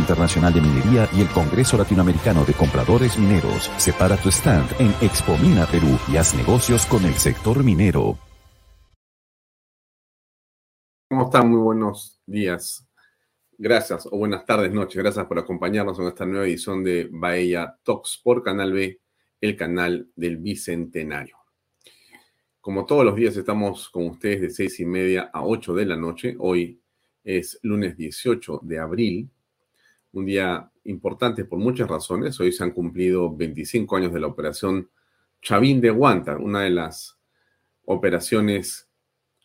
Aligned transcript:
Internacional 0.00 0.52
de 0.52 0.60
Minería 0.60 1.08
y 1.12 1.20
el 1.20 1.28
Congreso 1.28 1.76
Latinoamericano 1.76 2.44
de 2.44 2.54
Compradores 2.54 3.16
Mineros. 3.16 3.70
Separa 3.76 4.16
tu 4.16 4.30
stand 4.30 4.68
en 4.80 4.88
Expo 5.00 5.38
Mina 5.38 5.66
Perú 5.66 5.96
y 6.12 6.16
haz 6.16 6.34
negocios 6.34 6.86
con 6.86 7.04
el 7.04 7.14
sector 7.14 7.62
minero. 7.62 8.18
¿Cómo 11.08 11.24
están? 11.24 11.50
Muy 11.50 11.60
buenos 11.60 12.20
días. 12.26 12.86
Gracias 13.58 14.06
o 14.06 14.16
buenas 14.16 14.44
tardes, 14.44 14.72
noches. 14.72 14.96
Gracias 14.96 15.26
por 15.26 15.38
acompañarnos 15.38 15.98
en 15.98 16.06
esta 16.06 16.24
nueva 16.24 16.46
edición 16.46 16.82
de 16.82 17.08
Bahía 17.10 17.76
Talks 17.82 18.20
por 18.24 18.42
Canal 18.42 18.72
B, 18.72 19.00
el 19.40 19.56
canal 19.56 20.08
del 20.16 20.38
Bicentenario. 20.38 21.36
Como 22.60 22.86
todos 22.86 23.04
los 23.04 23.16
días 23.16 23.36
estamos 23.36 23.88
con 23.88 24.06
ustedes 24.06 24.40
de 24.40 24.50
seis 24.50 24.80
y 24.80 24.86
media 24.86 25.30
a 25.32 25.44
8 25.44 25.74
de 25.74 25.86
la 25.86 25.96
noche. 25.96 26.36
Hoy 26.38 26.80
es 27.24 27.58
lunes 27.62 27.96
18 27.96 28.60
de 28.62 28.78
abril 28.78 29.30
un 30.12 30.26
día 30.26 30.70
importante 30.84 31.44
por 31.44 31.58
muchas 31.58 31.88
razones. 31.88 32.38
Hoy 32.40 32.52
se 32.52 32.64
han 32.64 32.72
cumplido 32.72 33.34
25 33.34 33.96
años 33.96 34.12
de 34.12 34.20
la 34.20 34.26
operación 34.26 34.88
Chavín 35.42 35.80
de 35.80 35.90
Guanta, 35.90 36.36
una 36.36 36.62
de 36.62 36.70
las 36.70 37.18
operaciones 37.84 38.88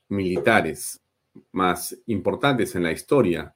militares 0.10 1.02
más 1.52 1.98
importantes 2.08 2.76
en 2.76 2.84
la 2.84 2.92
historia 2.92 3.56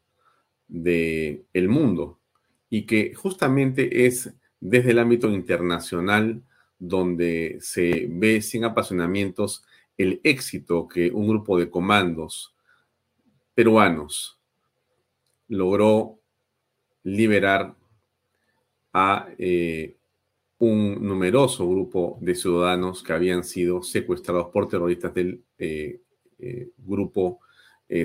del 0.68 1.46
el 1.54 1.70
mundo 1.70 2.20
y 2.70 2.86
que 2.86 3.14
justamente 3.14 4.06
es 4.06 4.34
desde 4.60 4.92
el 4.92 5.00
ámbito 5.00 5.30
internacional 5.30 6.44
donde 6.78 7.58
se 7.62 8.08
ve 8.10 8.42
sin 8.42 8.64
apasionamientos 8.64 9.66
el 9.98 10.22
éxito 10.24 10.88
que 10.88 11.12
un 11.12 11.28
grupo 11.28 11.58
de 11.58 11.70
comandos 11.70 12.56
peruanos 13.54 14.40
logró 15.48 16.19
liberar 17.04 17.76
a 18.94 19.28
eh, 19.38 19.96
un 20.60 21.08
numeroso 21.08 21.68
grupo 21.70 22.18
de 22.22 22.36
ciudadanos 22.36 23.04
que 23.04 23.14
habían 23.14 23.44
sido 23.44 23.82
secuestrados 23.82 24.48
por 24.48 24.68
terroristas 24.68 25.14
del 25.14 25.44
eh, 25.58 26.02
eh, 26.40 26.70
grupo 26.78 27.40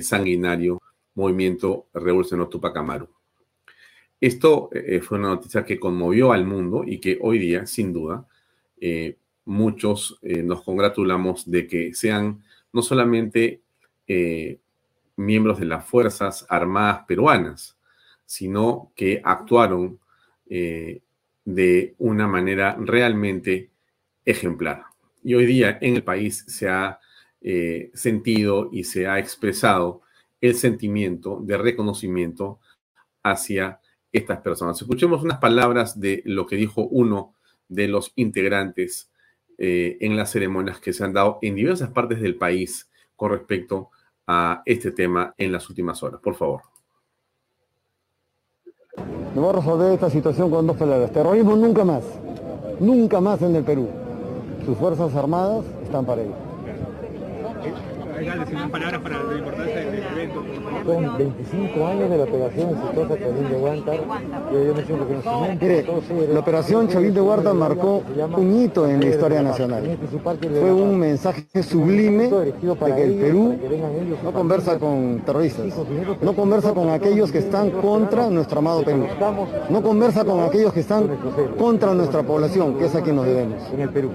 sanguinario 0.00 0.80
Movimiento 1.14 1.88
Revolucionario 1.92 2.48
Tupac 2.48 2.74
Amaru. 2.74 3.06
Esto 4.18 4.70
fue 5.02 5.18
una 5.18 5.28
noticia 5.28 5.62
que 5.62 5.78
conmovió 5.78 6.32
al 6.32 6.46
mundo 6.46 6.84
y 6.86 7.00
que 7.00 7.18
hoy 7.20 7.38
día, 7.38 7.66
sin 7.66 7.92
duda, 7.92 8.26
muchos 9.44 10.18
nos 10.22 10.62
congratulamos 10.62 11.50
de 11.50 11.66
que 11.66 11.92
sean 11.92 12.42
no 12.72 12.80
solamente 12.80 13.60
miembros 15.16 15.58
de 15.60 15.66
las 15.66 15.86
Fuerzas 15.86 16.46
Armadas 16.48 17.04
peruanas, 17.06 17.73
sino 18.34 18.90
que 18.96 19.20
actuaron 19.22 20.00
eh, 20.50 21.02
de 21.44 21.94
una 21.98 22.26
manera 22.26 22.76
realmente 22.80 23.70
ejemplar. 24.24 24.86
Y 25.22 25.34
hoy 25.34 25.46
día 25.46 25.78
en 25.80 25.94
el 25.94 26.02
país 26.02 26.44
se 26.48 26.68
ha 26.68 26.98
eh, 27.40 27.92
sentido 27.94 28.70
y 28.72 28.82
se 28.84 29.06
ha 29.06 29.20
expresado 29.20 30.02
el 30.40 30.56
sentimiento 30.56 31.38
de 31.44 31.56
reconocimiento 31.56 32.58
hacia 33.22 33.78
estas 34.10 34.40
personas. 34.40 34.82
Escuchemos 34.82 35.22
unas 35.22 35.38
palabras 35.38 36.00
de 36.00 36.20
lo 36.24 36.44
que 36.48 36.56
dijo 36.56 36.88
uno 36.88 37.34
de 37.68 37.86
los 37.86 38.12
integrantes 38.16 39.12
eh, 39.58 39.96
en 40.00 40.16
las 40.16 40.32
ceremonias 40.32 40.80
que 40.80 40.92
se 40.92 41.04
han 41.04 41.12
dado 41.12 41.38
en 41.40 41.54
diversas 41.54 41.90
partes 41.90 42.20
del 42.20 42.34
país 42.34 42.90
con 43.14 43.30
respecto 43.30 43.90
a 44.26 44.62
este 44.66 44.90
tema 44.90 45.34
en 45.38 45.52
las 45.52 45.68
últimas 45.70 46.02
horas. 46.02 46.20
Por 46.20 46.34
favor. 46.34 46.74
No 49.34 49.42
va 49.42 49.50
a 49.50 49.52
resolver 49.54 49.92
esta 49.92 50.10
situación 50.10 50.50
con 50.50 50.66
dos 50.66 50.76
palabras. 50.76 51.10
Terrorismo 51.10 51.56
nunca 51.56 51.84
más. 51.84 52.04
Nunca 52.78 53.20
más 53.20 53.42
en 53.42 53.56
el 53.56 53.64
Perú. 53.64 53.88
Sus 54.64 54.78
Fuerzas 54.78 55.14
Armadas 55.14 55.64
están 55.82 56.04
para 56.04 56.22
ello. 56.22 56.34
Son 60.84 61.16
25 61.16 61.86
años 61.86 62.10
de 62.10 62.18
la 62.18 62.24
operación 62.24 62.70
exitosa 62.70 63.18
Chavín 63.18 63.48
de 63.48 63.56
Huántar. 63.56 64.00
Yo, 64.52 64.74
me 64.74 64.84
siento 64.84 65.06
Mire, 65.60 65.86
la 66.32 66.40
operación 66.40 66.88
Chavín 66.88 67.14
de 67.14 67.20
Huántar 67.20 67.54
marcó 67.54 68.02
un 68.36 68.60
hito 68.60 68.86
en 68.86 69.00
la 69.00 69.06
historia 69.06 69.42
nacional. 69.42 69.98
Fue 70.40 70.72
un 70.72 70.98
mensaje 70.98 71.62
sublime 71.62 72.28
de 72.28 72.54
que 72.94 73.02
el 73.02 73.14
Perú 73.14 73.56
no 74.22 74.32
conversa 74.32 74.78
con 74.78 75.22
terroristas, 75.24 75.66
no 76.20 76.34
conversa 76.34 76.74
con 76.74 76.90
aquellos 76.90 77.32
que 77.32 77.38
están 77.38 77.70
contra 77.70 78.28
nuestro 78.28 78.58
amado 78.58 78.84
Perú, 78.84 79.06
no 79.70 79.82
conversa 79.82 80.24
con 80.24 80.40
aquellos 80.40 80.72
que 80.72 80.80
están 80.80 81.08
contra 81.58 81.94
nuestra 81.94 82.22
población, 82.22 82.78
que 82.78 82.86
es 82.86 82.94
a 82.94 83.02
quien 83.02 83.16
nos 83.16 83.24
debemos. 83.26 83.62
En 83.72 83.80
el 83.80 83.88
Perú 83.90 84.10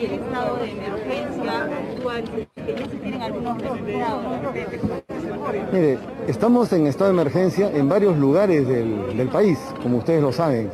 y 0.00 0.04
el 0.04 0.12
estado 0.12 0.56
de 0.56 0.70
emergencia 0.70 1.64
actual, 1.64 2.48
Mire, 5.72 5.98
estamos 6.26 6.72
en 6.72 6.86
estado 6.86 7.12
de 7.12 7.20
emergencia 7.20 7.70
en 7.70 7.88
varios 7.88 8.16
lugares 8.16 8.66
del, 8.66 9.16
del 9.16 9.28
país, 9.28 9.58
como 9.82 9.98
ustedes 9.98 10.22
lo 10.22 10.32
saben, 10.32 10.70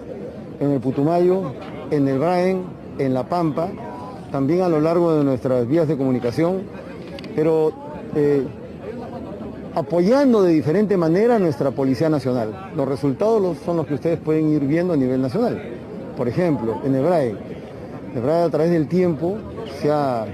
en 0.61 0.71
el 0.71 0.81
Putumayo, 0.81 1.53
en 1.91 2.07
el 2.07 2.19
Braen, 2.19 2.63
en 2.99 3.15
La 3.15 3.29
Pampa, 3.29 3.69
también 4.31 4.63
a 4.63 4.69
lo 4.69 4.81
largo 4.81 5.17
de 5.17 5.25
nuestras 5.25 5.67
vías 5.67 5.89
de 5.89 5.97
comunicación, 5.97 6.63
pero 7.35 7.73
eh, 8.15 8.47
apoyando 9.75 10.43
de 10.43 10.53
diferente 10.53 10.97
manera 10.97 11.37
a 11.37 11.39
nuestra 11.39 11.71
Policía 11.73 12.09
Nacional. 12.09 12.71
Los 12.77 12.89
resultados 12.89 13.59
son 13.65 13.77
los 13.79 13.87
que 13.87 13.95
ustedes 13.95 14.19
pueden 14.19 14.53
ir 14.53 14.61
viendo 14.61 14.95
a 14.95 14.97
nivel 14.97 15.21
nacional. 15.21 15.61
Por 16.17 16.29
ejemplo, 16.29 16.81
en 16.85 16.95
Hebrae, 16.95 17.35
Hebrae 18.15 18.43
a 18.45 18.49
través 18.51 18.71
del 18.71 18.89
tiempo 18.89 19.37
se 19.81 19.91
ha, 19.91 20.25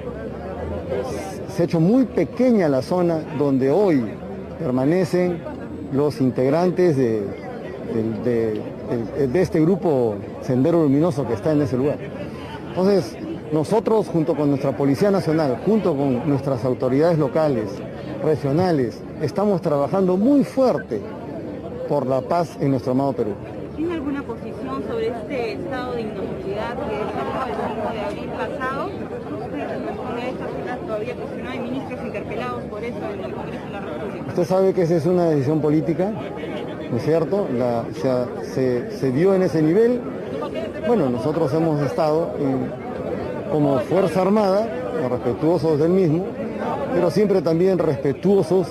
se 1.54 1.62
ha 1.62 1.64
hecho 1.66 1.80
muy 1.80 2.06
pequeña 2.06 2.68
la 2.68 2.82
zona 2.82 3.20
donde 3.38 3.70
hoy 3.70 4.02
permanecen 4.58 5.42
los 5.92 6.20
integrantes 6.20 6.96
de, 6.96 7.22
este 9.34 9.60
grupo 9.60 10.16
Sendero 10.40 10.82
Luminoso 10.82 11.26
que 11.26 11.34
está 11.34 11.52
en 11.52 11.62
ese 11.62 11.76
lugar. 11.76 11.98
Entonces, 12.68 13.16
nosotros 13.52 14.08
junto 14.08 14.34
con 14.34 14.48
nuestra 14.48 14.74
Policía 14.74 15.10
Nacional, 15.10 15.60
junto 15.66 15.94
con 15.94 16.26
nuestras 16.26 16.64
autoridades 16.64 17.18
locales, 17.18 17.68
regionales, 18.24 19.02
estamos 19.20 19.60
trabajando 19.60 20.16
muy 20.16 20.44
fuerte 20.44 21.02
por 21.86 22.06
la 22.06 22.22
paz 22.22 22.56
en 22.60 22.70
nuestro 22.70 22.92
amado 22.92 23.12
Perú. 23.12 23.32
¿Tiene 23.76 23.94
alguna 23.94 24.22
posición 24.22 24.82
sobre 24.88 25.08
este 25.08 25.52
estado 25.52 25.92
de 25.92 26.00
inocuidad 26.02 26.76
que 26.76 26.96
salió 27.12 27.44
el 27.46 27.74
5 27.74 27.92
de 27.92 28.00
abril 28.00 28.30
pasado? 28.30 28.88
Todavía 30.92 31.16
hay 31.48 31.58
ministros 31.58 32.04
interpelados 32.04 32.64
por 32.64 32.84
eso 32.84 32.98
en 32.98 33.24
el 33.24 33.32
Congreso 33.32 33.64
de 33.64 33.70
la 33.70 33.80
República. 33.80 34.26
Usted 34.28 34.44
sabe 34.44 34.74
que 34.74 34.82
esa 34.82 34.96
es 34.96 35.06
una 35.06 35.30
decisión 35.30 35.60
política, 35.62 36.10
¿no 36.90 36.96
es 36.98 37.02
cierto? 37.02 37.48
se, 38.52 39.12
dio 39.12 39.34
en 39.34 39.42
ese 39.42 39.62
nivel. 39.62 40.00
Bueno, 40.86 41.08
nosotros 41.08 41.52
hemos 41.54 41.80
estado 41.80 42.34
como 43.50 43.78
Fuerza 43.80 44.20
Armada, 44.20 44.68
respetuosos 45.08 45.78
del 45.78 45.90
mismo, 45.90 46.26
pero 46.92 47.10
siempre 47.10 47.40
también 47.40 47.78
respetuosos 47.78 48.68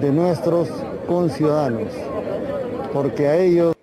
de 0.00 0.12
nuestros 0.12 0.68
conciudadanos, 1.06 1.92
porque 2.92 3.26
a 3.26 3.38
ellos... 3.38 3.74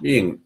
Bien, 0.00 0.44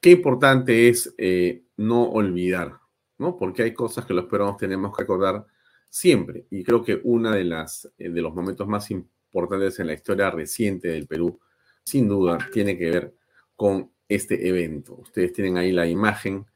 qué 0.00 0.10
importante 0.10 0.88
es 0.88 1.14
eh, 1.18 1.62
no 1.76 2.04
olvidar, 2.04 2.74
¿no? 3.18 3.36
Porque 3.36 3.62
hay 3.62 3.74
cosas 3.74 4.04
que 4.04 4.14
los 4.14 4.26
peruanos 4.26 4.56
tenemos 4.56 4.94
que 4.94 5.02
recordar 5.02 5.46
siempre. 5.88 6.46
Y 6.50 6.62
creo 6.62 6.82
que 6.82 7.00
uno 7.04 7.32
de, 7.32 7.44
las, 7.44 7.90
eh, 7.98 8.10
de 8.10 8.20
los 8.22 8.34
momentos 8.34 8.66
más 8.66 8.90
importantes 8.90 9.78
en 9.78 9.86
la 9.86 9.94
historia 9.94 10.30
reciente 10.30 10.88
del 10.88 11.06
Perú, 11.06 11.38
sin 11.82 12.08
duda, 12.08 12.38
tiene 12.52 12.76
que 12.76 12.90
ver 12.90 13.14
con 13.54 13.90
este 14.08 14.48
evento. 14.48 14.94
Ustedes 14.96 15.32
tienen 15.32 15.56
ahí 15.56 15.72
la 15.72 15.86
imagen 15.86 16.46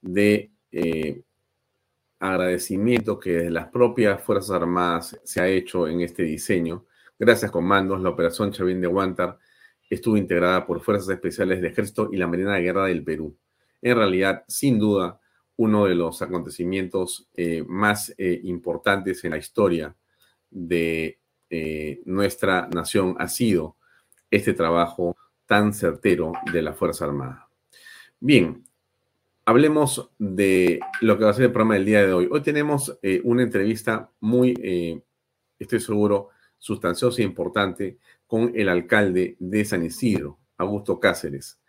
de 0.00 0.52
eh, 0.70 1.22
agradecimiento 2.18 3.18
que 3.18 3.32
desde 3.32 3.50
las 3.50 3.68
propias 3.68 4.22
Fuerzas 4.22 4.50
Armadas 4.50 5.18
se 5.24 5.40
ha 5.40 5.48
hecho 5.48 5.88
en 5.88 6.02
este 6.02 6.22
diseño. 6.22 6.86
Gracias, 7.18 7.50
comandos. 7.50 8.00
La 8.00 8.10
operación 8.10 8.52
Chavín 8.52 8.80
de 8.80 8.86
Huántar 8.86 9.38
estuvo 9.88 10.16
integrada 10.16 10.66
por 10.66 10.80
Fuerzas 10.80 11.08
Especiales 11.08 11.60
del 11.60 11.72
Ejército 11.72 12.10
y 12.12 12.16
la 12.16 12.26
Marina 12.26 12.54
de 12.54 12.62
Guerra 12.62 12.86
del 12.86 13.02
Perú. 13.02 13.36
En 13.82 13.96
realidad, 13.96 14.44
sin 14.46 14.78
duda, 14.78 15.19
uno 15.60 15.84
de 15.84 15.94
los 15.94 16.22
acontecimientos 16.22 17.28
eh, 17.34 17.62
más 17.68 18.14
eh, 18.16 18.40
importantes 18.44 19.22
en 19.24 19.32
la 19.32 19.36
historia 19.36 19.94
de 20.48 21.20
eh, 21.50 22.00
nuestra 22.06 22.66
nación 22.74 23.14
ha 23.18 23.28
sido 23.28 23.76
este 24.30 24.54
trabajo 24.54 25.18
tan 25.44 25.74
certero 25.74 26.32
de 26.50 26.62
la 26.62 26.72
Fuerza 26.72 27.04
Armada. 27.04 27.50
Bien, 28.18 28.64
hablemos 29.44 30.10
de 30.18 30.80
lo 31.02 31.18
que 31.18 31.24
va 31.24 31.30
a 31.30 31.34
ser 31.34 31.44
el 31.44 31.52
programa 31.52 31.74
del 31.74 31.84
día 31.84 32.06
de 32.06 32.12
hoy. 32.14 32.26
Hoy 32.30 32.40
tenemos 32.40 32.98
una 33.24 33.42
entrevista 33.42 34.10
muy, 34.20 35.02
estoy 35.58 35.80
seguro, 35.80 36.30
sustanciosa 36.56 37.20
e 37.20 37.24
importante 37.26 37.98
con 38.26 38.52
el 38.54 38.70
alcalde 38.70 39.36
de 39.38 39.64
San 39.66 39.84
Isidro, 39.84 40.38
Augusto 40.56 40.98
Cáceres. 40.98 41.60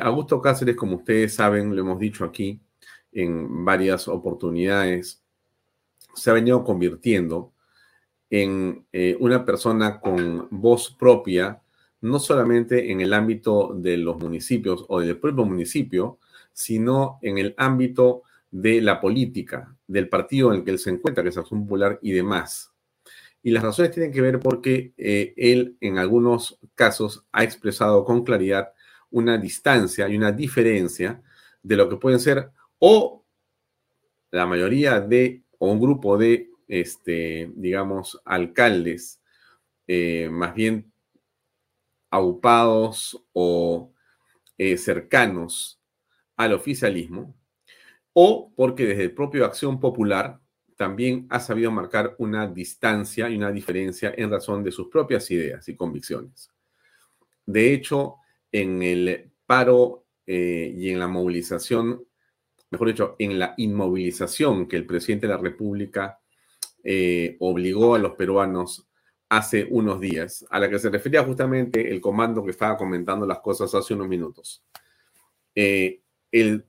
Augusto 0.00 0.40
Cáceres, 0.40 0.74
como 0.74 0.96
ustedes 0.96 1.34
saben, 1.34 1.76
lo 1.76 1.82
hemos 1.82 2.00
dicho 2.00 2.24
aquí, 2.24 2.60
en 3.16 3.64
varias 3.64 4.08
oportunidades, 4.08 5.22
se 6.14 6.30
ha 6.30 6.34
venido 6.34 6.62
convirtiendo 6.64 7.52
en 8.28 8.84
eh, 8.92 9.16
una 9.20 9.44
persona 9.44 10.00
con 10.00 10.48
voz 10.50 10.94
propia, 10.98 11.62
no 12.02 12.18
solamente 12.18 12.92
en 12.92 13.00
el 13.00 13.14
ámbito 13.14 13.72
de 13.74 13.96
los 13.96 14.18
municipios 14.18 14.84
o 14.88 15.00
del 15.00 15.18
propio 15.18 15.46
municipio, 15.46 16.18
sino 16.52 17.18
en 17.22 17.38
el 17.38 17.54
ámbito 17.56 18.22
de 18.50 18.82
la 18.82 19.00
política, 19.00 19.74
del 19.86 20.10
partido 20.10 20.52
en 20.52 20.58
el 20.58 20.64
que 20.64 20.72
él 20.72 20.78
se 20.78 20.90
encuentra, 20.90 21.22
que 21.22 21.30
es 21.30 21.38
Acción 21.38 21.62
Popular 21.62 21.98
y 22.02 22.12
demás. 22.12 22.70
Y 23.42 23.50
las 23.50 23.62
razones 23.62 23.92
tienen 23.92 24.12
que 24.12 24.20
ver 24.20 24.40
porque 24.40 24.92
eh, 24.98 25.32
él 25.38 25.78
en 25.80 25.96
algunos 25.96 26.58
casos 26.74 27.24
ha 27.32 27.44
expresado 27.44 28.04
con 28.04 28.24
claridad 28.24 28.72
una 29.10 29.38
distancia 29.38 30.06
y 30.06 30.16
una 30.16 30.32
diferencia 30.32 31.22
de 31.62 31.76
lo 31.76 31.88
que 31.88 31.96
pueden 31.96 32.20
ser 32.20 32.50
o 32.78 33.24
la 34.30 34.46
mayoría 34.46 35.00
de, 35.00 35.42
o 35.58 35.70
un 35.70 35.80
grupo 35.80 36.18
de, 36.18 36.50
este, 36.68 37.50
digamos, 37.54 38.20
alcaldes, 38.24 39.22
eh, 39.86 40.28
más 40.30 40.54
bien 40.54 40.92
aupados 42.10 43.24
o 43.32 43.92
eh, 44.58 44.76
cercanos 44.76 45.80
al 46.36 46.52
oficialismo, 46.52 47.34
o 48.12 48.52
porque 48.56 48.86
desde 48.86 49.04
el 49.04 49.14
propio 49.14 49.44
Acción 49.44 49.78
Popular 49.80 50.40
también 50.76 51.26
ha 51.30 51.40
sabido 51.40 51.70
marcar 51.70 52.14
una 52.18 52.46
distancia 52.46 53.28
y 53.30 53.36
una 53.36 53.50
diferencia 53.50 54.12
en 54.16 54.30
razón 54.30 54.62
de 54.62 54.72
sus 54.72 54.88
propias 54.88 55.30
ideas 55.30 55.68
y 55.68 55.76
convicciones. 55.76 56.50
De 57.46 57.72
hecho, 57.72 58.16
en 58.52 58.82
el 58.82 59.30
paro 59.46 60.06
eh, 60.26 60.74
y 60.76 60.90
en 60.90 60.98
la 60.98 61.08
movilización 61.08 62.04
mejor 62.70 62.88
dicho, 62.88 63.16
en 63.18 63.38
la 63.38 63.54
inmovilización 63.56 64.66
que 64.66 64.76
el 64.76 64.86
presidente 64.86 65.26
de 65.26 65.34
la 65.34 65.40
República 65.40 66.18
eh, 66.82 67.36
obligó 67.40 67.94
a 67.94 67.98
los 67.98 68.12
peruanos 68.12 68.86
hace 69.28 69.66
unos 69.70 70.00
días, 70.00 70.46
a 70.50 70.60
la 70.60 70.70
que 70.70 70.78
se 70.78 70.90
refería 70.90 71.24
justamente 71.24 71.90
el 71.90 72.00
comando 72.00 72.44
que 72.44 72.52
estaba 72.52 72.76
comentando 72.76 73.26
las 73.26 73.40
cosas 73.40 73.74
hace 73.74 73.94
unos 73.94 74.08
minutos. 74.08 74.64
Eh, 75.54 76.02
el 76.30 76.66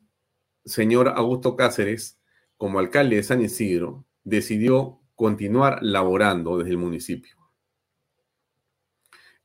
señor 0.66 1.10
Augusto 1.10 1.56
Cáceres, 1.56 2.20
como 2.58 2.80
alcalde 2.80 3.18
de 3.18 3.24
San 3.24 3.42
Isidro, 3.42 4.06
decidió 4.24 5.00
continuar 5.16 5.80
laborando 5.82 6.58
desde 6.58 6.72
el 6.72 6.78
municipio. 6.78 7.36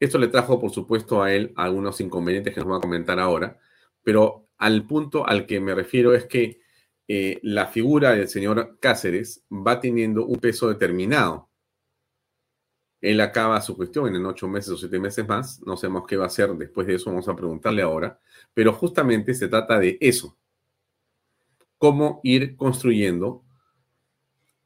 Esto 0.01 0.19
le 0.19 0.29
trajo, 0.29 0.59
por 0.59 0.71
supuesto, 0.71 1.23
a 1.23 1.33
él 1.33 1.53
algunos 1.55 2.01
inconvenientes 2.01 2.53
que 2.53 2.61
nos 2.61 2.71
va 2.71 2.79
a 2.79 2.81
comentar 2.81 3.21
ahora, 3.21 3.61
pero 4.03 4.42
al 4.63 4.87
punto 4.87 5.27
al 5.27 5.45
que 5.45 5.59
me 5.59 5.75
refiero 5.75 6.15
es 6.15 6.27
que 6.27 6.61
eh, 7.09 7.41
la 7.43 7.67
figura 7.67 8.13
del 8.13 8.29
señor 8.29 8.79
Cáceres 8.79 9.45
va 9.51 9.81
teniendo 9.81 10.25
un 10.25 10.39
peso 10.39 10.69
determinado. 10.69 11.49
Él 13.01 13.21
acaba 13.21 13.61
su 13.61 13.77
cuestión 13.77 14.15
en 14.15 14.25
ocho 14.25 14.47
meses 14.47 14.71
o 14.71 14.77
siete 14.77 15.01
meses 15.01 15.27
más. 15.27 15.61
No 15.67 15.77
sabemos 15.77 16.05
qué 16.07 16.17
va 16.17 16.25
a 16.25 16.27
hacer 16.29 16.49
después 16.51 16.87
de 16.87 16.95
eso, 16.95 17.11
vamos 17.11 17.27
a 17.27 17.35
preguntarle 17.35 17.83
ahora. 17.83 18.21
Pero 18.55 18.73
justamente 18.73 19.35
se 19.35 19.49
trata 19.49 19.81
de 19.81 19.99
eso. 20.01 20.39
Cómo 21.77 22.21
ir 22.23 22.57
construyendo 22.57 23.43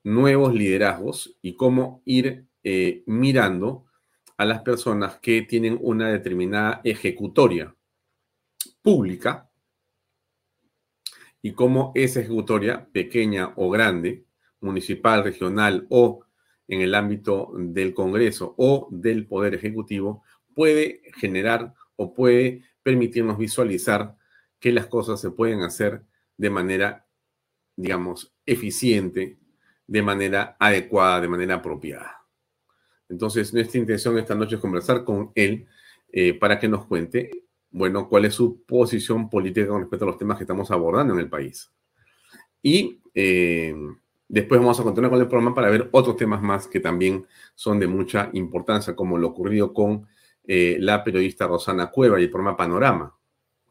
nuevos 0.05 0.53
liderazgos 0.53 1.39
y 1.41 1.57
cómo 1.57 2.03
ir 2.05 2.45
eh, 2.63 3.03
mirando 3.07 3.87
a 4.37 4.45
las 4.45 4.61
personas 4.61 5.17
que 5.21 5.41
tienen 5.41 5.79
una 5.81 6.11
determinada 6.11 6.83
ejecutoria 6.85 7.75
pública 8.83 9.46
y 11.47 11.53
cómo 11.53 11.93
esa 11.95 12.19
ejecutoria, 12.19 12.89
pequeña 12.91 13.53
o 13.55 13.71
grande, 13.71 14.25
municipal, 14.61 15.23
regional 15.23 15.87
o 15.91 16.25
en 16.67 16.81
el 16.81 16.93
ámbito 16.93 17.53
del 17.57 17.95
Congreso 17.95 18.57
o 18.59 18.89
del 18.91 19.29
Poder 19.29 19.55
Ejecutivo, 19.55 20.25
puede 20.57 21.03
generar 21.15 21.73
o 21.95 22.13
puede 22.13 22.65
permitirnos 22.83 23.39
visualizar 23.39 24.17
que 24.59 24.73
las 24.73 24.87
cosas 24.87 25.21
se 25.21 25.31
pueden 25.31 25.61
hacer 25.63 26.03
de 26.37 26.51
manera, 26.51 27.07
digamos, 27.77 28.35
eficiente, 28.45 29.39
de 29.87 30.03
manera 30.03 30.57
adecuada, 30.59 31.21
de 31.21 31.29
manera 31.29 31.55
apropiada. 31.55 32.27
Entonces, 33.09 33.55
nuestra 33.55 33.79
intención 33.79 34.19
esta 34.19 34.35
noche 34.35 34.57
es 34.57 34.61
conversar 34.61 35.05
con 35.05 35.31
él 35.37 35.69
eh, 36.11 36.35
para 36.35 36.59
que 36.59 36.67
nos 36.67 36.87
cuente 36.87 37.46
bueno, 37.77 38.09
cuál 38.09 38.25
es 38.25 38.35
su 38.35 38.63
posición 38.63 39.29
política 39.29 39.69
con 39.69 39.83
respecto 39.83 40.07
a 40.07 40.09
los 40.09 40.17
temas 40.17 40.39
que 40.39 40.45
estamos 40.45 40.71
abordando 40.71 41.13
en 41.13 41.21
el 41.21 41.29
país. 41.29 41.71
Y 42.63 43.03
eh, 43.13 43.75
después 44.27 44.59
vamos 44.59 44.81
a 44.81 44.83
continuar 44.83 45.11
con 45.11 45.21
el 45.21 45.29
programa 45.29 45.55
para 45.55 45.69
ver 45.69 45.91
otros 45.93 46.17
temas 46.17 46.41
más 46.41 46.67
que 46.69 46.81
también 46.81 47.27
son 47.55 47.79
de 47.79 47.87
mucha 47.87 48.31
importancia, 48.33 48.97
como 48.97 49.19
lo 49.19 49.29
ocurrido 49.29 49.75
con 49.75 50.07
eh, 50.47 50.79
la 50.81 51.05
periodista 51.05 51.47
Rosana 51.47 51.91
Cueva 51.91 52.19
y 52.19 52.25
el 52.25 52.31
programa 52.31 52.57
Panorama, 52.57 53.15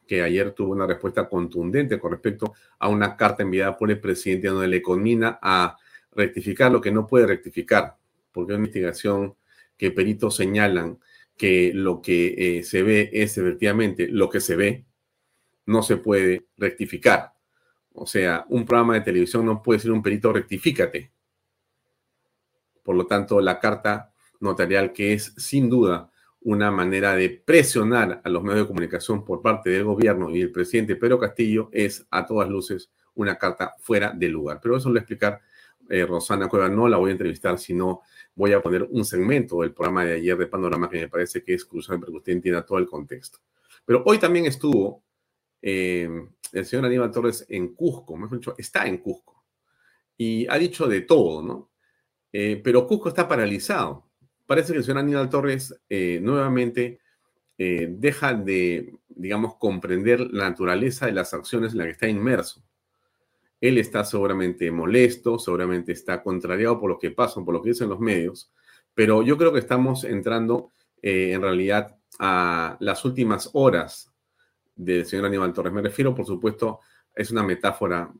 que 0.06 0.22
ayer 0.22 0.52
tuvo 0.52 0.74
una 0.74 0.86
respuesta 0.86 1.28
contundente 1.28 2.00
con 2.00 2.12
respecto 2.12 2.54
a 2.78 2.90
una 2.90 3.18
carta 3.18 3.42
enviada 3.42 3.76
por 3.76 3.90
el 3.90 4.00
presidente 4.00 4.50
donde 4.50 4.68
le 4.68 4.84
conmina 4.84 5.40
a 5.42 5.78
rectificar 6.12 6.72
lo 6.72 6.80
que 6.80 6.92
no 6.92 7.08
puede 7.08 7.26
rectificar, 7.26 7.98
porque 8.32 8.54
es 8.54 8.56
una 8.56 8.68
investigación 8.68 9.34
que 9.76 9.90
peritos 9.90 10.36
señalan 10.36 11.00
que 11.38 11.72
lo 11.74 12.02
que 12.02 12.60
eh, 12.60 12.64
se 12.64 12.84
ve 12.84 13.10
es 13.14 13.38
efectivamente 13.38 14.08
lo 14.08 14.30
que 14.30 14.40
se 14.40 14.56
ve, 14.56 14.86
no 15.66 15.84
se 15.84 15.98
puede 15.98 16.48
rectificar. 16.58 17.34
O 17.94 18.06
sea, 18.06 18.46
un 18.50 18.66
programa 18.66 18.96
de 18.96 19.02
televisión 19.02 19.46
no 19.46 19.62
puede 19.62 19.80
ser 19.80 19.92
un 19.92 20.04
perito 20.04 20.32
rectifícate. 20.32 21.12
Por 22.84 22.96
lo 22.96 23.08
tanto, 23.08 23.42
la 23.42 23.60
carta 23.60 24.14
notarial, 24.40 24.94
que 24.94 25.14
es 25.14 25.34
sin 25.38 25.70
duda 25.70 26.12
una 26.42 26.70
manera 26.70 27.16
de 27.16 27.30
presionar 27.30 28.22
a 28.24 28.30
los 28.30 28.44
medios 28.44 28.62
de 28.62 28.68
comunicación 28.68 29.26
por 29.26 29.42
parte 29.42 29.72
del 29.72 29.86
gobierno 29.86 30.30
y 30.30 30.40
del 30.40 30.52
presidente 30.52 30.96
Pedro 30.96 31.18
Castillo, 31.18 31.70
es 31.72 32.06
a 32.12 32.26
todas 32.26 32.48
luces 32.50 32.92
una 33.16 33.38
carta 33.38 33.74
fuera 33.80 34.12
de 34.12 34.30
lugar. 34.30 34.60
Pero 34.62 34.78
eso 34.78 34.90
lo 34.90 34.96
va 34.96 35.00
a 35.00 35.02
explicar 35.02 35.42
eh, 35.90 36.06
Rosana 36.06 36.48
Cueva. 36.48 36.70
No 36.70 36.88
la 36.88 36.98
voy 36.98 37.10
a 37.10 37.14
entrevistar, 37.14 37.58
sino 37.58 38.02
voy 38.36 38.52
a 38.52 38.62
poner 38.62 38.84
un 38.84 39.06
segmento 39.06 39.62
del 39.62 39.74
programa 39.74 40.06
de 40.06 40.16
ayer 40.16 40.38
de 40.38 40.48
Panorama 40.48 40.90
que 40.90 41.00
me 41.00 41.08
parece 41.08 41.44
que 41.44 41.54
es 41.54 41.66
crucial 41.66 42.00
para 42.00 42.12
que 42.12 42.18
usted 42.18 42.34
entienda 42.34 42.66
todo 42.66 42.78
el 42.78 42.86
contexto. 42.86 43.40
Pero 43.86 44.04
hoy 44.06 44.18
también 44.18 44.46
estuvo 44.46 45.04
eh, 45.62 46.10
el 46.52 46.66
señor 46.66 46.86
Aníbal 46.86 47.12
Torres 47.12 47.46
en 47.50 47.74
Cusco, 47.74 48.18
mejor 48.18 48.40
dicho, 48.40 48.56
está 48.58 48.86
en 48.86 48.98
Cusco. 48.98 49.46
Y 50.18 50.48
ha 50.48 50.58
dicho 50.58 50.88
de 50.88 51.02
todo, 51.02 51.42
¿no? 51.42 51.72
Eh, 52.32 52.62
pero 52.64 52.86
Cusco 52.88 53.10
está 53.10 53.28
paralizado. 53.28 54.10
Parece 54.46 54.74
que 54.74 54.80
el 54.80 54.84
señor 54.84 55.00
Aníbal 55.00 55.30
Torres 55.30 55.76
eh, 55.90 56.20
nuevamente 56.22 57.00
deja 57.58 58.34
de, 58.34 58.94
digamos, 59.08 59.56
comprender 59.56 60.20
la 60.20 60.50
naturaleza 60.50 61.06
de 61.06 61.14
las 61.14 61.34
acciones 61.34 61.72
en 61.72 61.78
las 61.78 61.88
que 61.88 61.92
está 61.92 62.08
inmerso. 62.10 62.62
Él 63.62 63.78
está 63.78 64.04
seguramente 64.04 64.70
molesto, 64.72 65.40
seguramente 65.40 65.92
está 65.92 66.22
contrariado 66.22 66.80
por 66.80 66.90
lo 66.90 67.00
que 67.00 67.12
pasa, 67.12 67.44
por 67.44 67.54
lo 67.54 67.62
que 67.62 67.70
dicen 67.70 67.90
los 67.90 68.00
medios, 68.00 68.52
pero 68.94 69.24
yo 69.24 69.38
creo 69.38 69.54
que 69.54 69.60
estamos 69.60 70.04
entrando 70.04 70.72
en 71.02 71.42
realidad 71.42 71.98
a 72.20 72.78
las 72.80 73.06
últimas 73.06 73.50
horas 73.54 74.12
del 74.76 75.06
señor 75.06 75.26
Aníbal 75.26 75.54
Torres. 75.54 75.74
Me 75.74 75.82
refiero, 75.82 76.16
por 76.16 76.26
supuesto, 76.26 76.80
es 77.14 77.30
una 77.32 77.44
metáfora 77.44 78.12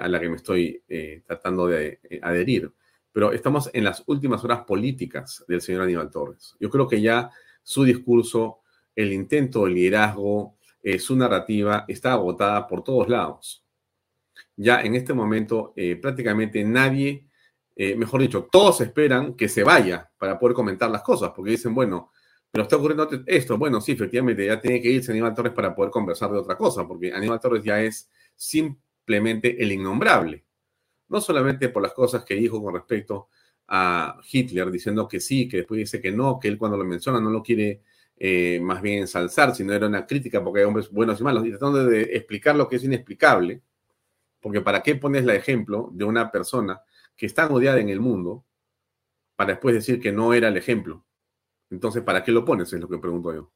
a 0.00 0.08
la 0.08 0.20
que 0.20 0.28
me 0.28 0.36
estoy 0.36 0.82
tratando 1.26 1.66
de 1.66 2.00
adherir 2.22 2.72
pero 3.12 3.32
estamos 3.32 3.70
en 3.72 3.84
las 3.84 4.02
últimas 4.06 4.44
horas 4.44 4.64
políticas 4.64 5.44
del 5.48 5.60
señor 5.60 5.82
Aníbal 5.82 6.10
Torres. 6.10 6.56
Yo 6.60 6.70
creo 6.70 6.86
que 6.86 7.00
ya 7.00 7.30
su 7.62 7.84
discurso, 7.84 8.60
el 8.94 9.12
intento 9.12 9.64
de 9.64 9.72
liderazgo, 9.72 10.56
eh, 10.82 10.98
su 10.98 11.16
narrativa 11.16 11.84
está 11.88 12.12
agotada 12.12 12.66
por 12.66 12.84
todos 12.84 13.08
lados. 13.08 13.64
Ya 14.60 14.82
en 14.82 14.94
este 14.94 15.14
momento 15.14 15.72
eh, 15.76 15.96
prácticamente 15.96 16.62
nadie, 16.64 17.26
eh, 17.76 17.94
mejor 17.96 18.20
dicho, 18.20 18.48
todos 18.50 18.80
esperan 18.80 19.34
que 19.34 19.48
se 19.48 19.62
vaya 19.62 20.10
para 20.18 20.38
poder 20.38 20.54
comentar 20.54 20.90
las 20.90 21.02
cosas, 21.02 21.32
porque 21.34 21.52
dicen, 21.52 21.74
bueno, 21.74 22.10
pero 22.50 22.64
está 22.64 22.76
ocurriendo 22.76 23.08
esto. 23.26 23.56
Bueno, 23.56 23.80
sí, 23.80 23.92
efectivamente, 23.92 24.44
ya 24.44 24.60
tiene 24.60 24.82
que 24.82 24.90
irse 24.90 25.12
Aníbal 25.12 25.34
Torres 25.34 25.52
para 25.52 25.74
poder 25.74 25.90
conversar 25.90 26.30
de 26.30 26.38
otra 26.38 26.56
cosa, 26.56 26.86
porque 26.86 27.12
Aníbal 27.12 27.40
Torres 27.40 27.64
ya 27.64 27.80
es 27.80 28.10
simplemente 28.36 29.62
el 29.62 29.72
innombrable 29.72 30.44
no 31.10 31.20
solamente 31.20 31.68
por 31.68 31.82
las 31.82 31.92
cosas 31.92 32.24
que 32.24 32.34
dijo 32.34 32.62
con 32.62 32.72
respecto 32.72 33.28
a 33.68 34.18
Hitler, 34.30 34.70
diciendo 34.70 35.06
que 35.06 35.20
sí, 35.20 35.48
que 35.48 35.58
después 35.58 35.78
dice 35.78 36.00
que 36.00 36.10
no, 36.12 36.38
que 36.40 36.48
él 36.48 36.56
cuando 36.56 36.76
lo 36.76 36.84
menciona 36.84 37.20
no 37.20 37.30
lo 37.30 37.42
quiere 37.42 37.82
eh, 38.16 38.60
más 38.62 38.80
bien 38.80 39.00
ensalzar, 39.00 39.54
sino 39.54 39.72
era 39.72 39.86
una 39.88 40.06
crítica 40.06 40.42
porque 40.42 40.60
hay 40.60 40.66
hombres 40.66 40.90
buenos 40.90 41.20
y 41.20 41.24
malos, 41.24 41.44
y 41.44 41.50
tratando 41.50 41.90
explicar 41.90 42.56
lo 42.56 42.68
que 42.68 42.76
es 42.76 42.84
inexplicable, 42.84 43.60
porque 44.40 44.60
¿para 44.60 44.82
qué 44.82 44.94
pones 44.96 45.22
el 45.22 45.30
ejemplo 45.30 45.90
de 45.92 46.04
una 46.04 46.30
persona 46.30 46.80
que 47.16 47.26
está 47.26 47.46
odiada 47.48 47.80
en 47.80 47.88
el 47.88 48.00
mundo 48.00 48.44
para 49.36 49.52
después 49.52 49.74
decir 49.74 50.00
que 50.00 50.12
no 50.12 50.34
era 50.34 50.48
el 50.48 50.56
ejemplo? 50.56 51.04
Entonces, 51.70 52.02
¿para 52.02 52.24
qué 52.24 52.32
lo 52.32 52.44
pones? 52.44 52.72
Es 52.72 52.80
lo 52.80 52.88
que 52.88 52.98
pregunto 52.98 53.32
yo. 53.32 53.52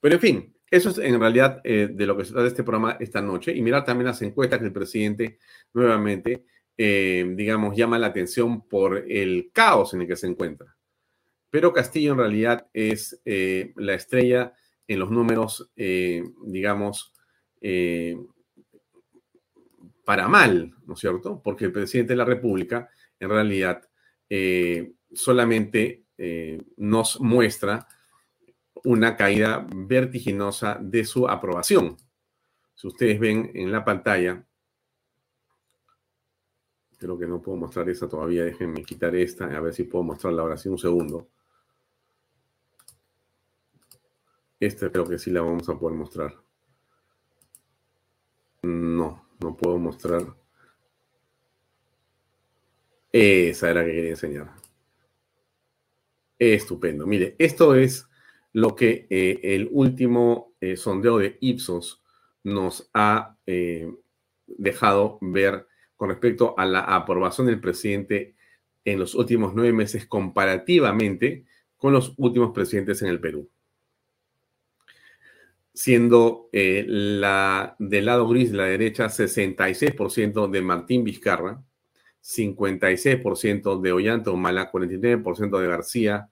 Pero 0.00 0.14
en 0.16 0.20
fin, 0.20 0.56
eso 0.70 0.90
es 0.90 0.98
en 0.98 1.20
realidad 1.20 1.60
eh, 1.64 1.88
de 1.92 2.06
lo 2.06 2.16
que 2.16 2.24
se 2.24 2.32
trata 2.32 2.48
este 2.48 2.64
programa 2.64 2.96
esta 3.00 3.22
noche 3.22 3.52
y 3.54 3.62
mirar 3.62 3.84
también 3.84 4.06
las 4.06 4.20
encuestas 4.22 4.58
que 4.58 4.66
el 4.66 4.72
presidente 4.72 5.38
nuevamente 5.72 6.44
eh, 6.76 7.24
digamos, 7.36 7.76
llama 7.76 8.00
la 8.00 8.08
atención 8.08 8.66
por 8.66 9.04
el 9.08 9.50
caos 9.52 9.94
en 9.94 10.02
el 10.02 10.08
que 10.08 10.16
se 10.16 10.26
encuentra. 10.26 10.76
Pero 11.48 11.72
Castillo 11.72 12.12
en 12.12 12.18
realidad 12.18 12.66
es 12.72 13.20
eh, 13.24 13.72
la 13.76 13.94
estrella 13.94 14.54
en 14.88 14.98
los 14.98 15.10
números, 15.10 15.70
digamos, 15.76 17.14
para 20.04 20.28
mal, 20.28 20.74
¿no 20.86 20.94
es 20.94 21.00
cierto? 21.00 21.40
Porque 21.42 21.64
el 21.64 21.72
presidente 21.72 22.12
de 22.12 22.18
la 22.18 22.24
República 22.24 22.88
en 23.18 23.28
realidad 23.28 23.88
solamente 25.12 26.04
nos 26.76 27.20
muestra 27.20 27.86
una 28.84 29.16
caída 29.16 29.66
vertiginosa 29.74 30.78
de 30.80 31.04
su 31.04 31.28
aprobación. 31.28 31.96
Si 32.74 32.86
ustedes 32.86 33.18
ven 33.18 33.50
en 33.54 33.72
la 33.72 33.84
pantalla, 33.84 34.44
Creo 36.96 37.18
que 37.18 37.26
no 37.26 37.42
puedo 37.42 37.58
mostrar 37.58 37.86
esta 37.90 38.08
todavía. 38.08 38.44
Déjenme 38.44 38.82
quitar 38.82 39.14
esta. 39.14 39.44
A 39.44 39.60
ver 39.60 39.74
si 39.74 39.84
puedo 39.84 40.04
mostrarla 40.04 40.40
ahora 40.40 40.56
sí 40.56 40.70
un 40.70 40.78
segundo. 40.78 41.28
Esta 44.58 44.90
creo 44.90 45.04
que 45.04 45.18
sí 45.18 45.30
la 45.30 45.42
vamos 45.42 45.68
a 45.68 45.78
poder 45.78 45.98
mostrar. 45.98 46.34
No, 48.62 49.23
no 49.44 49.56
puedo 49.56 49.78
mostrar. 49.78 50.22
Esa 53.12 53.70
era 53.70 53.84
que 53.84 53.92
quería 53.92 54.10
enseñar. 54.10 54.50
Estupendo. 56.38 57.06
Mire, 57.06 57.36
esto 57.38 57.76
es 57.76 58.08
lo 58.52 58.74
que 58.74 59.06
eh, 59.10 59.40
el 59.42 59.68
último 59.70 60.54
eh, 60.60 60.76
sondeo 60.76 61.18
de 61.18 61.38
Ipsos 61.40 62.02
nos 62.42 62.90
ha 62.92 63.36
eh, 63.46 63.92
dejado 64.46 65.18
ver 65.20 65.66
con 65.96 66.08
respecto 66.08 66.54
a 66.58 66.66
la 66.66 66.80
aprobación 66.80 67.46
del 67.46 67.60
presidente 67.60 68.34
en 68.84 68.98
los 68.98 69.14
últimos 69.14 69.54
nueve 69.54 69.72
meses 69.72 70.06
comparativamente 70.06 71.46
con 71.76 71.92
los 71.92 72.14
últimos 72.16 72.52
presidentes 72.52 73.00
en 73.02 73.08
el 73.08 73.20
Perú. 73.20 73.48
Siendo 75.76 76.48
eh, 76.52 76.84
la 76.86 77.74
del 77.80 78.04
lado 78.06 78.28
gris 78.28 78.52
la 78.52 78.66
derecha 78.66 79.06
66% 79.06 80.48
de 80.48 80.62
Martín 80.62 81.02
Vizcarra, 81.02 81.64
56% 82.22 83.80
de 83.80 83.92
Ollanta 83.92 84.30
Humala, 84.30 84.70
49% 84.70 85.58
de 85.58 85.66
García, 85.66 86.30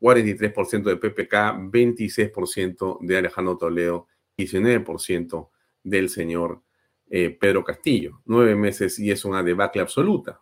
43% 0.00 0.84
de 0.84 0.96
PPK, 0.96 1.34
26% 1.70 2.98
de 3.02 3.16
Alejandro 3.18 3.58
Toledo, 3.58 4.08
19% 4.38 5.50
del 5.82 6.08
señor 6.08 6.62
eh, 7.10 7.36
Pedro 7.38 7.62
Castillo. 7.62 8.22
Nueve 8.24 8.56
meses 8.56 8.98
y 8.98 9.10
es 9.10 9.26
una 9.26 9.42
debacle 9.42 9.82
absoluta. 9.82 10.40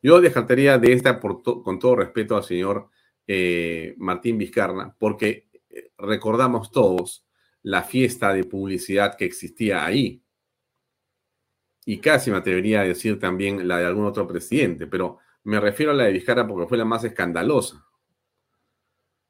Yo 0.00 0.20
descartaría 0.20 0.78
de 0.78 0.92
esta 0.92 1.18
con 1.18 1.78
todo 1.80 1.96
respeto 1.96 2.36
al 2.36 2.44
señor 2.44 2.88
eh, 3.26 3.94
Martín 3.98 4.38
Vizcarra, 4.38 4.94
porque 4.96 5.48
recordamos 5.98 6.70
todos 6.70 7.21
la 7.62 7.82
fiesta 7.82 8.32
de 8.32 8.44
publicidad 8.44 9.16
que 9.16 9.24
existía 9.24 9.84
ahí. 9.84 10.22
Y 11.84 11.98
casi 11.98 12.30
me 12.30 12.36
atrevería 12.38 12.80
a 12.80 12.84
decir 12.84 13.18
también 13.18 13.66
la 13.66 13.78
de 13.78 13.86
algún 13.86 14.06
otro 14.06 14.26
presidente, 14.26 14.86
pero 14.86 15.18
me 15.44 15.58
refiero 15.60 15.92
a 15.92 15.94
la 15.94 16.04
de 16.04 16.12
Vizcarra 16.12 16.46
porque 16.46 16.68
fue 16.68 16.78
la 16.78 16.84
más 16.84 17.04
escandalosa. 17.04 17.84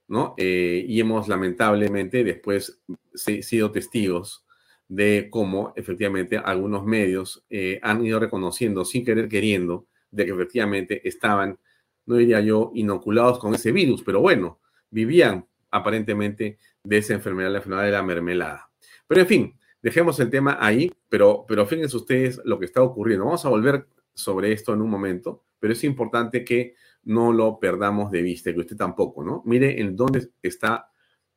¿no? 0.08 0.34
y 0.36 1.00
hemos 1.00 1.26
lamentablemente 1.26 2.22
después 2.22 2.82
sido 3.14 3.72
testigos 3.72 4.44
de 4.86 5.28
cómo 5.30 5.72
efectivamente 5.74 6.36
algunos 6.36 6.84
medios 6.84 7.46
eh, 7.48 7.80
han 7.82 8.04
ido 8.04 8.20
reconociendo 8.20 8.84
sin 8.84 9.06
querer 9.06 9.26
queriendo 9.26 9.86
de 10.10 10.26
que 10.26 10.32
efectivamente 10.32 11.08
estaban, 11.08 11.58
no 12.04 12.16
diría 12.16 12.40
yo, 12.40 12.72
inoculados 12.74 13.38
con 13.38 13.54
ese 13.54 13.72
virus, 13.72 14.02
pero 14.02 14.20
bueno, 14.20 14.60
vivían 14.90 15.46
aparentemente 15.70 16.58
de 16.84 16.98
esa 16.98 17.14
enfermedad, 17.14 17.50
la 17.50 17.58
enfermedad 17.58 17.84
de 17.84 17.92
la 17.92 18.02
mermelada. 18.02 18.70
Pero 19.06 19.20
en 19.20 19.26
fin, 19.26 19.58
dejemos 19.82 20.18
el 20.20 20.30
tema 20.30 20.58
ahí, 20.60 20.92
pero, 21.08 21.44
pero 21.46 21.66
fíjense 21.66 21.96
ustedes 21.96 22.40
lo 22.44 22.58
que 22.58 22.66
está 22.66 22.82
ocurriendo. 22.82 23.24
Vamos 23.24 23.44
a 23.44 23.48
volver 23.48 23.86
sobre 24.14 24.52
esto 24.52 24.74
en 24.74 24.82
un 24.82 24.90
momento, 24.90 25.44
pero 25.58 25.72
es 25.72 25.84
importante 25.84 26.44
que 26.44 26.74
no 27.04 27.32
lo 27.32 27.58
perdamos 27.58 28.10
de 28.10 28.22
vista, 28.22 28.52
que 28.52 28.60
usted 28.60 28.76
tampoco, 28.76 29.24
¿no? 29.24 29.42
Mire 29.44 29.80
en 29.80 29.96
dónde 29.96 30.30
está 30.42 30.90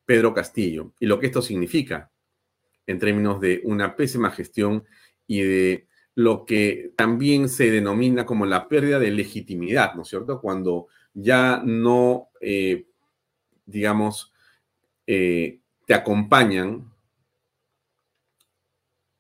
Pedro 0.05 0.33
Castillo 0.33 0.93
y 0.99 1.07
lo 1.07 1.19
que 1.19 1.27
esto 1.27 1.41
significa 1.41 2.11
en 2.85 2.99
términos 2.99 3.41
de 3.41 3.61
una 3.63 3.95
pésima 3.95 4.29
gestión 4.29 4.83
y 5.25 5.41
de 5.41 5.87
lo 6.13 6.45
que 6.45 6.93
también 6.95 7.49
se 7.49 7.71
denomina 7.71 8.25
como 8.25 8.45
la 8.45 8.67
pérdida 8.67 8.99
de 8.99 9.11
legitimidad, 9.11 9.95
¿no 9.95 10.03
es 10.03 10.07
cierto? 10.07 10.39
Cuando 10.39 10.87
ya 11.13 11.61
no, 11.65 12.29
eh, 12.39 12.87
digamos, 13.65 14.33
eh, 15.07 15.61
te 15.85 15.93
acompañan 15.93 16.91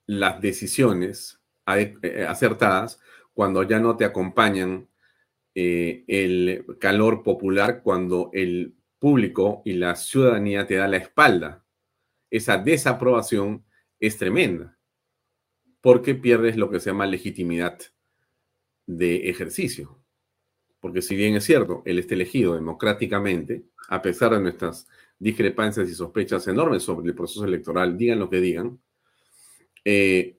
las 0.07 0.41
decisiones 0.41 1.39
eh, 1.67 2.25
acertadas 2.27 2.99
cuando 3.33 3.63
ya 3.63 3.79
no 3.79 3.97
te 3.97 4.05
acompañan 4.05 4.87
eh, 5.53 6.03
el 6.07 6.65
calor 6.79 7.23
popular, 7.23 7.81
cuando 7.83 8.29
el 8.33 8.75
público 8.99 9.61
y 9.65 9.73
la 9.73 9.95
ciudadanía 9.95 10.67
te 10.67 10.75
da 10.75 10.87
la 10.87 10.97
espalda. 10.97 11.63
Esa 12.29 12.57
desaprobación 12.57 13.63
es 13.99 14.17
tremenda, 14.17 14.77
porque 15.81 16.15
pierdes 16.15 16.57
lo 16.57 16.69
que 16.69 16.79
se 16.79 16.89
llama 16.89 17.05
legitimidad 17.05 17.79
de 18.85 19.29
ejercicio. 19.29 19.99
Porque 20.79 21.01
si 21.01 21.15
bien 21.15 21.35
es 21.35 21.43
cierto, 21.43 21.81
él 21.85 21.99
está 21.99 22.13
elegido 22.13 22.55
democráticamente, 22.55 23.65
a 23.89 24.01
pesar 24.01 24.31
de 24.31 24.41
nuestras 24.41 24.87
discrepancias 25.19 25.89
y 25.89 25.93
sospechas 25.93 26.47
enormes 26.47 26.83
sobre 26.83 27.07
el 27.07 27.15
proceso 27.15 27.45
electoral, 27.45 27.97
digan 27.97 28.19
lo 28.19 28.29
que 28.29 28.41
digan, 28.41 28.79
eh, 29.83 30.37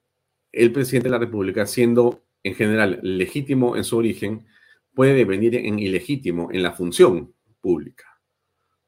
el 0.53 0.73
presidente 0.73 1.09
de 1.09 1.13
la 1.13 1.19
República, 1.19 1.67
siendo 1.67 2.25
en 2.43 2.55
general 2.55 3.01
legítimo 3.03 3.77
en 3.77 3.85
su 3.85 3.97
origen, 3.97 4.47
puede 4.95 5.15
devenir 5.15 5.55
en 5.57 5.79
ilegítimo 5.79 6.51
en 6.53 6.63
la 6.63 6.73
función 6.73 7.35
pública. 7.61 8.21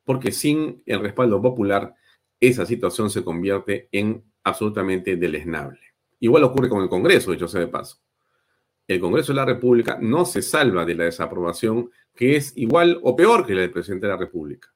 Porque 0.05 0.33
sin 0.33 0.83
el 0.87 1.01
respaldo 1.01 1.41
popular, 1.43 1.95
esa 2.41 2.65
situación 2.65 3.11
se 3.11 3.25
convierte 3.25 3.89
en 3.93 4.25
absolutamente 4.45 5.17
deleznable. 5.17 5.81
Igual 6.21 6.45
ocurre 6.45 6.69
con 6.69 6.83
el 6.83 6.89
Congreso, 6.89 7.33
dicho 7.33 7.49
sea 7.49 7.61
de 7.61 7.69
paso. 7.69 7.99
El 8.87 9.01
Congreso 9.01 9.33
de 9.33 9.37
la 9.37 9.45
República 9.45 9.99
no 10.01 10.25
se 10.25 10.41
salva 10.41 10.85
de 10.85 10.95
la 10.95 11.05
desaprobación, 11.05 11.91
que 12.15 12.37
es 12.37 12.57
igual 12.57 12.99
o 13.03 13.15
peor 13.15 13.47
que 13.47 13.55
la 13.55 13.61
del 13.61 13.71
presidente 13.71 14.07
de 14.07 14.13
la 14.13 14.19
República, 14.19 14.73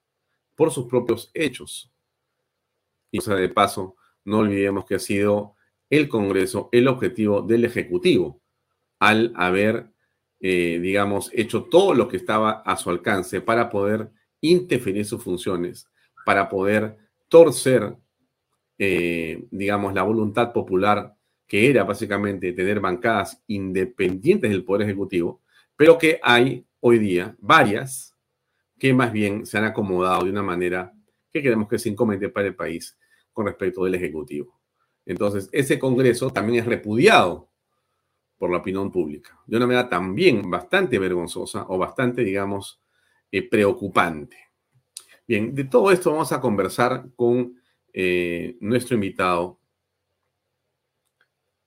por 0.55 0.71
sus 0.71 0.87
propios 0.87 1.31
hechos. 1.35 1.93
Y 3.11 3.21
sea 3.21 3.37
de 3.37 3.49
paso, 3.49 3.97
no 4.25 4.39
olvidemos 4.39 4.85
que 4.85 4.95
ha 4.95 4.99
sido 4.99 5.57
el 5.91 6.09
Congreso 6.09 6.69
el 6.73 6.89
objetivo 6.89 7.43
del 7.43 7.65
Ejecutivo 7.65 8.41
al 8.99 9.33
haber, 9.37 9.93
eh, 10.41 10.79
digamos, 10.81 11.31
hecho 11.35 11.65
todo 11.65 11.95
lo 11.95 12.09
que 12.09 12.17
estaba 12.17 12.63
a 12.63 12.77
su 12.77 12.89
alcance 12.89 13.41
para 13.41 13.69
poder 13.69 14.11
interferir 14.41 15.05
sus 15.05 15.23
funciones, 15.23 15.87
para 16.25 16.49
poder 16.49 16.97
torcer, 17.29 17.97
eh, 18.79 19.45
digamos, 19.51 19.93
la 19.95 20.03
voluntad 20.03 20.53
popular 20.53 21.17
que 21.47 21.69
era 21.69 21.85
básicamente 21.85 22.55
tener 22.55 22.81
bancadas 22.81 23.43
independientes 23.47 24.51
del 24.51 24.65
Poder 24.65 24.83
Ejecutivo, 24.89 25.43
pero 25.77 25.99
que 25.99 26.19
hay 26.23 26.65
hoy 26.81 26.99
día 26.99 27.37
varias 27.41 28.12
que 28.83 28.93
más 28.93 29.13
bien 29.13 29.47
se 29.47 29.59
han 29.59 29.63
acomodado 29.63 30.25
de 30.25 30.31
una 30.31 30.43
manera 30.43 30.93
que 31.33 31.41
creemos 31.41 31.69
que 31.69 31.77
es 31.77 31.87
inconveniente 31.87 32.31
para 32.31 32.49
el 32.49 32.57
país 32.57 32.99
con 33.33 33.47
respecto 33.47 33.85
del 33.85 33.95
Ejecutivo. 33.95 34.61
Entonces, 35.07 35.49
ese 35.53 35.79
Congreso 35.79 36.31
también 36.31 36.59
es 36.59 36.67
repudiado 36.67 37.49
por 38.37 38.51
la 38.51 38.57
opinión 38.57 38.91
pública, 38.91 39.39
de 39.47 39.57
una 39.57 39.69
manera 39.69 39.89
también 39.89 40.51
bastante 40.51 40.99
vergonzosa 40.99 41.65
o 41.69 41.79
bastante, 41.79 42.25
digamos, 42.25 42.83
eh, 43.31 43.49
preocupante. 43.49 44.37
Bien, 45.29 45.55
de 45.55 45.63
todo 45.63 45.93
esto 45.93 46.11
vamos 46.11 46.33
a 46.33 46.41
conversar 46.41 47.07
con 47.15 47.55
eh, 47.93 48.57
nuestro 48.63 48.97
invitado, 48.97 49.61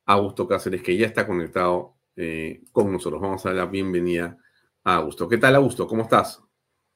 Augusto 0.04 0.50
Cáceres, 0.50 0.84
que 0.84 0.98
ya 0.98 1.08
está 1.08 1.26
conectado 1.26 1.96
eh, 2.18 2.62
con 2.74 2.92
nosotros. 2.92 3.22
Vamos 3.22 3.46
a 3.46 3.50
dar 3.52 3.58
la 3.60 3.66
bienvenida 3.68 4.38
a 4.84 4.96
Augusto. 4.96 5.30
¿Qué 5.30 5.38
tal, 5.38 5.56
Augusto? 5.56 5.88
¿Cómo 5.88 6.02
estás? 6.02 6.45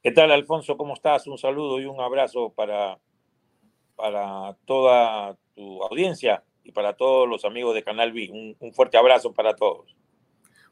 ¿Qué 0.02 0.12
tal, 0.12 0.32
Alfonso? 0.32 0.78
¿Cómo 0.78 0.94
estás? 0.94 1.28
Un 1.28 1.38
saludo 1.38 1.78
y 1.82 1.86
un 1.86 2.00
abrazo 2.00 2.54
para, 2.56 2.98
para 3.98 4.56
toda 4.64 5.38
tu 5.54 5.84
audiencia 5.84 6.42
y 6.64 6.72
para 6.72 6.94
todos 6.94 7.28
los 7.28 7.44
amigos 7.44 7.76
de 7.76 7.84
Canal 7.84 8.14
B. 8.14 8.56
Un, 8.62 8.74
fuerte 8.74 8.98
abrazo 8.98 9.34
para 9.34 9.54
todos. 9.54 9.94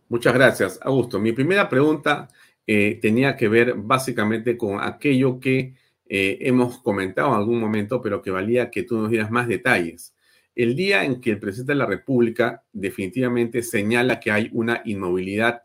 Muchas 0.07 0.33
gracias, 0.33 0.79
Augusto. 0.81 1.19
Mi 1.19 1.33
primera 1.33 1.67
pregunta 1.67 2.29
eh, 2.65 2.99
tenía 3.01 3.35
que 3.35 3.49
ver 3.49 3.73
básicamente 3.75 4.57
con 4.57 4.79
aquello 4.79 5.41
que 5.41 5.73
eh, 6.07 6.37
hemos 6.39 6.79
comentado 6.79 7.27
en 7.27 7.35
algún 7.35 7.59
momento, 7.59 8.01
pero 8.01 8.21
que 8.21 8.31
valía 8.31 8.71
que 8.71 8.83
tú 8.83 8.97
nos 8.97 9.09
dieras 9.09 9.29
más 9.29 9.49
detalles. 9.49 10.15
El 10.55 10.73
día 10.73 11.03
en 11.03 11.19
que 11.19 11.31
el 11.31 11.39
presidente 11.39 11.73
de 11.73 11.79
la 11.79 11.85
República 11.85 12.63
definitivamente 12.71 13.61
señala 13.61 14.21
que 14.21 14.31
hay 14.31 14.49
una 14.53 14.81
inmovilidad 14.85 15.63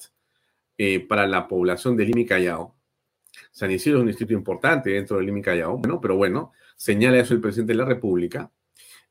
eh, 0.79 0.98
para 0.98 1.29
la 1.29 1.46
población 1.46 1.96
de 1.96 2.07
Lima 2.07 2.20
y 2.20 2.27
Callao, 2.27 2.75
San 3.53 3.71
Isidro 3.71 3.99
es 3.99 4.01
un 4.01 4.09
distrito 4.09 4.33
importante 4.33 4.91
dentro 4.91 5.19
de 5.19 5.25
Lima 5.25 5.43
Callao, 5.43 5.79
bueno, 5.79 6.01
pero 6.01 6.17
bueno, 6.17 6.53
señala 6.75 7.19
eso 7.19 7.35
el 7.35 7.41
presidente 7.41 7.75
de 7.75 7.79
la 7.79 7.85
República, 7.85 8.51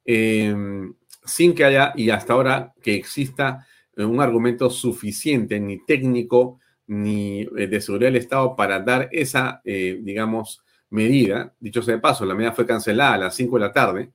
em, 0.03 0.93
sin 1.23 1.53
que 1.53 1.63
haya, 1.63 1.93
y 1.95 2.09
hasta 2.09 2.33
ahora, 2.33 2.73
que 2.81 2.95
exista 2.95 3.65
un 3.97 4.19
argumento 4.19 4.69
suficiente, 4.69 5.59
ni 5.59 5.85
técnico, 5.85 6.59
ni 6.87 7.41
eh, 7.41 7.67
de 7.67 7.81
seguridad 7.81 8.09
del 8.11 8.21
Estado 8.21 8.55
para 8.55 8.79
dar 8.79 9.09
esa, 9.11 9.61
eh, 9.63 9.99
digamos, 10.01 10.63
medida. 10.89 11.53
Dicho 11.59 11.81
sea 11.81 11.95
de 11.95 12.01
paso, 12.01 12.25
la 12.25 12.35
medida 12.35 12.51
fue 12.51 12.65
cancelada 12.65 13.13
a 13.13 13.17
las 13.17 13.35
5 13.35 13.57
de 13.57 13.61
la 13.61 13.71
tarde. 13.71 14.11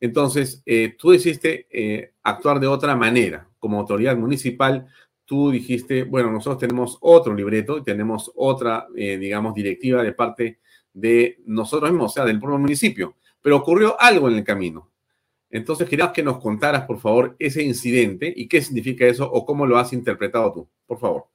Entonces, 0.00 0.62
eh, 0.66 0.96
tú 0.98 1.10
decidiste 1.10 2.14
actuar 2.22 2.58
de 2.58 2.66
otra 2.66 2.96
manera. 2.96 3.48
Como 3.58 3.78
autoridad 3.78 4.16
municipal, 4.16 4.88
tú 5.30 5.52
dijiste, 5.52 6.02
bueno, 6.02 6.32
nosotros 6.32 6.58
tenemos 6.58 6.98
otro 7.00 7.32
libreto 7.32 7.78
y 7.78 7.84
tenemos 7.84 8.32
otra, 8.34 8.88
digamos, 8.92 9.54
directiva 9.54 10.02
de 10.02 10.12
parte 10.12 10.58
de 10.92 11.38
nosotros 11.46 11.88
mismos, 11.92 12.10
o 12.10 12.14
sea, 12.14 12.24
del 12.24 12.40
propio 12.40 12.58
municipio. 12.58 13.14
Pero 13.40 13.58
ocurrió 13.58 13.94
algo 14.00 14.28
en 14.28 14.38
el 14.38 14.42
camino. 14.42 14.90
Entonces, 15.48 15.88
queríamos 15.88 16.14
que 16.14 16.24
nos 16.24 16.40
contaras, 16.40 16.84
por 16.84 16.98
favor, 16.98 17.36
ese 17.38 17.62
incidente 17.62 18.34
y 18.34 18.48
qué 18.48 18.60
significa 18.60 19.06
eso 19.06 19.30
o 19.30 19.46
cómo 19.46 19.66
lo 19.66 19.78
has 19.78 19.92
interpretado 19.92 20.52
tú, 20.52 20.68
por 20.84 20.98
favor. 20.98 21.26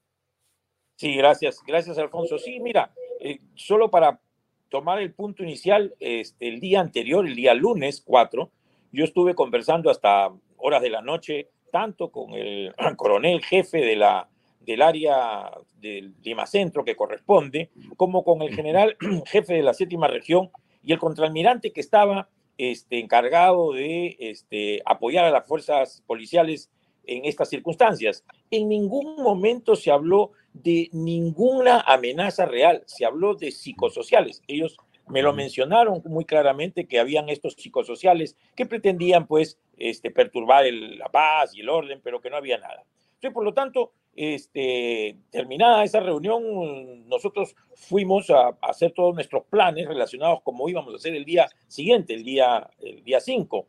Sí, 0.98 1.16
gracias, 1.16 1.64
gracias, 1.66 1.98
Alfonso. 1.98 2.38
Sí, 2.38 2.60
mira, 2.60 2.94
eh, 3.22 3.40
solo 3.54 3.90
para 3.90 4.20
tomar 4.68 5.00
el 5.02 5.14
punto 5.14 5.42
inicial, 5.42 5.96
este, 6.02 6.50
el 6.50 6.60
día 6.60 6.82
anterior, 6.82 7.26
el 7.26 7.36
día 7.38 7.54
lunes 7.54 8.04
4, 8.06 8.52
yo 8.92 9.06
estuve 9.06 9.36
conversando 9.36 9.90
hasta 9.90 10.34
horas 10.58 10.82
de 10.82 10.90
la 10.90 11.02
noche, 11.02 11.48
tanto 11.76 12.10
con 12.10 12.32
el 12.36 12.74
coronel 12.96 13.44
jefe 13.44 13.80
de 13.80 13.98
la, 13.98 14.30
del 14.62 14.82
área 14.82 15.52
del 15.82 16.16
Lima 16.24 16.46
Centro 16.46 16.86
que 16.86 16.96
corresponde, 16.96 17.70
como 17.98 18.24
con 18.24 18.42
el 18.42 18.56
general 18.56 18.96
jefe 19.26 19.56
de 19.56 19.62
la 19.62 19.74
séptima 19.74 20.08
región 20.08 20.52
y 20.82 20.94
el 20.94 21.00
contraalmirante 21.00 21.74
que 21.74 21.82
estaba 21.82 22.30
este, 22.58 23.00
encargado 23.00 23.74
de 23.74 24.16
este, 24.20 24.82
apoyar 24.86 25.26
a 25.26 25.32
las 25.32 25.46
fuerzas 25.46 26.02
policiales 26.08 26.72
en 27.04 27.26
estas 27.26 27.50
circunstancias. 27.50 28.24
En 28.52 28.70
ningún 28.70 29.22
momento 29.22 29.76
se 29.76 29.92
habló 29.92 30.32
de 30.54 30.88
ninguna 30.94 31.82
amenaza 31.82 32.46
real, 32.46 32.84
se 32.86 33.04
habló 33.04 33.36
de 33.36 33.52
psicosociales. 33.52 34.42
Ellos 34.48 34.78
me 35.08 35.22
lo 35.22 35.34
mencionaron 35.34 36.02
muy 36.06 36.26
claramente 36.26 36.88
que 36.88 37.00
habían 37.00 37.30
estos 37.30 37.54
psicosociales 37.54 38.36
que 38.56 38.65
pretendían 38.65 39.28
pues 39.28 39.60
este, 39.78 40.12
perturbar 40.12 40.65
la 40.72 41.10
paz 41.10 41.56
y 41.56 41.62
el 41.62 41.70
orden, 41.70 42.02
pero 42.04 42.22
que 42.22 42.30
no 42.30 42.38
había 42.38 42.58
nada. 42.58 42.84
Entonces, 43.15 43.34
por 43.34 43.44
lo 43.44 43.54
tanto, 43.54 43.94
este, 44.15 45.18
terminada 45.30 45.84
esa 45.84 46.00
reunión, 46.00 47.08
nosotros 47.08 47.56
fuimos 47.76 48.30
a, 48.30 48.58
hacer 48.62 48.91
todos 48.91 49.13
nuestros 49.13 49.44
planes 49.46 49.88
relacionados 49.88 50.41
como 50.41 50.70
íbamos 50.70 50.94
a 50.94 50.98
hacer 50.98 51.15
el 51.15 51.26
día 51.26 51.48
siguiente, 51.68 52.13
el 52.13 52.24
día, 52.24 52.70
el 52.80 53.04
día 53.04 53.20
5. 53.20 53.68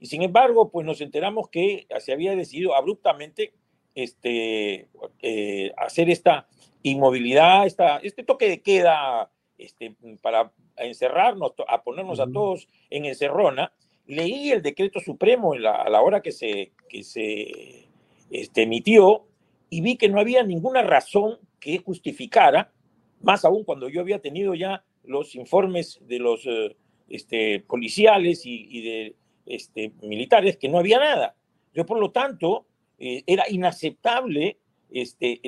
Y 0.00 0.06
sin 0.06 0.22
embargo, 0.22 0.70
pues 0.70 0.86
nos 0.86 1.00
enteramos 1.00 1.48
que 1.48 1.86
se 1.98 2.12
había 2.12 2.36
decidido 2.36 2.74
abruptamente 2.74 3.54
este, 3.94 4.88
eh, 5.22 5.72
hacer 5.76 6.10
esta 6.10 6.46
inmovilidad, 6.82 7.66
esta, 7.66 7.96
este 7.98 8.22
toque 8.22 8.48
de 8.48 8.60
queda 8.60 9.30
este, 9.58 9.94
para 10.22 10.52
encerrarnos, 10.76 11.52
a 11.68 11.82
ponernos 11.82 12.20
a 12.20 12.30
todos 12.30 12.68
en 12.90 13.04
encerrona. 13.04 13.72
Leí 14.06 14.50
el 14.50 14.62
decreto 14.62 15.00
supremo 15.00 15.54
a 15.54 15.90
la 15.90 16.00
hora 16.00 16.20
que 16.20 16.32
se, 16.32 16.72
que 16.88 17.02
se 17.02 17.86
este, 18.30 18.62
emitió 18.62 19.24
y 19.70 19.80
vi 19.80 19.96
que 19.96 20.08
no 20.08 20.20
había 20.20 20.42
ninguna 20.42 20.82
razón 20.82 21.38
que 21.58 21.78
justificara, 21.78 22.72
más 23.20 23.44
aún 23.44 23.64
cuando 23.64 23.88
yo 23.88 24.00
había 24.00 24.20
tenido 24.20 24.54
ya 24.54 24.84
los 25.04 25.34
informes 25.34 25.98
de 26.02 26.18
los 26.18 26.46
eh, 26.46 26.76
este, 27.08 27.60
policiales 27.60 28.42
y, 28.44 28.82
de 28.82 29.16
este, 29.46 29.92
militares, 30.02 30.56
que 30.56 30.68
no 30.68 30.78
había 30.78 30.98
nada. 30.98 31.34
Yo, 31.74 31.86
por 31.86 31.98
lo 31.98 32.10
tanto, 32.10 32.66
eh, 32.98 33.22
era 33.26 33.44
inaceptable 33.48 34.58
este, 34.90 35.40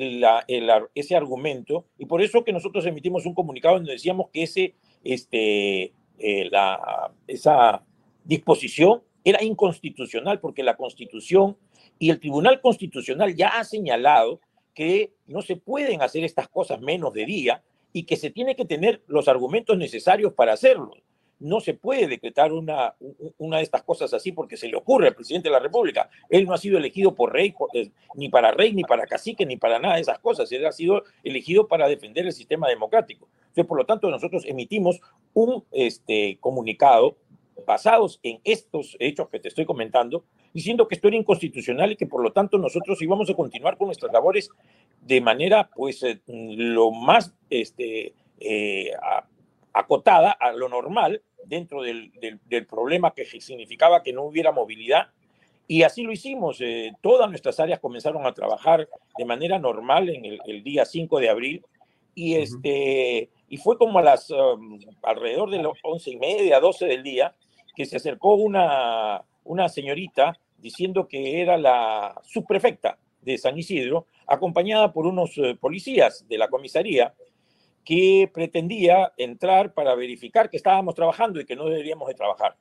ese 0.94 1.16
argumento 1.16 1.86
y 1.98 2.06
por 2.06 2.22
eso 2.22 2.44
que 2.44 2.52
nosotros 2.52 2.84
emitimos 2.86 3.26
un 3.26 3.34
comunicado 3.34 3.76
donde 3.76 3.92
decíamos 3.92 4.30
que 4.30 4.42
ese, 4.42 4.74
este, 5.04 5.92
eh, 6.18 6.48
la, 6.50 7.12
esa 7.26 7.84
disposición 8.24 9.02
era 9.24 9.42
inconstitucional 9.42 10.40
porque 10.40 10.62
la 10.62 10.76
constitución 10.76 11.56
y 11.98 12.10
el 12.10 12.20
Tribunal 12.20 12.60
Constitucional 12.60 13.34
ya 13.34 13.48
ha 13.48 13.64
señalado 13.64 14.40
que 14.74 15.12
no 15.26 15.42
se 15.42 15.56
pueden 15.56 16.02
hacer 16.02 16.24
estas 16.24 16.48
cosas 16.48 16.80
menos 16.80 17.12
de 17.12 17.26
día 17.26 17.62
y 17.92 18.04
que 18.04 18.16
se 18.16 18.30
tiene 18.30 18.54
que 18.54 18.64
tener 18.64 19.02
los 19.06 19.28
argumentos 19.28 19.76
necesarios 19.76 20.32
para 20.34 20.52
hacerlo. 20.52 20.92
No 21.40 21.60
se 21.60 21.74
puede 21.74 22.06
decretar 22.06 22.52
una, 22.52 22.94
una 23.38 23.58
de 23.58 23.62
estas 23.62 23.82
cosas 23.82 24.12
así 24.12 24.32
porque 24.32 24.56
se 24.56 24.68
le 24.68 24.76
ocurre 24.76 25.08
al 25.08 25.14
presidente 25.14 25.48
de 25.48 25.52
la 25.52 25.60
República. 25.60 26.10
Él 26.28 26.46
no 26.46 26.54
ha 26.54 26.58
sido 26.58 26.78
elegido 26.78 27.14
por 27.14 27.32
rey, 27.32 27.54
eh, 27.74 27.90
ni 28.14 28.28
para 28.28 28.50
rey, 28.50 28.72
ni 28.72 28.84
para 28.84 29.06
cacique, 29.06 29.46
ni 29.46 29.56
para 29.56 29.78
nada 29.78 29.96
de 29.96 30.02
esas 30.02 30.18
cosas. 30.18 30.50
Él 30.52 30.66
ha 30.66 30.72
sido 30.72 31.04
elegido 31.22 31.68
para 31.68 31.88
defender 31.88 32.26
el 32.26 32.32
sistema 32.32 32.68
democrático. 32.68 33.28
Entonces, 33.40 33.66
por 33.66 33.78
lo 33.78 33.86
tanto, 33.86 34.10
nosotros 34.10 34.44
emitimos 34.46 35.00
un 35.34 35.64
este, 35.72 36.38
comunicado 36.40 37.16
basados 37.66 38.20
en 38.22 38.40
estos 38.44 38.96
hechos 38.98 39.28
que 39.28 39.40
te 39.40 39.48
estoy 39.48 39.66
comentando, 39.66 40.24
diciendo 40.54 40.88
que 40.88 40.94
esto 40.94 41.08
era 41.08 41.16
inconstitucional 41.16 41.92
y 41.92 41.96
que 41.96 42.06
por 42.06 42.22
lo 42.22 42.32
tanto 42.32 42.56
nosotros 42.56 43.00
íbamos 43.02 43.28
a 43.30 43.34
continuar 43.34 43.76
con 43.76 43.88
nuestras 43.88 44.12
labores 44.12 44.48
de 45.02 45.20
manera 45.20 45.68
pues 45.74 46.02
eh, 46.02 46.20
lo 46.26 46.90
más 46.90 47.34
este, 47.50 48.14
eh, 48.40 48.92
acotada 49.78 50.32
a 50.32 50.52
lo 50.52 50.68
normal 50.68 51.22
dentro 51.44 51.82
del, 51.82 52.10
del, 52.44 52.66
problema 52.66 53.12
que 53.12 53.24
significaba 53.24 54.02
que 54.02 54.12
no 54.12 54.24
hubiera 54.24 54.50
movilidad. 54.50 55.08
Y 55.68 55.84
así 55.84 56.02
lo 56.02 56.12
hicimos. 56.12 56.60
Eh, 56.60 56.92
todas 57.00 57.30
nuestras 57.30 57.60
áreas 57.60 57.78
comenzaron 57.78 58.26
a 58.26 58.34
trabajar 58.34 58.88
de 59.16 59.24
manera 59.24 59.58
normal 59.58 60.08
en 60.08 60.24
el, 60.24 60.64
día 60.64 60.84
5 60.84 61.20
de 61.20 61.28
abril. 61.28 61.64
Y, 62.14 62.34
este, 62.34 63.30
y 63.48 63.56
fue 63.58 63.78
como 63.78 64.00
a 64.00 64.02
las 64.02 64.30
um, 64.30 64.80
alrededor 65.04 65.50
de 65.50 65.62
las 65.62 65.72
once 65.84 66.10
y 66.10 66.16
media, 66.16 66.58
12 66.58 66.86
del 66.86 67.04
día, 67.04 67.36
que 67.76 67.86
se 67.86 67.98
acercó 67.98 68.34
una, 68.34 69.22
una 69.44 69.68
señorita 69.68 70.36
diciendo 70.56 71.06
que 71.06 71.40
era 71.40 71.56
la 71.56 72.20
subprefecta 72.24 72.98
de 73.22 73.38
San 73.38 73.56
Isidro, 73.56 74.06
acompañada 74.26 74.92
por 74.92 75.06
unos 75.06 75.38
eh, 75.38 75.56
policías 75.60 76.26
de 76.28 76.38
la 76.38 76.48
comisaría, 76.48 77.14
que 77.88 78.30
pretendía 78.34 79.14
entrar 79.16 79.72
para 79.72 79.94
verificar 79.94 80.50
que 80.50 80.58
estábamos 80.58 80.94
trabajando 80.94 81.40
y 81.40 81.46
que 81.46 81.56
no 81.56 81.64
deberíamos 81.64 82.06
de 82.06 82.12
trabajar. 82.12 82.54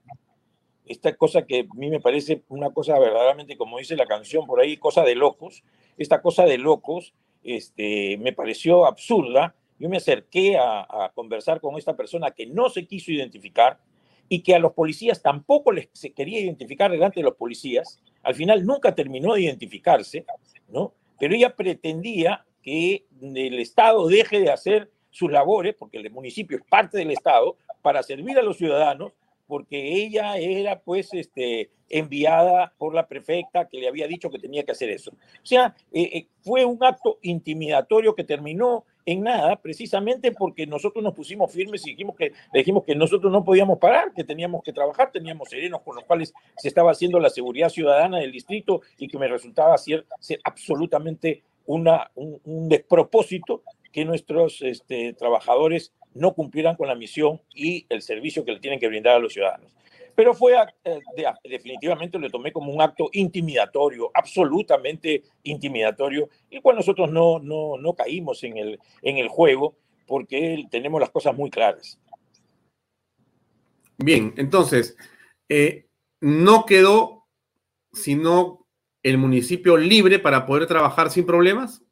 Esta 0.86 1.18
cosa 1.18 1.46
que 1.46 1.68
a 1.70 1.76
mí 1.76 1.90
me 1.90 2.00
parece 2.00 2.44
una 2.48 2.70
cosa 2.70 2.98
verdaderamente, 2.98 3.58
como 3.58 3.78
dice 3.78 3.98
la 3.98 4.06
canción 4.06 4.46
por 4.48 4.62
ahí, 4.62 4.78
cosa 4.78 5.04
de 5.04 5.16
locos. 5.16 5.66
Esta 5.98 6.22
cosa 6.22 6.46
de 6.46 6.58
locos 6.58 7.14
este, 7.44 8.18
me 8.20 8.32
pareció 8.32 8.86
absurda. 8.86 9.54
Yo 9.78 9.90
me 9.90 9.98
acerqué 9.98 10.58
a, 10.58 10.84
a 10.84 11.12
conversar 11.14 11.60
con 11.60 11.78
esta 11.78 11.98
persona 11.98 12.32
que 12.32 12.46
no 12.46 12.70
se 12.70 12.88
quiso 12.88 13.12
identificar, 13.12 13.82
y 14.30 14.44
que 14.44 14.56
a 14.56 14.60
los 14.60 14.72
policías 14.72 15.22
tampoco 15.22 15.74
les 15.74 15.90
se 15.92 16.14
quería 16.14 16.40
identificar 16.40 16.90
delante 16.90 17.20
de 17.20 17.26
los 17.26 17.36
policías. 17.36 18.02
Al 18.24 18.36
final 18.36 18.66
nunca 18.66 18.96
terminó 18.96 19.34
de 19.34 19.42
identificarse, 19.42 20.26
¿no? 20.70 20.94
Pero 21.20 21.36
ella 21.36 21.54
pretendía 21.54 22.46
que 22.62 23.06
el 23.22 23.60
Estado 23.60 24.08
deje 24.08 24.40
de 24.40 24.52
hacer 24.52 24.90
sus 25.18 25.32
labores, 25.32 25.76
porque 25.78 25.98
el 25.98 26.12
municipio 26.12 26.58
es 26.58 26.64
parte 26.64 27.00
del 27.00 27.12
Estado, 27.12 27.58
para 27.82 28.04
servir 28.04 28.38
a 28.38 28.44
los 28.44 28.58
ciudadanos, 28.58 29.14
porque 29.48 29.94
ella 30.04 30.38
era 30.38 30.80
pues 30.80 31.14
este, 31.14 31.72
enviada 31.90 32.74
por 32.78 32.94
la 32.94 33.08
prefecta 33.08 33.68
que 33.68 33.80
le 33.80 33.88
había 33.88 34.08
dicho 34.08 34.30
que 34.30 34.40
tenía 34.40 34.64
que 34.64 34.74
hacer 34.74 34.90
eso. 34.90 35.12
O 35.12 35.46
sea, 35.46 35.74
eh, 35.92 36.10
eh, 36.14 36.28
fue 36.42 36.66
un 36.66 36.84
acto 36.84 37.18
intimidatorio 37.22 38.14
que 38.14 38.24
terminó 38.24 38.86
en 39.06 39.24
nada, 39.24 39.56
precisamente 39.56 40.34
porque 40.34 40.68
nosotros 40.68 41.02
nos 41.02 41.14
pusimos 41.14 41.52
firmes 41.52 41.88
y 41.88 41.92
dijimos 41.92 42.16
que, 42.16 42.34
dijimos 42.54 42.84
que 42.84 42.94
nosotros 42.94 43.32
no 43.32 43.44
podíamos 43.44 43.80
parar, 43.80 44.14
que 44.14 44.26
teníamos 44.26 44.62
que 44.64 44.74
trabajar, 44.74 45.12
teníamos 45.12 45.50
serenos 45.50 45.82
con 45.82 45.96
los 45.96 46.04
cuales 46.04 46.34
se 46.58 46.68
estaba 46.68 46.92
haciendo 46.92 47.18
la 47.20 47.30
seguridad 47.30 47.70
ciudadana 47.70 48.20
del 48.20 48.34
distrito 48.34 48.82
y 48.98 49.08
que 49.08 49.18
me 49.18 49.30
resultaba 49.30 49.78
ser, 49.78 50.06
ser 50.20 50.42
absolutamente 50.44 51.42
una, 51.68 52.10
un, 52.16 52.68
despropósito 52.68 53.62
que 53.92 54.06
nuestros 54.06 54.62
este, 54.62 55.14
trabajadores 55.14 55.94
no 56.14 56.34
cumplieran 56.34 56.76
con 56.76 56.88
la 56.88 56.96
misión 56.96 57.42
y 57.54 57.86
el 57.90 58.02
servicio 58.02 58.44
que 58.44 58.52
le 58.52 58.60
tienen 58.60 58.80
que 58.80 58.88
brindar 58.88 59.16
a 59.16 59.20
los 59.20 59.34
ciudadanos 59.34 59.72
pero 60.18 60.34
fue 60.34 60.56
eh, 60.84 61.00
definitivamente 61.44 62.18
lo 62.18 62.28
tomé 62.32 62.52
como 62.52 62.74
un 62.74 62.82
acto 62.82 63.08
intimidatorio, 63.14 64.10
absolutamente 64.16 65.22
intimidatorio, 65.44 66.28
y 66.50 66.60
cual 66.60 66.78
nosotros 66.78 67.12
no, 67.12 67.38
no, 67.38 67.78
no 67.78 67.94
caímos 67.94 68.44
en 68.44 68.58
el, 68.58 68.80
en 69.04 69.18
el 69.18 69.28
juego 69.28 69.76
porque 70.08 70.66
tenemos 70.72 71.00
las 71.00 71.12
cosas 71.12 71.38
muy 71.38 71.52
claras. 71.52 72.00
Bien, 74.00 74.34
entonces, 74.38 74.98
eh, 75.50 75.86
no 76.20 76.66
quedó 76.66 77.28
sino 77.94 78.66
el 79.04 79.20
municipio 79.20 79.78
libre 79.78 80.18
para 80.18 80.48
poder 80.48 80.66
trabajar 80.66 81.12
sin 81.12 81.28
problemas. 81.28 81.84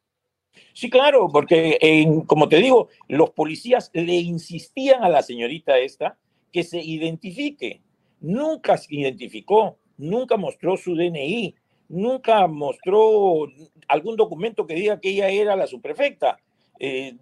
Sí, 0.76 0.90
claro, 0.90 1.30
porque 1.32 1.78
como 2.26 2.50
te 2.50 2.58
digo, 2.58 2.88
los 3.08 3.30
policías 3.30 3.90
le 3.94 4.16
insistían 4.16 5.02
a 5.02 5.08
la 5.08 5.22
señorita 5.22 5.78
esta 5.78 6.18
que 6.52 6.64
se 6.64 6.82
identifique, 6.82 7.80
nunca 8.20 8.76
se 8.76 8.94
identificó, 8.94 9.78
nunca 9.96 10.36
mostró 10.36 10.76
su 10.76 10.94
DNI, 10.94 11.54
nunca 11.88 12.46
mostró 12.46 13.46
algún 13.88 14.16
documento 14.16 14.66
que 14.66 14.74
diga 14.74 15.00
que 15.00 15.08
ella 15.12 15.30
era 15.30 15.56
la 15.56 15.66
subprefecta. 15.66 16.36
Eh, 16.78 17.16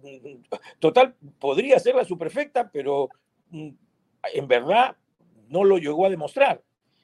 total, 0.79 1.15
podría 1.39 1.79
ser 1.79 1.95
la 1.95 2.03
subprefecta, 2.03 2.69
pero 2.73 3.07
mm, 3.51 3.69
en 4.33 4.47
verdad 4.49 4.97
no 5.47 5.63
lo 5.63 5.77
llegó 5.77 6.05
a 6.05 6.09
demostrar. 6.09 6.61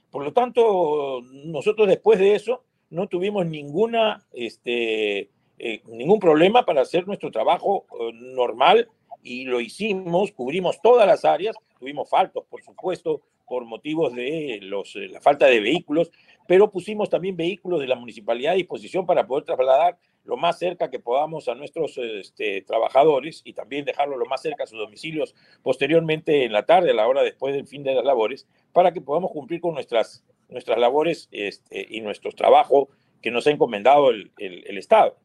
Por 0.10 0.26
lo 0.26 0.34
tanto, 0.34 1.22
nosotros 1.32 1.88
después 1.88 2.20
de 2.20 2.36
eso 2.36 2.66
no 2.90 3.08
tuvimos 3.08 3.46
ninguna, 3.46 4.28
este, 4.34 5.30
eh, 5.63 5.84
ningún 5.86 6.19
problema 6.19 6.65
para 6.65 6.82
hacer 6.82 7.06
nuestro 7.06 7.30
trabajo 7.30 7.86
eh, 8.00 8.12
normal 8.13 8.89
y 9.21 9.45
lo 9.45 9.62
hicimos, 9.62 10.32
cubrimos 10.32 10.82
todas 10.82 11.06
las 11.06 11.24
áreas, 11.24 11.56
tuvimos 11.78 12.10
faltos, 12.10 12.45
por 12.50 12.63
supuesto, 12.63 13.21
por 13.47 13.65
motivos 13.65 14.15
de 14.15 14.56
eh, 14.56 14.60
la 14.62 15.21
falta 15.21 15.45
de 15.45 15.60
vehículos, 15.60 16.12
pero 16.47 16.71
pusimos 16.71 17.12
también 17.12 17.38
vehículos 17.38 17.80
de 17.80 17.86
la 17.86 17.95
municipalidad 17.95 18.54
a 18.54 18.56
disposición 18.56 19.06
para 19.06 19.28
poder 19.28 19.43
trasladar 19.43 20.00
lo 20.24 20.36
más 20.36 20.58
cerca 20.58 20.89
que 20.89 20.97
podamos 20.97 21.47
a 21.47 21.54
nuestros 21.54 21.95
este, 22.00 22.63
trabajadores 22.63 23.43
y 23.45 23.54
también 23.54 23.86
dejarlo 23.86 24.17
lo 24.17 24.26
más 24.26 24.41
cerca 24.41 24.63
a 24.63 24.67
sus 24.67 24.80
domicilios 24.80 25.36
posteriormente 25.62 26.43
en 26.43 26.54
la 26.54 26.65
tarde, 26.65 26.89
a 26.89 26.95
la 26.95 27.08
hora 27.08 27.21
después 27.21 27.54
del 27.54 27.67
fin 27.67 27.84
de 27.84 27.93
las 27.93 28.04
labores, 28.04 28.47
para 28.74 28.93
que 28.93 29.02
podamos 29.02 29.30
cumplir 29.30 29.62
con 29.62 29.76
nuestras, 29.76 30.26
nuestras 30.50 30.80
labores 30.80 31.30
este, 31.32 31.86
y 31.88 32.02
nuestro 32.02 32.32
trabajo 32.32 32.89
que 33.21 33.32
nos 33.32 33.47
ha 33.47 33.52
encomendado 33.52 34.10
el, 34.10 34.32
Estado. 34.78 35.15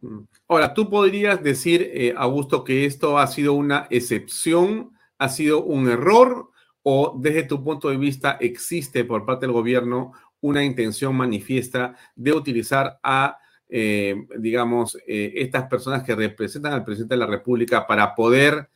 Mm. 0.00 0.20
Ahora, 0.48 0.74
tú 0.74 0.88
podrías 0.88 1.42
decir, 1.42 1.90
eh, 1.92 2.14
Augusto, 2.16 2.64
que 2.64 2.84
esto 2.84 3.18
ha 3.18 3.26
sido 3.26 3.54
una 3.54 3.86
excepción, 3.90 4.92
ha 5.18 5.28
sido 5.28 5.64
un 5.64 5.88
error 5.88 6.50
o 6.82 7.14
desde 7.20 7.42
tu 7.42 7.62
punto 7.62 7.90
de 7.90 7.96
vista 7.96 8.38
existe 8.40 9.04
por 9.04 9.26
parte 9.26 9.46
del 9.46 9.52
gobierno 9.52 10.12
una 10.40 10.64
intención 10.64 11.14
manifiesta 11.14 11.94
de 12.14 12.32
utilizar 12.32 12.98
a, 13.02 13.38
eh, 13.68 14.16
digamos, 14.38 14.96
eh, 15.06 15.32
estas 15.36 15.64
personas 15.68 16.02
que 16.02 16.14
representan 16.14 16.72
al 16.72 16.84
presidente 16.84 17.14
de 17.14 17.20
la 17.20 17.26
República 17.26 17.86
para 17.86 18.14
poder, 18.14 18.68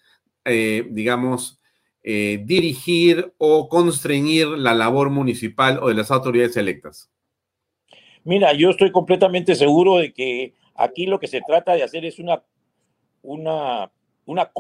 eh, 0.45 0.87
digamos, 0.91 1.59
dirigir 2.05 3.33
o 3.39 3.69
constreñir 3.69 4.49
la 4.49 4.75
labor 4.75 5.09
municipal 5.09 5.79
o 5.81 5.87
de 5.87 5.95
las 5.95 6.11
autoridades 6.11 6.57
electas? 6.57 7.09
Mira, 8.25 8.53
yo 8.55 8.71
estoy 8.71 8.91
completamente 8.91 9.55
seguro 9.55 9.99
de 9.99 10.13
que 10.13 10.55
aquí 10.75 11.07
lo 11.07 11.19
que 11.19 11.29
se 11.29 11.41
trata 11.41 11.75
de 11.75 11.83
hacer 11.83 12.05
es 12.05 12.19
una, 12.19 12.43
una, 13.23 13.91
una 14.25 14.53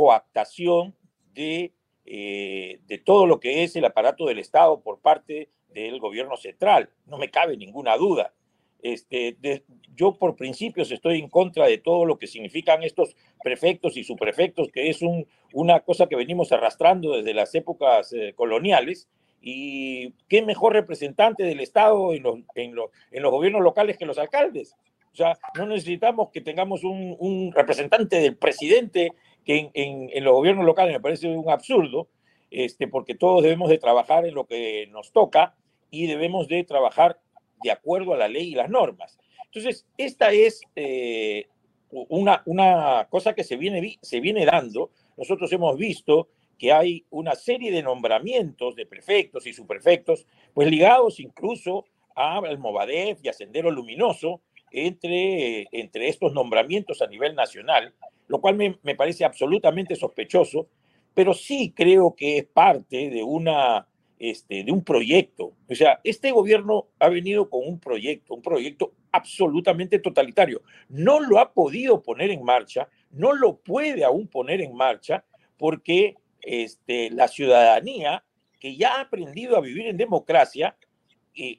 de 1.34 1.72
eh, 2.04 2.80
de 2.86 2.98
todo 2.98 3.26
lo 3.26 3.38
que 3.38 3.62
es 3.62 3.76
el 3.76 3.84
aparato 3.84 4.26
del 4.26 4.40
Estado 4.40 4.80
por 4.80 5.00
parte 5.00 5.50
del 5.72 6.00
gobierno 6.00 6.36
central. 6.36 6.90
No 7.06 7.16
me 7.16 7.30
cabe 7.30 7.56
ninguna 7.56 7.96
duda. 7.96 8.34
Este, 8.82 9.36
yo 9.94 10.18
por 10.18 10.34
principios 10.34 10.90
estoy 10.90 11.20
en 11.20 11.28
contra 11.28 11.66
de 11.66 11.78
todo 11.78 12.04
lo 12.04 12.18
que 12.18 12.26
significan 12.26 12.82
estos 12.82 13.14
prefectos 13.44 13.96
y 13.96 14.02
subprefectos, 14.02 14.72
que 14.72 14.90
es 14.90 15.00
un, 15.02 15.28
una 15.52 15.80
cosa 15.80 16.08
que 16.08 16.16
venimos 16.16 16.50
arrastrando 16.50 17.16
desde 17.16 17.34
las 17.34 17.54
épocas 17.54 18.12
eh, 18.12 18.32
coloniales. 18.34 19.08
Y 19.40 20.12
qué 20.28 20.42
mejor 20.42 20.72
representante 20.72 21.44
del 21.44 21.60
Estado 21.60 22.12
en 22.14 22.22
los, 22.22 22.38
en, 22.54 22.74
los, 22.74 22.90
en 23.10 23.22
los 23.22 23.30
gobiernos 23.30 23.62
locales 23.62 23.96
que 23.96 24.06
los 24.06 24.18
alcaldes. 24.18 24.76
O 25.12 25.16
sea, 25.16 25.38
no 25.56 25.66
necesitamos 25.66 26.30
que 26.30 26.40
tengamos 26.40 26.84
un, 26.84 27.52
representante 27.54 28.20
del 28.20 28.36
presidente 28.36 29.12
que 29.44 29.70
en, 29.74 30.24
los 30.24 30.32
gobiernos 30.32 30.64
locales 30.64 30.94
me 30.94 31.00
parece 31.00 31.28
un 31.28 31.50
absurdo, 31.50 32.08
este, 32.50 32.88
porque 32.88 33.14
todos 33.14 33.42
debemos 33.42 33.68
de 33.68 33.78
trabajar 33.78 34.24
en 34.26 34.34
lo 34.34 34.46
que 34.46 34.88
nos 34.90 35.12
toca 35.12 35.54
y 35.90 36.06
debemos 36.06 36.48
de 36.48 36.64
trabajar 36.64 37.20
de 37.62 37.70
acuerdo 37.70 38.14
a 38.14 38.16
la 38.16 38.28
ley 38.28 38.52
y 38.52 38.54
las 38.54 38.70
normas. 38.70 39.18
Entonces, 39.44 39.86
esta 39.98 40.32
es 40.32 40.62
eh, 40.76 41.46
una, 41.90 42.42
una 42.46 43.06
cosa 43.10 43.34
que 43.34 43.44
se 43.44 43.56
viene, 43.56 43.98
se 44.00 44.20
viene 44.20 44.46
dando. 44.46 44.90
Nosotros 45.18 45.52
hemos 45.52 45.76
visto 45.76 46.28
que 46.58 46.72
hay 46.72 47.04
una 47.10 47.34
serie 47.34 47.70
de 47.70 47.82
nombramientos 47.82 48.76
de 48.76 48.86
prefectos 48.86 49.46
y 49.46 49.52
subprefectos, 49.52 50.26
pues 50.54 50.70
ligados 50.70 51.20
incluso 51.20 51.84
a 52.14 52.38
Almovadef 52.38 53.18
y 53.22 53.28
a 53.28 53.32
Sendero 53.32 53.70
Luminoso, 53.70 54.40
entre, 54.72 55.68
entre 55.72 56.08
estos 56.08 56.32
nombramientos 56.32 57.02
a 57.02 57.06
nivel 57.06 57.34
nacional, 57.34 57.94
lo 58.28 58.40
cual 58.40 58.56
me, 58.56 58.94
parece 58.94 59.24
absolutamente 59.24 59.96
sospechoso, 59.96 60.68
pero 61.14 61.34
sí 61.34 61.72
creo 61.76 62.14
que 62.16 62.38
es 62.38 62.44
parte 62.44 63.10
de 63.10 63.22
una 63.22 63.86
este, 64.18 64.64
de 64.64 64.72
un 64.72 64.84
proyecto. 64.84 65.52
O 65.68 65.74
sea, 65.74 66.00
este 66.04 66.30
gobierno 66.30 66.86
ha 67.00 67.08
venido 67.08 67.50
con 67.50 67.66
un 67.66 67.80
proyecto, 67.80 68.34
un 68.34 68.42
proyecto 68.42 68.92
absolutamente 69.10 69.98
totalitario. 69.98 70.62
No 70.88 71.20
lo 71.20 71.38
ha 71.38 71.52
podido 71.52 72.02
poner 72.02 72.30
en 72.30 72.44
marcha, 72.44 72.88
no 73.10 73.32
lo 73.32 73.56
puede 73.56 74.04
aún 74.04 74.28
poner 74.28 74.60
en 74.60 74.74
marcha, 74.74 75.24
porque 75.58 76.14
este, 76.40 77.10
la 77.10 77.28
ciudadanía, 77.28 78.24
que 78.58 78.76
ya 78.76 78.96
ha 78.96 79.00
aprendido 79.02 79.56
a 79.56 79.60
vivir 79.60 79.86
en 79.86 79.96
democracia, 79.96 80.76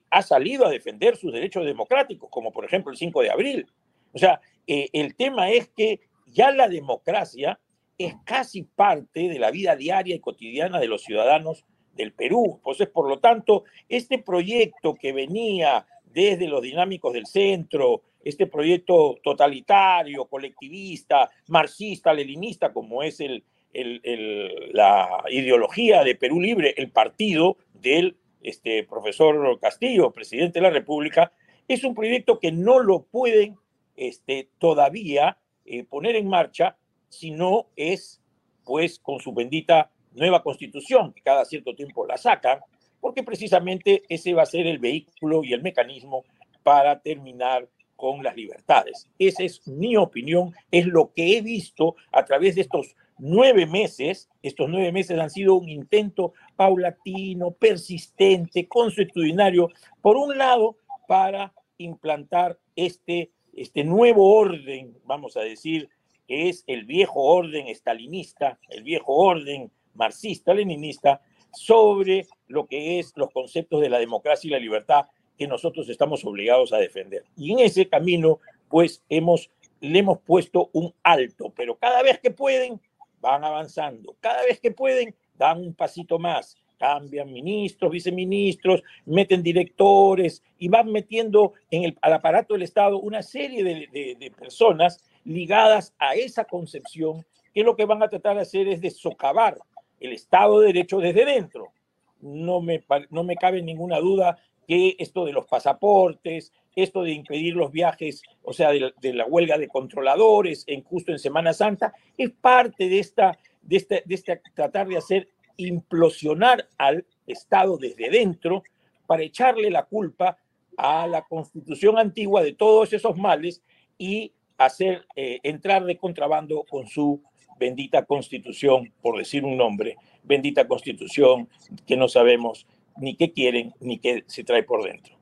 ha 0.09 0.21
salido 0.21 0.65
a 0.65 0.69
defender 0.69 1.15
sus 1.17 1.33
derechos 1.33 1.65
democráticos, 1.65 2.29
como 2.29 2.51
por 2.51 2.65
ejemplo 2.65 2.91
el 2.91 2.97
5 2.97 3.21
de 3.21 3.31
abril. 3.31 3.67
O 4.13 4.19
sea, 4.19 4.39
eh, 4.67 4.89
el 4.93 5.15
tema 5.15 5.49
es 5.49 5.69
que 5.69 6.01
ya 6.27 6.51
la 6.51 6.67
democracia 6.67 7.59
es 7.97 8.15
casi 8.25 8.63
parte 8.63 9.29
de 9.29 9.39
la 9.39 9.51
vida 9.51 9.75
diaria 9.75 10.15
y 10.15 10.19
cotidiana 10.19 10.79
de 10.79 10.88
los 10.88 11.03
ciudadanos 11.03 11.65
del 11.95 12.12
Perú. 12.12 12.55
Entonces, 12.57 12.88
por 12.89 13.07
lo 13.07 13.19
tanto, 13.19 13.63
este 13.89 14.19
proyecto 14.19 14.95
que 14.95 15.13
venía 15.13 15.86
desde 16.05 16.47
los 16.47 16.62
dinámicos 16.62 17.13
del 17.13 17.25
centro, 17.25 18.01
este 18.23 18.47
proyecto 18.47 19.17
totalitario, 19.23 20.25
colectivista, 20.25 21.29
marxista, 21.47 22.13
leninista, 22.13 22.71
como 22.71 23.03
es 23.03 23.19
el, 23.19 23.43
la 23.73 25.23
ideología 25.29 26.03
de 26.03 26.15
Perú 26.15 26.39
Libre, 26.39 26.73
el 26.77 26.91
partido 26.91 27.57
del 27.73 28.15
este, 28.43 28.84
profesor 28.84 29.60
Castillo, 29.60 30.12
presidente 30.12 30.60
de 30.60 30.63
la 30.63 30.69
República, 30.69 31.32
es 31.67 31.84
un 31.84 31.95
proyecto 31.95 32.39
que 32.39 32.51
no 32.51 32.79
lo 32.79 33.03
pueden 33.03 33.56
este, 33.95 34.49
todavía 34.60 35.38
eh, 35.65 35.84
poner 35.84 36.15
en 36.15 36.27
marcha 36.27 36.77
si 37.10 37.32
no 37.32 37.67
es, 37.75 38.21
pues, 38.65 38.99
con 38.99 39.19
su 39.19 39.34
bendita 39.34 39.91
nueva 40.13 40.43
constitución, 40.43 41.13
que 41.13 41.21
cada 41.21 41.45
cierto 41.45 41.73
tiempo 41.73 42.06
la 42.06 42.17
sacan, 42.17 42.60
porque 42.99 43.23
precisamente 43.23 44.03
ese 44.10 44.34
va 44.34 44.43
a 44.43 44.47
ser 44.47 44.67
el 44.67 44.79
vehículo 44.79 45.43
y 45.43 45.53
el 45.53 45.62
mecanismo 45.62 46.23
para 46.63 46.99
terminar 46.99 47.67
con 47.95 48.23
las 48.23 48.36
libertades. 48.36 49.08
Esa 49.19 49.43
es 49.43 49.67
mi 49.67 49.95
opinión, 49.95 50.53
es 50.71 50.86
lo 50.86 51.13
que 51.13 51.38
he 51.38 51.41
visto 51.41 51.95
a 52.12 52.25
través 52.25 52.56
de 52.56 52.62
estos 52.62 52.95
nueve 53.17 53.65
meses. 53.65 54.30
Estos 54.41 54.69
nueve 54.69 54.91
meses 54.91 55.19
han 55.19 55.30
sido 55.30 55.56
un 55.56 55.69
intento 55.69 56.34
paulatino, 56.56 57.52
persistente, 57.52 58.67
consuetudinario, 58.67 59.69
por 60.02 60.17
un 60.17 60.38
lado, 60.38 60.78
para 61.08 61.54
implantar 61.78 62.58
este, 62.76 63.32
este 63.54 63.84
nuevo 63.84 64.34
orden, 64.36 64.97
vamos 65.06 65.38
a 65.38 65.41
decir, 65.41 65.89
que 66.28 66.49
es 66.49 66.63
el 66.67 66.86
viejo 66.86 67.21
orden 67.21 67.67
estalinista, 67.67 68.60
el 68.69 68.84
viejo 68.84 69.13
orden 69.13 69.71
marxista-leninista 69.93 71.21
sobre 71.54 72.26
lo 72.47 72.65
que 72.65 72.99
es 72.99 73.13
los 73.15 73.30
conceptos 73.32 73.82
de 73.82 73.89
la 73.89 73.99
democracia 73.99 74.47
y 74.47 74.52
la 74.52 74.60
libertad 74.60 75.06
que 75.38 75.47
nosotros 75.47 75.89
estamos 75.89 76.23
obligados 76.26 76.73
a 76.73 76.78
defender. 76.78 77.26
Y 77.36 77.52
en 77.52 77.60
ese 77.60 77.88
camino, 77.88 78.39
pues 78.69 79.04
hemos, 79.10 79.49
le 79.82 79.99
hemos 79.99 80.19
puesto 80.19 80.69
un 80.73 80.93
alto, 81.04 81.52
pero 81.56 81.76
cada 81.78 82.02
vez 82.02 82.19
que 82.19 82.32
pueden, 82.32 82.80
van 83.23 83.45
avanzando, 83.45 84.17
cada 84.19 84.43
vez 84.43 84.59
que 84.59 84.71
pueden, 84.71 85.15
dan 85.36 85.62
un 85.62 85.73
pasito 85.73 86.19
más, 86.19 86.57
cambian 86.77 87.31
ministros, 87.31 87.89
viceministros, 87.89 88.83
meten 89.05 89.41
directores 89.41 90.43
y 90.59 90.67
van 90.67 90.91
metiendo 90.91 91.53
en 91.71 91.86
el, 91.86 91.97
al 92.01 92.13
aparato 92.13 92.53
del 92.53 92.63
Estado 92.63 92.99
una 92.99 93.23
serie 93.23 93.63
de, 93.63 94.17
de 94.19 94.31
personas 94.31 94.99
ligadas 95.23 95.93
a 95.97 96.15
esa 96.15 96.43
concepción 96.43 97.25
que 97.53 97.63
lo 97.63 97.77
que 97.77 97.86
van 97.86 98.03
a 98.03 98.09
tratar 98.09 98.36
de 98.36 98.41
hacer 98.41 98.67
es 98.67 98.81
de 98.81 98.91
socavar 98.91 99.57
el 100.01 100.12
Estado 100.12 100.59
de 100.59 100.67
Derecho 100.67 100.99
desde 100.99 101.23
dentro. 101.23 101.71
No 102.19 102.59
me, 102.59 102.83
no 103.09 103.23
me 103.23 103.38
cabe 103.38 103.62
ninguna 103.62 103.99
duda 103.99 104.38
que 104.67 104.95
esto 104.99 105.26
de 105.26 105.34
los 105.34 105.45
pasaportes, 105.45 106.52
esto 106.76 107.04
de 107.04 107.12
impedir 107.12 107.56
los 107.56 107.71
viajes, 107.71 108.23
o 108.41 108.54
sea, 108.54 108.71
de 108.71 109.13
la, 109.13 109.26
huelga 109.26 109.58
de 109.58 109.67
controladores 109.67 110.63
en 110.67 110.84
justo 110.84 111.12
en 111.12 111.19
Semana 111.19 111.54
Santa, 111.54 111.93
es 112.17 112.32
parte 112.32 112.89
de 112.89 112.99
esta, 112.99 113.38
de 113.62 113.78
esta, 113.78 113.95
de 114.04 114.15
esta 114.15 114.41
tratar 114.56 114.88
de 114.88 114.97
hacer 114.97 115.28
implosionar 115.58 116.67
al 116.78 117.06
Estado 117.28 117.78
desde 117.78 118.10
dentro 118.10 118.63
para 119.06 119.23
echarle 119.23 119.69
la 119.69 119.84
culpa 119.84 120.38
a 120.78 121.08
la 121.08 121.21
constitución 121.23 121.97
antigua 121.97 122.41
de 122.41 122.54
todos 122.54 122.93
esos 122.93 123.17
males 123.17 123.62
y 123.97 124.34
hacer 124.58 125.06
eh, 125.15 125.39
entrar 125.43 125.86
de 125.86 125.97
contrabando 125.97 126.63
con 126.63 126.88
su 126.88 127.21
bendita 127.60 128.06
constitución, 128.06 128.91
por 129.02 129.17
decir 129.17 129.45
un 129.45 129.58
nombre, 129.58 129.97
bendita 130.23 130.67
constitución 130.67 131.47
que 131.86 131.95
no 131.95 132.08
sabemos 132.08 132.65
ni 132.97 133.15
qué 133.15 133.32
quieren 133.32 133.73
ni 133.79 133.99
qué 133.99 134.23
se 134.27 134.43
trae 134.43 134.63
por 134.63 134.84
dentro. 134.84 135.15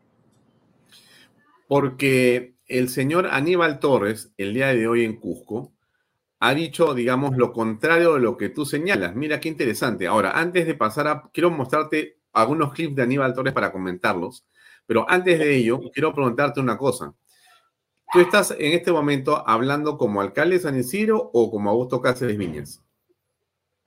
Porque 1.67 2.55
el 2.67 2.89
señor 2.89 3.27
Aníbal 3.27 3.79
Torres, 3.79 4.33
el 4.37 4.53
día 4.53 4.67
de 4.67 4.87
hoy 4.87 5.05
en 5.05 5.17
Cusco, 5.17 5.71
ha 6.39 6.53
dicho, 6.53 6.93
digamos, 6.93 7.37
lo 7.37 7.53
contrario 7.53 8.15
de 8.15 8.19
lo 8.19 8.35
que 8.35 8.49
tú 8.49 8.65
señalas. 8.65 9.15
Mira 9.15 9.39
qué 9.39 9.47
interesante. 9.47 10.07
Ahora, 10.07 10.31
antes 10.31 10.65
de 10.65 10.73
pasar 10.73 11.07
a, 11.07 11.29
quiero 11.31 11.51
mostrarte 11.51 12.17
algunos 12.33 12.73
clips 12.73 12.95
de 12.95 13.03
Aníbal 13.03 13.33
Torres 13.33 13.53
para 13.53 13.71
comentarlos, 13.71 14.45
pero 14.87 15.05
antes 15.07 15.37
de 15.37 15.55
ello, 15.55 15.79
quiero 15.93 16.13
preguntarte 16.13 16.59
una 16.59 16.77
cosa. 16.77 17.13
¿Tú 18.11 18.19
estás 18.19 18.51
en 18.51 18.73
este 18.73 18.91
momento 18.91 19.47
hablando 19.47 19.97
como 19.97 20.19
alcalde 20.19 20.55
de 20.55 20.63
San 20.63 20.77
Isidro 20.77 21.29
o 21.31 21.49
como 21.51 21.69
Augusto 21.69 22.01
Cáceres 22.01 22.37
Viñas? 22.37 22.83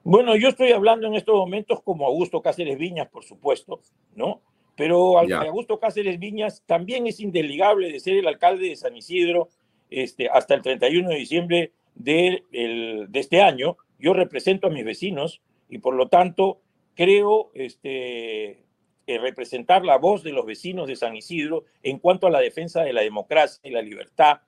Bueno, 0.05 0.37
yo 0.37 0.49
estoy 0.49 0.71
hablando 0.73 1.07
en 1.07 1.14
estos 1.14 1.35
momentos 1.35 1.83
como 1.83 2.07
Augusto 2.07 2.43
Cáceres 2.43 2.79
Viñas, 2.79 3.09
por 3.09 3.25
supuesto, 3.25 3.81
¿no? 4.14 4.43
Pero 4.77 5.19
Augusto 5.19 5.81
Cáceres 5.81 6.19
Viñas 6.19 6.62
también 6.67 7.07
es 7.07 7.21
indeligable 7.21 7.90
de 7.90 8.01
ser 8.01 8.17
el 8.17 8.29
alcalde 8.29 8.69
de 8.69 8.77
San 8.77 8.97
Isidro 8.97 9.49
este, 9.90 10.29
hasta 10.29 10.55
el 10.55 10.62
31 10.62 11.09
de 11.09 11.17
diciembre 11.17 11.73
de, 11.95 12.43
de 12.53 13.21
este 13.21 13.40
año. 13.40 13.77
Yo 13.99 14.12
represento 14.12 14.67
a 14.67 14.71
mis 14.71 14.85
vecinos 14.85 15.40
y 15.69 15.79
por 15.79 15.95
lo 15.95 16.09
tanto 16.09 16.61
creo 16.95 17.51
este, 17.55 18.64
eh, 19.07 19.19
representar 19.19 19.85
la 19.85 19.99
voz 19.99 20.23
de 20.23 20.33
los 20.33 20.47
vecinos 20.47 20.88
de 20.88 20.97
San 20.97 21.14
Isidro 21.14 21.64
en 21.83 21.99
cuanto 21.99 22.27
a 22.27 22.31
la 22.31 22.40
defensa 22.40 22.83
de 22.83 22.93
la 22.93 23.03
democracia 23.03 23.61
y 23.62 23.71
la 23.71 23.83
libertad, 23.83 24.38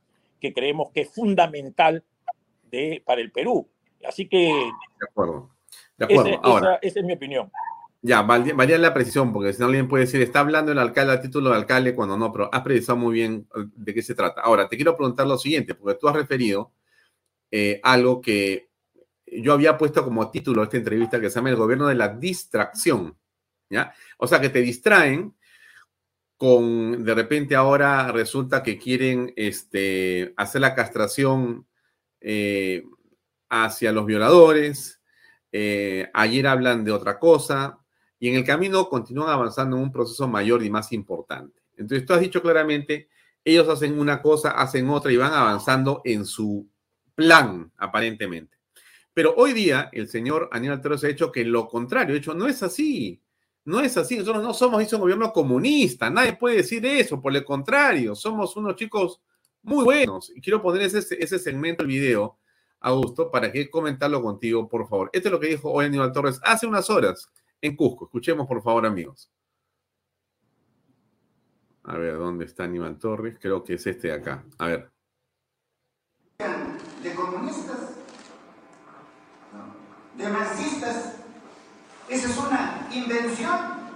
que 0.41 0.55
creemos 0.55 0.91
que 0.93 1.03
es 1.03 1.15
fundamental 1.15 2.05
de, 2.71 3.03
para 3.05 3.21
el 3.21 3.31
Perú. 3.33 3.69
Así 4.09 4.29
que... 4.29 4.37
De 4.39 5.07
acuerdo. 5.09 5.51
De 5.97 6.05
acuerdo. 6.05 6.41
Ahora, 6.43 6.79
esa, 6.83 7.01
es 7.01 7.07
mi 7.07 7.15
opinión. 7.15 7.51
Ya, 8.03 8.23
valía 8.23 8.79
la 8.79 8.95
precisión, 8.95 9.33
porque 9.33 9.53
si 9.53 9.61
no 9.61 9.67
alguien 9.67 9.89
puede 9.89 10.05
decir, 10.05 10.21
está 10.21 10.41
hablando 10.41 10.71
el 10.71 10.79
alcalde 10.79 11.15
a 11.15 11.21
título 11.21 11.51
de 11.51 11.57
alcalde 11.57 11.95
cuando 11.95 12.17
no, 12.17 12.31
pero 12.33 12.49
has 12.53 12.63
precisado 12.63 12.99
muy 12.99 13.15
bien 13.15 13.49
eh, 13.57 13.65
de 13.75 13.95
qué 13.95 14.03
se 14.03 14.15
trata. 14.15 14.43
Ahora, 14.43 14.69
te 14.69 14.77
quiero 14.77 14.97
preguntar 14.97 15.27
lo 15.27 15.39
siguiente, 15.39 15.75
porque 15.75 15.99
tú 15.99 16.09
has 16.09 16.15
referido 16.15 16.73
eh, 17.51 17.81
algo 17.83 18.21
que 18.21 18.69
yo 19.27 19.53
había 19.53 19.77
puesto 19.77 20.05
como 20.05 20.31
título 20.31 20.61
de 20.61 20.65
esta 20.67 20.77
entrevista 20.77 21.21
que 21.21 21.31
se 21.31 21.37
llama 21.37 21.51
el 21.51 21.57
gobierno 21.57 21.89
de 21.89 21.95
la 21.97 22.09
distracción. 22.09 23.17
¿ya? 23.69 23.93
O 24.19 24.27
sea, 24.27 24.41
que 24.41 24.51
te 24.51 24.61
distraen 24.61 25.35
con, 26.37 27.05
de 27.05 27.15
repente 27.15 27.57
ahora 27.57 28.13
resulta 28.13 28.63
que 28.63 28.79
quieren 28.79 29.33
este, 29.37 30.35
hacer 30.37 30.61
la 30.61 30.75
castración 30.75 31.67
eh, 32.21 32.85
hacia 33.49 33.93
los 33.93 34.07
violadores, 34.07 35.01
eh, 35.53 36.11
ayer 36.13 36.47
hablan 36.47 36.85
de 36.85 36.93
otra 36.93 37.19
cosa, 37.19 37.79
y 38.19 38.29
en 38.29 38.37
el 38.37 38.45
camino 38.45 38.89
continúan 38.89 39.31
avanzando 39.31 39.77
en 39.77 39.83
un 39.83 39.93
proceso 39.93 40.27
mayor 40.27 40.63
y 40.65 40.71
más 40.71 40.93
importante. 40.93 41.63
Entonces, 41.77 42.07
tú 42.07 42.15
has 42.15 42.21
dicho 42.21 42.41
claramente, 42.41 43.09
ellos 43.45 43.69
hacen 43.69 43.99
una 43.99 44.23
cosa, 44.23 44.51
hacen 44.51 44.89
otra 44.89 45.13
y 45.13 45.17
van 45.17 45.33
avanzando 45.33 46.01
en 46.05 46.25
su 46.25 46.67
plan, 47.15 47.71
aparentemente. 47.77 48.57
Pero 49.15 49.35
hoy 49.37 49.53
día 49.53 49.89
el 49.93 50.09
señor 50.09 50.49
Aníbal 50.53 50.81
Torres 50.81 51.05
ha 51.05 51.09
hecho 51.09 51.33
que 51.33 51.45
lo 51.45 51.69
contrario, 51.69 52.15
ha 52.15 52.19
hecho, 52.19 52.35
no 52.35 52.47
es 52.47 52.63
así. 52.63 53.21
No 53.65 53.81
es 53.81 53.97
así, 53.97 54.17
nosotros 54.17 54.45
no 54.45 54.55
somos 54.55 54.93
un 54.93 55.01
gobierno 55.01 55.33
comunista, 55.33 56.09
nadie 56.09 56.35
puede 56.35 56.59
decir 56.59 56.87
eso, 56.87 57.21
por 57.21 57.35
el 57.35 57.45
contrario, 57.45 58.15
somos 58.15 58.57
unos 58.57 58.77
chicos 58.77 59.21
muy 59.63 59.83
buenos. 59.83 60.31
Y 60.35 60.41
quiero 60.41 60.63
poner 60.63 60.83
ese, 60.83 61.17
ese 61.19 61.39
segmento 61.39 61.83
del 61.83 61.89
video, 61.89 62.39
Augusto, 62.81 63.31
para 63.31 63.51
que 63.51 63.71
comentarlo 63.71 64.23
contigo, 64.23 64.69
por 64.69 64.89
favor. 64.89 65.11
Esto 65.13 65.29
es 65.29 65.33
lo 65.33 65.41
que 65.41 65.49
dijo 65.49 65.71
hoy 65.73 65.87
Aníbal 65.87 66.13
Torres 66.13 66.41
hace 66.45 66.67
unas 66.67 66.89
horas 66.91 67.31
en 67.61 67.75
Cusco. 67.75 68.05
Escuchemos, 68.07 68.47
por 68.47 68.63
favor, 68.63 68.87
amigos. 68.87 69.31
A 71.85 71.97
ver, 71.97 72.19
¿dónde 72.19 72.45
está 72.45 72.65
Aníbal 72.65 72.99
Torres? 72.99 73.39
Creo 73.41 73.63
que 73.63 73.75
es 73.75 73.87
este 73.87 74.09
de 74.09 74.15
acá. 74.15 74.45
A 74.59 74.67
ver. 74.67 74.91
De 77.03 77.15
comunistas, 77.15 77.97
de 80.17 80.29
marxistas, 80.29 81.17
esa 82.09 82.29
es 82.29 82.39
una 82.39 82.89
invención. 82.93 83.87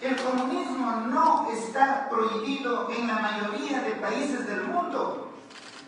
El 0.00 0.16
comunismo 0.16 0.90
no 1.08 1.50
está 1.50 2.08
prohibido 2.08 2.90
en 2.90 3.06
la 3.06 3.18
mayoría 3.18 3.82
de 3.82 3.92
países 3.92 4.46
del 4.46 4.64
mundo. 4.64 5.32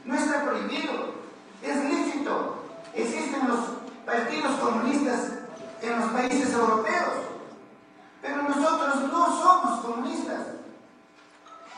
No 0.05 0.15
está 0.15 0.45
prohibido. 0.45 1.18
Es 1.63 1.85
lícito. 1.85 2.65
Existen 2.95 3.49
los 3.49 3.61
partidos 4.05 4.57
comunistas 4.57 5.33
en 5.83 6.01
los 6.01 6.11
países 6.11 6.53
europeos. 6.53 7.15
Pero 8.23 8.43
nosotros 8.43 9.13
no 9.13 9.27
somos 9.27 9.81
comunistas. 9.81 10.41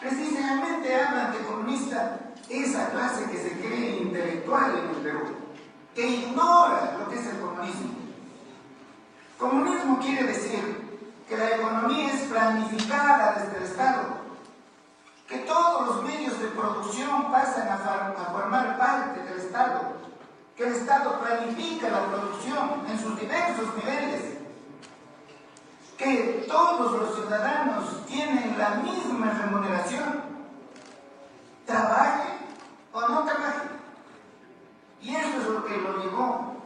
Precisamente 0.00 0.94
hablan 0.94 1.32
de 1.32 1.38
comunista 1.40 2.18
esa 2.48 2.90
clase 2.90 3.30
que 3.30 3.38
se 3.38 3.58
cree 3.58 3.98
intelectual 3.98 4.78
en 4.78 4.90
el 4.90 5.02
Perú, 5.02 5.20
que 5.94 6.06
ignora 6.06 6.96
lo 6.98 7.08
que 7.08 7.18
es 7.18 7.26
el 7.26 7.40
comunismo. 7.40 7.90
Comunismo 9.38 9.98
quiere 10.00 10.24
decir 10.24 11.00
que 11.28 11.36
la 11.36 11.56
economía 11.56 12.12
es 12.12 12.22
planificada 12.22 13.34
desde 13.38 13.58
el 13.58 13.62
Estado, 13.62 14.19
que 15.30 15.38
todos 15.38 15.86
los 15.86 16.02
medios 16.02 16.40
de 16.40 16.48
producción 16.48 17.30
pasan 17.30 17.68
a, 17.68 17.78
formar 18.32 18.76
parte 18.76 19.22
del 19.22 19.38
Estado, 19.38 19.92
que 20.56 20.64
el 20.64 20.74
Estado 20.74 21.20
planifica 21.20 21.88
la 21.88 22.06
producción 22.06 22.84
en 22.88 22.98
sus 22.98 23.18
diversos 23.18 23.76
niveles, 23.76 24.38
que 25.96 26.46
todos 26.48 27.00
los 27.00 27.14
ciudadanos 27.14 28.04
tienen 28.06 28.58
la 28.58 28.70
misma 28.70 29.30
remuneración, 29.30 30.20
trabaje 31.64 32.30
o 32.92 33.00
no 33.00 33.22
trabaje. 33.22 33.68
Y 35.00 35.14
eso 35.14 35.40
es 35.40 35.46
lo 35.46 35.64
que 35.64 35.76
lo 35.76 36.02
llevó 36.02 36.56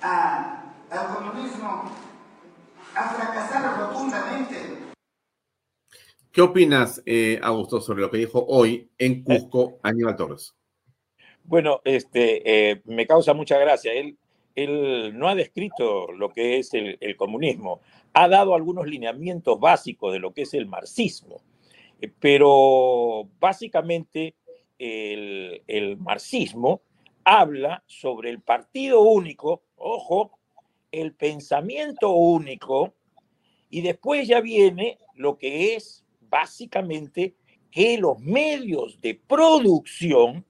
al 0.00 1.14
comunismo 1.16 1.90
a 2.94 3.02
fracasar 3.02 3.78
rotundamente. 3.80 4.89
¿Qué 6.32 6.42
opinas, 6.42 7.02
eh, 7.06 7.40
Augusto, 7.42 7.80
sobre 7.80 8.02
lo 8.02 8.10
que 8.10 8.18
dijo 8.18 8.44
hoy 8.46 8.88
en 8.98 9.24
Cusco 9.24 9.80
Aníbal 9.82 10.14
Torres? 10.14 10.54
Bueno, 11.42 11.80
este, 11.84 12.70
eh, 12.70 12.82
me 12.84 13.04
causa 13.04 13.34
mucha 13.34 13.58
gracia. 13.58 13.92
Él, 13.92 14.16
él 14.54 15.18
no 15.18 15.28
ha 15.28 15.34
descrito 15.34 16.12
lo 16.12 16.28
que 16.28 16.58
es 16.58 16.72
el, 16.72 17.16
comunismo, 17.16 17.80
ha 18.12 18.28
dado 18.28 18.54
algunos 18.54 18.86
lineamientos 18.86 19.58
básicos 19.58 20.12
de 20.12 20.20
lo 20.20 20.32
que 20.32 20.42
es 20.42 20.54
el 20.54 20.66
marxismo, 20.66 21.42
eh, 22.00 22.08
pero 22.20 23.28
básicamente 23.40 24.36
el, 24.78 25.62
el 25.66 25.96
marxismo 25.96 26.82
habla 27.24 27.82
sobre 27.86 28.30
el 28.30 28.40
partido 28.40 29.00
único, 29.00 29.62
ojo, 29.74 30.38
el 30.92 31.12
pensamiento 31.12 32.12
único 32.12 32.94
y 33.68 33.80
después 33.80 34.28
ya 34.28 34.40
viene 34.40 34.98
lo 35.16 35.36
que 35.36 35.74
es 35.74 36.04
básicamente 36.30 37.34
que 37.70 37.98
los 37.98 38.18
medios 38.20 39.00
de 39.00 39.14
producción 39.14 40.44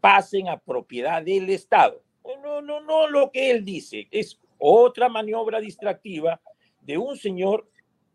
pasen 0.00 0.48
a 0.48 0.58
propiedad 0.58 1.22
del 1.22 1.50
Estado. 1.50 2.02
No, 2.42 2.62
no, 2.62 2.80
no 2.80 3.08
lo 3.08 3.30
que 3.30 3.50
él 3.50 3.64
dice, 3.64 4.08
es 4.10 4.40
otra 4.58 5.08
maniobra 5.08 5.60
distractiva 5.60 6.40
de 6.80 6.96
un 6.96 7.16
señor 7.16 7.68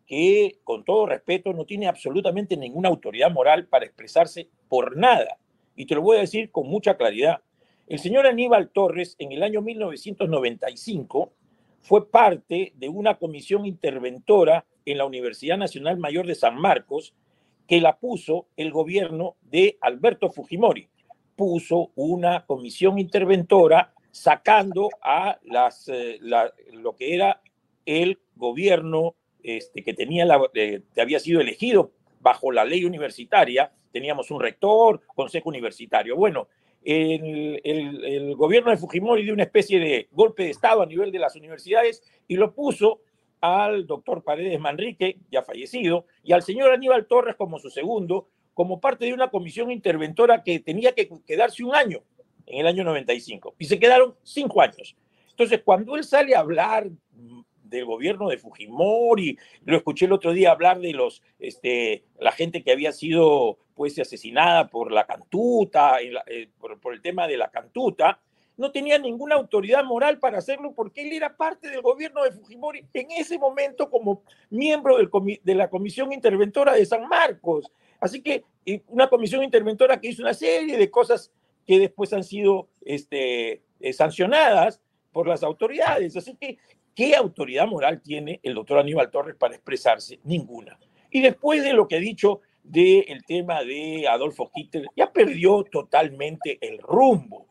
que, 0.08 0.60
con 0.63 0.84
todo 0.84 1.05
respeto, 1.05 1.53
no 1.53 1.65
tiene 1.65 1.88
absolutamente 1.88 2.58
ninguna 2.58 2.89
autoridad 2.89 3.32
moral 3.32 3.67
para 3.67 3.86
expresarse 3.86 4.49
por 4.67 4.97
nada. 4.97 5.38
Y 5.75 5.86
te 5.86 5.95
lo 5.95 6.01
voy 6.01 6.17
a 6.17 6.21
decir 6.21 6.49
con 6.51 6.67
mucha 6.67 6.97
claridad. 6.97 7.41
El 7.88 7.99
señor 7.99 8.25
Aníbal 8.25 8.69
Torres, 8.69 9.15
en 9.19 9.32
el 9.32 9.43
año 9.43 9.62
1995, 9.62 11.32
fue 11.82 12.10
parte 12.10 12.73
de 12.75 12.89
una 12.89 13.17
comisión 13.17 13.65
interventora 13.65 14.65
en 14.91 14.97
la 14.97 15.06
Universidad 15.06 15.58
Nacional 15.58 15.97
Mayor 15.97 16.25
de 16.25 16.36
San 16.36 16.60
Marcos 16.60 17.13
que 17.67 17.82
la 17.82 17.97
puso 17.97 18.47
el 18.58 18.71
gobierno 18.71 19.36
de 19.41 19.78
Alberto 19.82 20.32
Fujimori. 20.32 20.89
Puso 21.36 21.91
una 21.95 22.45
comisión 22.45 22.97
interventora 22.97 23.93
sacando 24.12 24.89
a 25.02 25.39
las, 25.43 25.88
eh, 25.88 26.19
lo 26.73 26.95
que 26.95 27.13
era 27.13 27.41
el 27.86 28.19
gobierno 28.36 29.15
este, 29.43 29.84
que 29.84 29.93
tenía 29.93 30.25
la, 30.25 30.41
eh, 30.54 30.82
que 30.93 31.02
había 31.02 31.19
sido 31.19 31.41
elegido 31.41 31.91
bajo 32.19 32.52
la 32.52 32.65
ley 32.65 32.86
universitaria. 32.86 33.71
Teníamos 33.91 34.32
un 34.32 34.41
rector, 34.41 35.02
consejo 35.15 35.50
universitario. 35.50 36.15
Bueno, 36.15 36.48
el, 36.83 38.35
gobierno 38.35 38.71
de 38.71 38.77
Fujimori 38.77 39.23
dio 39.23 39.33
una 39.33 39.44
especie 39.44 39.79
de 39.79 40.08
golpe 40.12 40.44
de 40.44 40.50
Estado 40.50 40.81
a 40.81 40.85
nivel 40.85 41.12
de 41.12 41.19
las 41.19 41.35
universidades 41.35 42.02
y 42.27 42.35
lo 42.35 42.54
puso 42.54 43.02
al 43.42 43.87
doctor 43.87 44.23
Paredes 44.23 44.60
Manrique, 44.60 45.17
ya 45.31 45.44
fallecido, 45.44 46.06
y 46.23 46.33
al 46.33 46.44
señor 46.44 46.71
Aníbal 46.71 47.08
Torres 47.08 47.35
como 47.35 47.60
su 47.60 47.69
segundo, 47.69 48.29
como 48.54 48.79
parte 48.79 49.06
de 49.06 49.13
una 49.13 49.29
comisión 49.29 49.71
interventora 49.71 50.44
que 50.44 50.60
tenía 50.60 50.94
que 50.94 51.10
quedarse 51.25 51.63
un 51.63 51.75
año 51.75 52.04
en 52.46 52.60
el 52.60 52.67
año 52.67 52.83
95, 52.83 53.56
y 53.58 53.65
se 53.65 53.79
quedaron 53.79 54.15
cinco 54.23 54.62
años. 54.62 54.96
Entonces, 55.29 55.62
cuando 55.63 55.96
él 55.96 56.04
sale 56.04 56.35
a 56.35 56.40
hablar 56.40 56.90
del 57.69 57.85
gobierno 57.85 58.29
de 58.29 58.37
Fujimori, 58.37 59.37
lo 59.63 59.77
escuché 59.77 60.06
el 60.06 60.13
otro 60.13 60.33
día 60.33 60.52
hablar 60.52 60.79
de 60.79 60.92
los, 60.94 61.21
este, 61.37 62.04
la 62.19 62.31
gente 62.31 62.63
que 62.63 62.71
había 62.71 62.92
sido 62.92 63.60
pues 63.75 63.98
asesinada 63.98 64.67
por 64.67 64.92
la 64.92 65.06
cantuta, 65.06 66.02
eh, 66.02 66.50
por, 66.60 66.94
el 66.94 67.02
tema 67.02 67.27
de 67.27 67.37
la 67.37 67.50
cantuta, 67.50 68.19
no 68.60 68.71
tenía 68.71 68.99
ninguna 68.99 69.35
autoridad 69.35 69.83
moral 69.83 70.19
para 70.19 70.37
hacerlo 70.37 70.73
porque 70.75 71.01
él 71.01 71.13
era 71.13 71.35
parte 71.35 71.69
del 71.69 71.81
gobierno 71.81 72.23
de 72.23 72.31
Fujimori 72.31 72.85
en 72.93 73.12
ese 73.12 73.39
momento 73.39 73.89
como 73.89 74.21
miembro 74.49 74.97
de 74.97 75.55
la 75.55 75.69
Comisión 75.69 76.13
Interventora 76.13 76.73
de 76.73 76.85
San 76.85 77.07
Marcos. 77.07 77.71
Así 77.99 78.21
que 78.21 78.43
una 78.87 79.10
comisión 79.10 79.43
interventora 79.43 79.99
que 79.99 80.10
hizo 80.10 80.21
una 80.21 80.33
serie 80.33 80.77
de 80.77 80.91
cosas 80.91 81.31
que 81.65 81.79
después 81.79 82.13
han 82.13 82.23
sido 82.23 82.67
este, 82.81 83.63
eh, 83.79 83.93
sancionadas 83.93 84.81
por 85.12 85.27
las 85.27 85.41
autoridades. 85.41 86.15
Así 86.15 86.35
que 86.35 86.60
¿Qué 86.99 87.15
autoridad 87.15 87.65
moral 87.65 88.01
tiene 88.01 88.41
el 88.43 88.55
doctor 88.55 88.77
Aníbal 88.79 89.10
Torres 89.10 89.37
para 89.37 89.55
expresarse? 89.55 90.19
Ninguna. 90.25 90.77
Y 91.10 91.21
después 91.21 91.63
de 91.63 91.71
lo 91.71 91.87
que 91.87 91.95
he 91.95 92.01
dicho 92.01 92.41
del 92.62 93.23
tema 93.25 93.63
de 93.63 94.05
Adolfo 94.05 94.51
Hitler, 94.53 94.85
ya 94.97 95.10
perdió 95.10 95.63
totalmente 95.63 96.57
el 96.60 96.77
rumbo. 96.79 97.47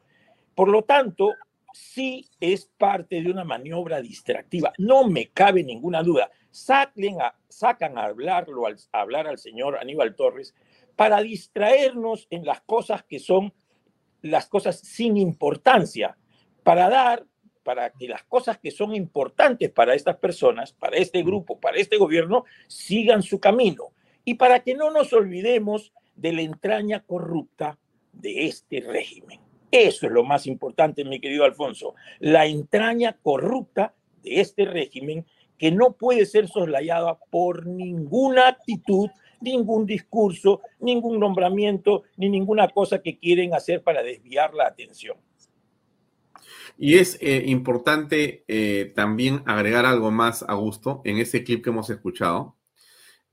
Por 0.58 0.70
lo 0.70 0.82
tanto, 0.82 1.36
sí 1.72 2.28
es 2.40 2.66
parte 2.66 3.22
de 3.22 3.30
una 3.30 3.44
maniobra 3.44 4.02
distractiva. 4.02 4.72
No 4.76 5.08
me 5.08 5.28
cabe 5.28 5.62
ninguna 5.62 6.02
duda. 6.02 6.32
a, 6.68 7.34
sacan 7.48 7.96
a, 7.96 8.06
hablarlo, 8.06 8.66
a 8.66 9.00
hablar 9.00 9.28
al 9.28 9.38
señor 9.38 9.78
Aníbal 9.78 10.16
Torres 10.16 10.56
para 10.96 11.22
distraernos 11.22 12.26
en 12.30 12.44
las 12.44 12.60
cosas 12.62 13.04
que 13.04 13.20
son 13.20 13.54
las 14.20 14.48
cosas 14.48 14.80
sin 14.80 15.16
importancia, 15.16 16.18
para 16.64 16.88
dar 16.90 17.24
para 17.62 17.90
que 17.90 18.08
las 18.08 18.24
cosas 18.24 18.58
que 18.58 18.72
son 18.72 18.96
importantes 18.96 19.70
para 19.70 19.94
estas 19.94 20.16
personas, 20.16 20.72
para 20.72 20.96
este 20.96 21.22
grupo, 21.22 21.60
para 21.60 21.78
este 21.78 21.98
gobierno, 21.98 22.46
sigan 22.66 23.22
su 23.22 23.38
camino. 23.38 23.92
Y 24.24 24.34
para 24.34 24.64
que 24.64 24.74
no 24.74 24.90
nos 24.90 25.12
olvidemos 25.12 25.92
de 26.16 26.32
la 26.32 26.42
entraña 26.42 27.04
corrupta 27.04 27.78
de 28.12 28.46
este 28.46 28.80
régimen. 28.80 29.47
Eso 29.70 30.06
es 30.06 30.12
lo 30.12 30.24
más 30.24 30.46
importante, 30.46 31.04
mi 31.04 31.20
querido 31.20 31.44
Alfonso. 31.44 31.94
La 32.20 32.46
entraña 32.46 33.18
corrupta 33.22 33.94
de 34.22 34.40
este 34.40 34.64
régimen 34.64 35.26
que 35.58 35.70
no 35.70 35.92
puede 35.92 36.24
ser 36.24 36.48
soslayada 36.48 37.18
por 37.30 37.66
ninguna 37.66 38.48
actitud, 38.48 39.10
ningún 39.40 39.86
discurso, 39.86 40.62
ningún 40.80 41.18
nombramiento, 41.18 42.04
ni 42.16 42.28
ninguna 42.28 42.68
cosa 42.68 43.02
que 43.02 43.18
quieren 43.18 43.54
hacer 43.54 43.82
para 43.82 44.02
desviar 44.02 44.54
la 44.54 44.66
atención. 44.66 45.16
Y 46.78 46.94
es 46.94 47.18
eh, 47.20 47.42
importante 47.46 48.44
eh, 48.46 48.92
también 48.94 49.42
agregar 49.46 49.84
algo 49.84 50.12
más 50.12 50.44
a 50.44 50.54
gusto 50.54 51.02
en 51.04 51.18
ese 51.18 51.42
clip 51.42 51.62
que 51.62 51.70
hemos 51.70 51.90
escuchado. 51.90 52.56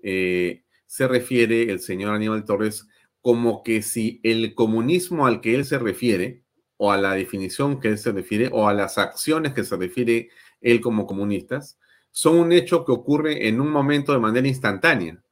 Eh, 0.01 0.63
se 0.87 1.07
refiere 1.07 1.71
el 1.71 1.79
señor 1.79 2.15
Aníbal 2.15 2.43
Torres 2.45 2.87
como 3.25 3.63
que 3.63 3.81
si 3.81 4.19
el 4.21 4.53
comunismo 4.53 5.25
al 5.25 5.41
que 5.41 5.55
él 5.55 5.65
se 5.65 5.79
refiere, 5.79 6.43
o 6.77 6.91
a 6.91 6.97
la 6.97 7.15
definición 7.15 7.79
que 7.79 7.87
él 7.87 7.97
se 7.97 8.11
refiere, 8.11 8.51
o 8.51 8.67
a 8.67 8.73
las 8.75 8.99
acciones 8.99 9.53
que 9.53 9.63
se 9.63 9.75
refiere 9.77 10.29
él 10.61 10.79
como 10.79 11.07
comunistas, 11.07 11.79
son 12.11 12.37
un 12.37 12.51
hecho 12.51 12.85
que 12.85 12.91
ocurre 12.91 13.47
en 13.47 13.59
un 13.59 13.71
momento 13.71 14.13
de 14.13 14.19
manera 14.19 14.47
instantánea, 14.47 15.23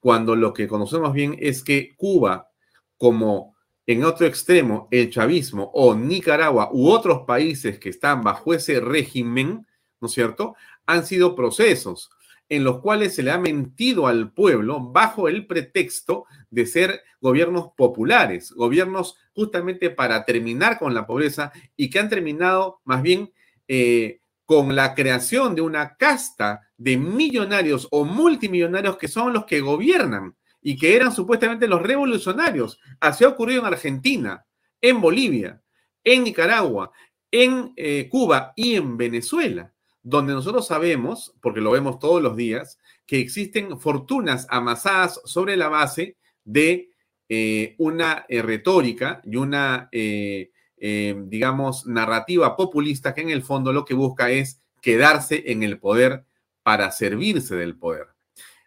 cuando 0.00 0.36
lo 0.36 0.54
que 0.54 0.66
conocemos 0.66 1.12
bien 1.12 1.36
es 1.38 1.62
que 1.62 1.94
Cuba, 1.98 2.48
como 2.96 3.54
en 3.86 4.04
otro 4.04 4.26
extremo, 4.26 4.88
el 4.90 5.10
chavismo 5.10 5.70
o 5.74 5.94
Nicaragua 5.94 6.70
u 6.72 6.88
otros 6.88 7.24
países 7.26 7.78
que 7.78 7.90
están 7.90 8.22
bajo 8.22 8.54
ese 8.54 8.80
régimen, 8.80 9.66
¿no 10.00 10.08
es 10.08 10.14
cierto?, 10.14 10.56
han 10.86 11.04
sido 11.04 11.34
procesos 11.34 12.08
en 12.54 12.62
los 12.62 12.80
cuales 12.80 13.14
se 13.14 13.22
le 13.22 13.32
ha 13.32 13.38
mentido 13.38 14.06
al 14.06 14.32
pueblo 14.32 14.80
bajo 14.80 15.28
el 15.28 15.46
pretexto 15.46 16.26
de 16.50 16.66
ser 16.66 17.02
gobiernos 17.20 17.70
populares, 17.76 18.52
gobiernos 18.52 19.16
justamente 19.32 19.90
para 19.90 20.24
terminar 20.24 20.78
con 20.78 20.94
la 20.94 21.06
pobreza 21.06 21.52
y 21.76 21.90
que 21.90 21.98
han 21.98 22.08
terminado 22.08 22.80
más 22.84 23.02
bien 23.02 23.32
eh, 23.66 24.20
con 24.44 24.76
la 24.76 24.94
creación 24.94 25.56
de 25.56 25.62
una 25.62 25.96
casta 25.96 26.68
de 26.76 26.96
millonarios 26.96 27.88
o 27.90 28.04
multimillonarios 28.04 28.98
que 28.98 29.08
son 29.08 29.32
los 29.32 29.46
que 29.46 29.60
gobiernan 29.60 30.36
y 30.60 30.76
que 30.76 30.94
eran 30.94 31.12
supuestamente 31.12 31.66
los 31.66 31.82
revolucionarios. 31.82 32.78
Así 33.00 33.24
ha 33.24 33.28
ocurrido 33.28 33.62
en 33.62 33.66
Argentina, 33.66 34.46
en 34.80 35.00
Bolivia, 35.00 35.60
en 36.04 36.22
Nicaragua, 36.22 36.92
en 37.32 37.72
eh, 37.76 38.08
Cuba 38.08 38.52
y 38.54 38.76
en 38.76 38.96
Venezuela, 38.96 39.73
donde 40.04 40.32
nosotros 40.32 40.68
sabemos, 40.68 41.34
porque 41.40 41.60
lo 41.60 41.72
vemos 41.72 41.98
todos 41.98 42.22
los 42.22 42.36
días, 42.36 42.78
que 43.06 43.18
existen 43.18 43.80
fortunas 43.80 44.46
amasadas 44.50 45.20
sobre 45.24 45.56
la 45.56 45.68
base 45.68 46.16
de 46.44 46.90
eh, 47.28 47.74
una 47.78 48.24
eh, 48.28 48.42
retórica 48.42 49.20
y 49.24 49.36
una, 49.36 49.88
digamos, 49.90 51.86
narrativa 51.86 52.54
populista 52.54 53.14
que 53.14 53.22
en 53.22 53.30
el 53.30 53.42
fondo 53.42 53.72
lo 53.72 53.84
que 53.84 53.94
busca 53.94 54.30
es 54.30 54.60
quedarse 54.80 55.42
en 55.46 55.62
el 55.62 55.80
poder 55.80 56.24
para 56.62 56.92
servirse 56.92 57.56
del 57.56 57.76
poder. 57.76 58.08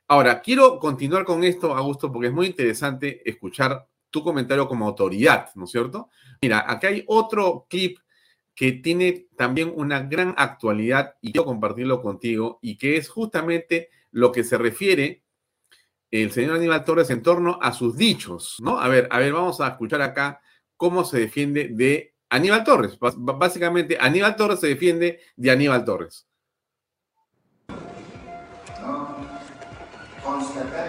Ahora, 0.10 0.42
quiero 0.42 0.80
continuar 0.80 1.26
con 1.26 1.44
esto, 1.44 1.76
Augusto, 1.76 2.12
porque 2.12 2.28
es 2.28 2.34
muy 2.34 2.48
interesante 2.48 3.22
escuchar 3.30 3.88
tu 4.10 4.24
comentario 4.24 4.68
como 4.68 4.88
autoridad, 4.88 5.50
¿no 5.56 5.66
es 5.66 5.72
cierto? 5.72 6.10
Mira, 6.42 6.64
acá 6.66 6.88
hay 6.88 7.04
otro 7.08 7.66
clip 7.70 7.98
que 8.58 8.72
tiene 8.72 9.28
también 9.38 9.72
una 9.76 10.00
gran 10.00 10.34
actualidad 10.36 11.14
y 11.22 11.32
quiero 11.32 11.46
compartirlo 11.46 12.02
contigo 12.02 12.58
y 12.64 12.76
que 12.80 12.98
es 12.98 13.08
justamente 13.08 13.92
lo 14.10 14.32
que 14.32 14.44
se 14.44 14.58
refiere 14.58 15.24
el 16.10 16.32
señor 16.32 16.56
Aníbal 16.56 16.84
Torres 16.84 17.12
en 17.12 17.22
torno 17.22 17.60
a 17.62 17.72
sus 17.72 17.96
dichos, 17.96 18.58
¿no? 18.60 18.80
A 18.80 18.88
ver, 18.88 19.08
a 19.12 19.20
ver, 19.20 19.32
vamos 19.32 19.62
a 19.62 19.68
escuchar 19.68 20.02
acá 20.02 20.42
cómo 20.76 21.06
se 21.06 21.20
defiende 21.20 21.70
de 21.72 22.16
Aníbal 22.30 22.64
Torres. 22.64 22.98
Básicamente, 23.00 23.96
Aníbal 24.00 24.36
Torres 24.36 24.60
se 24.60 24.68
defiende 24.68 25.20
de 25.36 25.52
Aníbal 25.52 25.86
Torres. 25.86 26.28
¿No? 28.82 29.18
Constatar 30.24 30.87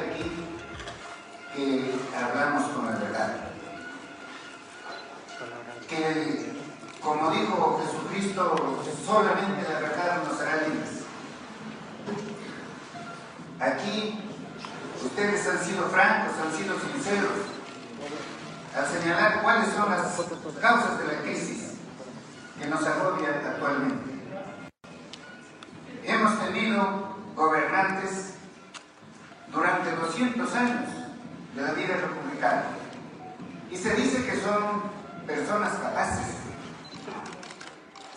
como 7.02 7.30
dijo 7.30 7.80
Jesucristo, 7.84 8.82
solamente 9.04 9.62
la 9.72 9.80
verdad 9.80 10.22
nos 10.24 10.40
hará 10.40 10.68
libres. 10.68 11.04
Aquí 13.60 14.20
ustedes 15.04 15.48
han 15.48 15.58
sido 15.64 15.84
francos, 15.88 16.34
han 16.44 16.56
sido 16.56 16.76
sinceros 16.78 17.32
al 18.76 18.86
señalar 18.86 19.42
cuáles 19.42 19.68
son 19.72 19.90
las 19.90 20.20
causas 20.60 20.98
de 20.98 21.04
la 21.06 21.22
crisis 21.22 21.72
que 22.60 22.66
nos 22.66 22.84
agobia 22.84 23.42
actualmente. 23.46 24.18
Hemos 26.04 26.40
tenido 26.40 27.16
gobernantes 27.34 28.34
durante 29.52 29.90
200 29.94 30.54
años 30.54 30.88
de 31.54 31.62
la 31.62 31.72
vida 31.72 31.96
republicana 31.96 32.64
y 33.70 33.76
se 33.76 33.94
dice 33.94 34.24
que 34.24 34.40
son 34.40 34.82
personas 35.26 35.74
capaces 35.74 36.47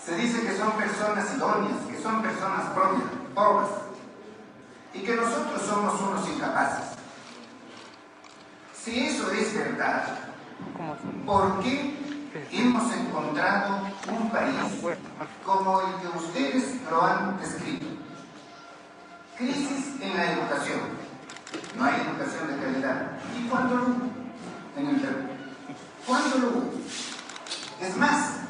se 0.05 0.15
dice 0.15 0.41
que 0.41 0.57
son 0.57 0.71
personas 0.73 1.33
idóneas, 1.35 1.77
que 1.89 2.01
son 2.01 2.21
personas 2.21 2.65
pobres 3.35 3.69
y 4.93 4.99
que 4.99 5.15
nosotros 5.15 5.61
somos 5.61 6.01
unos 6.01 6.27
incapaces. 6.29 6.97
Si 8.73 9.07
eso 9.07 9.31
es 9.31 9.55
verdad, 9.55 10.05
¿por 11.25 11.59
qué 11.59 11.95
hemos 12.51 12.93
encontrado 12.93 13.81
un 14.11 14.29
país 14.31 14.55
como 15.45 15.81
el 15.81 15.95
que 16.01 16.17
ustedes 16.17 16.81
lo 16.89 17.03
han 17.03 17.39
descrito? 17.39 17.85
Crisis 19.37 20.01
en 20.01 20.17
la 20.17 20.33
educación. 20.33 20.79
No 21.77 21.85
hay 21.85 22.01
educación 22.01 22.47
de 22.47 22.63
calidad. 22.63 23.11
¿Y 23.37 23.47
cuándo 23.47 23.75
lo 23.75 23.83
hubo? 23.83 24.11
En 24.77 24.87
el. 24.87 25.29
¿Cuándo 26.07 26.37
lo 26.37 26.47
hubo? 26.49 26.73
Es 27.79 27.97
más, 27.97 28.41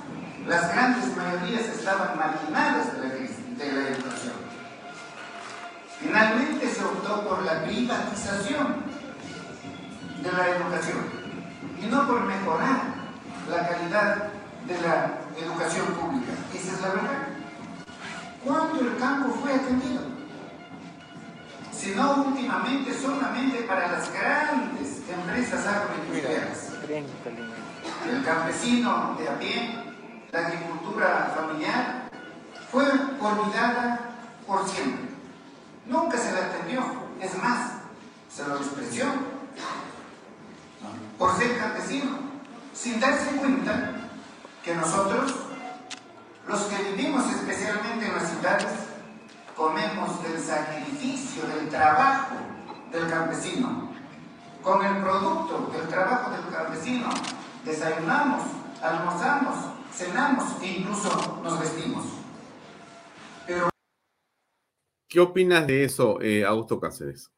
las 0.48 0.74
grandes 0.74 1.16
mayorías 1.16 1.66
estaban 1.66 2.18
marginadas 2.18 2.94
de 2.94 3.08
la, 3.08 3.14
de 3.14 3.74
la 3.74 3.89
educación. 3.89 4.34
Finalmente 6.00 6.68
se 6.68 6.84
optó 6.84 7.28
por 7.28 7.44
la 7.44 7.64
privatización 7.64 8.84
de 10.24 10.32
la 10.32 10.50
educación 10.50 10.98
y 11.82 11.86
no 11.86 12.08
por 12.08 12.22
mejorar 12.22 12.82
la 13.50 13.68
calidad 13.68 14.30
de 14.68 14.82
la 14.82 15.20
educación 15.39 15.86
pública. 15.88 16.32
Esa 16.54 16.74
es 16.74 16.82
la 16.82 16.89
verdad. 16.89 17.28
¿Cuánto 18.44 18.80
el 18.80 18.98
campo 18.98 19.34
fue 19.42 19.54
atendido? 19.54 20.02
Si 21.72 21.96
no 21.96 22.24
últimamente 22.24 22.94
solamente 22.94 23.64
para 23.64 23.92
las 23.92 24.12
grandes 24.14 25.02
empresas 25.10 25.66
agroindustriales. 25.66 26.70
El 28.08 28.24
campesino 28.24 29.16
de 29.18 29.30
a 29.30 29.39
pie 29.39 29.80
la 30.32 30.39
agricultura 30.39 31.34
familiar 31.36 32.09
fue 32.71 32.84
olvidada 32.84 33.99
por 34.47 34.67
siempre. 34.67 35.09
Nunca 35.86 36.17
se 36.17 36.32
la 36.32 36.39
atendió, 36.39 36.84
es 37.19 37.38
más, 37.38 37.71
se 38.34 38.47
lo 38.47 38.57
despreció 38.57 39.05
por 41.17 41.38
ser 41.38 41.59
campesino, 41.59 42.17
sin 42.73 42.99
darse 42.99 43.36
cuenta 43.36 43.91
que 44.63 44.73
nosotros, 44.73 45.36
los 46.47 46.61
que 46.61 46.84
vivimos 46.91 47.25
especialmente 47.29 48.05
en 48.05 48.15
las 48.15 48.29
ciudades, 48.29 48.71
comemos 49.55 50.23
del 50.23 50.41
sacrificio, 50.41 51.43
del 51.47 51.69
trabajo 51.69 52.36
del 52.91 53.09
campesino. 53.09 53.91
Con 54.63 54.86
el 54.86 55.01
producto 55.03 55.71
del 55.73 55.88
trabajo 55.88 56.32
del 56.32 56.55
campesino 56.55 57.09
desayunamos, 57.65 58.43
almorzamos, 58.82 59.70
cenamos 59.92 60.62
e 60.62 60.68
incluso 60.68 61.42
nos 61.44 61.60
vestimos. 61.60 62.06
¿Qué 65.12 65.20
opinas 65.20 65.68
de 65.68 65.84
eso, 65.84 66.22
eh, 66.22 66.46
Augusto 66.46 66.80
Cáceres? 66.80 67.30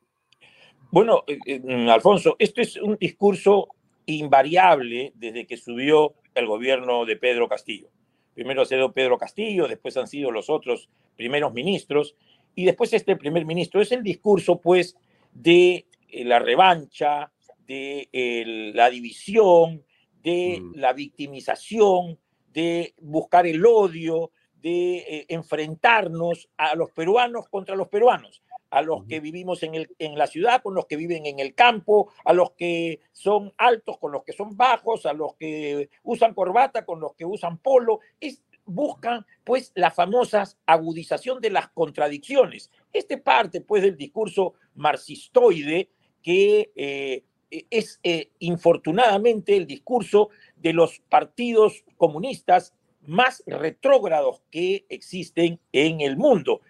Bueno, 0.91 1.23
eh, 1.25 1.39
eh, 1.47 1.89
Alfonso, 1.89 2.35
esto 2.37 2.61
es 2.61 2.77
un 2.77 2.97
discurso 2.97 3.67
invariable 4.05 5.11
desde 5.15 5.47
que 5.47 5.57
subió 5.57 6.13
el 6.35 6.45
gobierno 6.45 7.03
de 7.05 7.15
Pedro 7.15 7.49
Castillo. 7.49 7.89
Primero 8.35 8.61
ha 8.61 8.65
sido 8.65 8.93
Pedro 8.93 9.17
Castillo, 9.17 9.67
después 9.67 9.97
han 9.97 10.07
sido 10.07 10.29
los 10.29 10.51
otros 10.51 10.87
primeros 11.15 11.51
ministros 11.51 12.15
y 12.53 12.65
después 12.65 12.93
este 12.93 13.15
primer 13.15 13.43
ministro. 13.45 13.81
Es 13.81 13.91
el 13.91 14.03
discurso, 14.03 14.61
pues, 14.61 14.95
de 15.31 15.87
la 16.11 16.37
revancha, 16.37 17.31
de 17.65 18.71
la 18.75 18.91
división, 18.91 19.83
de 20.21 20.59
mm. 20.61 20.75
la 20.75 20.93
victimización, 20.93 22.19
de 22.53 22.93
buscar 23.01 23.47
el 23.47 23.65
odio, 23.65 24.31
de 24.61 24.97
eh, 24.97 25.25
enfrentarnos 25.29 26.49
a 26.57 26.75
los 26.75 26.91
peruanos 26.91 27.49
contra 27.49 27.75
los 27.75 27.89
peruanos, 27.89 28.41
a 28.69 28.81
los 28.81 29.03
que 29.05 29.19
vivimos 29.19 29.61
en, 29.63 29.75
el, 29.75 29.89
en 29.99 30.17
la 30.17 30.27
ciudad 30.27 30.63
con 30.63 30.73
los 30.73 30.85
que 30.85 30.95
viven 30.95 31.25
en 31.25 31.39
el 31.39 31.53
campo, 31.53 32.11
a 32.23 32.33
los 32.33 32.51
que 32.51 33.01
son 33.11 33.53
altos 33.57 33.97
con 33.97 34.11
los 34.13 34.23
que 34.23 34.33
son 34.33 34.55
bajos, 34.55 35.05
a 35.05 35.13
los 35.13 35.35
que 35.35 35.89
usan 36.03 36.33
corbata 36.33 36.85
con 36.85 36.99
los 36.99 37.13
que 37.15 37.25
usan 37.25 37.57
polo. 37.57 37.99
Es, 38.19 38.41
buscan 38.65 39.25
pues 39.43 39.71
la 39.75 39.91
famosa 39.91 40.45
agudización 40.65 41.41
de 41.41 41.49
las 41.49 41.69
contradicciones. 41.69 42.71
Este 42.93 43.17
parte 43.17 43.61
pues 43.61 43.83
del 43.83 43.97
discurso 43.97 44.53
marxistoide 44.75 45.89
que 46.21 46.71
eh, 46.75 47.23
es 47.69 47.99
eh, 48.03 48.31
infortunadamente 48.39 49.55
el 49.55 49.67
discurso 49.67 50.29
de 50.63 50.73
los 50.73 50.99
partidos 51.09 51.83
comunistas 51.97 52.73
más 53.05 53.43
retrógrados 53.45 54.41
que 54.49 54.85
existen 54.89 55.59
en 55.73 55.99
el 55.99 56.15
mundo. 56.15 56.61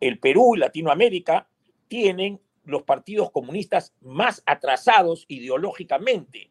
El 0.00 0.18
Perú 0.18 0.56
y 0.56 0.58
Latinoamérica 0.58 1.46
tienen 1.86 2.40
los 2.64 2.82
partidos 2.82 3.30
comunistas 3.30 3.92
más 4.00 4.42
atrasados 4.46 5.26
ideológicamente. 5.28 6.50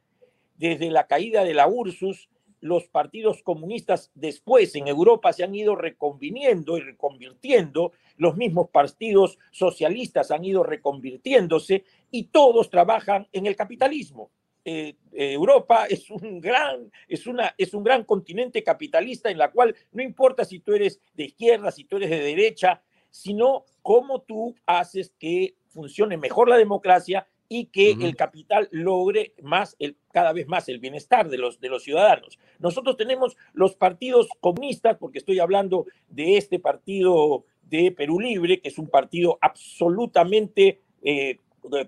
Desde 0.58 0.92
la 0.92 1.08
caída 1.08 1.44
de 1.44 1.56
la 1.56 1.68
URSUS, 1.68 2.30
los 2.60 2.88
partidos 2.88 3.42
comunistas 3.42 4.12
después 4.14 4.76
en 4.76 4.88
Europa 4.88 5.34
se 5.34 5.44
han 5.44 5.56
ido 5.56 5.76
reconviniendo 5.76 6.78
y 6.78 6.82
reconvirtiendo, 6.82 7.94
los 8.18 8.38
mismos 8.38 8.70
partidos 8.70 9.40
socialistas 9.50 10.30
han 10.30 10.46
ido 10.46 10.62
reconvirtiéndose 10.62 11.84
y 12.12 12.26
todos 12.26 12.70
trabajan 12.70 13.28
en 13.32 13.48
el 13.48 13.56
capitalismo. 13.56 14.30
Eh, 14.64 14.96
eh, 15.14 15.34
Europa 15.34 15.86
es 15.90 16.10
un, 16.12 16.40
gran, 16.40 16.92
es, 17.08 17.28
una, 17.28 17.54
es 17.58 17.74
un 17.74 17.84
gran 17.84 18.04
continente 18.04 18.64
capitalista 18.64 19.32
en 19.32 19.38
la 19.38 19.52
cual 19.52 19.76
no 19.92 20.04
importa 20.04 20.46
si 20.46 20.60
tú 20.60 20.74
eres 20.74 21.02
de 21.14 21.26
izquierda, 21.26 21.72
si 21.72 21.86
tú 21.86 21.98
eres 21.98 22.10
de 22.10 22.22
derecha, 22.22 22.82
sino 23.10 23.66
cómo 23.82 24.22
tú 24.22 24.56
haces 24.66 25.14
que 25.20 25.56
funcione 25.68 26.18
mejor 26.18 26.50
la 26.50 26.58
democracia 26.58 27.28
y 27.54 27.66
que 27.66 27.92
el 27.92 28.16
capital 28.16 28.70
logre 28.72 29.34
más 29.42 29.76
el, 29.78 29.98
cada 30.14 30.32
vez 30.32 30.48
más 30.48 30.70
el 30.70 30.80
bienestar 30.80 31.28
de 31.28 31.38
los, 31.38 31.60
de 31.60 31.68
los 31.68 31.84
ciudadanos. 31.84 32.40
Nosotros 32.60 32.96
tenemos 32.96 33.36
los 33.52 33.76
partidos 33.76 34.30
comunistas, 34.40 34.96
porque 34.98 35.18
estoy 35.18 35.40
hablando 35.40 35.86
de 36.08 36.38
este 36.38 36.60
partido 36.60 37.44
de 37.64 37.92
Perú 37.92 38.22
Libre, 38.22 38.62
que 38.62 38.70
es 38.70 38.78
un 38.78 38.88
partido 38.88 39.38
absolutamente 39.42 40.80
eh, 41.04 41.40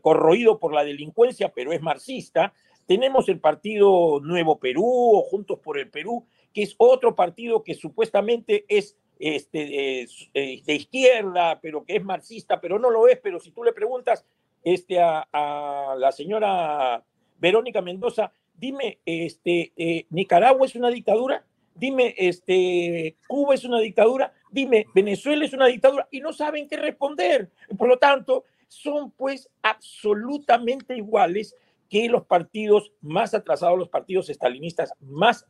corroído 0.01 0.59
por 0.59 0.73
la 0.73 0.83
delincuencia, 0.83 1.49
pero 1.49 1.71
es 1.71 1.81
marxista. 1.81 2.53
Tenemos 2.85 3.29
el 3.29 3.39
partido 3.39 4.19
Nuevo 4.21 4.59
Perú 4.59 4.85
o 4.85 5.21
Juntos 5.23 5.59
por 5.59 5.79
el 5.79 5.89
Perú, 5.89 6.25
que 6.53 6.63
es 6.63 6.75
otro 6.77 7.15
partido 7.15 7.63
que 7.63 7.73
supuestamente 7.73 8.65
es 8.67 8.97
este, 9.19 10.01
eh, 10.01 10.61
de 10.65 10.75
izquierda, 10.75 11.59
pero 11.61 11.85
que 11.85 11.95
es 11.95 12.03
marxista, 12.03 12.59
pero 12.59 12.77
no 12.79 12.89
lo 12.89 13.07
es, 13.07 13.19
pero 13.19 13.39
si 13.39 13.51
tú 13.51 13.63
le 13.63 13.71
preguntas 13.71 14.25
este, 14.63 14.99
a, 14.99 15.95
la 15.97 16.11
señora 16.11 17.03
Verónica 17.39 17.81
Mendoza, 17.81 18.31
dime, 18.53 18.99
este, 19.05 19.71
eh, 19.77 20.05
¿Nicaragua 20.09 20.65
es 20.65 20.75
una 20.75 20.89
dictadura? 20.89 21.45
Dime, 21.75 22.13
este, 22.17 23.15
¿Cuba 23.27 23.55
es 23.55 23.63
una 23.63 23.79
dictadura? 23.79 24.31
Dime, 24.51 24.85
¿Venezuela 24.93 25.43
es 25.45 25.53
una 25.53 25.67
dictadura? 25.67 26.07
Y 26.11 26.19
no 26.19 26.31
saben 26.31 26.67
qué 26.67 26.77
responder. 26.77 27.49
Por 27.77 27.87
lo 27.87 27.97
tanto, 27.97 28.43
son 28.73 29.11
pues 29.11 29.49
absolutamente 29.61 30.97
iguales 30.97 31.55
que 31.89 32.09
los 32.09 32.25
partidos 32.25 32.91
más 33.01 33.33
atrasados, 33.33 33.77
los 33.77 33.89
partidos 33.89 34.29
estalinistas 34.29 34.93
más 34.99 35.45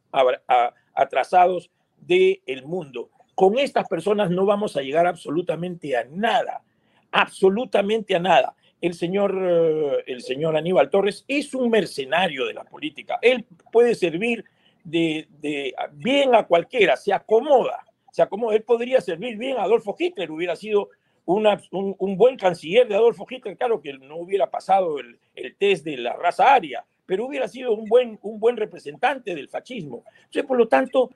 atrasados 0.93 1.71
del 1.97 2.65
mundo. 2.65 3.09
Con 3.33 3.57
estas 3.57 3.87
personas 3.87 4.29
no 4.29 4.45
vamos 4.45 4.75
a 4.75 4.81
llegar 4.81 5.07
absolutamente 5.07 5.95
a 5.95 6.03
nada, 6.03 6.63
absolutamente 7.11 8.15
a 8.15 8.19
nada. 8.19 8.55
El 8.81 8.93
señor, 8.93 9.39
eh, 9.41 10.03
el 10.07 10.21
señor 10.21 10.57
Aníbal 10.57 10.89
Torres 10.89 11.23
es 11.29 11.53
un 11.55 11.69
mercenario 11.69 12.45
de 12.45 12.53
la 12.53 12.65
política. 12.65 13.17
Él 13.21 13.45
puede 13.71 13.95
servir 13.95 14.43
de, 14.83 15.27
bien 15.93 16.35
a 16.35 16.45
cualquiera, 16.45 16.97
se 16.97 17.13
acomoda, 17.13 17.85
se 18.11 18.21
acomoda. 18.21 18.55
Él 18.55 18.63
podría 18.63 18.99
servir 18.99 19.37
bien 19.37 19.57
a 19.57 19.63
Adolfo 19.63 19.95
Hitler, 19.97 20.29
hubiera 20.29 20.57
sido 20.57 20.89
un, 21.25 22.17
buen 22.17 22.37
canciller 22.37 22.87
de 22.87 22.95
Adolfo 22.95 23.25
Hitler, 23.29 23.57
claro 23.57 23.81
que 23.81 23.93
no 23.93 24.17
hubiera 24.17 24.49
pasado 24.49 24.97
el, 24.99 25.55
test 25.57 25.85
de 25.85 25.97
la 25.97 26.13
raza 26.13 26.53
aria, 26.53 26.85
pero 27.05 27.25
hubiera 27.25 27.47
sido 27.47 27.73
un 27.73 27.85
buen, 27.85 28.19
un 28.21 28.39
buen 28.39 28.57
representante 28.57 29.35
del 29.35 29.49
fascismo. 29.49 30.03
Entonces, 30.17 30.43
por 30.45 30.57
lo 30.57 30.67
tanto, 30.67 31.11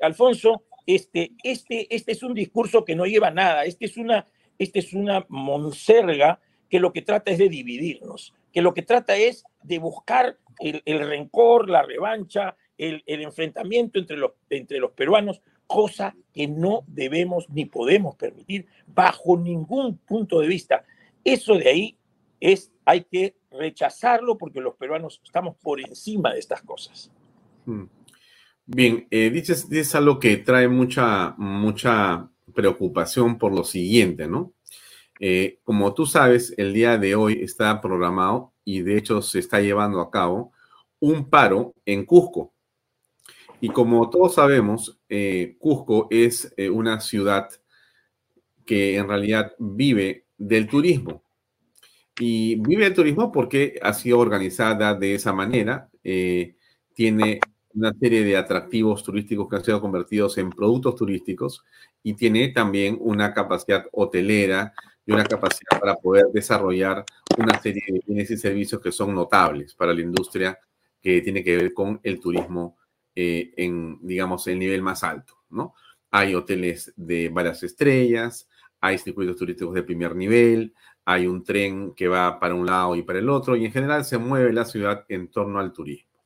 Alfonso, 0.00 0.62
este, 0.86 1.32
este, 1.42 1.94
este 1.94 2.12
es 2.12 2.22
un 2.22 2.34
discurso 2.34 2.84
que 2.84 2.94
no 2.94 3.06
lleva 3.06 3.30
nada, 3.30 3.64
este 3.64 3.86
es 3.86 3.96
una, 3.96 4.26
este 4.58 4.78
es 4.78 4.92
una 4.92 5.26
monserga 5.28 6.40
que 6.68 6.80
lo 6.80 6.92
que 6.92 7.02
trata 7.02 7.30
es 7.30 7.38
de 7.38 7.48
dividirnos, 7.48 8.34
que 8.52 8.62
lo 8.62 8.74
que 8.74 8.82
trata 8.82 9.16
es 9.16 9.44
de 9.62 9.78
buscar 9.78 10.36
el, 10.60 10.82
rencor, 11.06 11.68
la 11.68 11.82
revancha, 11.82 12.56
el, 12.76 13.02
el, 13.06 13.22
enfrentamiento 13.22 13.98
entre 13.98 14.16
los, 14.16 14.32
entre 14.50 14.78
los 14.78 14.92
peruanos, 14.92 15.40
cosa 15.68 16.16
que 16.32 16.48
no 16.48 16.82
debemos 16.88 17.48
ni 17.50 17.66
podemos 17.66 18.16
permitir 18.16 18.66
bajo 18.86 19.36
ningún 19.38 19.98
punto 19.98 20.40
de 20.40 20.48
vista. 20.48 20.84
Eso 21.22 21.54
de 21.54 21.68
ahí 21.68 21.98
es, 22.40 22.72
hay 22.84 23.04
que 23.04 23.36
rechazarlo 23.50 24.36
porque 24.36 24.60
los 24.60 24.74
peruanos 24.74 25.20
estamos 25.22 25.54
por 25.56 25.80
encima 25.80 26.32
de 26.32 26.40
estas 26.40 26.62
cosas. 26.62 27.12
Hmm. 27.64 27.84
Bien, 28.66 29.06
eh, 29.10 29.30
dices, 29.30 29.68
dices, 29.68 29.94
algo 29.94 30.18
que 30.18 30.36
trae 30.38 30.68
mucha, 30.68 31.34
mucha 31.38 32.28
preocupación 32.54 33.38
por 33.38 33.54
lo 33.54 33.64
siguiente, 33.64 34.26
¿no? 34.26 34.52
Eh, 35.20 35.58
como 35.64 35.94
tú 35.94 36.06
sabes, 36.06 36.54
el 36.56 36.72
día 36.72 36.96
de 36.98 37.14
hoy 37.14 37.40
está 37.42 37.80
programado 37.80 38.52
y 38.64 38.82
de 38.82 38.96
hecho 38.96 39.22
se 39.22 39.38
está 39.38 39.60
llevando 39.60 40.00
a 40.00 40.10
cabo 40.10 40.52
un 41.00 41.28
paro 41.28 41.74
en 41.86 42.04
Cusco. 42.04 42.54
Y 43.60 43.70
como 43.70 44.08
todos 44.08 44.34
sabemos, 44.34 44.98
eh, 45.08 45.56
Cusco 45.58 46.06
es 46.10 46.52
eh, 46.56 46.70
una 46.70 47.00
ciudad 47.00 47.48
que 48.64 48.96
en 48.96 49.08
realidad 49.08 49.52
vive 49.58 50.26
del 50.36 50.68
turismo. 50.68 51.24
Y 52.20 52.56
vive 52.56 52.84
del 52.84 52.94
turismo 52.94 53.32
porque 53.32 53.78
ha 53.82 53.92
sido 53.92 54.18
organizada 54.18 54.94
de 54.94 55.14
esa 55.14 55.32
manera. 55.32 55.88
Eh, 56.04 56.56
tiene 56.94 57.40
una 57.74 57.92
serie 57.98 58.24
de 58.24 58.36
atractivos 58.36 59.02
turísticos 59.02 59.48
que 59.48 59.56
han 59.56 59.64
sido 59.64 59.80
convertidos 59.80 60.38
en 60.38 60.50
productos 60.50 60.96
turísticos 60.96 61.64
y 62.02 62.14
tiene 62.14 62.48
también 62.48 62.96
una 63.00 63.32
capacidad 63.32 63.86
hotelera 63.92 64.72
y 65.06 65.12
una 65.12 65.24
capacidad 65.24 65.78
para 65.80 65.94
poder 65.94 66.26
desarrollar 66.32 67.04
una 67.36 67.60
serie 67.60 67.82
de 67.86 68.00
bienes 68.06 68.30
y 68.30 68.36
servicios 68.36 68.80
que 68.80 68.90
son 68.92 69.14
notables 69.14 69.74
para 69.74 69.94
la 69.94 70.00
industria 70.00 70.58
que 71.00 71.20
tiene 71.20 71.44
que 71.44 71.56
ver 71.56 71.72
con 71.72 72.00
el 72.02 72.18
turismo 72.18 72.76
eh, 73.20 73.52
en, 73.56 73.98
digamos, 74.00 74.46
el 74.46 74.60
nivel 74.60 74.80
más 74.80 75.02
alto, 75.02 75.38
¿no? 75.50 75.74
Hay 76.12 76.36
hoteles 76.36 76.92
de 76.94 77.28
varias 77.30 77.64
estrellas, 77.64 78.48
hay 78.80 78.96
circuitos 78.96 79.34
turísticos 79.34 79.74
de 79.74 79.82
primer 79.82 80.14
nivel, 80.14 80.72
hay 81.04 81.26
un 81.26 81.42
tren 81.42 81.94
que 81.96 82.06
va 82.06 82.38
para 82.38 82.54
un 82.54 82.64
lado 82.64 82.94
y 82.94 83.02
para 83.02 83.18
el 83.18 83.28
otro, 83.28 83.56
y 83.56 83.64
en 83.64 83.72
general 83.72 84.04
se 84.04 84.18
mueve 84.18 84.52
la 84.52 84.64
ciudad 84.64 85.04
en 85.08 85.32
torno 85.32 85.58
al 85.58 85.72
turismo. 85.72 86.22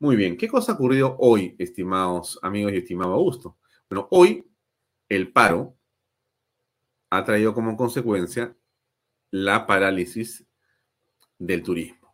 Muy 0.00 0.16
bien, 0.16 0.36
¿qué 0.36 0.48
cosa 0.48 0.72
ha 0.72 0.74
ocurrido 0.74 1.14
hoy, 1.20 1.54
estimados 1.60 2.40
amigos 2.42 2.72
y 2.72 2.78
estimado 2.78 3.12
Augusto? 3.12 3.58
Bueno, 3.88 4.08
hoy 4.10 4.44
el 5.08 5.30
paro 5.30 5.76
ha 7.10 7.22
traído 7.22 7.54
como 7.54 7.76
consecuencia 7.76 8.56
la 9.30 9.64
parálisis 9.64 10.44
del 11.38 11.62
turismo. 11.62 12.12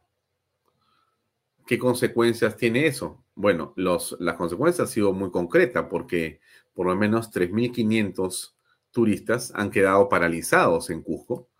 ¿Qué 1.66 1.78
consecuencias 1.78 2.58
tiene 2.58 2.86
eso? 2.86 3.25
Bueno, 3.36 3.74
las 3.76 4.34
consecuencias 4.38 4.88
han 4.88 4.92
sido 4.92 5.12
muy 5.12 5.30
concretas 5.30 5.86
porque 5.90 6.40
por 6.72 6.86
lo 6.86 6.96
menos 6.96 7.30
3.500 7.30 8.54
turistas 8.90 9.52
han 9.54 9.70
quedado 9.70 10.08
paralizados 10.08 10.88
en 10.88 11.02
Cusco, 11.02 11.50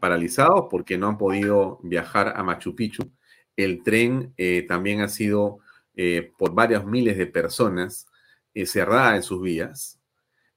paralizados 0.00 0.66
porque 0.70 0.98
no 0.98 1.08
han 1.08 1.16
podido 1.16 1.80
viajar 1.82 2.34
a 2.36 2.42
Machu 2.42 2.76
Picchu. 2.76 3.10
El 3.56 3.82
tren 3.82 4.34
eh, 4.36 4.66
también 4.68 5.00
ha 5.00 5.08
sido 5.08 5.60
eh, 5.94 6.30
por 6.36 6.52
varios 6.54 6.84
miles 6.84 7.16
de 7.16 7.26
personas 7.26 8.06
eh, 8.52 8.66
cerrada 8.66 9.16
en 9.16 9.22
sus 9.22 9.40
vías 9.40 9.98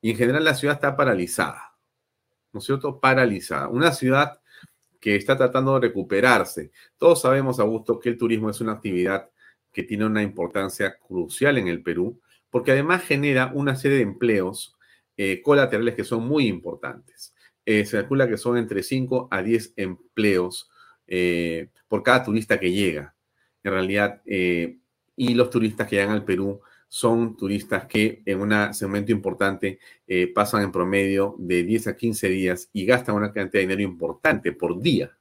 y 0.01 0.11
en 0.11 0.17
general 0.17 0.43
la 0.43 0.53
ciudad 0.53 0.75
está 0.75 0.97
paralizada, 0.97 1.77
¿no 2.51 2.59
es 2.59 2.65
cierto? 2.65 2.99
Paralizada. 2.99 3.69
Una 3.69 3.93
ciudad 3.93 4.41
que 4.99 5.15
está 5.15 5.37
tratando 5.37 5.75
de 5.75 5.87
recuperarse. 5.87 6.71
Todos 6.97 7.21
sabemos, 7.21 7.57
Augusto, 7.61 7.99
que 7.99 8.09
el 8.09 8.17
turismo 8.17 8.49
es 8.49 8.59
una 8.59 8.73
actividad 8.73 9.29
que 9.77 9.83
tiene 9.83 10.07
una 10.07 10.23
importancia 10.23 10.97
crucial 10.97 11.55
en 11.59 11.67
el 11.67 11.83
Perú, 11.83 12.19
porque 12.49 12.71
además 12.71 13.03
genera 13.03 13.51
una 13.53 13.75
serie 13.75 13.97
de 13.97 14.03
empleos 14.05 14.75
eh, 15.15 15.39
colaterales 15.43 15.93
que 15.93 16.03
son 16.03 16.27
muy 16.27 16.47
importantes. 16.47 17.35
Eh, 17.63 17.85
se 17.85 17.97
calcula 17.97 18.27
que 18.27 18.37
son 18.37 18.57
entre 18.57 18.81
5 18.81 19.27
a 19.29 19.43
10 19.43 19.73
empleos 19.75 20.67
eh, 21.05 21.69
por 21.87 22.01
cada 22.01 22.23
turista 22.23 22.59
que 22.59 22.71
llega. 22.71 23.13
En 23.61 23.71
realidad, 23.71 24.23
y 24.25 25.33
los 25.35 25.51
turistas 25.51 25.87
que 25.87 25.97
llegan 25.97 26.15
al 26.15 26.25
Perú 26.25 26.59
son 26.87 27.37
turistas 27.37 27.85
que 27.85 28.23
en 28.25 28.41
un 28.41 28.73
segmento 28.73 29.11
importante 29.11 29.77
pasan 30.33 30.63
en 30.63 30.71
promedio 30.71 31.35
de 31.37 31.61
10 31.61 31.87
a 31.87 31.95
15 31.95 32.29
días 32.29 32.69
y 32.73 32.83
gastan 32.87 33.13
una 33.13 33.31
cantidad 33.31 33.61
de 33.61 33.67
dinero 33.67 33.81
importante 33.83 34.53
por 34.53 34.81
día. 34.81 35.15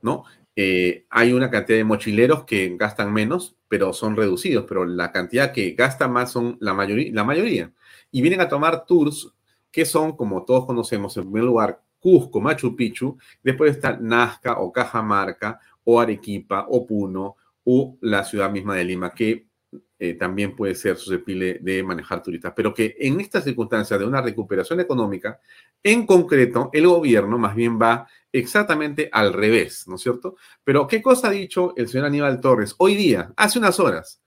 ¿no? 0.00 0.24
Eh, 0.54 1.06
hay 1.08 1.32
una 1.32 1.50
cantidad 1.50 1.78
de 1.78 1.84
mochileros 1.84 2.44
que 2.44 2.76
gastan 2.78 3.12
menos, 3.12 3.56
pero 3.68 3.92
son 3.92 4.16
reducidos, 4.16 4.66
pero 4.68 4.84
la 4.84 5.10
cantidad 5.10 5.52
que 5.52 5.72
gastan 5.72 6.12
más 6.12 6.30
son 6.32 6.58
la 6.60 6.74
mayoría, 6.74 7.10
la 7.12 7.24
mayoría. 7.24 7.72
Y 8.10 8.20
vienen 8.20 8.40
a 8.40 8.48
tomar 8.48 8.84
tours 8.84 9.32
que 9.70 9.86
son, 9.86 10.16
como 10.16 10.44
todos 10.44 10.66
conocemos, 10.66 11.16
en 11.16 11.24
primer 11.24 11.44
lugar, 11.44 11.82
Cusco, 11.98 12.40
Machu 12.40 12.76
Picchu, 12.76 13.16
después 13.42 13.70
está 13.76 13.96
Nazca 13.96 14.58
o 14.58 14.72
Cajamarca 14.72 15.60
o 15.84 16.00
Arequipa 16.00 16.66
o 16.68 16.86
Puno 16.86 17.36
o 17.64 17.96
la 18.00 18.24
ciudad 18.24 18.50
misma 18.50 18.74
de 18.74 18.84
Lima, 18.84 19.14
que 19.14 19.46
eh, 20.04 20.14
también 20.14 20.56
puede 20.56 20.74
ser 20.74 20.96
susceptible 20.96 21.60
de 21.60 21.80
manejar 21.84 22.24
turistas, 22.24 22.52
pero 22.56 22.74
que 22.74 22.96
en 22.98 23.20
estas 23.20 23.44
circunstancias 23.44 24.00
de 24.00 24.04
una 24.04 24.20
recuperación 24.20 24.80
económica, 24.80 25.38
en 25.80 26.06
concreto, 26.06 26.70
el 26.72 26.88
gobierno 26.88 27.38
más 27.38 27.54
bien 27.54 27.80
va 27.80 28.08
exactamente 28.32 29.08
al 29.12 29.32
revés, 29.32 29.86
¿no 29.86 29.94
es 29.94 30.00
cierto? 30.00 30.34
Pero, 30.64 30.88
¿qué 30.88 31.00
cosa 31.00 31.28
ha 31.28 31.30
dicho 31.30 31.72
el 31.76 31.86
señor 31.86 32.06
Aníbal 32.06 32.40
Torres 32.40 32.74
hoy 32.78 32.96
día, 32.96 33.32
hace 33.36 33.60
unas 33.60 33.78
horas, 33.78 34.20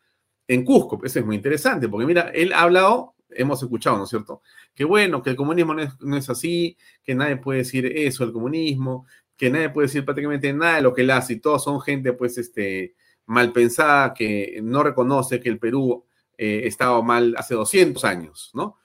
en 0.47 0.63
Cusco? 0.63 1.01
Eso 1.03 1.19
es 1.19 1.26
muy 1.26 1.36
interesante, 1.36 1.89
porque 1.89 2.05
mira, 2.05 2.32
él 2.34 2.53
ha 2.53 2.61
hablado, 2.61 3.15
hemos 3.32 3.61
escuchado, 3.61 3.97
¿no 3.97 4.05
es 4.05 4.09
cierto? 4.09 4.43
Que 4.73 4.86
bueno, 4.86 5.21
que 5.21 5.32
el 5.32 5.36
comunismo 5.36 5.73
no 5.73 6.15
es, 6.15 6.30
así, 6.30 6.78
que 7.03 7.15
nadie 7.15 7.36
puede 7.36 7.59
decir 7.59 7.86
eso, 7.86 8.23
el 8.23 8.32
comunismo, 8.32 9.07
que 9.36 9.49
nadie 9.49 9.71
puede 9.71 9.88
decir 9.88 10.05
prácticamente 10.05 10.53
nada 10.53 10.78
de 10.78 10.84
lo 10.84 10.93
que 10.93 11.01
él 11.01 11.11
hace, 11.11 11.34
y 11.34 11.41
todos 11.41 11.65
son 11.65 11.82
gente, 11.82 12.13
pues, 12.13 12.38
este, 12.38 12.95
mal 13.26 13.51
pensada, 13.51 14.13
que 14.13 14.59
no 14.61 14.84
reconoce 14.84 15.39
que 15.39 15.49
el 15.49 15.59
Perú 15.59 16.05
eh, 16.38 16.61
estaba 16.65 17.01
mal 17.01 17.36
hace 17.38 17.55
200 17.55 18.03
años, 18.05 18.51
¿no? 18.53 18.78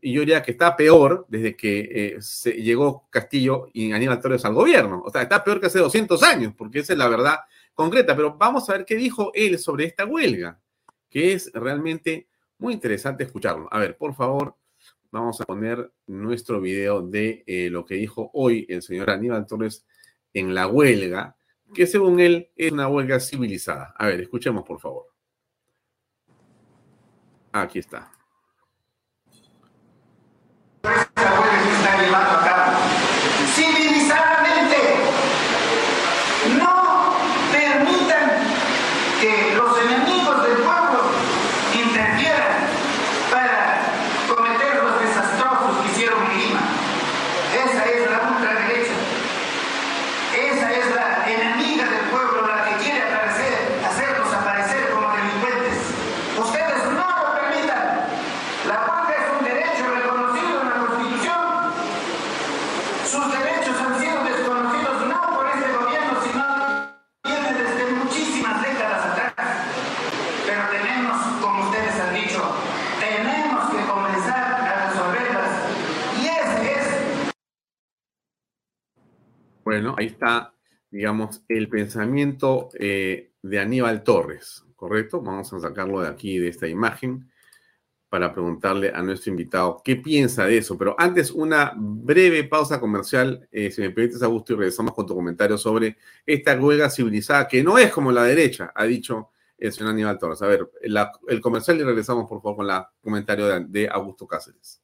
Y 0.00 0.12
yo 0.12 0.20
diría 0.20 0.42
que 0.42 0.50
está 0.50 0.76
peor 0.76 1.24
desde 1.28 1.56
que 1.56 1.88
eh, 1.90 2.16
se 2.20 2.52
llegó 2.52 3.08
Castillo 3.10 3.68
y 3.72 3.90
Aníbal 3.90 4.20
Torres 4.20 4.44
al 4.44 4.52
gobierno. 4.52 5.02
O 5.02 5.10
sea, 5.10 5.22
está 5.22 5.42
peor 5.42 5.60
que 5.60 5.66
hace 5.66 5.78
200 5.78 6.22
años, 6.22 6.52
porque 6.56 6.80
esa 6.80 6.92
es 6.92 6.98
la 6.98 7.08
verdad 7.08 7.38
concreta. 7.72 8.14
Pero 8.14 8.36
vamos 8.36 8.68
a 8.68 8.74
ver 8.74 8.84
qué 8.84 8.96
dijo 8.96 9.30
él 9.32 9.58
sobre 9.58 9.86
esta 9.86 10.04
huelga, 10.04 10.60
que 11.08 11.32
es 11.32 11.50
realmente 11.54 12.28
muy 12.58 12.74
interesante 12.74 13.24
escucharlo. 13.24 13.66
A 13.70 13.78
ver, 13.78 13.96
por 13.96 14.14
favor, 14.14 14.56
vamos 15.10 15.40
a 15.40 15.44
poner 15.44 15.90
nuestro 16.06 16.60
video 16.60 17.00
de 17.00 17.42
eh, 17.46 17.70
lo 17.70 17.86
que 17.86 17.94
dijo 17.94 18.30
hoy 18.34 18.66
el 18.68 18.82
señor 18.82 19.08
Aníbal 19.08 19.46
Torres 19.46 19.86
en 20.34 20.54
la 20.54 20.66
huelga 20.66 21.34
que 21.74 21.86
según 21.86 22.20
él 22.20 22.50
es 22.56 22.72
una 22.72 22.88
huelga 22.88 23.20
civilizada. 23.20 23.92
A 23.98 24.06
ver, 24.06 24.22
escuchemos 24.22 24.64
por 24.64 24.80
favor. 24.80 25.06
Aquí 27.52 27.78
está. 27.78 28.10
Bueno, 79.74 79.96
ahí 79.98 80.06
está, 80.06 80.54
digamos, 80.88 81.42
el 81.48 81.68
pensamiento 81.68 82.68
eh, 82.78 83.32
de 83.42 83.58
Aníbal 83.58 84.04
Torres, 84.04 84.64
¿correcto? 84.76 85.20
Vamos 85.20 85.52
a 85.52 85.58
sacarlo 85.58 86.00
de 86.00 86.06
aquí, 86.06 86.38
de 86.38 86.46
esta 86.46 86.68
imagen, 86.68 87.28
para 88.08 88.32
preguntarle 88.32 88.92
a 88.94 89.02
nuestro 89.02 89.32
invitado 89.32 89.82
qué 89.84 89.96
piensa 89.96 90.44
de 90.44 90.58
eso. 90.58 90.78
Pero 90.78 90.94
antes, 90.96 91.32
una 91.32 91.72
breve 91.76 92.44
pausa 92.44 92.78
comercial, 92.78 93.48
eh, 93.50 93.72
si 93.72 93.80
me 93.80 93.90
permites, 93.90 94.22
Augusto, 94.22 94.52
y 94.52 94.56
regresamos 94.58 94.94
con 94.94 95.06
tu 95.08 95.16
comentario 95.16 95.58
sobre 95.58 95.96
esta 96.24 96.56
huelga 96.56 96.88
civilizada, 96.88 97.48
que 97.48 97.64
no 97.64 97.76
es 97.76 97.90
como 97.90 98.12
la 98.12 98.22
derecha, 98.22 98.70
ha 98.76 98.84
dicho 98.84 99.30
el 99.58 99.72
señor 99.72 99.90
Aníbal 99.90 100.20
Torres. 100.20 100.40
A 100.40 100.46
ver, 100.46 100.70
el 100.82 101.40
comercial 101.40 101.80
y 101.80 101.82
regresamos, 101.82 102.28
por 102.28 102.40
favor, 102.40 102.58
con 102.58 102.70
el 102.70 102.80
comentario 103.02 103.48
de, 103.48 103.64
de 103.66 103.88
Augusto 103.88 104.24
Cáceres. 104.24 104.83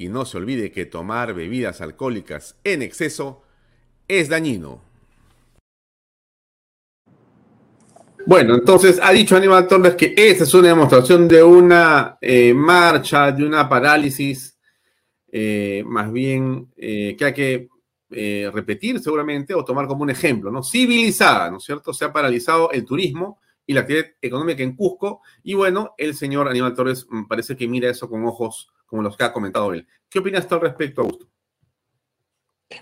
Y 0.00 0.08
no 0.08 0.24
se 0.24 0.38
olvide 0.38 0.72
que 0.72 0.86
tomar 0.86 1.34
bebidas 1.34 1.82
alcohólicas 1.82 2.56
en 2.64 2.80
exceso 2.80 3.42
es 4.08 4.30
dañino. 4.30 4.80
Bueno, 8.24 8.54
entonces 8.54 8.98
ha 9.02 9.12
dicho 9.12 9.36
Aníbal 9.36 9.68
Torres 9.68 9.96
que 9.96 10.14
esta 10.16 10.44
es 10.44 10.54
una 10.54 10.68
demostración 10.68 11.28
de 11.28 11.42
una 11.42 12.16
eh, 12.18 12.54
marcha, 12.54 13.30
de 13.30 13.44
una 13.44 13.68
parálisis, 13.68 14.58
eh, 15.30 15.84
más 15.84 16.10
bien 16.10 16.72
eh, 16.78 17.14
que 17.18 17.24
hay 17.26 17.34
que 17.34 17.68
repetir 18.54 19.00
seguramente 19.00 19.52
o 19.52 19.62
tomar 19.66 19.86
como 19.86 20.02
un 20.02 20.10
ejemplo, 20.10 20.50
¿no? 20.50 20.62
Civilizada, 20.62 21.50
¿no 21.50 21.58
es 21.58 21.64
cierto? 21.64 21.92
Se 21.92 22.06
ha 22.06 22.12
paralizado 22.12 22.72
el 22.72 22.86
turismo 22.86 23.38
y 23.70 23.72
la 23.72 23.82
actividad 23.82 24.06
económica 24.20 24.64
en 24.64 24.74
Cusco 24.74 25.22
y 25.44 25.54
bueno, 25.54 25.94
el 25.96 26.16
señor 26.16 26.48
Aníbal 26.48 26.74
Torres 26.74 27.06
mm, 27.08 27.28
parece 27.28 27.56
que 27.56 27.68
mira 27.68 27.88
eso 27.88 28.10
con 28.10 28.26
ojos 28.26 28.68
como 28.84 29.00
los 29.00 29.16
que 29.16 29.22
ha 29.22 29.32
comentado 29.32 29.72
él. 29.72 29.86
¿Qué 30.08 30.18
opinas 30.18 30.48
tú 30.48 30.56
al 30.56 30.62
respecto, 30.62 31.02
Augusto? 31.02 31.28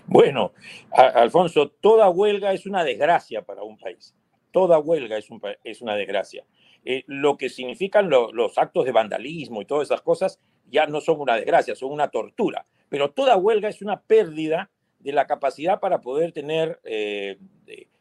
Bueno, 0.07 0.53
Alfonso, 0.91 1.69
toda 1.69 2.09
huelga 2.09 2.53
es 2.53 2.65
una 2.65 2.83
desgracia 2.83 3.43
para 3.43 3.61
un 3.61 3.77
país. 3.77 4.15
Toda 4.49 4.79
huelga 4.79 5.15
es, 5.19 5.27
es 5.63 5.79
una 5.83 5.93
desgracia. 5.93 6.43
Eh, 6.83 7.03
lo 7.05 7.37
que 7.37 7.49
significan 7.49 8.09
los 8.09 8.57
actos 8.57 8.83
de 8.83 8.91
vandalismo 8.91 9.61
y 9.61 9.65
todas 9.65 9.89
esas 9.89 10.01
cosas 10.01 10.39
ya 10.71 10.87
no 10.87 11.01
son 11.01 11.21
una 11.21 11.35
desgracia, 11.35 11.75
son 11.75 11.91
una 11.91 12.07
tortura. 12.07 12.65
Pero 12.89 13.11
toda 13.11 13.37
huelga 13.37 13.69
es 13.69 13.83
una 13.83 14.01
pérdida 14.01 14.71
de 14.97 15.13
la 15.13 15.27
capacidad 15.27 15.79
para 15.79 16.01
poder 16.01 16.31
tener 16.31 16.79
eh, 16.83 17.37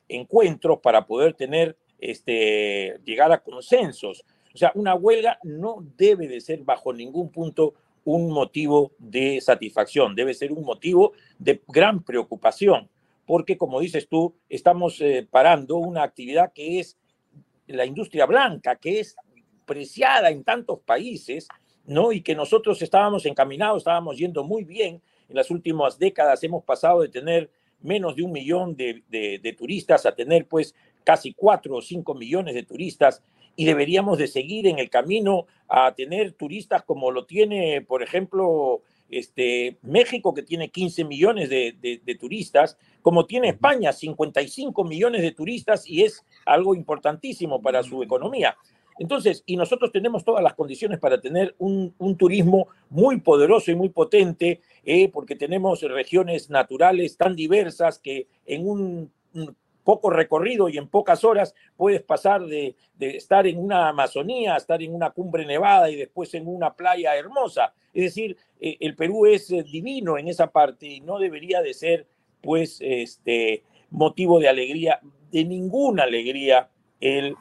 encuentros, 0.09 0.81
para 0.81 1.07
poder 1.07 1.35
tener, 1.35 1.77
este, 1.99 3.01
llegar 3.05 3.33
a 3.33 3.43
consensos. 3.43 4.25
O 4.55 4.59
sea, 4.59 4.73
una 4.75 4.95
huelga 4.95 5.39
no 5.43 5.85
debe 5.97 6.27
de 6.27 6.41
ser 6.41 6.61
bajo 6.61 6.93
ningún 6.93 7.31
punto 7.31 7.75
un 8.05 8.31
motivo 8.31 8.93
de 8.99 9.41
satisfacción, 9.41 10.15
debe 10.15 10.33
ser 10.33 10.51
un 10.51 10.65
motivo 10.65 11.13
de 11.39 11.61
gran 11.69 12.03
preocupación, 12.03 12.89
porque 13.27 13.59
como 13.59 13.81
dices 13.81 14.09
tú, 14.09 14.35
estamos 14.49 14.99
eh, 15.03 15.29
parando 15.31 15.77
una 15.77 16.05
actividad 16.05 16.53
que 16.55 16.81
es 16.81 16.97
la 17.67 17.85
industria 17.85 18.25
blanca, 18.25 18.77
que 18.77 19.01
es 19.01 19.15
preciada 19.67 20.31
en 20.31 20.43
tantos 20.43 20.81
países, 20.81 21.49
¿no? 21.85 22.13
Y 22.13 22.23
que 22.23 22.35
nosotros 22.35 22.81
estábamos 22.81 23.27
encaminados, 23.27 23.83
estábamos 23.83 24.17
yendo 24.17 24.43
muy 24.43 24.65
bien. 24.65 25.03
En 25.29 25.37
las 25.37 25.51
últimas 25.51 25.99
décadas 25.99 26.43
hemos 26.43 26.65
pasado 26.65 27.03
de 27.03 27.11
tener 27.11 27.51
menos 27.81 28.17
de 28.17 28.23
un 28.23 28.33
millón 28.33 28.75
de, 28.75 29.03
de 29.11 29.53
turistas 29.53 30.07
a 30.07 30.15
tener 30.15 30.47
pues 30.47 30.75
casi 31.09 31.33
cuatro 31.33 31.77
o 31.77 31.81
cinco 31.81 32.15
millones 32.15 32.55
de 32.55 32.65
turistas 32.65 33.23
y 33.57 33.65
deberíamos 33.65 34.19
de 34.19 34.27
seguir 34.27 34.67
en 34.67 34.79
el 34.79 34.91
camino 34.91 35.47
a 35.67 35.95
tener 35.95 36.33
turistas 36.33 36.83
como 36.83 37.11
lo 37.11 37.25
tiene, 37.25 37.81
por 37.81 38.03
ejemplo, 38.03 38.83
este, 39.09 39.79
México, 39.81 40.35
que 40.35 40.43
tiene 40.43 40.69
15 40.69 41.05
millones 41.05 41.49
de, 41.49 42.19
turistas, 42.21 42.77
como 43.01 43.25
tiene 43.25 43.49
España, 43.49 43.95
55 43.95 44.85
millones 44.85 45.23
de 45.23 45.33
turistas, 45.33 45.89
y 45.89 46.03
es 46.03 46.27
algo 46.45 46.75
importantísimo 46.75 47.63
para 47.63 47.83
su 47.83 48.03
economía. 48.03 48.59
Entonces, 48.99 49.43
y 49.47 49.57
nosotros 49.57 49.91
tenemos 49.91 50.27
todas 50.27 50.43
las 50.43 50.53
condiciones 50.53 50.99
para 50.99 51.23
tener 51.23 51.55
un, 51.57 51.95
turismo 52.19 52.69
muy 52.91 53.19
poderoso 53.23 53.71
y 53.71 53.77
muy 53.77 53.89
potente, 53.89 54.61
eh, 54.85 55.09
porque 55.09 55.37
tenemos 55.37 55.81
regiones 55.81 56.51
naturales 56.51 57.17
tan 57.17 57.35
diversas 57.35 57.99
que 57.99 58.27
en 58.45 58.69
un 58.69 59.11
poco 59.89 60.11
recorrido 60.11 60.69
y 60.69 60.77
en 60.77 60.87
pocas 60.87 61.25
horas 61.25 61.55
puedes 61.75 62.03
pasar 62.03 62.45
de, 62.45 62.77
estar 63.01 63.47
en 63.47 63.59
una 63.59 63.89
Amazonía 63.89 64.55
estar 64.55 64.83
en 64.83 64.95
una 64.95 65.13
cumbre 65.13 65.47
nevada 65.47 65.89
y 65.89 65.97
después 65.97 66.35
en 66.35 66.47
una 66.47 66.75
playa 66.75 67.17
hermosa. 67.17 67.73
Es 67.95 68.05
decir, 68.05 68.37
eh, 68.61 68.77
el 68.81 68.95
Perú 68.95 69.25
es 69.25 69.51
eh, 69.51 69.63
divino 69.63 70.19
en 70.19 70.29
esa 70.29 70.49
parte 70.49 70.87
y 70.87 71.01
no 71.01 71.19
debería 71.19 71.63
de 71.63 71.73
ser 71.73 72.07
pues 72.43 72.83
este 72.83 73.63
motivo 73.89 74.39
de 74.39 74.51
alegría, 74.51 75.01
de 75.33 75.47
ninguna 75.47 76.03
alegría 76.03 76.69
eh, 77.01 77.33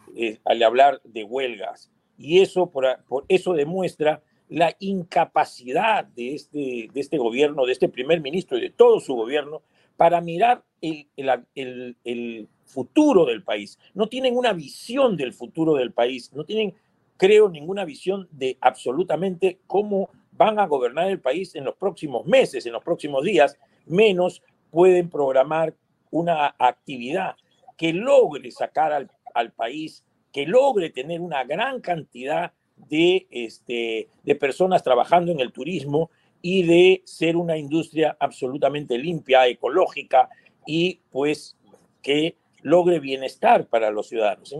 al 0.46 0.64
hablar 0.64 1.02
de 1.04 1.26
huelgas. 1.26 1.92
Y 2.18 2.40
eso, 2.40 2.70
por, 2.70 2.86
eso 3.28 3.56
demuestra 3.56 4.22
la 4.48 4.74
incapacidad 4.80 6.06
de 6.06 6.36
este, 6.36 6.88
de 6.94 7.02
este 7.02 7.18
gobierno, 7.18 7.66
de 7.66 7.74
este 7.74 7.90
primer 7.90 8.22
ministro 8.22 8.58
y 8.58 8.62
de 8.62 8.70
todo 8.70 9.02
su 9.02 9.16
gobierno 9.16 9.64
para 9.98 10.22
mirar 10.22 10.64
el, 10.82 12.48
futuro 12.66 13.26
del 13.26 13.44
país, 13.44 13.80
no 13.94 14.08
tienen 14.08 14.36
una 14.36 14.54
visión 14.54 15.16
del 15.16 15.34
futuro 15.34 15.76
del 15.76 15.94
país, 15.94 16.32
no 16.34 16.44
tienen, 16.44 16.76
creo, 17.16 17.50
ninguna 17.50 17.86
visión 17.86 18.28
de 18.32 18.58
absolutamente 18.62 19.60
cómo 19.68 20.10
van 20.34 20.60
a 20.60 20.68
gobernar 20.68 21.10
el 21.10 21.20
país 21.20 21.56
en 21.56 21.64
los 21.64 21.76
próximos 21.76 22.26
meses, 22.26 22.66
en 22.66 22.74
los 22.74 22.84
próximos 22.84 23.24
días, 23.24 23.58
menos 23.86 24.44
pueden 24.70 25.10
programar 25.10 25.74
una 26.12 26.56
actividad 26.60 27.36
que 27.78 27.94
logre 27.94 28.52
sacar 28.52 28.92
al, 28.92 29.10
al 29.34 29.54
país, 29.54 30.04
que 30.32 30.46
logre 30.46 30.90
tener 30.90 31.22
una 31.22 31.44
gran 31.46 31.80
cantidad 31.80 32.52
de, 32.90 33.28
este, 33.32 34.10
de 34.24 34.36
personas 34.36 34.84
trabajando 34.84 35.32
en 35.32 35.40
el 35.40 35.52
turismo 35.52 36.12
y 36.50 36.64
de 36.64 37.02
ser 37.04 37.36
una 37.36 37.58
industria 37.58 38.16
absolutamente 38.18 38.98
limpia, 38.98 39.46
ecológica 39.48 40.30
y 40.66 41.02
pues 41.12 41.58
que 42.02 42.38
logre 42.62 43.02
bienestar 43.02 43.68
para 43.68 43.92
los 43.92 44.08
ciudadanos. 44.08 44.56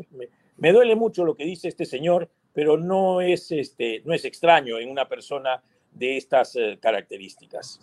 Me, 0.58 0.74
duele 0.74 0.98
mucho 0.98 1.24
lo 1.24 1.38
que 1.38 1.46
dice 1.46 1.70
este 1.70 1.86
señor, 1.86 2.30
pero 2.52 2.76
no 2.76 3.22
es, 3.22 3.54
este, 3.54 4.02
no 4.04 4.14
es 4.14 4.26
extraño 4.26 4.80
en 4.80 4.92
una 4.92 5.08
persona 5.08 5.64
de 5.94 6.18
estas 6.18 6.58
eh, 6.58 6.78
características. 6.82 7.80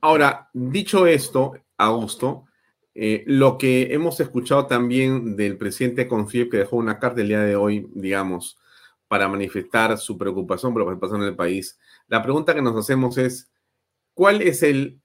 Ahora, 0.00 0.48
dicho 0.54 1.06
esto, 1.06 1.52
Augusto, 1.76 2.46
eh, 2.94 3.24
lo 3.26 3.58
que 3.58 3.92
hemos 3.92 4.20
escuchado 4.20 4.64
también 4.64 5.36
del 5.36 5.58
presidente 5.58 6.08
Confie, 6.08 6.48
que 6.48 6.56
dejó 6.56 6.76
una 6.76 6.98
carta 6.98 7.20
el 7.20 7.28
día 7.28 7.40
de 7.40 7.56
hoy, 7.56 7.90
digamos, 7.92 8.56
para 9.06 9.28
manifestar 9.28 9.98
su 9.98 10.16
preocupación 10.16 10.72
por 10.72 10.82
lo 10.82 10.88
que 10.88 11.04
está 11.04 11.14
en 11.14 11.24
el 11.24 11.36
país, 11.36 11.78
la 12.08 12.22
pregunta 12.22 12.54
que 12.54 12.62
nos 12.62 12.76
hacemos 12.76 13.18
es, 13.18 13.50
¿cuál 14.14 14.42
es 14.42 14.62
el, 14.62 15.00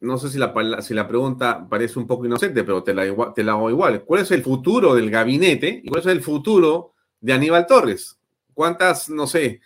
no 0.00 0.18
sé 0.18 0.28
si 0.28 0.38
la, 0.38 0.82
si 0.82 0.94
la 0.94 1.08
pregunta 1.08 1.66
parece 1.68 1.98
un 1.98 2.06
poco 2.06 2.26
inocente, 2.26 2.64
pero 2.64 2.82
te 2.82 2.94
la, 2.94 3.32
te 3.34 3.42
la 3.42 3.52
hago 3.52 3.70
igual, 3.70 4.04
¿cuál 4.04 4.22
es 4.22 4.30
el 4.30 4.42
futuro 4.42 4.94
del 4.94 5.10
gabinete 5.10 5.80
y 5.82 5.88
cuál 5.88 6.00
es 6.00 6.06
el 6.06 6.22
futuro 6.22 6.94
de 7.20 7.32
Aníbal 7.32 7.66
Torres? 7.66 8.18
¿Cuántas, 8.52 9.08
no 9.08 9.26
sé, 9.26 9.60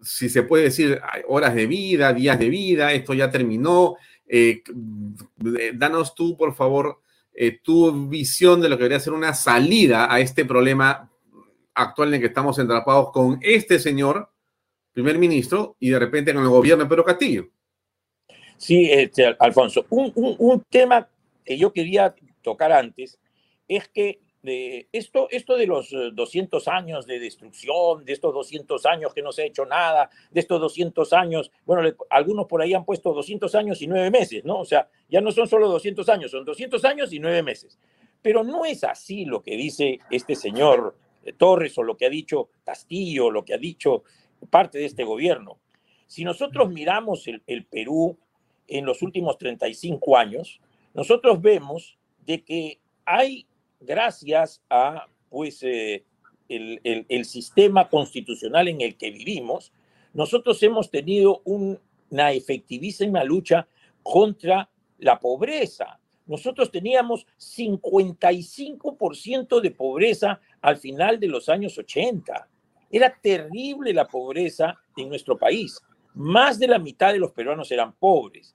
si 0.00 0.28
se 0.28 0.42
puede 0.42 0.64
decir, 0.64 1.00
horas 1.28 1.54
de 1.54 1.66
vida, 1.66 2.12
días 2.12 2.38
de 2.38 2.48
vida, 2.48 2.92
esto 2.92 3.14
ya 3.14 3.30
terminó? 3.30 3.96
Eh, 4.26 4.62
danos 5.74 6.14
tú, 6.14 6.36
por 6.36 6.54
favor, 6.54 7.00
eh, 7.32 7.60
tu 7.62 8.08
visión 8.08 8.60
de 8.60 8.68
lo 8.68 8.76
que 8.76 8.84
debería 8.84 9.00
ser 9.00 9.12
una 9.12 9.34
salida 9.34 10.12
a 10.12 10.20
este 10.20 10.44
problema 10.44 11.10
actual 11.74 12.08
en 12.08 12.14
el 12.14 12.20
que 12.20 12.26
estamos 12.28 12.58
entrapados 12.58 13.10
con 13.12 13.38
este 13.42 13.78
señor, 13.78 14.30
primer 14.96 15.18
ministro, 15.18 15.76
y 15.78 15.90
de 15.90 15.98
repente 15.98 16.32
con 16.32 16.42
el 16.42 16.48
gobierno 16.48 16.84
de 16.84 16.88
Pedro 16.88 17.04
Castillo. 17.04 17.48
Sí, 18.56 18.90
este, 18.90 19.36
Alfonso, 19.38 19.84
un, 19.90 20.10
un, 20.14 20.62
tema 20.70 21.06
que 21.44 21.58
yo 21.58 21.70
quería 21.70 22.14
tocar 22.40 22.72
antes 22.72 23.18
es 23.68 23.88
que 23.88 24.20
de 24.42 24.88
esto, 24.92 25.28
esto 25.30 25.58
de 25.58 25.66
los 25.66 25.90
200 25.90 26.66
años 26.68 27.04
de 27.04 27.18
destrucción, 27.18 28.06
de 28.06 28.14
estos 28.14 28.32
200 28.32 28.86
años 28.86 29.12
que 29.12 29.20
no 29.20 29.32
se 29.32 29.42
ha 29.42 29.44
hecho 29.44 29.66
nada, 29.66 30.08
de 30.30 30.40
estos 30.40 30.58
200 30.62 31.12
años, 31.12 31.50
bueno, 31.66 31.94
algunos 32.08 32.46
por 32.46 32.62
ahí 32.62 32.72
han 32.72 32.86
puesto 32.86 33.12
200 33.12 33.54
años 33.54 33.82
y 33.82 33.88
nueve 33.88 34.10
meses, 34.10 34.46
¿no? 34.46 34.60
O 34.60 34.64
sea, 34.64 34.88
ya 35.10 35.20
no 35.20 35.30
son 35.30 35.46
solo 35.46 35.68
200 35.68 36.08
años, 36.08 36.30
son 36.30 36.46
200 36.46 36.82
años 36.86 37.12
y 37.12 37.18
nueve 37.18 37.42
meses. 37.42 37.78
Pero 38.22 38.42
no 38.44 38.64
es 38.64 38.82
así 38.82 39.26
lo 39.26 39.42
que 39.42 39.58
dice 39.58 39.98
este 40.10 40.34
señor 40.34 40.96
Torres 41.36 41.76
o 41.76 41.82
lo 41.82 41.98
que 41.98 42.06
ha 42.06 42.10
dicho 42.10 42.48
Castillo, 42.64 43.30
lo 43.30 43.44
que 43.44 43.52
ha 43.52 43.58
dicho 43.58 44.04
parte 44.50 44.78
de 44.78 44.86
este 44.86 45.04
gobierno. 45.04 45.58
Si 46.06 46.24
nosotros 46.24 46.70
miramos 46.70 47.26
el, 47.26 47.42
el 47.46 47.64
Perú 47.64 48.16
en 48.68 48.84
los 48.84 49.02
últimos 49.02 49.38
35 49.38 50.16
años, 50.16 50.60
nosotros 50.94 51.40
vemos 51.40 51.98
de 52.24 52.42
que 52.42 52.78
hay, 53.04 53.46
gracias 53.80 54.62
a 54.70 55.06
pues, 55.28 55.62
eh, 55.62 56.04
el, 56.48 56.80
el, 56.84 57.06
el, 57.08 57.24
sistema 57.24 57.88
constitucional 57.88 58.68
en 58.68 58.80
el 58.80 58.96
que 58.96 59.10
vivimos, 59.10 59.72
nosotros 60.14 60.62
hemos 60.62 60.90
tenido 60.90 61.42
una 61.44 62.32
efectivísima 62.32 63.24
lucha 63.24 63.66
contra 64.02 64.70
la 64.98 65.18
pobreza, 65.18 65.98
nosotros 66.26 66.70
teníamos 66.72 67.26
55% 67.38 69.60
de 69.60 69.70
pobreza 69.70 70.40
al 70.60 70.76
final 70.76 71.20
de 71.20 71.28
los 71.28 71.48
años 71.48 71.78
80. 71.78 72.48
Era 72.90 73.14
terrible 73.20 73.92
la 73.92 74.06
pobreza 74.06 74.76
en 74.96 75.08
nuestro 75.08 75.36
país. 75.36 75.80
Más 76.14 76.58
de 76.58 76.68
la 76.68 76.78
mitad 76.78 77.12
de 77.12 77.18
los 77.18 77.32
peruanos 77.32 77.70
eran 77.70 77.92
pobres. 77.92 78.54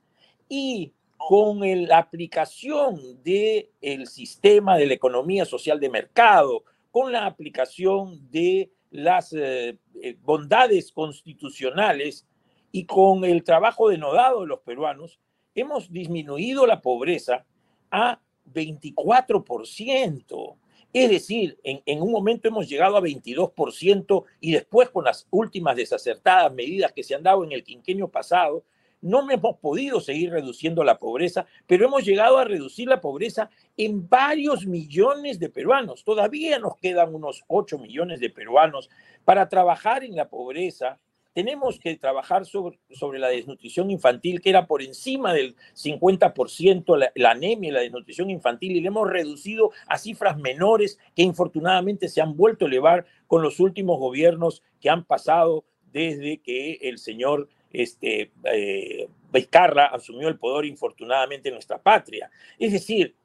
Y 0.50 0.94
con 1.18 1.60
la 1.88 2.00
aplicación 2.00 3.22
del 3.24 3.70
el 3.82 4.08
sistema 4.08 4.78
de 4.78 4.88
la 4.88 4.96
economía 4.96 5.46
social 5.46 5.80
de 5.80 5.90
mercado, 5.90 6.64
con 6.90 7.12
la 7.12 7.26
aplicación 7.26 8.30
de 8.32 8.72
las 8.90 9.32
eh, 9.34 9.78
eh, 10.02 10.18
bondades 10.22 10.92
constitucionales 10.92 12.28
y 12.72 12.86
con 12.86 13.24
el 13.24 13.44
trabajo 13.44 13.90
denodado 13.90 14.42
de 14.42 14.48
los 14.48 14.62
peruanos, 14.62 15.20
hemos 15.56 15.92
disminuido 15.92 16.66
la 16.66 16.82
pobreza 16.82 17.46
a 17.92 18.20
24%. 18.54 20.56
Es 20.94 21.10
decir, 21.10 21.58
en, 21.64 22.02
un 22.02 22.12
momento 22.12 22.50
hemos 22.50 22.68
llegado 22.68 22.98
a 22.98 23.02
22% 23.02 24.24
y 24.42 24.52
después 24.52 24.90
con 24.90 25.06
las 25.06 25.26
últimas 25.32 25.76
desacertadas 25.76 26.54
medidas 26.54 26.92
que 26.92 27.04
se 27.04 27.16
han 27.16 27.24
dado 27.24 27.44
en 27.46 27.54
el 27.54 27.64
quinquenio 27.64 28.10
pasado, 28.10 28.64
no 29.02 29.30
hemos 29.32 29.58
podido 29.58 30.00
seguir 30.00 30.32
reduciendo 30.32 30.84
la 30.84 31.00
pobreza, 31.00 31.48
pero 31.66 31.86
hemos 31.86 32.04
llegado 32.04 32.38
a 32.38 32.44
reducir 32.44 32.88
la 32.88 33.02
pobreza 33.02 33.50
en 33.78 34.08
varios 34.08 34.68
millones 34.68 35.40
de 35.40 35.50
peruanos. 35.50 36.04
Todavía 36.04 36.60
nos 36.60 36.76
quedan 36.78 37.16
unos 37.16 37.44
8 37.48 37.80
millones 37.80 38.20
de 38.20 38.30
peruanos 38.30 38.90
para 39.26 39.50
trabajar 39.50 40.04
en 40.04 40.16
la 40.16 40.30
pobreza 40.30 41.00
tenemos 41.34 41.80
que 41.80 41.96
trabajar 41.96 42.46
sobre, 42.46 42.80
la 43.20 43.30
desnutrición 43.30 43.90
infantil, 43.90 44.42
que 44.42 44.50
era 44.50 44.68
por 44.68 44.82
encima 44.82 45.34
del 45.34 45.56
50% 45.76 46.98
la, 46.98 47.12
la, 47.16 47.32
anemia 47.32 47.70
y 47.70 47.74
la 47.74 47.80
desnutrición 47.82 48.30
infantil, 48.30 48.74
y 48.74 48.82
le 48.82 48.88
hemos 48.88 49.10
reducido 49.10 49.72
a 49.88 49.98
cifras 49.98 50.38
menores 50.38 51.00
que 51.16 51.24
infortunadamente 51.24 52.10
se 52.10 52.22
han 52.22 52.36
vuelto 52.36 52.66
a 52.66 52.68
elevar 52.68 53.06
con 53.28 53.42
los 53.42 53.60
últimos 53.60 53.98
gobiernos 54.00 54.62
que 54.80 54.90
han 54.90 55.06
pasado 55.06 55.64
desde 55.92 56.38
que 56.40 56.80
el 56.82 56.98
señor 56.98 57.50
este, 57.72 58.32
eh, 58.44 59.08
Vizcarra 59.32 59.86
asumió 59.86 60.28
el 60.28 60.38
poder 60.38 60.66
infortunadamente 60.66 61.50
en 61.50 61.56
nuestra 61.56 61.82
patria. 61.82 62.30
Es 62.60 62.74
decir, 62.74 63.16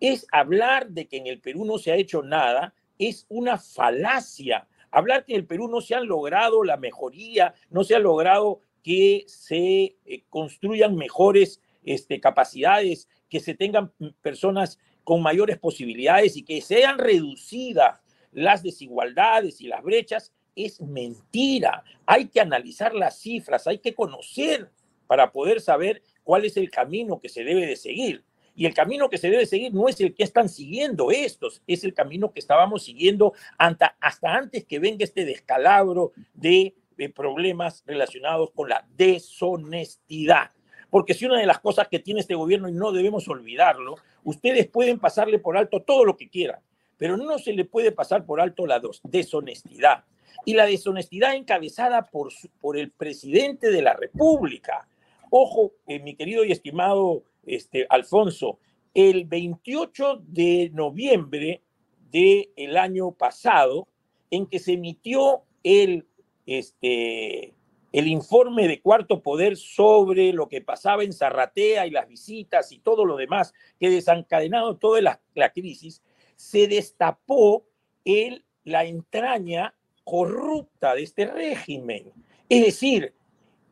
es 0.00 0.26
hablar 0.32 0.88
de 0.88 1.06
que 1.06 1.18
en 1.18 1.26
el 1.26 1.40
Perú 1.40 1.64
no 1.64 1.78
se 1.78 1.92
ha 1.92 1.96
hecho 1.96 2.22
nada, 2.22 2.74
es 2.98 3.26
una 3.28 3.58
falacia 3.58 4.66
Hablar 4.90 5.24
que 5.24 5.34
en 5.34 5.40
el 5.40 5.46
Perú 5.46 5.68
no 5.68 5.80
se 5.80 5.94
han 5.94 6.06
logrado 6.06 6.64
la 6.64 6.76
mejoría, 6.76 7.54
no 7.70 7.84
se 7.84 7.94
ha 7.94 7.98
logrado 7.98 8.60
que 8.82 9.24
se 9.26 9.96
eh, 10.04 10.24
construyan 10.28 10.96
mejores 10.96 11.60
este, 11.84 12.20
capacidades, 12.20 13.08
que 13.28 13.40
se 13.40 13.54
tengan 13.54 13.92
personas 14.22 14.78
con 15.04 15.22
mayores 15.22 15.58
posibilidades 15.58 16.36
y 16.36 16.42
que 16.42 16.60
sean 16.60 16.98
reducidas 16.98 18.02
las 18.32 18.62
desigualdades 18.62 19.60
y 19.60 19.66
las 19.66 19.82
brechas, 19.82 20.32
es 20.54 20.80
mentira. 20.80 21.84
Hay 22.06 22.28
que 22.28 22.40
analizar 22.40 22.94
las 22.94 23.18
cifras, 23.18 23.66
hay 23.66 23.78
que 23.78 23.94
conocer 23.94 24.70
para 25.06 25.32
poder 25.32 25.60
saber 25.60 26.02
cuál 26.22 26.44
es 26.44 26.56
el 26.56 26.70
camino 26.70 27.20
que 27.20 27.28
se 27.28 27.44
debe 27.44 27.66
de 27.66 27.76
seguir. 27.76 28.24
Y 28.54 28.66
el 28.66 28.74
camino 28.74 29.08
que 29.08 29.18
se 29.18 29.30
debe 29.30 29.46
seguir 29.46 29.72
no 29.72 29.88
es 29.88 30.00
el 30.00 30.14
que 30.14 30.24
están 30.24 30.48
siguiendo 30.48 31.10
estos, 31.10 31.62
es 31.66 31.84
el 31.84 31.94
camino 31.94 32.32
que 32.32 32.40
estábamos 32.40 32.84
siguiendo 32.84 33.32
hasta, 33.56 33.96
hasta 34.00 34.34
antes 34.34 34.64
que 34.64 34.78
venga 34.78 35.04
este 35.04 35.24
descalabro 35.24 36.12
de, 36.34 36.74
problemas 37.14 37.82
relacionados 37.86 38.50
con 38.50 38.68
la 38.68 38.86
deshonestidad. 38.94 40.50
Porque 40.90 41.14
si 41.14 41.24
una 41.24 41.38
de 41.38 41.46
las 41.46 41.58
cosas 41.58 41.88
que 41.88 41.98
tiene 41.98 42.20
este 42.20 42.34
gobierno, 42.34 42.68
y 42.68 42.72
no 42.72 42.92
debemos 42.92 43.26
olvidarlo, 43.26 43.94
ustedes 44.22 44.68
pueden 44.68 44.98
pasarle 44.98 45.38
por 45.38 45.56
alto 45.56 45.80
todo 45.80 46.04
lo 46.04 46.18
que 46.18 46.28
quieran, 46.28 46.60
pero 46.98 47.16
no 47.16 47.38
se 47.38 47.54
le 47.54 47.64
puede 47.64 47.90
pasar 47.90 48.26
por 48.26 48.38
alto 48.38 48.66
la 48.66 48.82
deshonestidad. 49.04 50.04
Y 50.44 50.52
la 50.52 50.66
deshonestidad 50.66 51.34
encabezada 51.34 52.04
por, 52.04 52.28
por 52.60 52.76
el 52.76 52.90
presidente 52.90 53.70
de 53.70 53.80
la 53.80 53.94
República. 53.94 54.86
Ojo, 55.30 55.72
eh, 55.86 56.00
mi 56.00 56.16
querido 56.16 56.44
y 56.44 56.52
estimado 56.52 57.22
este, 57.44 57.86
Alfonso, 57.88 58.58
el 58.94 59.24
28 59.24 60.22
de 60.26 60.70
noviembre 60.72 61.62
del 62.10 62.76
año 62.76 63.12
pasado, 63.12 63.88
en 64.30 64.46
que 64.46 64.58
se 64.58 64.72
emitió 64.72 65.42
el, 65.62 66.06
este, 66.46 67.54
el 67.92 68.08
informe 68.08 68.68
de 68.68 68.80
Cuarto 68.80 69.22
Poder 69.22 69.56
sobre 69.56 70.32
lo 70.32 70.48
que 70.48 70.60
pasaba 70.60 71.04
en 71.04 71.12
Zarratea 71.12 71.86
y 71.86 71.90
las 71.90 72.08
visitas 72.08 72.72
y 72.72 72.78
todo 72.78 73.04
lo 73.04 73.16
demás 73.16 73.52
que 73.78 73.90
desencadenado 73.90 74.76
toda 74.76 75.00
la, 75.00 75.20
la 75.34 75.52
crisis, 75.52 76.02
se 76.36 76.68
destapó 76.68 77.66
el, 78.04 78.44
la 78.64 78.84
entraña 78.84 79.74
corrupta 80.04 80.94
de 80.94 81.02
este 81.02 81.26
régimen. 81.26 82.12
Es 82.48 82.64
decir, 82.64 83.14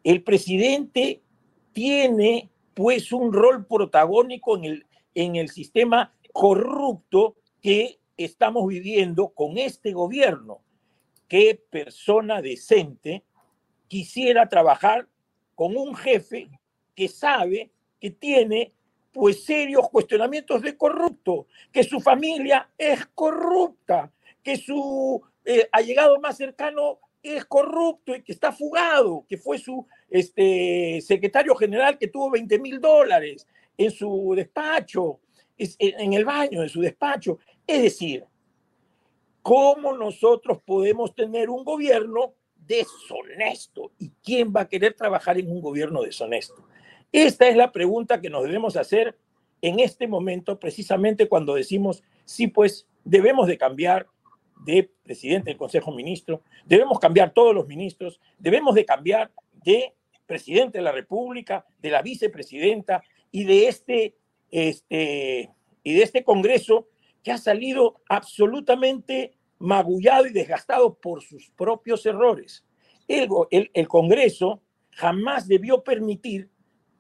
el 0.04 0.22
presidente 0.22 1.22
tiene 1.72 2.50
pues 2.78 3.10
un 3.10 3.32
rol 3.32 3.66
protagónico 3.66 4.56
en 4.56 4.64
el, 4.64 4.86
en 5.12 5.34
el 5.34 5.48
sistema 5.48 6.14
corrupto 6.32 7.34
que 7.60 7.98
estamos 8.16 8.68
viviendo 8.68 9.30
con 9.30 9.58
este 9.58 9.90
gobierno. 9.92 10.60
¿Qué 11.26 11.60
persona 11.70 12.40
decente 12.40 13.24
quisiera 13.88 14.48
trabajar 14.48 15.08
con 15.56 15.76
un 15.76 15.96
jefe 15.96 16.50
que 16.94 17.08
sabe 17.08 17.72
que 18.00 18.12
tiene 18.12 18.72
pues 19.12 19.42
serios 19.42 19.90
cuestionamientos 19.90 20.62
de 20.62 20.76
corrupto, 20.76 21.48
que 21.72 21.82
su 21.82 21.98
familia 21.98 22.70
es 22.78 23.06
corrupta, 23.06 24.12
que 24.40 24.56
su 24.56 25.20
eh, 25.44 25.68
allegado 25.72 26.20
más 26.20 26.36
cercano 26.36 27.00
es 27.24 27.44
corrupto 27.44 28.14
y 28.14 28.22
que 28.22 28.30
está 28.30 28.52
fugado, 28.52 29.26
que 29.28 29.36
fue 29.36 29.58
su 29.58 29.84
este, 30.10 31.00
secretario 31.00 31.54
general 31.54 31.98
que 31.98 32.08
tuvo 32.08 32.30
20 32.30 32.58
mil 32.58 32.80
dólares 32.80 33.46
en 33.76 33.90
su 33.90 34.32
despacho, 34.36 35.20
en 35.56 36.12
el 36.12 36.24
baño 36.24 36.62
de 36.62 36.68
su 36.68 36.80
despacho. 36.80 37.38
Es 37.66 37.82
decir, 37.82 38.24
¿cómo 39.42 39.96
nosotros 39.96 40.60
podemos 40.64 41.14
tener 41.14 41.50
un 41.50 41.64
gobierno 41.64 42.34
deshonesto? 42.54 43.92
¿Y 43.98 44.10
quién 44.22 44.52
va 44.54 44.62
a 44.62 44.68
querer 44.68 44.94
trabajar 44.94 45.38
en 45.38 45.50
un 45.50 45.60
gobierno 45.60 46.02
deshonesto? 46.02 46.66
Esta 47.12 47.48
es 47.48 47.56
la 47.56 47.72
pregunta 47.72 48.20
que 48.20 48.30
nos 48.30 48.44
debemos 48.44 48.76
hacer 48.76 49.16
en 49.62 49.80
este 49.80 50.06
momento, 50.06 50.58
precisamente 50.58 51.28
cuando 51.28 51.54
decimos, 51.54 52.02
sí, 52.24 52.46
pues 52.46 52.86
debemos 53.04 53.46
de 53.46 53.58
cambiar 53.58 54.06
de 54.64 54.90
presidente 55.02 55.50
del 55.50 55.56
Consejo 55.56 55.92
Ministro, 55.92 56.42
debemos 56.64 56.98
cambiar 56.98 57.32
todos 57.32 57.54
los 57.54 57.66
ministros, 57.66 58.20
debemos 58.38 58.74
de 58.74 58.84
cambiar 58.84 59.30
de 59.64 59.94
presidente 60.28 60.78
de 60.78 60.84
la 60.84 60.92
República, 60.92 61.64
de 61.80 61.90
la 61.90 62.02
vicepresidenta 62.02 63.02
y 63.32 63.44
de 63.44 63.66
este, 63.66 64.14
este, 64.52 65.50
y 65.82 65.94
de 65.94 66.02
este 66.02 66.22
Congreso 66.22 66.88
que 67.24 67.32
ha 67.32 67.38
salido 67.38 68.02
absolutamente 68.08 69.32
magullado 69.58 70.26
y 70.26 70.32
desgastado 70.32 70.94
por 70.94 71.22
sus 71.22 71.50
propios 71.50 72.06
errores. 72.06 72.64
El, 73.08 73.28
el, 73.50 73.88
Congreso 73.88 74.62
jamás 74.90 75.48
debió 75.48 75.82
permitir 75.82 76.50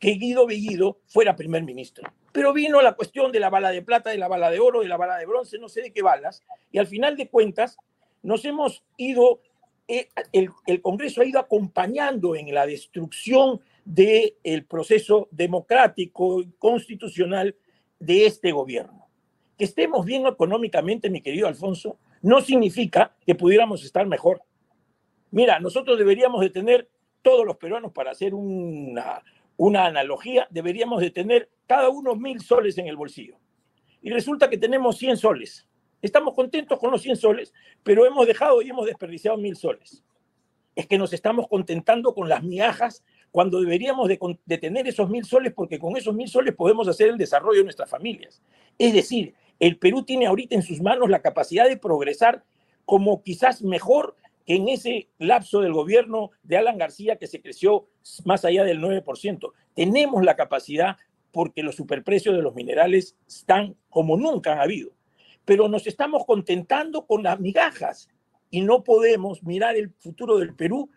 que 0.00 0.12
Guido 0.12 0.46
Bellido 0.46 1.00
fuera 1.06 1.36
primer 1.36 1.62
ministro. 1.62 2.10
Pero 2.32 2.52
vino 2.52 2.80
la 2.80 2.94
cuestión 2.94 3.30
de 3.30 3.40
la 3.40 3.50
bala 3.50 3.70
de 3.70 3.82
plata, 3.82 4.10
de 4.10 4.18
la 4.18 4.28
bala 4.28 4.50
de 4.50 4.58
oro, 4.58 4.80
de 4.80 4.88
la 4.88 4.96
bala 4.96 5.18
de 5.18 5.26
bronce, 5.26 5.58
no 5.58 5.68
sé 5.68 5.82
de 5.82 5.92
qué 5.92 6.02
balas, 6.02 6.42
y 6.72 6.78
al 6.78 6.86
final 6.86 7.16
de 7.16 7.28
cuentas 7.28 7.76
nos 8.22 8.44
hemos 8.44 8.84
ido, 8.96 9.40
el, 9.88 10.50
el, 10.66 10.82
Congreso 10.82 11.22
ha 11.22 11.24
ido 11.24 11.40
acompañando 11.40 12.36
en 12.36 12.52
la 12.54 12.66
destrucción 12.66 13.60
del 13.84 14.64
proceso 14.68 15.28
democrático 15.30 16.42
y 16.42 16.50
constitucional 16.58 17.56
de 17.98 18.26
este 18.26 18.52
gobierno. 18.52 19.08
Que 19.56 19.64
estemos 19.64 20.04
bien 20.04 20.26
económicamente, 20.26 21.10
mi 21.10 21.22
querido 21.22 21.48
Alfonso, 21.48 21.98
no 22.20 22.40
significa 22.40 23.16
que 23.26 23.34
pudiéramos 23.34 23.84
estar 23.84 24.06
mejor. 24.06 24.42
Mira, 25.30 25.58
nosotros 25.58 25.98
deberíamos 25.98 26.40
de 26.42 26.50
tener 26.50 26.90
todos 27.22 27.44
los 27.44 27.56
peruanos 27.56 27.92
para 27.92 28.10
hacer 28.10 28.34
una, 28.34 29.22
una 29.56 29.86
analogía, 29.86 30.46
deberíamos 30.50 31.00
de 31.00 31.10
tener 31.10 31.50
cada 31.66 31.88
uno 31.88 32.14
mil 32.14 32.40
soles 32.40 32.78
en 32.78 32.86
el 32.86 32.96
bolsillo. 32.96 33.36
Y 34.00 34.10
resulta 34.10 34.48
que 34.48 34.58
tenemos 34.58 34.96
100 34.98 35.16
soles. 35.16 35.68
Estamos 36.00 36.34
contentos 36.34 36.78
con 36.78 36.90
los 36.90 37.02
100 37.02 37.16
soles, 37.16 37.52
pero 37.82 38.06
hemos 38.06 38.26
dejado 38.26 38.62
y 38.62 38.70
hemos 38.70 38.86
desperdiciado 38.86 39.36
mil 39.36 39.56
soles. 39.56 40.04
Es 40.76 40.86
que 40.86 40.98
nos 40.98 41.12
estamos 41.12 41.48
contentando 41.48 42.14
con 42.14 42.28
las 42.28 42.44
miajas 42.44 43.02
cuando 43.30 43.60
deberíamos 43.60 44.08
de, 44.08 44.58
tener 44.58 44.86
esos 44.86 45.10
mil 45.10 45.24
soles 45.24 45.52
porque 45.52 45.78
con 45.78 45.96
esos 45.96 46.14
mil 46.14 46.28
soles 46.28 46.54
podemos 46.54 46.86
hacer 46.86 47.08
el 47.08 47.18
desarrollo 47.18 47.58
de 47.58 47.64
nuestras 47.64 47.90
familias. 47.90 48.40
Es 48.78 48.92
decir, 48.92 49.34
el 49.58 49.76
Perú 49.76 50.04
tiene 50.04 50.26
ahorita 50.26 50.54
en 50.54 50.62
sus 50.62 50.80
manos 50.80 51.10
la 51.10 51.20
capacidad 51.20 51.68
de 51.68 51.76
progresar 51.76 52.44
como 52.84 53.22
quizás 53.22 53.62
mejor 53.62 54.16
en 54.46 54.68
ese 54.68 55.08
lapso 55.18 55.60
del 55.60 55.72
gobierno 55.72 56.30
de 56.42 56.56
Alan 56.56 56.78
García 56.78 57.16
que 57.16 57.26
se 57.26 57.42
creció 57.42 57.86
más 58.24 58.44
allá 58.44 58.64
del 58.64 58.80
9%. 58.80 59.52
Tenemos 59.74 60.24
la 60.24 60.36
capacidad 60.36 60.96
porque 61.32 61.62
los 61.62 61.74
superprecios 61.74 62.34
de 62.34 62.42
los 62.42 62.54
minerales 62.54 63.16
están 63.26 63.76
como 63.90 64.16
nunca 64.16 64.52
han 64.52 64.60
habido. 64.60 64.97
Pero 65.48 65.66
nos 65.66 65.86
estamos 65.86 66.26
contentando 66.26 67.06
con 67.06 67.22
las 67.22 67.40
migajas 67.40 68.10
y 68.50 68.60
no 68.60 68.84
podemos 68.84 69.42
mirar 69.42 69.76
el 69.76 69.88
futuro 69.98 70.36
del 70.36 70.54
Perú 70.54 70.90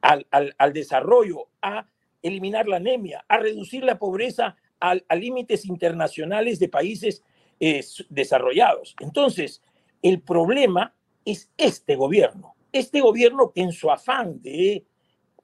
al, 0.00 0.26
al, 0.30 0.72
desarrollo, 0.72 1.48
a 1.60 1.86
eliminar 2.22 2.66
la 2.66 2.76
anemia, 2.76 3.22
a 3.28 3.36
reducir 3.36 3.84
la 3.84 3.98
pobreza 3.98 4.56
a, 4.80 4.96
a 5.06 5.14
límites 5.14 5.66
internacionales 5.66 6.58
de 6.58 6.68
países 6.70 7.22
eh, 7.60 7.84
desarrollados. 8.08 8.96
Entonces, 8.98 9.62
el 10.00 10.22
problema 10.22 10.94
es 11.26 11.50
este 11.58 11.94
gobierno 11.94 12.56
este 12.72 13.00
gobierno 13.00 13.52
que 13.52 13.60
en 13.60 13.72
su 13.72 13.90
afán 13.90 14.40
de 14.40 14.84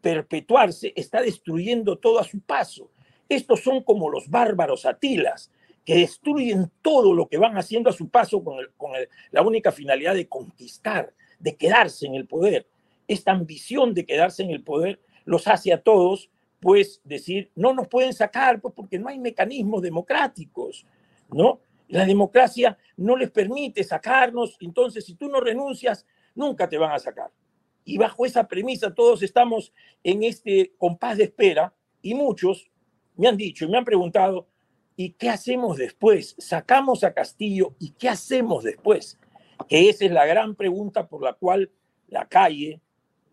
perpetuarse 0.01 0.93
está 0.97 1.21
destruyendo 1.21 1.99
todo 1.99 2.19
a 2.19 2.25
su 2.25 2.41
paso. 2.41 2.91
Estos 3.29 3.61
son 3.61 3.83
como 3.83 4.11
los 4.11 4.29
bárbaros 4.29 4.87
atilas, 4.87 5.51
que 5.89 5.95
destruyen 5.95 6.71
todo 6.83 7.15
lo 7.15 7.31
que 7.31 7.39
van 7.39 7.57
haciendo 7.57 7.89
a 7.89 7.95
su 7.95 8.11
paso 8.11 8.45
con, 8.45 8.59
la 9.31 9.41
única 9.41 9.73
finalidad 9.73 10.13
de 10.13 10.29
conquistar, 10.29 11.15
de 11.39 11.57
quedarse 11.57 12.05
en 12.05 12.15
el 12.15 12.27
poder. 12.27 12.69
Esta 13.07 13.33
ambición 13.33 13.95
de 13.95 14.05
quedarse 14.05 14.43
en 14.43 14.51
el 14.51 14.63
poder 14.63 15.01
los 15.25 15.49
hace 15.49 15.73
a 15.73 15.81
todos, 15.81 16.29
pues, 16.61 17.01
decir, 17.05 17.51
no 17.55 17.73
nos 17.73 17.89
pueden 17.89 18.13
sacar, 18.13 18.61
pues, 18.61 18.75
porque 18.75 18.99
no 18.99 19.09
hay 19.09 19.19
mecanismos 19.19 19.81
democráticos, 19.81 20.85
¿no? 21.31 21.61
La 21.89 22.05
democracia 22.05 22.77
no 22.99 23.17
les 23.17 23.31
permite 23.31 23.83
sacarnos, 23.83 24.59
entonces, 24.61 25.07
si 25.07 25.15
tú 25.15 25.31
no 25.31 25.41
renuncias, 25.41 26.05
nunca 26.35 26.69
te 26.69 26.77
van 26.77 26.93
a 26.93 26.99
sacar. 26.99 27.31
Y 27.87 27.97
bajo 27.97 28.27
esa 28.27 28.47
premisa 28.47 28.93
todos 28.93 29.23
estamos 29.23 29.73
en 30.05 30.23
este 30.23 30.75
compás 30.77 31.17
de 31.17 31.25
espera 31.25 31.73
y 32.03 32.13
muchos 32.13 32.71
me 33.17 33.27
han 33.27 33.39
dicho 33.39 33.65
y 33.65 33.69
me 33.69 33.79
han 33.79 33.87
preguntado, 33.87 34.49
¿y 34.99 35.11
qué 35.11 35.31
hacemos 35.31 35.77
después? 35.77 36.35
Sacamos 36.39 37.05
a 37.05 37.15
Castillo 37.15 37.77
y 37.79 37.91
¿qué 37.91 38.09
hacemos 38.09 38.65
después? 38.65 39.17
Que 39.69 39.89
esa 39.89 40.05
es 40.05 40.11
la 40.11 40.27
gran 40.27 40.57
pregunta 40.57 41.07
por 41.07 41.23
la 41.23 41.35
cual 41.35 41.71
la 42.09 42.27
calle, 42.27 42.81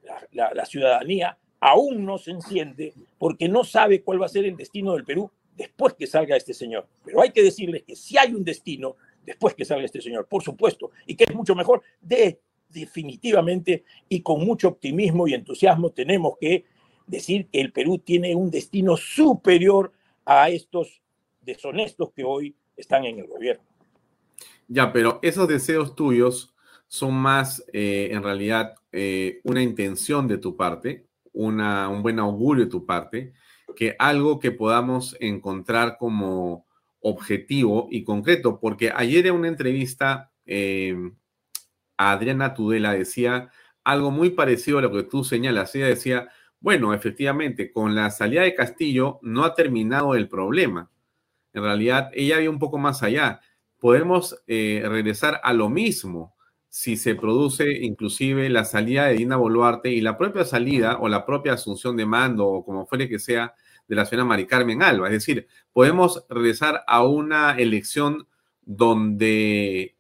la, 0.04 0.28
la, 0.32 0.54
la 0.54 0.66
ciudadanía, 0.68 1.40
aún 1.60 2.06
no 2.06 2.20
se 2.20 2.30
enciende 2.30 2.94
porque 3.18 3.50
no 3.50 3.64
sabe 3.64 4.04
cuál 4.04 4.22
va 4.22 4.28
a 4.28 4.30
ser 4.30 4.46
el 4.46 4.56
destino 4.56 4.94
del 4.94 5.06
Perú 5.06 5.32
después 5.58 5.96
que 5.96 6.06
salga 6.06 6.38
este 6.38 6.54
señor. 6.54 6.88
Pero 7.04 7.24
hay 7.24 7.32
que 7.32 7.42
decirles 7.42 7.82
que 7.82 7.96
si 7.96 8.16
hay 8.16 8.36
un 8.36 8.44
destino 8.44 8.96
después 9.26 9.56
que 9.56 9.66
salga 9.66 9.86
este 9.86 10.02
señor, 10.02 10.28
por 10.28 10.44
supuesto, 10.44 10.92
y 11.08 11.16
que 11.16 11.24
es 11.24 11.34
mucho 11.34 11.56
mejor, 11.56 11.82
de 12.00 12.40
definitivamente 12.70 13.86
y 14.08 14.22
con 14.22 14.46
mucho 14.46 14.68
optimismo 14.68 15.28
y 15.28 15.34
entusiasmo 15.34 15.90
tenemos 15.90 16.38
que 16.40 16.66
decir 17.08 17.48
que 17.48 17.60
el 17.60 17.72
Perú 17.72 17.98
tiene 17.98 18.36
un 18.36 18.52
destino 18.52 18.98
superior 18.98 19.94
a 20.26 20.50
estos 20.50 21.02
deshonestos 21.46 22.12
que 22.14 22.24
hoy 22.24 22.56
están 22.76 23.06
en 23.06 23.20
el 23.20 23.28
gobierno. 23.28 23.64
Ya, 24.68 24.92
pero 24.92 25.20
esos 25.22 25.48
deseos 25.48 25.96
tuyos 25.96 26.54
son 26.88 27.14
más 27.14 27.64
eh, 27.74 28.10
en 28.12 28.24
realidad 28.24 28.76
eh, 28.92 29.42
una 29.44 29.62
intención 29.62 30.28
de 30.28 30.38
tu 30.38 30.56
parte, 30.56 31.06
una, 31.34 31.90
un 31.90 32.02
buen 32.02 32.20
augurio 32.20 32.66
de 32.66 32.72
tu 32.72 32.86
parte, 32.86 33.34
que 33.76 33.96
algo 34.00 34.40
que 34.40 34.52
podamos 34.52 35.16
encontrar 35.20 35.98
como 35.98 36.66
objetivo 37.00 37.88
y 37.92 38.04
concreto, 38.04 38.60
porque 38.60 38.92
ayer 38.96 39.28
en 39.28 39.36
una 39.36 39.48
entrevista 39.48 40.32
eh, 40.46 40.96
Adriana 41.98 42.54
Tudela 42.54 42.94
decía 42.94 43.50
algo 43.84 44.12
muy 44.12 44.32
parecido 44.32 44.80
a 44.80 44.82
lo 44.82 44.92
que 44.92 45.04
tú 45.04 45.24
señalas. 45.24 45.76
Ella 45.76 45.88
decía, 45.88 46.30
bueno, 46.60 46.94
efectivamente, 46.94 47.72
con 47.72 47.96
la 47.96 48.10
salida 48.10 48.42
de 48.42 48.56
Castillo 48.56 49.20
no 49.22 49.44
ha 49.44 49.54
terminado 49.54 50.16
el 50.16 50.28
problema. 50.28 50.90
En 51.56 51.64
realidad, 51.64 52.12
ella 52.14 52.38
había 52.38 52.50
un 52.50 52.60
poco 52.60 52.78
más 52.78 53.02
allá. 53.02 53.40
Podemos 53.80 54.42
eh, 54.48 54.84
regresar 54.86 55.40
a 55.44 55.54
lo 55.54 55.70
mismo 55.70 56.36
si 56.70 56.98
se 56.98 57.16
produce 57.16 57.72
inclusive 57.72 58.50
la 58.50 58.66
salida 58.66 59.06
de 59.06 59.14
Dina 59.14 59.38
Boluarte 59.38 59.92
y 59.92 60.02
la 60.02 60.18
propia 60.18 60.44
salida 60.44 60.98
o 61.00 61.08
la 61.08 61.26
propia 61.26 61.54
asunción 61.54 61.96
de 61.96 62.06
mando 62.06 62.46
o 62.46 62.66
como 62.66 62.86
fuere 62.86 63.08
que 63.08 63.18
sea 63.18 63.56
de 63.88 63.96
la 63.96 64.06
señora 64.06 64.26
Mari 64.26 64.46
Carmen 64.46 64.84
Alba. 64.84 65.08
Es 65.08 65.14
decir, 65.14 65.48
podemos 65.72 66.26
regresar 66.30 66.84
a 66.86 67.04
una 67.06 67.52
elección 67.58 68.28
donde 68.62 69.96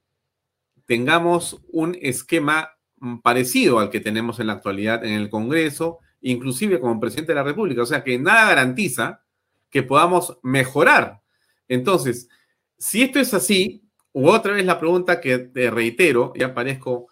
tengamos 0.85 1.61
un 1.71 1.97
esquema 2.01 2.71
mm, 2.97 3.19
parecido 3.19 3.79
al 3.79 3.89
que 3.89 4.01
tenemos 4.01 4.39
en 4.39 4.47
la 4.47 4.53
actualidad 4.53 5.05
en 5.05 5.13
el 5.13 5.29
Congreso, 5.29 5.99
inclusive 6.19 6.79
como 6.79 6.99
presidente 6.99 7.31
de 7.31 7.35
la 7.35 7.43
República. 7.43 7.83
O 7.83 7.85
sea 7.85 8.03
que 8.03 8.19
nada 8.19 8.49
garantiza 8.49 9.21
que 9.69 9.83
podamos 9.83 10.39
mejorar. 10.41 11.21
Entonces, 11.67 12.29
si 12.77 13.03
esto 13.03 13.19
es 13.19 13.33
así, 13.33 13.83
u 14.13 14.29
otra 14.29 14.53
vez 14.53 14.65
la 14.65 14.79
pregunta 14.79 15.19
que 15.19 15.37
te 15.39 15.69
reitero, 15.69 16.33
ya 16.35 16.53
parezco 16.53 17.07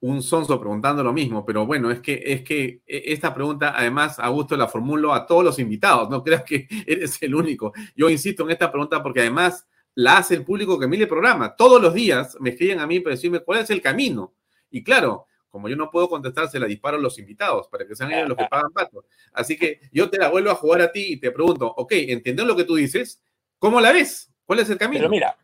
un 0.00 0.22
sonso 0.22 0.60
preguntando 0.60 1.02
lo 1.02 1.12
mismo, 1.12 1.44
pero 1.44 1.66
bueno, 1.66 1.90
es 1.90 2.00
que, 2.00 2.22
es 2.24 2.42
que 2.42 2.82
e, 2.86 3.12
esta 3.12 3.34
pregunta, 3.34 3.74
además, 3.76 4.18
Augusto, 4.18 4.56
la 4.56 4.68
formulo 4.68 5.12
a 5.12 5.26
todos 5.26 5.44
los 5.44 5.58
invitados, 5.58 6.08
no 6.10 6.22
creas 6.24 6.44
que 6.44 6.68
eres 6.86 7.20
el 7.22 7.34
único. 7.34 7.72
Yo 7.94 8.08
insisto 8.08 8.44
en 8.44 8.50
esta 8.50 8.70
pregunta 8.70 9.02
porque 9.02 9.20
además 9.20 9.66
la 9.94 10.18
hace 10.18 10.34
el 10.34 10.44
público 10.44 10.78
que 10.78 10.86
mire 10.86 11.04
el 11.04 11.08
programa. 11.08 11.56
Todos 11.56 11.80
los 11.80 11.94
días 11.94 12.36
me 12.40 12.50
escriben 12.50 12.80
a 12.80 12.86
mí 12.86 13.00
para 13.00 13.14
decirme 13.14 13.40
cuál 13.40 13.60
es 13.60 13.70
el 13.70 13.80
camino. 13.80 14.34
Y 14.70 14.84
claro, 14.84 15.26
como 15.48 15.68
yo 15.68 15.76
no 15.76 15.90
puedo 15.90 16.08
contestar, 16.08 16.48
se 16.50 16.60
la 16.60 16.66
disparo 16.66 16.98
a 16.98 17.00
los 17.00 17.18
invitados 17.18 17.68
para 17.68 17.86
que 17.86 17.96
sean 17.96 18.12
ellos 18.12 18.28
los 18.28 18.36
que 18.36 18.46
pagan 18.50 18.72
pato. 18.72 19.06
Así 19.32 19.56
que 19.56 19.80
yo 19.90 20.10
te 20.10 20.18
la 20.18 20.28
vuelvo 20.28 20.50
a 20.50 20.54
jugar 20.54 20.82
a 20.82 20.92
ti 20.92 21.14
y 21.14 21.16
te 21.16 21.30
pregunto, 21.30 21.66
ok, 21.66 21.92
entiendo 21.92 22.44
lo 22.44 22.54
que 22.54 22.64
tú 22.64 22.74
dices, 22.74 23.22
¿cómo 23.58 23.80
la 23.80 23.92
ves? 23.92 24.32
¿Cuál 24.44 24.60
es 24.60 24.70
el 24.70 24.78
camino? 24.78 25.00
Pero 25.00 25.10
mira, 25.10 25.36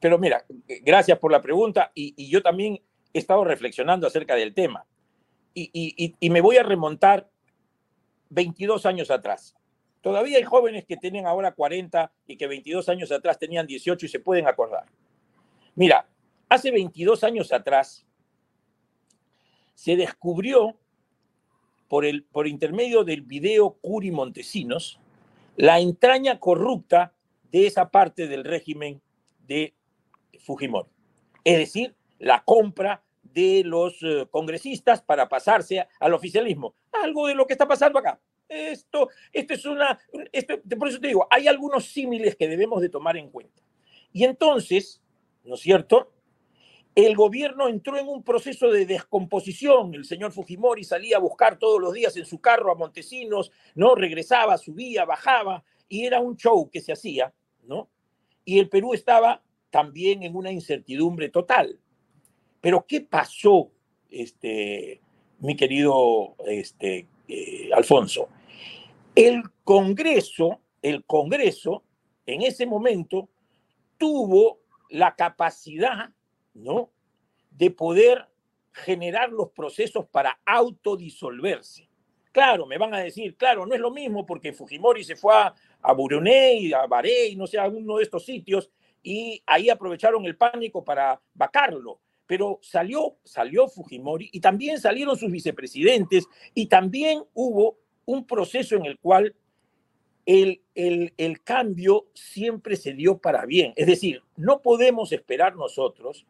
pero 0.00 0.18
mira, 0.18 0.44
gracias 0.82 1.18
por 1.18 1.32
la 1.32 1.40
pregunta 1.40 1.90
y, 1.94 2.28
yo 2.28 2.42
también 2.42 2.80
he 3.12 3.18
estado 3.18 3.44
reflexionando 3.44 4.06
acerca 4.06 4.34
del 4.34 4.54
tema 4.54 4.84
y, 5.54 6.14
y 6.18 6.30
me 6.30 6.40
voy 6.40 6.56
a 6.56 6.62
remontar 6.62 7.30
22 8.30 8.86
años 8.86 9.10
atrás. 9.10 9.56
Todavía 10.04 10.36
hay 10.36 10.42
jóvenes 10.42 10.84
que 10.84 10.98
tienen 10.98 11.26
ahora 11.26 11.52
40 11.52 12.12
y 12.26 12.36
que 12.36 12.46
22 12.46 12.90
años 12.90 13.10
atrás 13.10 13.38
tenían 13.38 13.66
18 13.66 14.04
y 14.04 14.08
se 14.10 14.20
pueden 14.20 14.46
acordar. 14.46 14.84
Mira, 15.76 16.06
hace 16.50 16.70
22 16.70 17.24
años 17.24 17.52
atrás 17.54 18.04
se 19.74 19.96
descubrió 19.96 20.76
por, 21.88 22.04
el, 22.04 22.24
por 22.24 22.46
intermedio 22.46 23.02
del 23.02 23.22
video 23.22 23.78
Curi 23.80 24.10
Montesinos 24.10 25.00
la 25.56 25.80
entraña 25.80 26.38
corrupta 26.38 27.13
de 27.54 27.68
esa 27.68 27.88
parte 27.88 28.26
del 28.26 28.42
régimen 28.42 29.00
de 29.46 29.74
Fujimori. 30.40 30.88
Es 31.44 31.56
decir, 31.56 31.94
la 32.18 32.42
compra 32.42 33.04
de 33.22 33.62
los 33.64 34.02
eh, 34.02 34.26
congresistas 34.28 35.02
para 35.02 35.28
pasarse 35.28 35.86
al 36.00 36.14
oficialismo. 36.14 36.74
Algo 36.90 37.28
de 37.28 37.36
lo 37.36 37.46
que 37.46 37.52
está 37.52 37.68
pasando 37.68 38.00
acá. 38.00 38.20
Esto, 38.48 39.08
esto 39.32 39.54
es 39.54 39.64
una, 39.66 40.00
esto, 40.32 40.54
por 40.76 40.88
eso 40.88 40.98
te 40.98 41.06
digo, 41.06 41.28
hay 41.30 41.46
algunos 41.46 41.84
símiles 41.84 42.34
que 42.34 42.48
debemos 42.48 42.82
de 42.82 42.88
tomar 42.88 43.16
en 43.16 43.30
cuenta. 43.30 43.62
Y 44.12 44.24
entonces, 44.24 45.00
¿no 45.44 45.54
es 45.54 45.60
cierto? 45.60 46.10
el 46.96 47.16
gobierno 47.16 47.68
entró 47.68 47.98
en 47.98 48.06
un 48.06 48.22
proceso 48.22 48.70
de 48.70 48.86
descomposición. 48.86 49.94
El 49.94 50.04
señor 50.04 50.30
Fujimori 50.30 50.84
salía 50.84 51.16
a 51.16 51.20
buscar 51.20 51.58
todos 51.58 51.80
los 51.80 51.92
días 51.92 52.16
en 52.16 52.24
su 52.24 52.40
carro 52.40 52.70
a 52.70 52.76
Montesinos, 52.76 53.50
¿no? 53.74 53.96
Regresaba, 53.96 54.56
subía, 54.58 55.04
bajaba, 55.04 55.64
y 55.88 56.06
era 56.06 56.20
un 56.20 56.36
show 56.36 56.70
que 56.70 56.80
se 56.80 56.92
hacía, 56.92 57.32
Y 58.44 58.58
el 58.58 58.68
Perú 58.68 58.94
estaba 58.94 59.42
también 59.70 60.22
en 60.22 60.36
una 60.36 60.52
incertidumbre 60.52 61.28
total. 61.28 61.78
Pero 62.60 62.84
¿qué 62.86 63.00
pasó, 63.00 63.70
este, 64.10 65.00
mi 65.38 65.56
querido 65.56 66.36
este, 66.46 67.08
eh, 67.28 67.70
Alfonso? 67.74 68.28
El 69.14 69.42
Congreso, 69.64 70.60
el 70.82 71.04
Congreso, 71.04 71.82
en 72.26 72.42
ese 72.42 72.66
momento, 72.66 73.28
tuvo 73.98 74.60
la 74.90 75.14
capacidad 75.14 76.10
¿no? 76.54 76.90
De 77.50 77.70
poder 77.70 78.26
generar 78.72 79.30
los 79.30 79.50
procesos 79.50 80.06
para 80.06 80.40
autodisolverse. 80.46 81.88
Claro, 82.32 82.66
me 82.66 82.78
van 82.78 82.94
a 82.94 82.98
decir, 82.98 83.36
claro, 83.36 83.66
no 83.66 83.74
es 83.74 83.80
lo 83.80 83.92
mismo 83.92 84.26
porque 84.26 84.52
Fujimori 84.52 85.04
se 85.04 85.14
fue 85.14 85.34
a, 85.34 85.54
a 85.84 85.92
Brunei, 85.92 86.72
a 86.72 86.86
Bahrein, 86.86 87.38
no 87.38 87.46
sé, 87.46 87.58
a 87.58 87.68
uno 87.68 87.98
de 87.98 88.04
estos 88.04 88.24
sitios, 88.24 88.70
y 89.02 89.42
ahí 89.46 89.68
aprovecharon 89.68 90.24
el 90.24 90.36
pánico 90.36 90.82
para 90.82 91.20
vacarlo. 91.34 92.00
Pero 92.26 92.58
salió, 92.62 93.18
salió 93.22 93.68
Fujimori 93.68 94.30
y 94.32 94.40
también 94.40 94.80
salieron 94.80 95.16
sus 95.16 95.30
vicepresidentes 95.30 96.26
y 96.54 96.66
también 96.66 97.22
hubo 97.34 97.76
un 98.06 98.26
proceso 98.26 98.76
en 98.76 98.86
el 98.86 98.98
cual 98.98 99.36
el, 100.24 100.62
el, 100.74 101.12
el 101.18 101.42
cambio 101.42 102.06
siempre 102.14 102.76
se 102.76 102.94
dio 102.94 103.18
para 103.18 103.44
bien. 103.44 103.74
Es 103.76 103.86
decir, 103.86 104.22
no 104.36 104.62
podemos 104.62 105.12
esperar 105.12 105.54
nosotros 105.54 106.26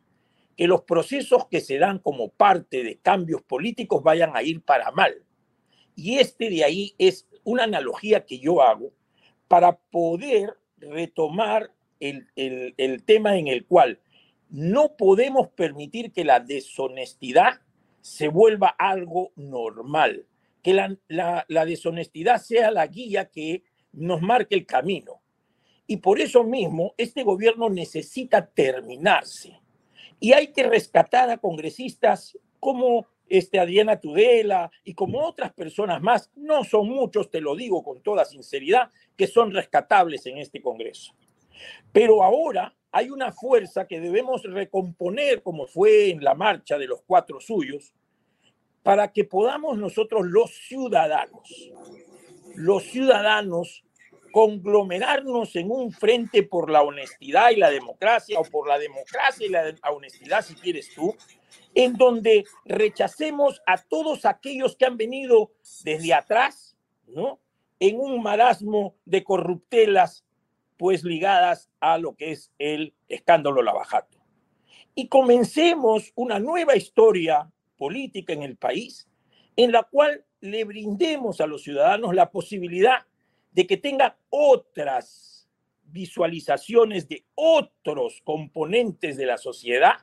que 0.56 0.66
los 0.66 0.82
procesos 0.82 1.46
que 1.46 1.60
se 1.60 1.78
dan 1.78 2.00
como 2.00 2.28
parte 2.28 2.82
de 2.82 2.98
cambios 2.98 3.42
políticos 3.42 4.02
vayan 4.02 4.36
a 4.36 4.42
ir 4.42 4.62
para 4.62 4.90
mal. 4.90 5.24
Y 5.94 6.18
este 6.18 6.50
de 6.50 6.64
ahí 6.64 6.94
es 6.98 7.28
una 7.44 7.64
analogía 7.64 8.26
que 8.26 8.40
yo 8.40 8.60
hago 8.62 8.90
para 9.48 9.76
poder 9.76 10.54
retomar 10.78 11.70
el, 12.00 13.02
tema 13.04 13.36
en 13.36 13.48
el 13.48 13.64
cual 13.66 14.00
no 14.50 14.96
podemos 14.96 15.48
permitir 15.48 16.12
que 16.12 16.24
la 16.24 16.40
deshonestidad 16.40 17.60
se 18.00 18.28
vuelva 18.28 18.68
algo 18.78 19.32
normal, 19.36 20.26
que 20.62 20.74
la, 20.74 20.96
la 21.08 21.64
deshonestidad 21.64 22.38
sea 22.42 22.70
la 22.70 22.86
guía 22.86 23.30
que 23.30 23.62
nos 23.92 24.20
marque 24.20 24.54
el 24.54 24.66
camino. 24.66 25.22
Y 25.86 25.98
por 25.98 26.20
eso 26.20 26.44
mismo 26.44 26.94
este 26.96 27.22
gobierno 27.22 27.68
necesita 27.70 28.46
terminarse 28.46 29.60
y 30.20 30.32
hay 30.32 30.48
que 30.48 30.62
rescatar 30.62 31.28
a 31.28 31.36
congresistas 31.36 32.38
como 32.60 33.06
este 33.28 33.58
Adriana 33.58 34.00
Tudela 34.00 34.70
y 34.84 34.94
como 34.94 35.26
otras 35.26 35.52
personas 35.52 36.02
más, 36.02 36.30
no 36.36 36.64
son 36.64 36.88
muchos, 36.88 37.30
te 37.30 37.40
lo 37.40 37.54
digo 37.56 37.82
con 37.82 38.02
toda 38.02 38.24
sinceridad, 38.24 38.90
que 39.16 39.26
son 39.26 39.52
rescatables 39.52 40.26
en 40.26 40.38
este 40.38 40.60
Congreso. 40.60 41.14
Pero 41.92 42.22
ahora 42.22 42.74
hay 42.90 43.10
una 43.10 43.32
fuerza 43.32 43.86
que 43.86 44.00
debemos 44.00 44.42
recomponer, 44.44 45.42
como 45.42 45.66
fue 45.66 46.10
en 46.10 46.22
la 46.22 46.34
marcha 46.34 46.78
de 46.78 46.86
los 46.86 47.02
cuatro 47.02 47.40
suyos, 47.40 47.94
para 48.82 49.12
que 49.12 49.24
podamos 49.24 49.78
nosotros 49.78 50.26
los 50.26 50.50
ciudadanos, 50.50 51.72
los 52.54 52.84
ciudadanos 52.84 53.84
conglomerarnos 54.34 55.54
en 55.54 55.70
un 55.70 55.92
frente 55.92 56.42
por 56.42 56.68
la 56.68 56.82
honestidad 56.82 57.52
y 57.52 57.56
la 57.56 57.70
democracia, 57.70 58.36
o 58.40 58.42
por 58.42 58.66
la 58.66 58.80
democracia 58.80 59.46
y 59.46 59.48
la 59.48 59.72
honestidad, 59.92 60.44
si 60.44 60.56
quieres 60.56 60.92
tú, 60.92 61.14
en 61.72 61.92
donde 61.92 62.44
rechacemos 62.64 63.62
a 63.64 63.78
todos 63.78 64.24
aquellos 64.24 64.74
que 64.74 64.86
han 64.86 64.96
venido 64.96 65.52
desde 65.84 66.12
atrás, 66.14 66.76
¿no? 67.06 67.38
En 67.78 68.00
un 68.00 68.24
marasmo 68.24 68.96
de 69.04 69.22
corruptelas, 69.22 70.24
pues 70.78 71.04
ligadas 71.04 71.70
a 71.78 71.96
lo 71.98 72.16
que 72.16 72.32
es 72.32 72.50
el 72.58 72.92
escándalo 73.08 73.62
Lavajato. 73.62 74.18
Y 74.96 75.06
comencemos 75.06 76.10
una 76.16 76.40
nueva 76.40 76.74
historia 76.74 77.52
política 77.78 78.32
en 78.32 78.42
el 78.42 78.56
país, 78.56 79.08
en 79.54 79.70
la 79.70 79.84
cual 79.84 80.24
le 80.40 80.64
brindemos 80.64 81.40
a 81.40 81.46
los 81.46 81.62
ciudadanos 81.62 82.16
la 82.16 82.32
posibilidad 82.32 83.06
de 83.54 83.66
que 83.66 83.76
tenga 83.76 84.18
otras 84.30 85.48
visualizaciones 85.84 87.08
de 87.08 87.24
otros 87.34 88.20
componentes 88.24 89.16
de 89.16 89.26
la 89.26 89.38
sociedad 89.38 89.94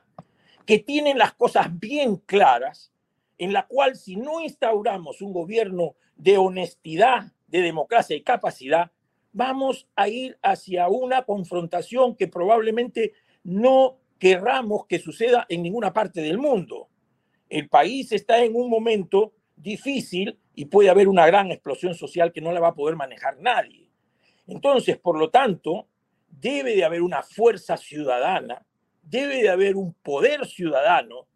que 0.66 0.78
tienen 0.78 1.18
las 1.18 1.34
cosas 1.34 1.78
bien 1.78 2.16
claras, 2.16 2.92
en 3.36 3.52
la 3.52 3.66
cual 3.66 3.96
si 3.96 4.16
no 4.16 4.40
instauramos 4.40 5.20
un 5.20 5.32
gobierno 5.32 5.94
de 6.16 6.38
honestidad, 6.38 7.32
de 7.48 7.60
democracia 7.60 8.16
y 8.16 8.22
capacidad, 8.22 8.90
vamos 9.32 9.86
a 9.96 10.08
ir 10.08 10.38
hacia 10.42 10.88
una 10.88 11.24
confrontación 11.24 12.16
que 12.16 12.28
probablemente 12.28 13.12
no 13.44 13.98
querramos 14.18 14.86
que 14.86 14.98
suceda 14.98 15.46
en 15.48 15.62
ninguna 15.62 15.92
parte 15.92 16.22
del 16.22 16.38
mundo. 16.38 16.88
El 17.50 17.68
país 17.68 18.12
está 18.12 18.42
en 18.42 18.54
un 18.54 18.70
momento 18.70 19.34
difícil 19.56 20.38
y 20.54 20.66
puede 20.66 20.90
haber 20.90 21.08
una 21.08 21.26
gran 21.26 21.50
explosión 21.50 21.94
social 21.94 22.32
que 22.32 22.40
no 22.40 22.52
la 22.52 22.60
va 22.60 22.68
a 22.68 22.74
poder 22.74 22.96
manejar 22.96 23.38
nadie. 23.40 23.88
Entonces, 24.46 24.98
por 24.98 25.18
lo 25.18 25.30
tanto, 25.30 25.86
debe 26.28 26.76
de 26.76 26.84
haber 26.84 27.02
una 27.02 27.22
fuerza 27.22 27.76
ciudadana, 27.76 28.64
debe 29.02 29.42
de 29.42 29.48
haber 29.48 29.76
un 29.76 29.94
poder 29.94 30.46
ciudadano 30.46 31.26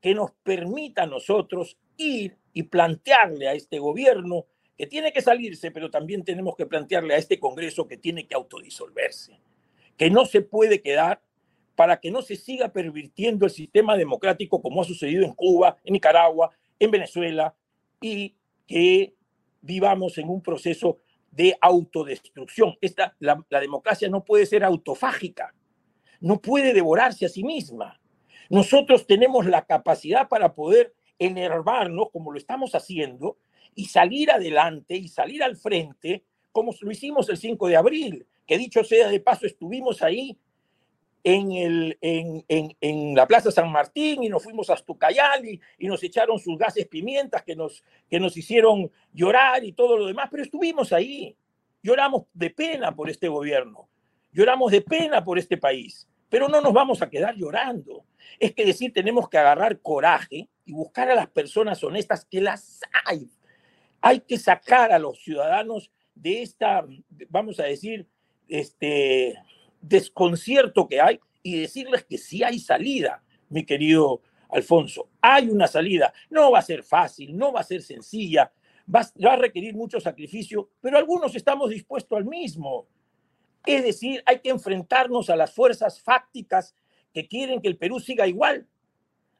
que 0.00 0.14
nos 0.14 0.32
permita 0.42 1.02
a 1.02 1.06
nosotros 1.06 1.76
ir 1.96 2.36
y 2.52 2.64
plantearle 2.64 3.48
a 3.48 3.54
este 3.54 3.78
gobierno 3.78 4.46
que 4.76 4.86
tiene 4.86 5.12
que 5.12 5.22
salirse, 5.22 5.70
pero 5.70 5.90
también 5.90 6.24
tenemos 6.24 6.54
que 6.56 6.66
plantearle 6.66 7.14
a 7.14 7.18
este 7.18 7.40
Congreso 7.40 7.88
que 7.88 7.96
tiene 7.96 8.26
que 8.26 8.34
autodisolverse, 8.34 9.38
que 9.96 10.10
no 10.10 10.26
se 10.26 10.42
puede 10.42 10.82
quedar 10.82 11.20
para 11.74 12.00
que 12.00 12.10
no 12.10 12.22
se 12.22 12.36
siga 12.36 12.72
pervirtiendo 12.72 13.46
el 13.46 13.52
sistema 13.52 13.96
democrático 13.96 14.60
como 14.60 14.80
ha 14.82 14.84
sucedido 14.84 15.24
en 15.24 15.34
Cuba, 15.34 15.76
en 15.84 15.92
Nicaragua, 15.92 16.50
en 16.78 16.90
Venezuela 16.90 17.54
y 18.00 18.34
que 18.66 19.14
vivamos 19.60 20.18
en 20.18 20.28
un 20.28 20.42
proceso 20.42 20.98
de 21.30 21.56
autodestrucción. 21.60 22.76
Esta, 22.80 23.14
la, 23.18 23.60
democracia 23.60 24.08
no 24.08 24.24
puede 24.24 24.46
ser 24.46 24.64
autofágica, 24.64 25.54
no 26.20 26.40
puede 26.40 26.72
devorarse 26.72 27.26
a 27.26 27.28
sí 27.28 27.44
misma. 27.44 28.00
Nosotros 28.48 29.06
tenemos 29.06 29.46
la 29.46 29.66
capacidad 29.66 30.28
para 30.28 30.54
poder 30.54 30.94
enervarnos, 31.18 32.10
como 32.10 32.32
lo 32.32 32.38
estamos 32.38 32.74
haciendo, 32.74 33.38
y 33.74 33.86
salir 33.86 34.30
adelante 34.30 34.96
y 34.96 35.08
salir 35.08 35.42
al 35.42 35.56
frente, 35.56 36.24
como 36.52 36.72
lo 36.80 36.90
hicimos 36.90 37.28
el 37.28 37.36
5 37.36 37.68
de 37.68 37.76
abril, 37.76 38.26
que 38.46 38.56
dicho 38.56 38.82
sea 38.82 39.08
de 39.08 39.20
paso, 39.20 39.44
estuvimos 39.44 40.02
ahí 40.02 40.38
en, 41.24 41.52
el, 41.52 41.98
en, 42.00 42.44
en, 42.48 42.76
en, 42.80 43.14
la 43.14 43.26
Plaza 43.26 43.50
San 43.50 43.70
Martín 43.72 44.22
y 44.22 44.28
nos 44.28 44.44
fuimos 44.44 44.70
a 44.70 44.76
Tucayali 44.76 45.60
y 45.78 45.88
nos 45.88 46.02
echaron 46.02 46.38
sus 46.38 46.56
gases 46.56 46.86
pimientas 46.86 47.42
que 47.42 47.56
nos, 47.56 47.82
que 48.08 48.20
nos 48.20 48.36
hicieron 48.36 48.90
llorar 49.12 49.64
y 49.64 49.72
todo 49.72 49.96
lo 49.96 50.06
demás, 50.06 50.28
pero 50.30 50.42
estuvimos 50.42 50.92
ahí. 50.92 51.36
Lloramos 51.82 52.26
de 52.32 52.50
pena 52.50 52.94
por 52.94 53.10
este 53.10 53.28
gobierno, 53.28 53.88
lloramos 54.32 54.72
de 54.72 54.80
pena 54.80 55.24
por 55.24 55.38
este 55.38 55.56
país, 55.56 56.08
pero 56.28 56.48
no 56.48 56.60
nos 56.60 56.72
vamos 56.72 57.02
a 57.02 57.10
quedar 57.10 57.34
llorando. 57.34 58.04
Es 58.38 58.54
que 58.54 58.64
decir, 58.64 58.92
tenemos 58.92 59.28
que 59.28 59.38
agarrar 59.38 59.80
coraje 59.80 60.48
y 60.64 60.72
buscar 60.72 61.10
a 61.10 61.14
las 61.14 61.28
personas 61.28 61.82
honestas 61.84 62.24
que 62.24 62.40
las 62.40 62.80
hay. 63.04 63.28
Hay 64.00 64.20
que 64.20 64.38
sacar 64.38 64.92
a 64.92 64.98
los 64.98 65.18
ciudadanos 65.22 65.90
de 66.14 66.42
esta, 66.42 66.84
vamos 67.28 67.60
a 67.60 67.64
decir, 67.64 68.08
este 68.48 69.36
desconcierto 69.88 70.88
que 70.88 71.00
hay 71.00 71.20
y 71.42 71.60
decirles 71.60 72.04
que 72.04 72.18
sí 72.18 72.42
hay 72.42 72.58
salida, 72.58 73.22
mi 73.48 73.64
querido 73.64 74.22
Alfonso. 74.48 75.08
Hay 75.20 75.48
una 75.48 75.66
salida. 75.66 76.12
No 76.30 76.50
va 76.50 76.60
a 76.60 76.62
ser 76.62 76.82
fácil, 76.82 77.36
no 77.36 77.52
va 77.52 77.60
a 77.60 77.64
ser 77.64 77.82
sencilla, 77.82 78.52
va, 78.92 79.08
va 79.24 79.34
a 79.34 79.36
requerir 79.36 79.74
mucho 79.74 80.00
sacrificio, 80.00 80.70
pero 80.80 80.98
algunos 80.98 81.34
estamos 81.34 81.70
dispuestos 81.70 82.16
al 82.16 82.24
mismo. 82.24 82.86
Es 83.64 83.82
decir, 83.82 84.22
hay 84.26 84.40
que 84.40 84.50
enfrentarnos 84.50 85.28
a 85.28 85.36
las 85.36 85.52
fuerzas 85.52 86.00
fácticas 86.00 86.74
que 87.12 87.26
quieren 87.26 87.60
que 87.60 87.68
el 87.68 87.76
Perú 87.76 87.98
siga 87.98 88.26
igual. 88.26 88.66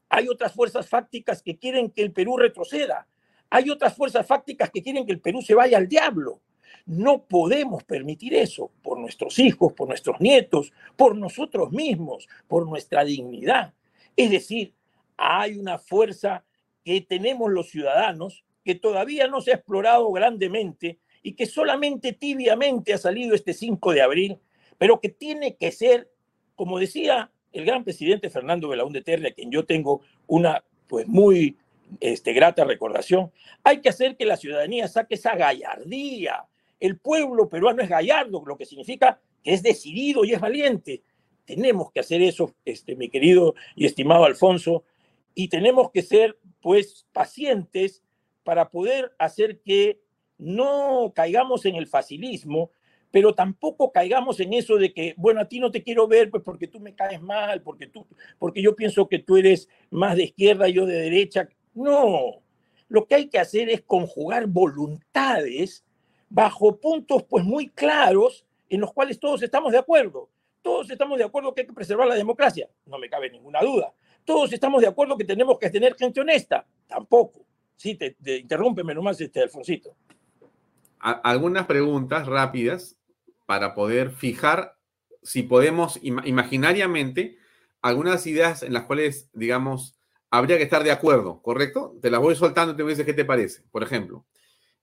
Hay 0.09 0.29
otras 0.29 0.53
fuerzas 0.53 0.89
fácticas 0.89 1.43
que 1.43 1.59
quieren 1.59 1.91
que 1.91 2.03
el 2.03 2.13
Perú 2.13 2.37
retroceda. 2.37 3.07
Hay 3.51 3.71
otras 3.71 3.95
fuerzas 3.95 4.27
fácticas 4.27 4.71
que 4.71 4.83
quieren 4.83 5.07
que 5.07 5.13
el 5.13 5.21
Perú 5.21 5.43
se 5.43 5.55
vaya 5.55 5.79
al 5.79 5.89
diablo. 5.89 6.41
No 6.87 7.23
podemos 7.25 7.85
permitir 7.85 8.35
eso 8.35 8.71
por 8.83 8.99
nuestros 8.99 9.39
hijos, 9.39 9.73
por 9.73 9.89
nuestros 9.89 10.21
nietos, 10.21 10.73
por 10.97 11.17
nosotros 11.17 11.73
mismos, 11.73 12.29
por 12.49 12.67
nuestra 12.67 13.05
dignidad. 13.05 13.75
Es 14.17 14.31
decir, 14.31 14.75
hay 15.17 15.59
una 15.59 15.79
fuerza 15.79 16.45
que 16.85 17.01
tenemos 17.01 17.51
los 17.51 17.69
ciudadanos 17.71 18.45
que 18.65 18.75
todavía 18.75 19.29
no 19.29 19.41
se 19.41 19.53
ha 19.53 19.57
explorado 19.57 20.11
grandemente 20.13 20.99
y 21.23 21.33
que 21.33 21.47
solamente 21.47 22.13
tibiamente 22.13 22.93
ha 22.93 22.99
salido 22.99 23.35
este 23.35 23.53
5 23.53 23.93
de 23.93 24.03
abril, 24.03 24.39
pero 24.79 25.01
que 25.01 25.09
tiene 25.09 25.57
que 25.57 25.73
ser, 25.73 26.11
como 26.55 26.79
decía 26.79 27.31
el 27.53 27.65
gran 27.65 27.85
presidente 27.85 28.31
Fernando 28.31 28.69
Belaúnde 28.69 29.03
Terre, 29.03 29.29
a 29.29 29.33
quien 29.33 29.51
yo 29.51 29.65
tengo 29.65 30.03
una 30.27 30.63
pues 30.87 31.07
muy 31.09 31.57
este, 32.01 32.33
grata 32.33 32.65
recordación, 32.65 33.33
hay 33.65 33.81
que 33.81 33.89
hacer 33.89 34.17
que 34.17 34.25
la 34.25 34.37
ciudadanía 34.37 34.89
saque 34.89 35.15
esa 35.15 35.35
gallardía, 35.35 36.45
el 36.81 36.99
pueblo 36.99 37.49
peruano 37.49 37.83
es 37.83 37.89
gallardo, 37.89 38.43
lo 38.47 38.57
que 38.57 38.67
significa 38.67 39.21
que 39.43 39.55
es 39.55 39.63
decidido 39.63 40.25
y 40.25 40.33
es 40.33 40.41
valiente. 40.41 41.03
Tenemos 41.45 41.93
que 41.93 42.01
hacer 42.01 42.23
eso, 42.23 42.55
este, 42.65 42.97
mi 42.97 43.09
querido 43.09 43.55
y 43.75 43.87
estimado 43.87 44.25
Alfonso, 44.25 44.85
y 45.35 45.49
tenemos 45.49 45.91
que 45.91 46.03
ser, 46.03 46.39
pues, 46.61 47.07
pacientes 47.13 48.03
para 48.43 48.71
poder 48.71 49.13
hacer 49.19 49.61
que 49.61 50.01
no 50.39 51.13
caigamos 51.15 51.65
en 51.67 51.77
el 51.77 51.87
facilismo, 51.87 52.71
pero 53.11 53.35
tampoco 53.35 53.93
caigamos 53.93 54.41
en 54.41 54.53
eso 54.53 54.77
de 54.77 54.93
que, 54.93 55.15
bueno, 55.17 55.41
a 55.41 55.49
ti 55.49 55.61
no 55.61 55.71
te 55.71 55.83
quiero 55.83 56.07
ver, 56.07 56.31
pues 56.31 56.43
porque 56.43 56.67
tú 56.67 56.81
me 56.81 56.95
caes 56.95 57.23
mal, 57.23 57.63
porque, 57.63 57.87
tú, 57.87 58.07
porque 58.39 58.61
yo 58.61 58.77
pienso 58.77 59.09
que 59.09 59.19
tú 59.19 59.37
eres 59.37 59.69
más 59.91 60.17
de 60.17 60.25
izquierda, 60.25 60.69
y 60.69 60.75
yo 60.75 60.85
de 60.85 60.99
derecha. 60.99 61.49
No, 61.73 62.43
lo 62.89 63.07
que 63.07 63.15
hay 63.15 63.29
que 63.29 63.39
hacer 63.39 63.71
es 63.71 63.83
conjugar 63.83 64.47
voluntades 64.49 65.86
bajo 66.29 66.79
puntos 66.79 67.25
pues 67.25 67.45
muy 67.45 67.69
claros 67.69 68.45
en 68.69 68.81
los 68.81 68.93
cuales 68.93 69.19
todos 69.21 69.43
estamos 69.43 69.73
de 69.73 69.79
acuerdo. 69.79 70.29
Todos 70.63 70.91
estamos 70.91 71.19
de 71.19 71.25
acuerdo 71.25 71.55
que 71.55 71.61
hay 71.61 71.67
que 71.67 71.73
preservar 71.73 72.09
la 72.09 72.15
democracia, 72.17 72.69
no 72.87 72.99
me 72.99 73.09
cabe 73.09 73.31
ninguna 73.31 73.61
duda. 73.61 73.93
Todos 74.25 74.53
estamos 74.53 74.81
de 74.81 74.89
acuerdo 74.89 75.17
que 75.17 75.25
tenemos 75.25 75.59
que 75.59 75.71
tener 75.71 75.95
gente 75.95 76.21
honesta, 76.21 76.67
tampoco. 76.89 77.47
Sí, 77.77 77.95
te, 77.95 78.13
te 78.13 78.39
interrúmpeme 78.39 78.95
nomás, 78.95 79.21
este, 79.21 79.43
Alfonsito. 79.43 79.95
algunas 80.99 81.67
preguntas 81.67 82.27
rápidas 82.27 82.97
para 83.47 83.75
poder 83.75 84.11
fijar, 84.11 84.77
si 85.23 85.45
podemos 85.45 86.01
imaginariamente, 86.03 87.39
algunas 87.81 88.27
ideas 88.27 88.65
en 88.65 88.73
las 88.73 88.85
cuales, 88.85 89.31
digamos, 89.33 89.97
habría 90.31 90.57
que 90.57 90.65
estar 90.65 90.83
de 90.83 90.91
acuerdo, 90.91 91.41
¿correcto? 91.43 91.95
Te 92.03 92.11
las 92.11 92.21
voy 92.21 92.35
soltando 92.35 92.73
y 92.75 92.77
te 92.77 92.85
dices 92.85 93.07
qué 93.07 93.15
te 93.15 93.25
parece. 93.25 93.63
Por 93.71 93.85
ejemplo, 93.85 94.25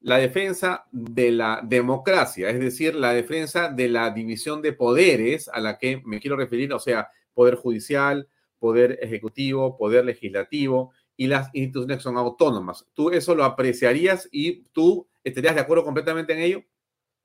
la 0.03 0.17
defensa 0.17 0.85
de 0.91 1.31
la 1.31 1.61
democracia, 1.63 2.49
es 2.49 2.59
decir, 2.59 2.93
la 2.93 3.13
defensa 3.13 3.69
de 3.69 3.87
la 3.87 4.11
división 4.11 4.61
de 4.61 4.73
poderes 4.73 5.47
a 5.47 5.61
la 5.61 5.77
que 5.77 6.01
me 6.03 6.19
quiero 6.19 6.35
referir, 6.35 6.73
o 6.73 6.79
sea, 6.79 7.09
poder 7.33 7.55
judicial, 7.55 8.27
poder 8.59 8.99
ejecutivo, 9.01 9.77
poder 9.77 10.03
legislativo 10.03 10.91
y 11.15 11.27
las 11.27 11.49
instituciones 11.53 11.97
que 11.97 12.03
son 12.03 12.17
autónomas. 12.17 12.85
¿Tú 12.93 13.11
eso 13.11 13.33
lo 13.33 13.45
apreciarías 13.45 14.27
y 14.29 14.63
tú 14.73 15.07
estarías 15.23 15.55
de 15.55 15.61
acuerdo 15.61 15.85
completamente 15.85 16.33
en 16.33 16.39
ello? 16.39 16.63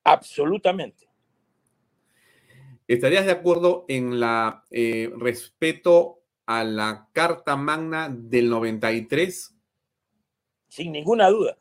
Absolutamente. 0.05 1.09
¿Estarías 2.87 3.25
de 3.25 3.33
acuerdo 3.33 3.83
en 3.89 4.21
la 4.21 4.63
eh, 4.71 5.11
respeto 5.17 6.21
a 6.45 6.63
la 6.63 7.09
Carta 7.11 7.57
Magna 7.57 8.07
del 8.09 8.49
93? 8.49 9.53
Sin 10.69 10.93
ninguna 10.93 11.27
duda. 11.27 11.57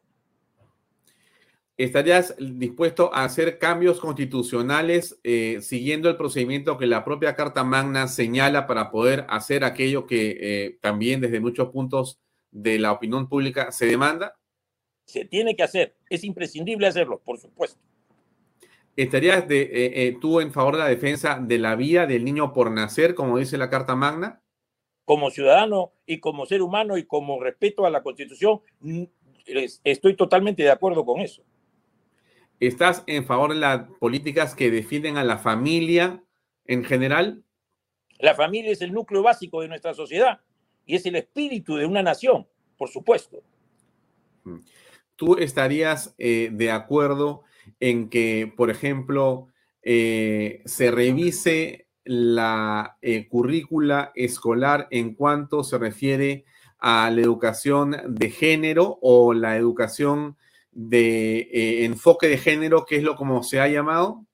¿Estarías 1.78 2.34
dispuesto 2.40 3.14
a 3.14 3.22
hacer 3.22 3.60
cambios 3.60 4.00
constitucionales 4.00 5.20
eh, 5.22 5.58
siguiendo 5.62 6.10
el 6.10 6.16
procedimiento 6.16 6.76
que 6.76 6.86
la 6.86 7.04
propia 7.04 7.36
Carta 7.36 7.62
Magna 7.62 8.08
señala 8.08 8.66
para 8.66 8.90
poder 8.90 9.24
hacer 9.28 9.62
aquello 9.62 10.04
que 10.04 10.38
eh, 10.40 10.78
también 10.82 11.20
desde 11.20 11.38
muchos 11.38 11.68
puntos 11.68 12.18
de 12.50 12.80
la 12.80 12.90
opinión 12.90 13.28
pública 13.28 13.70
se 13.70 13.86
demanda? 13.86 14.34
Se 15.04 15.24
tiene 15.24 15.54
que 15.54 15.62
hacer, 15.62 15.94
es 16.10 16.24
imprescindible 16.24 16.88
hacerlo, 16.88 17.20
por 17.24 17.38
supuesto. 17.38 17.78
¿Estarías 18.96 19.46
de, 19.46 19.70
eh, 19.70 20.16
tú 20.20 20.40
en 20.40 20.50
favor 20.50 20.74
de 20.74 20.80
la 20.80 20.88
defensa 20.88 21.38
de 21.40 21.58
la 21.58 21.76
vida 21.76 22.08
del 22.08 22.24
niño 22.24 22.52
por 22.52 22.72
nacer, 22.72 23.14
como 23.14 23.38
dice 23.38 23.56
la 23.56 23.70
Carta 23.70 23.94
Magna? 23.94 24.42
Como 25.04 25.30
ciudadano 25.30 25.92
y 26.06 26.18
como 26.18 26.44
ser 26.44 26.60
humano 26.60 26.98
y 26.98 27.04
como 27.04 27.40
respeto 27.40 27.86
a 27.86 27.90
la 27.90 28.02
Constitución, 28.02 28.62
estoy 29.84 30.16
totalmente 30.16 30.64
de 30.64 30.72
acuerdo 30.72 31.04
con 31.04 31.20
eso. 31.20 31.44
¿Estás 32.60 33.04
en 33.06 33.24
favor 33.24 33.52
de 33.52 33.60
las 33.60 33.82
políticas 34.00 34.54
que 34.54 34.70
defienden 34.70 35.16
a 35.16 35.24
la 35.24 35.38
familia 35.38 36.22
en 36.64 36.84
general? 36.84 37.44
La 38.18 38.34
familia 38.34 38.72
es 38.72 38.82
el 38.82 38.92
núcleo 38.92 39.22
básico 39.22 39.60
de 39.60 39.68
nuestra 39.68 39.94
sociedad 39.94 40.40
y 40.84 40.96
es 40.96 41.06
el 41.06 41.14
espíritu 41.14 41.76
de 41.76 41.86
una 41.86 42.02
nación, 42.02 42.48
por 42.76 42.88
supuesto. 42.88 43.42
Mm. 44.42 44.58
¿Tú 45.14 45.36
estarías 45.36 46.14
eh, 46.18 46.50
de 46.52 46.70
acuerdo 46.70 47.44
en 47.80 48.08
que, 48.08 48.52
por 48.56 48.70
ejemplo, 48.70 49.48
eh, 49.82 50.62
se 50.64 50.90
revise 50.90 51.88
la 52.04 52.96
eh, 53.02 53.28
currícula 53.28 54.12
escolar 54.14 54.88
en 54.90 55.14
cuanto 55.14 55.62
se 55.62 55.78
refiere 55.78 56.44
a 56.78 57.10
la 57.10 57.20
educación 57.20 57.96
de 58.08 58.30
género 58.30 58.98
o 59.02 59.34
la 59.34 59.56
educación 59.56 60.36
de 60.80 61.38
eh, 61.52 61.84
enfoque 61.86 62.28
de 62.28 62.38
género, 62.38 62.84
que 62.86 62.94
es 62.94 63.02
lo 63.02 63.16
como 63.16 63.42
se 63.42 63.58
ha 63.58 63.66
llamado? 63.66 64.24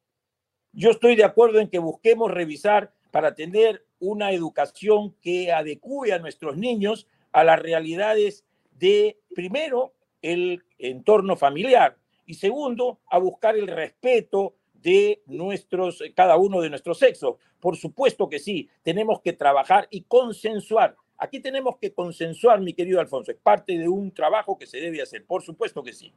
Yo 0.72 0.90
estoy 0.90 1.16
de 1.16 1.24
acuerdo 1.24 1.58
en 1.58 1.70
que 1.70 1.78
busquemos 1.78 2.30
revisar 2.30 2.92
para 3.10 3.34
tener 3.34 3.86
una 3.98 4.30
educación 4.30 5.16
que 5.22 5.52
adecue 5.52 6.12
a 6.12 6.18
nuestros 6.18 6.58
niños 6.58 7.06
a 7.32 7.44
las 7.44 7.58
realidades 7.58 8.44
de, 8.72 9.18
primero, 9.34 9.94
el 10.20 10.62
entorno 10.76 11.36
familiar 11.36 11.96
y 12.26 12.34
segundo, 12.34 13.00
a 13.06 13.16
buscar 13.16 13.56
el 13.56 13.66
respeto 13.66 14.54
de 14.74 15.22
nuestros, 15.24 16.02
cada 16.14 16.36
uno 16.36 16.60
de 16.60 16.68
nuestros 16.68 16.98
sexos. 16.98 17.36
Por 17.58 17.78
supuesto 17.78 18.28
que 18.28 18.38
sí, 18.38 18.68
tenemos 18.82 19.22
que 19.22 19.32
trabajar 19.32 19.88
y 19.90 20.02
consensuar. 20.02 20.94
Aquí 21.24 21.40
tenemos 21.40 21.78
que 21.80 21.90
consensuar, 21.90 22.60
mi 22.60 22.74
querido 22.74 23.00
Alfonso, 23.00 23.30
es 23.30 23.38
parte 23.42 23.78
de 23.78 23.88
un 23.88 24.12
trabajo 24.12 24.58
que 24.58 24.66
se 24.66 24.76
debe 24.76 25.00
hacer, 25.00 25.24
por 25.24 25.42
supuesto 25.42 25.82
que 25.82 25.94
sí. 25.94 26.12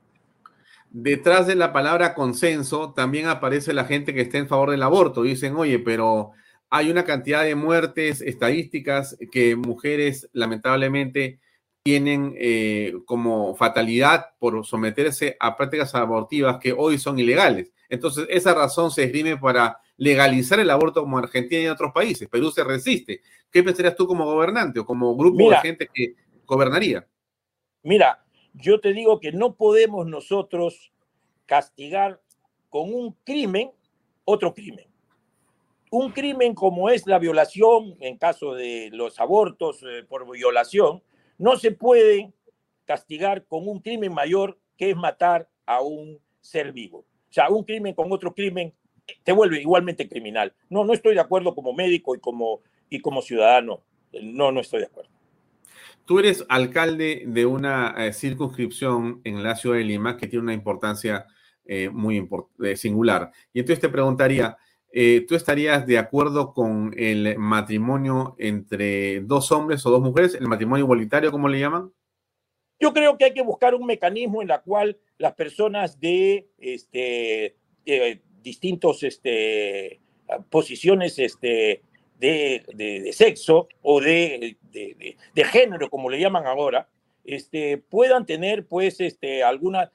Detrás 0.89 1.47
de 1.47 1.55
la 1.55 1.71
palabra 1.71 2.13
consenso 2.13 2.91
también 2.93 3.27
aparece 3.27 3.71
la 3.73 3.85
gente 3.85 4.13
que 4.13 4.19
está 4.19 4.37
en 4.37 4.49
favor 4.49 4.69
del 4.69 4.83
aborto. 4.83 5.23
Dicen, 5.23 5.55
oye, 5.55 5.79
pero 5.79 6.31
hay 6.69 6.91
una 6.91 7.05
cantidad 7.05 7.45
de 7.45 7.55
muertes 7.55 8.19
estadísticas 8.19 9.17
que 9.31 9.55
mujeres 9.55 10.29
lamentablemente 10.33 11.39
tienen 11.83 12.33
eh, 12.37 12.93
como 13.05 13.55
fatalidad 13.55 14.31
por 14.39 14.65
someterse 14.65 15.37
a 15.39 15.55
prácticas 15.55 15.95
abortivas 15.95 16.57
que 16.57 16.73
hoy 16.73 16.97
son 16.97 17.17
ilegales. 17.17 17.71
Entonces, 17.87 18.27
esa 18.29 18.53
razón 18.53 18.91
se 18.91 19.05
esgrime 19.05 19.37
para 19.37 19.79
legalizar 19.97 20.59
el 20.59 20.69
aborto 20.69 21.01
como 21.01 21.17
en 21.17 21.25
Argentina 21.25 21.61
y 21.61 21.65
en 21.65 21.71
otros 21.71 21.91
países. 21.91 22.29
Perú 22.29 22.51
se 22.51 22.63
resiste. 22.63 23.21
¿Qué 23.51 23.63
pensarías 23.63 23.95
tú 23.95 24.07
como 24.07 24.25
gobernante 24.25 24.79
o 24.79 24.85
como 24.85 25.15
grupo 25.15 25.49
de 25.49 25.57
gente 25.57 25.89
que 25.91 26.15
gobernaría? 26.45 27.07
Mira, 27.83 28.23
yo 28.53 28.79
te 28.79 28.93
digo 28.93 29.19
que 29.19 29.31
no 29.31 29.55
podemos 29.55 30.07
nosotros 30.07 30.91
castigar 31.45 32.21
con 32.69 32.93
un 32.93 33.15
crimen 33.23 33.71
otro 34.29 34.53
crimen. 34.53 34.85
un 35.89 36.11
crimen 36.11 36.53
como 36.53 36.89
es 36.89 37.07
la 37.07 37.17
violación, 37.17 37.95
en 38.01 38.17
caso 38.17 38.53
de 38.53 38.89
los 38.91 39.21
abortos 39.21 39.81
eh, 39.83 40.03
por 40.03 40.29
violación, 40.29 41.01
no 41.37 41.55
se 41.55 41.71
puede 41.71 42.33
castigar 42.83 43.45
con 43.45 43.65
un 43.69 43.79
crimen 43.79 44.13
mayor 44.13 44.59
que 44.75 44.89
es 44.89 44.97
matar 44.97 45.49
a 45.65 45.81
un 45.81 46.19
ser 46.41 46.73
vivo. 46.73 46.99
O 46.99 47.33
sea, 47.33 47.49
un 47.49 47.63
crimen 47.63 47.93
con 47.93 48.11
otro 48.11 48.33
crimen 48.33 48.73
te 49.23 49.31
vuelve 49.31 49.61
igualmente 49.61 50.07
criminal. 50.07 50.53
No, 50.69 50.83
no 50.85 50.93
estoy 50.93 51.15
de 51.15 51.21
acuerdo 51.21 51.55
como 51.55 51.73
médico 51.73 52.15
y 52.15 52.19
como, 52.19 52.61
y 52.89 52.99
como 52.99 53.21
ciudadano. 53.21 53.81
No, 54.21 54.51
no 54.51 54.61
estoy 54.61 54.81
de 54.81 54.85
acuerdo. 54.87 55.11
Tú 56.05 56.19
eres 56.19 56.45
alcalde 56.47 57.23
de 57.27 57.45
una 57.45 57.93
eh, 57.97 58.13
circunscripción 58.13 59.19
en 59.25 59.43
la 59.43 59.55
ciudad 59.55 59.75
de 59.75 59.83
Lima 59.83 60.15
que 60.15 60.27
tiene 60.27 60.43
una 60.43 60.53
importancia 60.53 61.25
eh, 61.65 61.89
muy 61.89 62.25
eh, 62.63 62.75
singular. 62.77 63.31
Y 63.51 63.59
entonces 63.59 63.81
te 63.81 63.89
preguntaría, 63.89 64.57
¿tú 65.27 65.35
estarías 65.35 65.85
de 65.85 65.97
acuerdo 65.97 66.53
con 66.53 66.93
el 66.97 67.37
matrimonio 67.37 68.35
entre 68.39 69.19
dos 69.19 69.51
hombres 69.51 69.85
o 69.85 69.91
dos 69.91 70.01
mujeres, 70.01 70.33
el 70.33 70.47
matrimonio 70.47 70.85
igualitario, 70.85 71.29
como 71.29 71.49
le 71.49 71.59
llaman? 71.59 71.91
Yo 72.79 72.93
creo 72.93 73.17
que 73.17 73.25
hay 73.25 73.33
que 73.33 73.41
buscar 73.41 73.75
un 73.75 73.85
mecanismo 73.85 74.41
en 74.41 74.47
la 74.47 74.61
cual 74.61 74.97
las 75.17 75.33
personas 75.33 75.99
de 75.99 76.47
este, 76.57 77.57
distintos 78.41 79.03
este, 79.03 79.99
posiciones 80.49 81.19
este, 81.19 81.81
de, 82.19 83.09
sexo 83.13 83.67
o 83.81 84.01
de, 84.01 84.57
de, 84.71 85.43
género, 85.45 85.89
como 85.89 86.09
le 86.09 86.19
llaman 86.19 86.45
ahora, 86.45 86.87
este, 87.23 87.77
puedan 87.77 88.25
tener 88.25 88.65
pues 88.65 88.99
este, 89.01 89.43
alguna, 89.43 89.91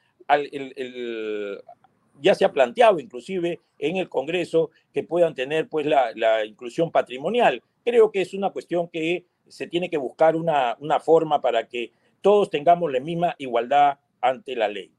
ya 2.20 2.34
se 2.34 2.44
ha 2.44 2.52
planteado 2.52 3.00
inclusive 3.00 3.60
en 3.78 3.96
el 3.96 4.08
Congreso 4.08 4.70
que 4.92 5.02
puedan 5.02 5.34
tener 5.34 5.68
pues 5.68 5.86
la, 5.86 6.44
inclusión 6.44 6.90
patrimonial. 6.90 7.62
Creo 7.84 8.12
que 8.12 8.20
es 8.20 8.34
una 8.34 8.50
cuestión 8.50 8.88
que 8.88 9.26
se 9.48 9.66
tiene 9.66 9.90
que 9.90 9.96
buscar 9.96 10.36
una 10.36 11.00
forma 11.00 11.40
para 11.40 11.68
que 11.68 11.92
todos 12.20 12.50
tengamos 12.50 12.92
la 12.92 13.00
misma 13.00 13.34
igualdad 13.38 13.98
ante 14.20 14.54
la 14.54 14.68
ley. 14.68 14.92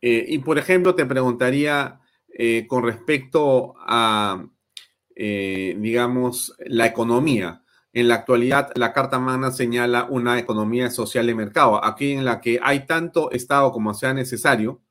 Eh, 0.00 0.24
y 0.28 0.38
por 0.38 0.58
ejemplo, 0.58 0.94
te 0.94 1.06
preguntaría 1.06 2.00
eh, 2.28 2.66
con 2.68 2.84
respecto 2.84 3.74
a 3.78 4.44
eh, 5.14 5.74
digamos, 5.78 6.54
la 6.66 6.86
economía. 6.86 7.62
En 7.92 8.08
la 8.08 8.16
actualidad, 8.16 8.72
la 8.74 8.92
Carta 8.92 9.18
Magna 9.18 9.50
señala 9.50 10.04
una 10.04 10.38
economía 10.38 10.90
social 10.90 11.26
de 11.26 11.34
mercado, 11.34 11.82
aquí 11.82 12.12
en 12.12 12.26
la 12.26 12.42
que 12.42 12.60
hay 12.62 12.84
tanto 12.86 13.30
Estado 13.30 13.72
como 13.72 13.94
sea 13.94 14.12
necesario, 14.12 14.82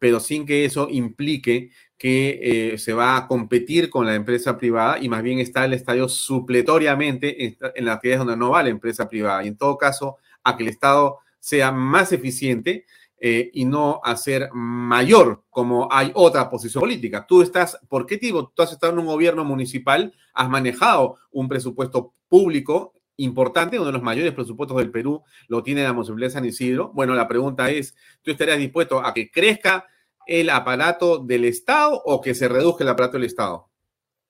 pero 0.00 0.18
sin 0.18 0.44
que 0.44 0.64
eso 0.64 0.88
implique 0.90 1.70
que 1.96 2.74
se 2.78 2.92
va 2.92 3.16
a 3.16 3.28
competir 3.28 3.88
con 3.88 4.04
la 4.06 4.16
empresa 4.16 4.58
privada 4.58 4.98
y 4.98 5.08
más 5.08 5.22
bien 5.22 5.38
está 5.38 5.64
el 5.64 5.72
Estado 5.74 6.08
supletoriamente 6.08 7.44
en, 7.46 7.56
en 7.76 7.84
las 7.84 7.96
actividades 7.96 8.26
donde 8.26 8.36
no 8.36 8.50
va 8.50 8.64
la 8.64 8.70
empresa 8.70 9.08
privada. 9.08 9.44
Y 9.44 9.48
en 9.48 9.56
todo 9.56 9.78
caso, 9.78 10.16
a 10.42 10.56
que 10.56 10.64
el 10.64 10.70
Estado 10.70 11.20
sea 11.38 11.70
más 11.70 12.12
eficiente 12.12 12.86
eh, 13.18 13.50
y 13.54 13.64
no 13.64 14.00
hacer 14.04 14.50
mayor, 14.52 15.42
como 15.48 15.88
hay 15.90 16.10
otra 16.14 16.50
posición 16.50 16.82
política. 16.82 17.26
Tú 17.26 17.40
estás, 17.40 17.78
¿por 17.88 18.04
qué 18.04 18.18
digo? 18.18 18.52
Tú 18.54 18.62
has 18.62 18.72
estado 18.72 18.92
en 18.92 18.98
un 18.98 19.06
gobierno 19.06 19.44
municipal, 19.44 20.12
has 20.34 20.48
manejado 20.50 21.16
un 21.30 21.48
presupuesto 21.48 22.12
público 22.28 22.92
importante, 23.16 23.78
uno 23.78 23.86
de 23.86 23.92
los 23.92 24.02
mayores 24.02 24.32
presupuestos 24.34 24.76
del 24.76 24.90
Perú, 24.90 25.22
lo 25.48 25.62
tiene 25.62 25.82
la 25.82 25.92
Municipalidad 25.92 26.28
de 26.28 26.32
San 26.32 26.44
Isidro. 26.44 26.90
Bueno, 26.92 27.14
la 27.14 27.26
pregunta 27.26 27.70
es, 27.70 27.96
¿tú 28.22 28.30
estarías 28.30 28.58
dispuesto 28.58 29.00
a 29.00 29.14
que 29.14 29.30
crezca 29.30 29.86
el 30.26 30.50
aparato 30.50 31.18
del 31.18 31.44
Estado 31.44 32.02
o 32.04 32.20
que 32.20 32.34
se 32.34 32.48
reduzca 32.48 32.84
el 32.84 32.90
aparato 32.90 33.16
del 33.16 33.24
Estado? 33.24 33.70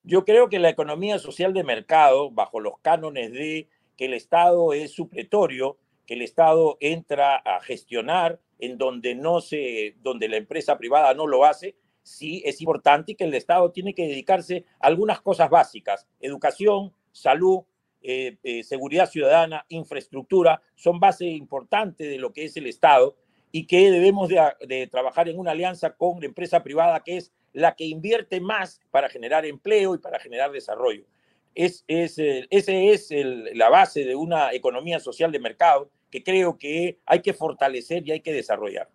Yo 0.03 0.23
creo 0.23 0.47
que 0.47 0.59
la 0.59 0.69
economía 0.69 1.19
social 1.19 1.53
de 1.53 1.65
mercado, 1.65 2.31
bajo 2.31 2.61
los 2.61 2.79
cánones 2.81 3.33
de 3.33 3.67
que 3.97 4.05
el 4.05 4.13
Estado 4.13 4.71
es 4.71 4.91
supletorio, 4.91 5.77
que 6.05 6.13
el 6.13 6.21
Estado 6.21 6.77
entra 6.79 7.35
a 7.35 7.59
gestionar 7.61 8.39
en 8.59 8.77
donde 8.77 9.15
no 9.15 9.41
se, 9.41 9.95
donde 10.01 10.27
la 10.27 10.37
empresa 10.37 10.77
privada 10.77 11.13
no 11.13 11.27
lo 11.27 11.45
hace, 11.45 11.75
sí 12.07 12.41
es 12.45 12.61
importante 12.61 13.15
que 13.15 13.25
el 13.25 13.33
Estado 13.33 13.71
tiene 13.71 13.93
que 13.93 14.07
dedicarse 14.07 14.65
a 14.79 14.87
algunas 14.87 15.21
cosas 15.21 15.49
básicas, 15.49 16.07
educación, 16.19 16.93
salud, 17.11 17.61
eh, 18.01 18.37
eh, 18.43 18.63
seguridad 18.63 19.09
ciudadana, 19.09 19.65
infraestructura, 19.69 20.61
son 20.75 20.99
base 20.99 21.25
importante 21.25 22.05
de 22.05 22.17
lo 22.17 22.31
que 22.31 22.45
es 22.45 22.55
el 22.55 22.67
Estado 22.67 23.15
y 23.51 23.65
que 23.65 23.91
debemos 23.91 24.29
de, 24.29 24.87
trabajar 24.87 25.27
en 25.29 25.39
una 25.39 25.51
alianza 25.51 25.95
con 25.95 26.19
la 26.19 26.27
empresa 26.27 26.63
privada 26.63 27.03
que 27.03 27.17
es 27.17 27.31
la 27.53 27.75
que 27.75 27.85
invierte 27.85 28.39
más 28.39 28.79
para 28.91 29.09
generar 29.09 29.45
empleo 29.45 29.95
y 29.95 29.97
para 29.97 30.19
generar 30.19 30.51
desarrollo. 30.51 31.03
Es, 31.55 31.83
es, 31.87 32.19
ese 32.19 32.91
es 32.91 33.09
la 33.55 33.69
base 33.69 34.05
de 34.05 34.15
una 34.15 34.53
economía 34.53 34.99
social 34.99 35.31
de 35.31 35.39
mercado 35.39 35.89
que 36.09 36.23
creo 36.23 36.57
que 36.57 36.99
hay 37.05 37.21
que 37.21 37.33
fortalecer 37.33 38.07
y 38.07 38.11
hay 38.11 38.21
que 38.21 38.33
desarrollar. 38.33 38.89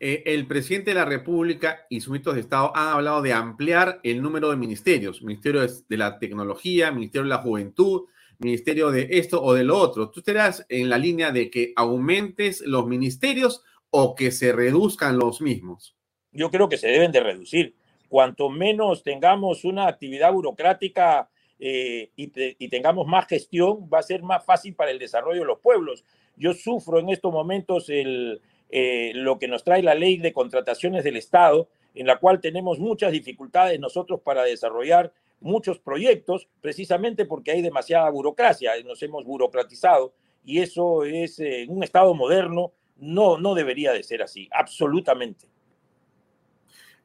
Eh, 0.00 0.22
el 0.26 0.46
presidente 0.46 0.90
de 0.90 0.96
la 0.96 1.04
República 1.04 1.86
y 1.88 2.00
sus 2.00 2.10
ministros 2.10 2.34
de 2.34 2.40
Estado 2.42 2.72
han 2.74 2.88
hablado 2.88 3.22
de 3.22 3.32
ampliar 3.32 4.00
el 4.02 4.20
número 4.20 4.50
de 4.50 4.56
ministerios, 4.56 5.22
Ministerio 5.22 5.62
de 5.62 5.96
la 5.96 6.18
Tecnología, 6.18 6.90
Ministerio 6.90 7.22
de 7.22 7.28
la 7.30 7.42
Juventud, 7.42 8.02
Ministerio 8.38 8.90
de 8.90 9.06
esto 9.10 9.42
o 9.42 9.54
de 9.54 9.64
lo 9.64 9.78
otro. 9.78 10.10
¿Tú 10.10 10.20
estarás 10.20 10.66
en 10.68 10.90
la 10.90 10.98
línea 10.98 11.30
de 11.30 11.48
que 11.50 11.72
aumentes 11.76 12.60
los 12.62 12.86
ministerios 12.86 13.62
o 13.90 14.14
que 14.14 14.32
se 14.32 14.52
reduzcan 14.52 15.16
los 15.18 15.40
mismos? 15.40 15.96
Yo 16.32 16.50
creo 16.50 16.68
que 16.68 16.76
se 16.76 16.88
deben 16.88 17.12
de 17.12 17.20
reducir. 17.20 17.76
Cuanto 18.08 18.50
menos 18.50 19.04
tengamos 19.04 19.64
una 19.64 19.86
actividad 19.86 20.32
burocrática 20.32 21.30
eh, 21.58 22.10
y, 22.16 22.68
tengamos 22.68 23.06
más 23.06 23.26
gestión, 23.26 23.88
va 23.92 24.00
a 24.00 24.02
ser 24.02 24.22
más 24.22 24.44
fácil 24.44 24.74
para 24.74 24.90
el 24.90 24.98
desarrollo 24.98 25.40
de 25.40 25.46
los 25.46 25.60
pueblos. 25.60 26.04
Yo 26.36 26.52
sufro 26.52 26.98
en 26.98 27.10
estos 27.10 27.32
momentos 27.32 27.88
el, 27.88 28.40
eh, 28.70 29.12
lo 29.14 29.38
que 29.38 29.48
nos 29.48 29.62
trae 29.62 29.82
la 29.82 29.94
ley 29.94 30.18
de 30.18 30.32
contrataciones 30.32 31.04
del 31.04 31.16
Estado, 31.16 31.68
en 31.94 32.06
la 32.06 32.18
cual 32.18 32.40
tenemos 32.40 32.78
muchas 32.78 33.12
dificultades 33.12 33.78
nosotros 33.78 34.20
para 34.20 34.42
desarrollar 34.42 35.12
muchos 35.40 35.78
proyectos, 35.78 36.48
precisamente 36.60 37.24
porque 37.24 37.52
hay 37.52 37.62
demasiada 37.62 38.10
burocracia, 38.10 38.72
nos 38.84 39.02
hemos 39.02 39.24
burocratizado 39.24 40.14
y 40.44 40.60
eso 40.60 41.04
es 41.04 41.38
eh, 41.38 41.62
en 41.62 41.70
un 41.70 41.84
Estado 41.84 42.14
moderno, 42.14 42.72
no, 42.96 43.38
no 43.38 43.54
debería 43.54 43.92
de 43.92 44.02
ser 44.02 44.22
así, 44.22 44.48
absolutamente. 44.52 45.46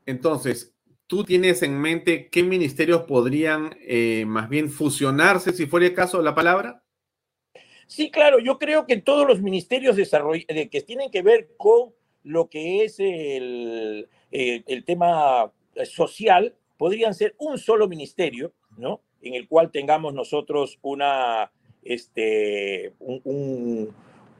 Entonces, 0.05 0.73
¿Tú 1.09 1.23
tienes 1.23 1.63
en 1.63 1.81
mente 1.81 2.29
qué 2.29 2.43
ministerios 2.43 3.01
podrían 3.05 3.75
eh, 3.81 4.25
más 4.27 4.47
bien 4.47 4.69
fusionarse, 4.69 5.53
si 5.53 5.65
fuera 5.65 5.87
el 5.87 5.95
caso 5.95 6.21
la 6.21 6.35
palabra? 6.35 6.83
Sí, 7.87 8.11
claro, 8.11 8.37
yo 8.37 8.59
creo 8.59 8.85
que 8.85 8.97
todos 8.97 9.27
los 9.27 9.41
ministerios 9.41 9.95
que 9.95 10.81
tienen 10.85 11.09
que 11.09 11.23
ver 11.23 11.49
con 11.57 11.95
lo 12.21 12.47
que 12.47 12.83
es 12.83 12.99
el, 12.99 14.07
eh, 14.31 14.61
el 14.67 14.85
tema 14.85 15.51
social 15.83 16.55
podrían 16.77 17.15
ser 17.15 17.33
un 17.39 17.57
solo 17.57 17.87
ministerio, 17.87 18.53
¿no? 18.77 19.01
En 19.23 19.33
el 19.33 19.47
cual 19.47 19.71
tengamos 19.71 20.13
nosotros 20.13 20.77
una, 20.83 21.51
este, 21.81 22.93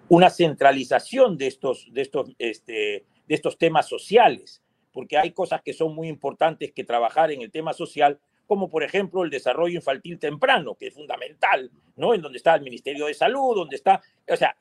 una 0.08 0.30
centralización 0.30 1.36
de 1.36 1.48
estos, 1.48 1.88
de, 1.92 2.02
estos, 2.04 2.30
este, 2.38 3.06
de 3.28 3.36
estos 3.36 3.58
temas 3.58 3.88
sociales 3.88 4.62
porque 4.92 5.18
hay 5.18 5.32
cosas 5.32 5.62
que 5.62 5.74
son 5.74 5.94
muy 5.96 6.08
importantes 6.08 6.72
que 6.72 6.84
trabajar 6.84 7.32
en 7.32 7.42
el 7.42 7.52
tema 7.52 7.74
social, 7.74 8.20
como 8.48 8.70
por 8.70 8.84
ejemplo 8.84 9.24
el 9.24 9.30
desarrollo 9.30 9.76
infantil 9.76 10.18
temprano, 10.18 10.76
que 10.76 10.88
es 10.88 10.94
fundamental, 10.94 11.70
¿no? 11.96 12.14
En 12.14 12.22
donde 12.22 12.38
está 12.38 12.56
el 12.56 12.64
Ministerio 12.64 13.06
de 13.06 13.14
Salud, 13.14 13.56
donde 13.56 13.76
está, 13.76 14.02
o 14.28 14.36
sea, 14.36 14.56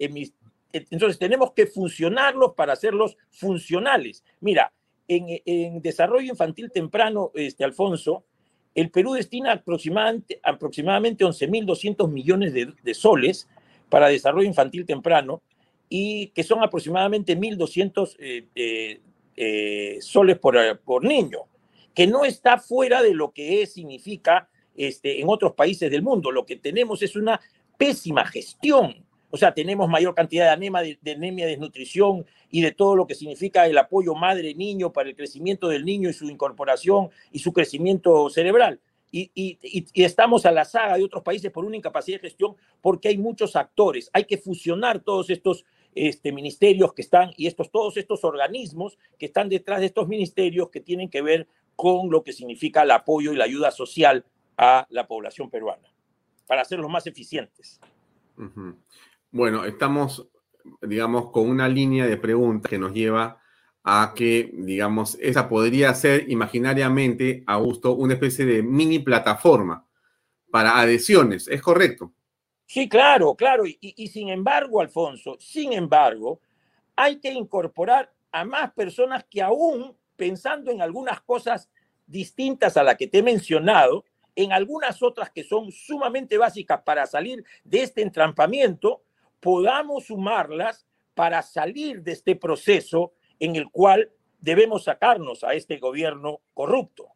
entonces 0.73 1.19
tenemos 1.19 1.53
que 1.53 1.67
funcionarlos 1.67 2.55
para 2.55 2.75
hacerlos 2.75 3.17
funcionales. 3.31 4.25
Mira, 4.41 4.73
en, 5.09 5.81
desarrollo 5.81 6.31
infantil 6.31 6.71
temprano, 6.71 7.31
este, 7.35 7.65
Alfonso, 7.65 8.25
el 8.75 8.91
Perú 8.91 9.15
destina 9.15 9.53
aproximadamente, 9.53 10.39
aproximadamente 10.43 11.25
11.200 11.25 12.11
millones 12.11 12.53
de, 12.53 12.95
soles 12.95 13.49
para 13.89 14.09
desarrollo 14.09 14.47
infantil 14.47 14.85
temprano 14.85 15.43
y 15.89 16.29
que 16.29 16.45
son 16.45 16.63
aproximadamente 16.63 17.37
1.200 17.37 18.17
eh, 18.19 18.47
eh, 18.55 19.01
eh, 19.41 19.99
soles 20.01 20.37
por, 20.39 20.57
eh, 20.57 20.75
por, 20.75 21.05
niño, 21.05 21.47
que 21.95 22.09
no 22.09 22.25
está 22.25 22.59
fuera 22.59 23.03
de 23.03 23.15
lo 23.15 23.31
que 23.31 23.63
es, 23.63 23.73
significa 23.73 24.49
este, 24.77 25.21
en 25.21 25.29
otros 25.29 25.53
países 25.53 25.91
del 25.91 26.03
mundo. 26.03 26.33
Lo 26.33 26.45
que 26.45 26.57
tenemos 26.57 27.03
es 27.03 27.15
una 27.15 27.41
pésima 27.77 28.27
gestión. 28.27 29.07
O 29.31 29.37
sea, 29.37 29.55
tenemos 29.55 29.89
mayor 29.89 30.15
cantidad 30.15 30.47
de 30.47 30.51
anemia, 30.51 30.97
de, 31.01 31.13
anemia, 31.13 31.47
desnutrición 31.47 32.27
y 32.51 32.63
de 32.63 32.73
todo 32.73 32.97
lo 32.97 33.07
que 33.07 33.15
significa 33.15 33.67
el 33.67 33.79
apoyo 33.79 34.17
madre-niño 34.17 34.93
para 34.93 35.09
el 35.09 35.15
crecimiento 35.15 35.69
del 35.69 35.85
niño 35.85 36.09
y 36.09 36.15
su 36.15 36.29
incorporación 36.29 37.11
y 37.31 37.39
su 37.39 37.53
crecimiento 37.53 38.31
cerebral. 38.31 38.81
Y, 39.13 39.31
y, 39.35 39.59
y, 39.63 40.03
estamos 40.03 40.47
a 40.47 40.51
la 40.51 40.65
saga 40.65 40.97
de 40.97 41.05
otros 41.05 41.23
países 41.23 41.53
por 41.53 41.65
una 41.65 41.77
incapacidad 41.77 42.19
de 42.19 42.29
gestión 42.29 42.57
porque 42.81 43.09
hay 43.09 43.19
muchos 43.19 43.55
actores. 43.55 44.11
Hay 44.13 44.25
que 44.25 44.37
fusionar 44.37 44.99
todos 44.99 45.31
estos 45.31 45.65
este, 46.07 46.33
ministerios 46.33 46.93
que 46.95 47.03
están 47.03 47.31
y 47.37 47.47
estos, 47.47 47.71
todos 47.71 47.97
estos 47.97 48.25
organismos 48.25 48.99
que 49.19 49.27
están 49.27 49.49
detrás 49.49 49.81
de 49.81 49.87
estos 49.87 50.07
ministerios 50.07 50.71
que 50.71 50.81
tienen 50.81 51.11
que 51.11 51.23
ver 51.23 51.49
con 51.75 52.11
lo 52.11 52.23
que 52.23 52.33
significa 52.33 52.83
el 52.83 52.91
apoyo 52.91 53.33
y 53.33 53.37
la 53.37 53.45
ayuda 53.45 53.71
social 53.71 54.25
a 54.57 54.87
la 54.91 55.07
población 55.07 55.51
peruana, 55.51 55.89
para 56.47 56.63
hacerlos 56.63 56.91
más 56.91 57.07
eficientes. 57.07 57.81
Bueno, 59.31 59.65
estamos, 59.65 60.29
digamos, 60.83 61.31
con 61.31 61.49
una 61.49 61.69
línea 61.69 62.07
de 62.07 62.17
preguntas 62.17 62.71
que 62.71 62.79
nos 62.79 62.93
lleva 62.93 63.41
a 63.85 64.13
que, 64.15 64.51
digamos, 64.53 65.17
esa 65.21 65.49
podría 65.49 65.95
ser 65.95 66.31
imaginariamente, 66.31 67.45
Augusto, 67.47 67.95
una 67.95 68.15
especie 68.15 68.45
de 68.45 68.63
mini 68.63 68.99
plataforma 68.99 69.87
para 70.51 70.79
adhesiones, 70.79 71.49
¿es 71.49 71.63
correcto? 71.63 72.13
Sí, 72.69 72.87
claro, 72.87 73.35
claro. 73.35 73.65
Y, 73.67 74.09
sin 74.09 74.29
embargo, 74.29 74.83
Alfonso, 74.83 75.39
sin 75.41 75.73
embargo, 75.73 76.43
hay 76.95 77.19
que 77.19 77.33
incorporar 77.33 78.13
a 78.31 78.45
más 78.45 78.73
personas 78.73 79.25
que 79.25 79.41
aún 79.41 79.97
pensando 80.17 80.71
en 80.71 80.83
algunas 80.83 81.23
cosas 81.23 81.71
distintas 82.07 82.77
a 82.77 82.83
las 82.83 82.97
que 82.97 83.07
te 83.07 83.19
he 83.19 83.23
mencionado, 83.23 84.05
en 84.37 84.53
algunas 84.53 85.03
otras 85.03 85.31
que 85.31 85.45
son 85.45 85.73
sumamente 85.73 86.37
básicas 86.37 86.83
para 86.83 87.07
salir 87.07 87.43
de 87.65 87.85
este 87.85 88.03
entrampamiento, 88.03 89.03
podamos 89.41 90.05
sumarlas 90.05 90.87
para 91.15 91.41
salir 91.41 92.03
de 92.03 92.13
este 92.13 92.37
proceso 92.37 93.15
en 93.41 93.57
el 93.57 93.71
cual 93.71 94.13
debemos 94.41 94.85
sacarnos 94.85 95.43
a 95.43 95.55
este 95.55 95.79
gobierno 95.79 96.43
corrupto. 96.53 97.07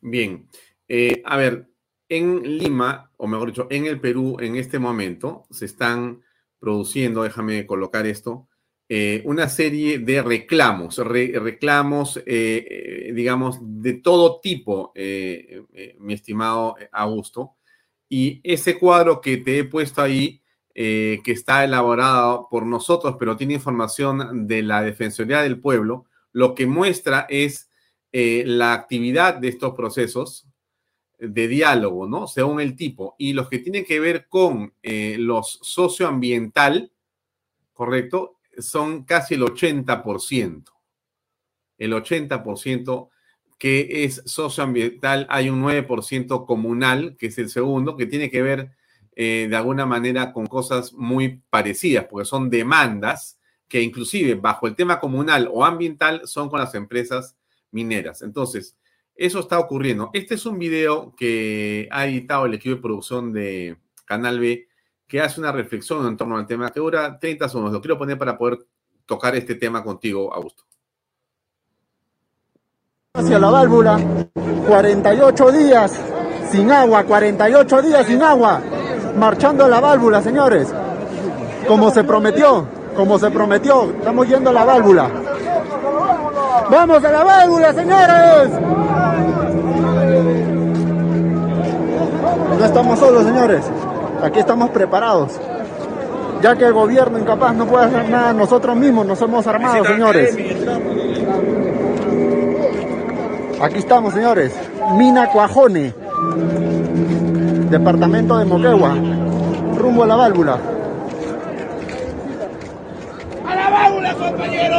Bien, 0.00 0.48
eh, 0.86 1.20
a 1.24 1.36
ver, 1.36 1.71
en 2.12 2.58
Lima, 2.58 3.10
o 3.16 3.26
mejor 3.26 3.48
dicho, 3.48 3.66
en 3.70 3.86
el 3.86 3.98
Perú, 3.98 4.36
en 4.38 4.56
este 4.56 4.78
momento, 4.78 5.46
se 5.50 5.64
están 5.64 6.22
produciendo, 6.58 7.22
déjame 7.22 7.64
colocar 7.64 8.06
esto, 8.06 8.48
eh, 8.86 9.22
una 9.24 9.48
serie 9.48 9.98
de 9.98 10.20
reclamos, 10.20 10.98
reclamos, 10.98 12.18
eh, 12.18 12.24
eh, 12.26 13.12
digamos, 13.14 13.58
de 13.62 13.94
todo 13.94 14.40
tipo, 14.40 14.92
mi 14.94 16.12
estimado 16.12 16.76
Augusto. 16.92 17.56
Y 18.10 18.42
ese 18.44 18.78
cuadro 18.78 19.22
que 19.22 19.38
te 19.38 19.60
he 19.60 19.64
puesto 19.64 20.02
ahí, 20.02 20.42
que 20.74 21.22
está 21.24 21.64
elaborado 21.64 22.48
por 22.50 22.66
nosotros, 22.66 23.16
pero 23.18 23.38
tiene 23.38 23.54
información 23.54 24.46
de 24.46 24.62
la 24.62 24.82
Defensoría 24.82 25.40
del 25.40 25.58
Pueblo, 25.60 26.04
lo 26.32 26.54
que 26.54 26.66
muestra 26.66 27.26
es 27.30 27.70
la 28.12 28.74
actividad 28.74 29.36
de 29.36 29.48
estos 29.48 29.74
procesos 29.74 30.46
de 31.28 31.48
diálogo, 31.48 32.06
¿no? 32.06 32.26
Según 32.26 32.60
el 32.60 32.76
tipo. 32.76 33.14
Y 33.18 33.32
los 33.32 33.48
que 33.48 33.58
tienen 33.58 33.84
que 33.84 34.00
ver 34.00 34.28
con 34.28 34.74
los 34.82 35.58
socioambiental, 35.62 36.92
¿correcto? 37.72 38.38
son 38.58 39.04
casi 39.04 39.34
el 39.34 39.42
80%. 39.42 40.64
El 41.78 41.92
80% 41.92 43.08
que 43.58 44.04
es 44.04 44.22
socioambiental, 44.26 45.26
hay 45.30 45.48
un 45.48 45.62
9% 45.62 46.46
comunal, 46.46 47.16
que 47.16 47.26
es 47.26 47.38
el 47.38 47.48
segundo, 47.48 47.96
que 47.96 48.06
tiene 48.06 48.28
que 48.28 48.42
ver 48.42 48.72
eh, 49.14 49.46
de 49.48 49.56
alguna 49.56 49.86
manera 49.86 50.32
con 50.32 50.46
cosas 50.46 50.92
muy 50.92 51.42
parecidas, 51.48 52.06
porque 52.10 52.24
son 52.24 52.50
demandas 52.50 53.38
que 53.68 53.80
inclusive 53.80 54.34
bajo 54.34 54.66
el 54.66 54.74
tema 54.74 54.98
comunal 54.98 55.48
o 55.50 55.64
ambiental 55.64 56.22
son 56.24 56.48
con 56.48 56.58
las 56.58 56.74
empresas 56.74 57.36
mineras. 57.70 58.22
Entonces, 58.22 58.76
eso 59.26 59.38
está 59.38 59.60
ocurriendo. 59.60 60.10
Este 60.12 60.34
es 60.34 60.44
un 60.46 60.58
video 60.58 61.14
que 61.16 61.88
ha 61.92 62.06
editado 62.06 62.46
el 62.46 62.54
equipo 62.54 62.74
de 62.74 62.82
producción 62.82 63.32
de 63.32 63.76
Canal 64.04 64.40
B 64.40 64.66
que 65.06 65.20
hace 65.20 65.38
una 65.40 65.52
reflexión 65.52 66.04
en 66.08 66.16
torno 66.16 66.36
al 66.36 66.46
tema 66.46 66.70
que 66.70 66.80
dura 66.80 67.18
30 67.20 67.48
segundos. 67.48 67.72
Lo 67.72 67.80
quiero 67.80 67.96
poner 67.96 68.18
para 68.18 68.36
poder 68.36 68.58
tocar 69.06 69.36
este 69.36 69.54
tema 69.54 69.84
contigo, 69.84 70.34
Augusto. 70.34 70.64
Hacia 73.14 73.38
la 73.38 73.50
válvula, 73.50 74.00
48 74.66 75.52
días 75.52 76.00
sin 76.50 76.72
agua, 76.72 77.04
48 77.04 77.82
días 77.82 78.06
sin 78.06 78.22
agua, 78.22 78.60
marchando 79.16 79.68
la 79.68 79.78
válvula, 79.80 80.20
señores. 80.20 80.74
Como 81.68 81.92
se 81.92 82.02
prometió, 82.02 82.66
como 82.96 83.20
se 83.20 83.30
prometió, 83.30 83.92
estamos 83.92 84.26
yendo 84.26 84.50
a 84.50 84.52
la 84.52 84.64
válvula. 84.64 85.10
¡Vamos 86.70 87.04
a 87.04 87.12
la 87.12 87.22
válvula, 87.22 87.72
señores! 87.72 89.11
No 92.62 92.66
estamos 92.66 92.96
solos, 93.00 93.24
señores. 93.24 93.64
Aquí 94.22 94.38
estamos 94.38 94.70
preparados. 94.70 95.32
Ya 96.42 96.54
que 96.54 96.64
el 96.64 96.72
gobierno 96.72 97.18
incapaz 97.18 97.56
no 97.56 97.66
puede 97.66 97.86
hacer 97.86 98.08
nada, 98.08 98.32
nosotros 98.32 98.76
mismos 98.76 99.04
nos 99.04 99.20
hemos 99.20 99.44
armado, 99.48 99.84
señores. 99.84 100.38
Aquí 103.60 103.78
estamos, 103.78 104.14
señores. 104.14 104.54
Mina 104.96 105.28
Cuajone. 105.32 105.92
Departamento 107.68 108.38
de 108.38 108.44
Moquegua. 108.44 108.94
Rumbo 109.76 110.04
a 110.04 110.06
la 110.06 110.14
válvula. 110.14 110.58
¡A 113.44 113.54
la 113.56 113.70
válvula, 113.70 114.14
compañero! 114.14 114.78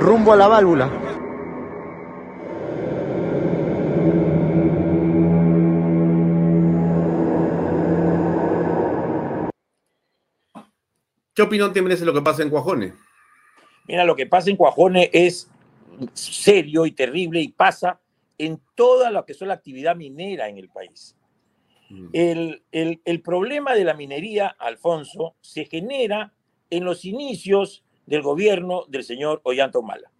Rumbo 0.00 0.32
a 0.32 0.36
la 0.36 0.48
válvula. 0.48 0.88
¿Qué 11.40 11.44
opinión 11.44 11.72
te 11.72 11.80
merece 11.80 12.04
lo 12.04 12.12
que 12.12 12.20
pasa 12.20 12.42
en 12.42 12.50
Cuajone? 12.50 12.92
Mira, 13.88 14.04
lo 14.04 14.14
que 14.14 14.26
pasa 14.26 14.50
en 14.50 14.56
Cuajone 14.56 15.08
es 15.10 15.50
serio 16.12 16.84
y 16.84 16.92
terrible 16.92 17.40
y 17.40 17.48
pasa 17.48 17.98
en 18.36 18.60
toda 18.74 19.10
lo 19.10 19.24
que 19.24 19.32
es 19.32 19.40
la 19.40 19.54
actividad 19.54 19.96
minera 19.96 20.50
en 20.50 20.58
el 20.58 20.68
país. 20.68 21.16
Mm. 21.88 22.08
El, 22.12 22.62
el, 22.72 23.22
problema 23.22 23.72
de 23.72 23.84
la 23.84 23.94
minería, 23.94 24.48
Alfonso, 24.58 25.34
se 25.40 25.64
genera 25.64 26.34
en 26.68 26.84
los 26.84 27.06
inicios 27.06 27.84
del 28.04 28.20
gobierno 28.20 28.84
del 28.88 29.02
señor 29.02 29.40
Ollanta 29.44 29.78
Humala. 29.78 30.12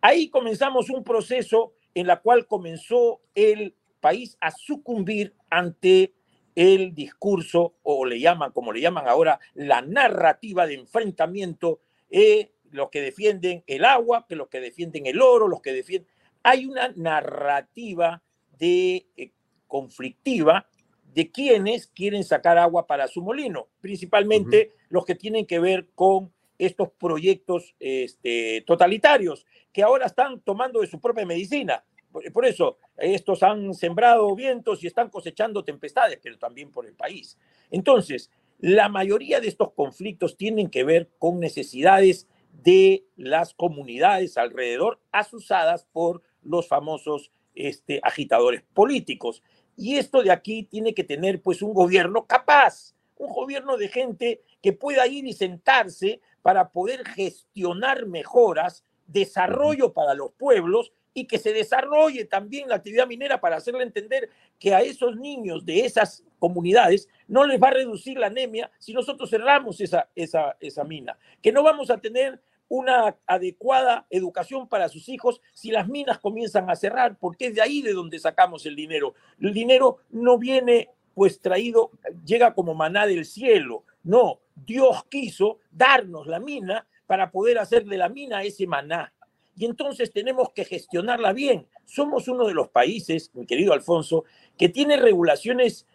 Ahí 0.00 0.28
comenzamos 0.28 0.90
un 0.90 1.02
proceso 1.02 1.72
en 1.92 2.06
la 2.06 2.20
cual 2.20 2.46
comenzó 2.46 3.20
el 3.34 3.74
país 3.98 4.38
a 4.40 4.52
sucumbir 4.52 5.34
ante 5.50 6.14
el 6.56 6.94
discurso, 6.94 7.74
o 7.82 8.04
le 8.06 8.18
llaman, 8.18 8.50
como 8.50 8.72
le 8.72 8.80
llaman 8.80 9.06
ahora, 9.06 9.38
la 9.54 9.82
narrativa 9.82 10.66
de 10.66 10.74
enfrentamiento, 10.74 11.80
eh, 12.10 12.50
los 12.72 12.88
que 12.90 13.02
defienden 13.02 13.62
el 13.66 13.84
agua, 13.84 14.26
que 14.28 14.36
los 14.36 14.48
que 14.48 14.60
defienden 14.60 15.06
el 15.06 15.20
oro, 15.20 15.46
los 15.46 15.60
que 15.60 15.72
defienden... 15.72 16.10
Hay 16.42 16.64
una 16.64 16.88
narrativa 16.96 18.22
de 18.58 19.06
eh, 19.16 19.32
conflictiva 19.66 20.66
de 21.12 21.30
quienes 21.30 21.86
quieren 21.88 22.24
sacar 22.24 22.58
agua 22.58 22.86
para 22.86 23.06
su 23.08 23.22
molino, 23.22 23.68
principalmente 23.80 24.72
los 24.88 25.04
que 25.04 25.14
tienen 25.14 25.46
que 25.46 25.58
ver 25.58 25.88
con 25.94 26.32
estos 26.58 26.90
proyectos 26.90 27.74
este, 27.80 28.62
totalitarios, 28.66 29.44
que 29.72 29.82
ahora 29.82 30.06
están 30.06 30.40
tomando 30.40 30.80
de 30.80 30.86
su 30.86 31.00
propia 31.00 31.26
medicina. 31.26 31.84
Por 32.32 32.46
eso, 32.46 32.78
estos 32.96 33.42
han 33.42 33.74
sembrado 33.74 34.34
vientos 34.34 34.82
y 34.82 34.86
están 34.86 35.10
cosechando 35.10 35.64
tempestades, 35.64 36.18
pero 36.22 36.38
también 36.38 36.70
por 36.70 36.86
el 36.86 36.94
país. 36.94 37.38
Entonces, 37.70 38.30
la 38.58 38.88
mayoría 38.88 39.40
de 39.40 39.48
estos 39.48 39.72
conflictos 39.72 40.36
tienen 40.36 40.70
que 40.70 40.84
ver 40.84 41.10
con 41.18 41.40
necesidades 41.40 42.26
de 42.52 43.04
las 43.16 43.54
comunidades 43.54 44.38
alrededor, 44.38 45.00
asusadas 45.12 45.86
por 45.92 46.22
los 46.42 46.68
famosos 46.68 47.30
este, 47.54 48.00
agitadores 48.02 48.62
políticos. 48.74 49.42
Y 49.76 49.96
esto 49.96 50.22
de 50.22 50.30
aquí 50.30 50.62
tiene 50.64 50.94
que 50.94 51.04
tener 51.04 51.42
pues 51.42 51.60
un 51.60 51.74
gobierno 51.74 52.26
capaz, 52.26 52.94
un 53.18 53.32
gobierno 53.32 53.76
de 53.76 53.88
gente 53.88 54.42
que 54.62 54.72
pueda 54.72 55.06
ir 55.06 55.26
y 55.26 55.32
sentarse 55.32 56.20
para 56.42 56.70
poder 56.70 57.06
gestionar 57.06 58.06
mejoras, 58.06 58.84
desarrollo 59.06 59.92
para 59.92 60.14
los 60.14 60.32
pueblos 60.32 60.92
y 61.16 61.24
que 61.24 61.38
se 61.38 61.54
desarrolle 61.54 62.26
también 62.26 62.68
la 62.68 62.74
actividad 62.74 63.06
minera 63.06 63.40
para 63.40 63.56
hacerle 63.56 63.82
entender 63.82 64.28
que 64.58 64.74
a 64.74 64.82
esos 64.82 65.16
niños 65.16 65.64
de 65.64 65.86
esas 65.86 66.22
comunidades 66.38 67.08
no 67.26 67.46
les 67.46 67.60
va 67.60 67.68
a 67.68 67.70
reducir 67.70 68.18
la 68.18 68.26
anemia 68.26 68.70
si 68.78 68.92
nosotros 68.92 69.30
cerramos 69.30 69.80
esa, 69.80 70.10
esa, 70.14 70.58
esa 70.60 70.84
mina, 70.84 71.18
que 71.40 71.52
no 71.52 71.62
vamos 71.62 71.88
a 71.88 71.96
tener 71.96 72.38
una 72.68 73.16
adecuada 73.26 74.06
educación 74.10 74.68
para 74.68 74.90
sus 74.90 75.08
hijos 75.08 75.40
si 75.54 75.70
las 75.70 75.88
minas 75.88 76.18
comienzan 76.18 76.68
a 76.68 76.76
cerrar, 76.76 77.16
porque 77.18 77.46
es 77.46 77.54
de 77.54 77.62
ahí 77.62 77.80
de 77.80 77.94
donde 77.94 78.18
sacamos 78.18 78.66
el 78.66 78.76
dinero. 78.76 79.14
El 79.40 79.54
dinero 79.54 80.00
no 80.10 80.36
viene 80.36 80.90
pues 81.14 81.40
traído, 81.40 81.92
llega 82.26 82.52
como 82.52 82.74
maná 82.74 83.06
del 83.06 83.24
cielo, 83.24 83.84
no, 84.04 84.40
Dios 84.54 85.02
quiso 85.08 85.60
darnos 85.70 86.26
la 86.26 86.40
mina 86.40 86.86
para 87.06 87.30
poder 87.30 87.58
hacer 87.58 87.86
de 87.86 87.96
la 87.96 88.10
mina 88.10 88.42
ese 88.42 88.66
maná 88.66 89.14
y 89.56 89.64
entonces 89.64 90.12
tenemos 90.12 90.50
que 90.52 90.64
gestionarla 90.64 91.32
bien. 91.32 91.66
Somos 91.84 92.28
uno 92.28 92.46
de 92.46 92.54
los 92.54 92.68
países, 92.68 93.30
mi 93.34 93.46
querido 93.46 93.72
Alfonso, 93.72 94.24
que 94.58 94.68
tiene 94.68 94.98
regulaciones 94.98 95.86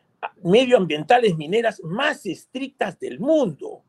medioambientales 0.44 1.38
mineras 1.38 1.82
más 1.84 2.26
estrictas 2.26 3.00
del 3.00 3.20
mundo. 3.20 3.84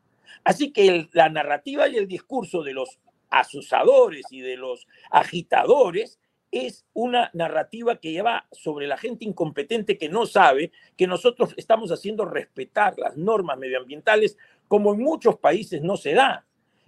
Así 0.44 0.72
que 0.72 1.08
la 1.12 1.28
narrativa 1.30 1.88
y 1.88 1.96
el 1.96 2.06
discurso 2.06 2.62
de 2.62 2.74
los 2.74 2.98
asusadores 3.30 4.26
y 4.30 4.40
de 4.40 4.56
los 4.56 4.86
agitadores 5.10 6.18
es 6.50 6.84
una 6.92 7.30
narrativa 7.32 7.96
que 7.96 8.12
lleva 8.12 8.46
sobre 8.52 8.86
la 8.86 8.98
gente 8.98 9.24
incompetente 9.24 9.96
que 9.96 10.10
no 10.10 10.26
sabe 10.26 10.70
que 10.98 11.06
nosotros 11.06 11.54
estamos 11.56 11.90
haciendo 11.90 12.26
respetar 12.26 12.98
las 12.98 13.16
normas 13.16 13.56
medioambientales 13.56 14.36
como 14.68 14.92
en 14.92 15.00
muchos 15.00 15.38
países 15.38 15.80
no 15.80 15.96
se 15.96 16.12
da 16.12 16.44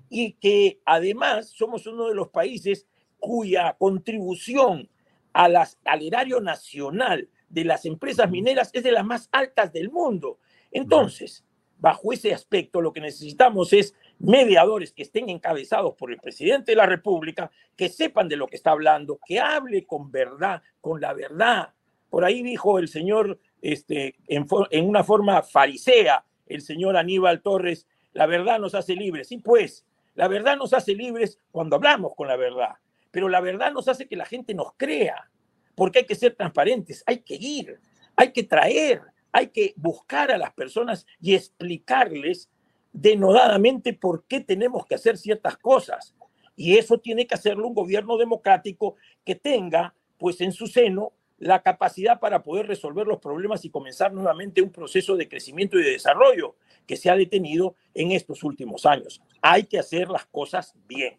y 0.09 0.33
que 0.35 0.81
además 0.85 1.49
somos 1.51 1.87
uno 1.87 2.09
de 2.09 2.15
los 2.15 2.29
países 2.29 2.87
cuya 3.19 3.75
contribución 3.79 4.89
a 5.33 5.49
las, 5.49 5.79
al 5.85 6.03
erario 6.03 6.41
nacional 6.41 7.29
de 7.49 7.65
las 7.65 7.85
empresas 7.85 8.31
mineras 8.31 8.71
es 8.73 8.83
de 8.83 8.93
las 8.93 9.05
más 9.05 9.29
altas 9.33 9.73
del 9.73 9.91
mundo. 9.91 10.39
Entonces, 10.71 11.45
bajo 11.79 12.13
ese 12.13 12.33
aspecto, 12.33 12.81
lo 12.81 12.93
que 12.93 13.01
necesitamos 13.01 13.73
es 13.73 13.95
mediadores 14.19 14.93
que 14.93 15.03
estén 15.03 15.29
encabezados 15.29 15.95
por 15.95 16.11
el 16.11 16.19
presidente 16.19 16.73
de 16.73 16.77
la 16.77 16.87
República, 16.87 17.51
que 17.77 17.89
sepan 17.89 18.29
de 18.29 18.37
lo 18.37 18.47
que 18.47 18.57
está 18.57 18.71
hablando, 18.71 19.19
que 19.27 19.41
hable 19.41 19.85
con 19.87 20.11
verdad, 20.11 20.63
con 20.81 21.01
la 21.01 21.13
verdad. 21.13 21.73
Por 22.11 22.25
ahí 22.25 22.43
dijo 22.43 22.79
el 22.79 22.89
señor, 22.89 23.39
este, 23.61 24.17
en, 24.29 24.47
en 24.71 24.89
una 24.89 25.03
forma 25.05 25.43
farisea, 25.43 26.25
el 26.47 26.63
señor 26.63 26.97
Aníbal 26.97 27.43
Torres, 27.43 27.87
la 28.13 28.27
verdad 28.27 28.59
nos 28.59 28.75
hace 28.75 28.95
libres. 28.95 29.29
Sí, 29.29 29.39
pues, 29.39 29.85
la 30.15 30.29
verdad 30.29 30.57
nos 30.57 30.73
hace 30.73 30.95
libres 30.95 31.39
cuando 31.51 31.77
hablamos 31.77 32.15
con 32.15 32.29
la 32.29 32.37
verdad, 32.37 32.75
pero 33.11 33.29
la 33.29 33.41
verdad 33.41 33.73
nos 33.73 33.89
hace 33.89 34.07
que 34.07 34.17
la 34.17 34.27
gente 34.27 34.55
nos 34.55 34.73
crea, 34.77 35.31
porque 35.75 36.01
hay 36.01 36.07
que 36.07 36.15
ser 36.15 36.35
transparentes, 36.35 37.03
hay 37.07 37.19
que 37.19 37.35
ir, 37.35 37.81
hay 38.17 38.33
que 38.33 38.45
traer, 38.45 39.03
hay 39.33 39.49
que 39.49 39.75
buscar 39.77 40.31
a 40.31 40.39
las 40.39 40.53
personas 40.53 41.07
y 41.21 41.35
explicarles 41.35 42.49
denodadamente 42.93 43.93
por 43.93 44.25
qué 44.27 44.41
tenemos 44.41 44.87
que 44.87 44.95
hacer 44.95 45.19
ciertas 45.19 45.57
cosas. 45.59 46.15
Y 46.57 46.79
eso 46.79 46.99
tiene 46.99 47.27
que 47.27 47.35
hacerlo 47.35 47.67
un 47.67 47.75
gobierno 47.75 48.17
democrático 48.17 48.95
que 49.25 49.35
tenga, 49.35 49.95
pues, 50.19 50.41
en 50.41 50.53
su 50.53 50.69
seno 50.69 51.13
la 51.39 51.63
capacidad 51.63 52.21
para 52.21 52.43
poder 52.43 52.67
resolver 52.67 53.07
los 53.07 53.21
problemas 53.21 53.65
y 53.65 53.71
comenzar 53.71 54.13
nuevamente 54.13 54.63
un 54.63 54.71
proceso 54.71 55.17
de 55.17 55.29
crecimiento 55.29 55.79
y 55.79 55.83
de 55.83 55.91
desarrollo 55.91 56.57
que 56.87 56.97
se 56.97 57.11
ha 57.11 57.17
detenido 57.17 57.75
en 57.93 58.13
estos 58.13 58.43
últimos 58.45 58.87
años. 58.87 59.21
Hay 59.43 59.65
que 59.65 59.79
hacer 59.79 60.09
las 60.09 60.27
cosas 60.27 60.75
bien. 60.87 61.19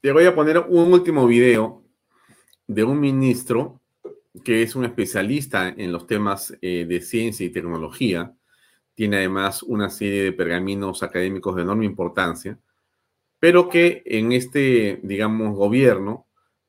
Te 0.00 0.12
voy 0.12 0.24
a 0.24 0.34
poner 0.34 0.58
un 0.58 0.92
último 0.92 1.26
video 1.26 1.82
de 2.66 2.84
un 2.84 3.00
ministro 3.00 3.80
que 4.44 4.62
es 4.62 4.76
un 4.76 4.84
especialista 4.84 5.68
en 5.68 5.92
los 5.92 6.06
temas 6.06 6.56
eh, 6.60 6.84
de 6.86 7.00
ciencia 7.00 7.46
y 7.46 7.50
tecnología, 7.50 8.34
tiene 8.94 9.18
además 9.18 9.62
una 9.62 9.90
serie 9.90 10.24
de 10.24 10.32
pergaminos 10.32 11.02
académicos 11.02 11.54
de 11.56 11.62
enorme 11.62 11.84
importancia, 11.84 12.58
pero 13.38 13.68
que 13.68 14.02
en 14.06 14.32
este, 14.32 15.00
digamos, 15.02 15.54
gobierno 15.54 16.25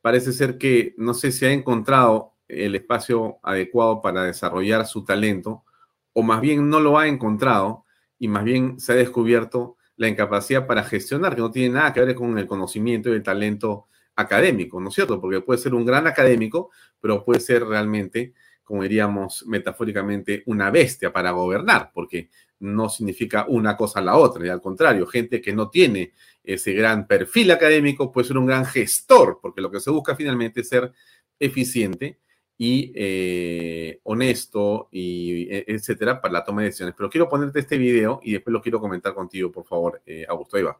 parece 0.07 0.31
ser 0.31 0.57
que 0.57 0.95
no 0.95 1.13
sé 1.13 1.33
si 1.33 1.45
ha 1.45 1.51
encontrado 1.51 2.37
el 2.47 2.75
espacio 2.75 3.39
adecuado 3.43 4.01
para 4.01 4.23
desarrollar 4.23 4.87
su 4.87 5.03
talento, 5.03 5.65
o 6.13 6.23
más 6.23 6.39
bien 6.39 6.69
no 6.69 6.79
lo 6.79 6.97
ha 6.97 7.09
encontrado 7.09 7.83
y 8.17 8.29
más 8.29 8.45
bien 8.45 8.79
se 8.79 8.93
ha 8.93 8.95
descubierto 8.95 9.75
la 9.97 10.07
incapacidad 10.07 10.65
para 10.65 10.85
gestionar, 10.85 11.35
que 11.35 11.41
no 11.41 11.51
tiene 11.51 11.73
nada 11.73 11.91
que 11.91 11.99
ver 11.99 12.15
con 12.15 12.37
el 12.37 12.47
conocimiento 12.47 13.09
y 13.09 13.15
el 13.15 13.21
talento 13.21 13.87
académico, 14.15 14.79
¿no 14.79 14.87
es 14.87 14.95
cierto? 14.95 15.19
Porque 15.19 15.41
puede 15.41 15.59
ser 15.59 15.73
un 15.73 15.85
gran 15.85 16.07
académico, 16.07 16.71
pero 17.01 17.25
puede 17.25 17.41
ser 17.41 17.65
realmente 17.65 18.33
como 18.67 18.83
diríamos 18.83 19.45
metafóricamente, 19.47 20.43
una 20.45 20.69
bestia 20.69 21.13
para 21.13 21.31
gobernar, 21.31 21.89
porque 21.93 22.29
no 22.59 22.89
significa 22.89 23.45
una 23.47 23.77
cosa 23.77 23.99
a 23.99 24.03
la 24.03 24.17
otra, 24.17 24.45
y 24.45 24.49
al 24.49 24.61
contrario, 24.61 25.05
gente 25.05 25.41
que 25.41 25.53
no 25.53 25.69
tiene 25.69 26.13
ese 26.43 26.73
gran 26.73 27.07
perfil 27.07 27.51
académico 27.51 28.11
puede 28.11 28.27
ser 28.27 28.37
un 28.37 28.45
gran 28.45 28.65
gestor, 28.65 29.39
porque 29.41 29.61
lo 29.61 29.69
que 29.69 29.79
se 29.79 29.91
busca 29.91 30.15
finalmente 30.15 30.61
es 30.61 30.69
ser 30.69 30.91
eficiente 31.39 32.19
y 32.57 32.91
eh, 32.95 33.99
honesto 34.03 34.89
y 34.91 35.43
e, 35.53 35.65
etcétera 35.67 36.19
para 36.19 36.33
la 36.33 36.43
toma 36.43 36.61
de 36.61 36.67
decisiones. 36.67 36.95
Pero 36.97 37.09
quiero 37.09 37.29
ponerte 37.29 37.59
este 37.59 37.77
video 37.77 38.19
y 38.23 38.33
después 38.33 38.51
lo 38.51 38.61
quiero 38.61 38.79
comentar 38.79 39.13
contigo, 39.13 39.51
por 39.51 39.65
favor, 39.65 40.01
eh, 40.05 40.25
Augusto. 40.27 40.57
Ahí 40.57 40.63
va. 40.63 40.79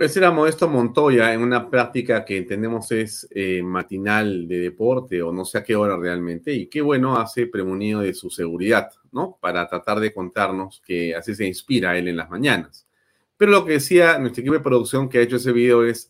Ese 0.00 0.18
era 0.18 0.30
Modesto 0.30 0.66
Montoya 0.66 1.34
en 1.34 1.42
una 1.42 1.68
práctica 1.68 2.24
que 2.24 2.38
entendemos 2.38 2.90
es 2.90 3.28
eh, 3.32 3.62
matinal 3.62 4.48
de 4.48 4.58
deporte 4.58 5.20
o 5.20 5.30
no 5.30 5.44
sé 5.44 5.58
a 5.58 5.62
qué 5.62 5.76
hora 5.76 5.94
realmente. 5.98 6.54
Y 6.54 6.68
qué 6.68 6.80
bueno 6.80 7.18
hace 7.18 7.46
premunido 7.48 8.00
de 8.00 8.14
su 8.14 8.30
seguridad, 8.30 8.90
¿no? 9.12 9.36
Para 9.38 9.68
tratar 9.68 10.00
de 10.00 10.14
contarnos 10.14 10.80
que 10.86 11.14
así 11.14 11.34
se 11.34 11.44
inspira 11.44 11.98
él 11.98 12.08
en 12.08 12.16
las 12.16 12.30
mañanas. 12.30 12.88
Pero 13.36 13.50
lo 13.50 13.66
que 13.66 13.74
decía 13.74 14.18
nuestro 14.18 14.40
equipo 14.40 14.54
de 14.54 14.60
producción 14.60 15.06
que 15.06 15.18
ha 15.18 15.20
hecho 15.20 15.36
ese 15.36 15.52
video 15.52 15.84
es, 15.84 16.08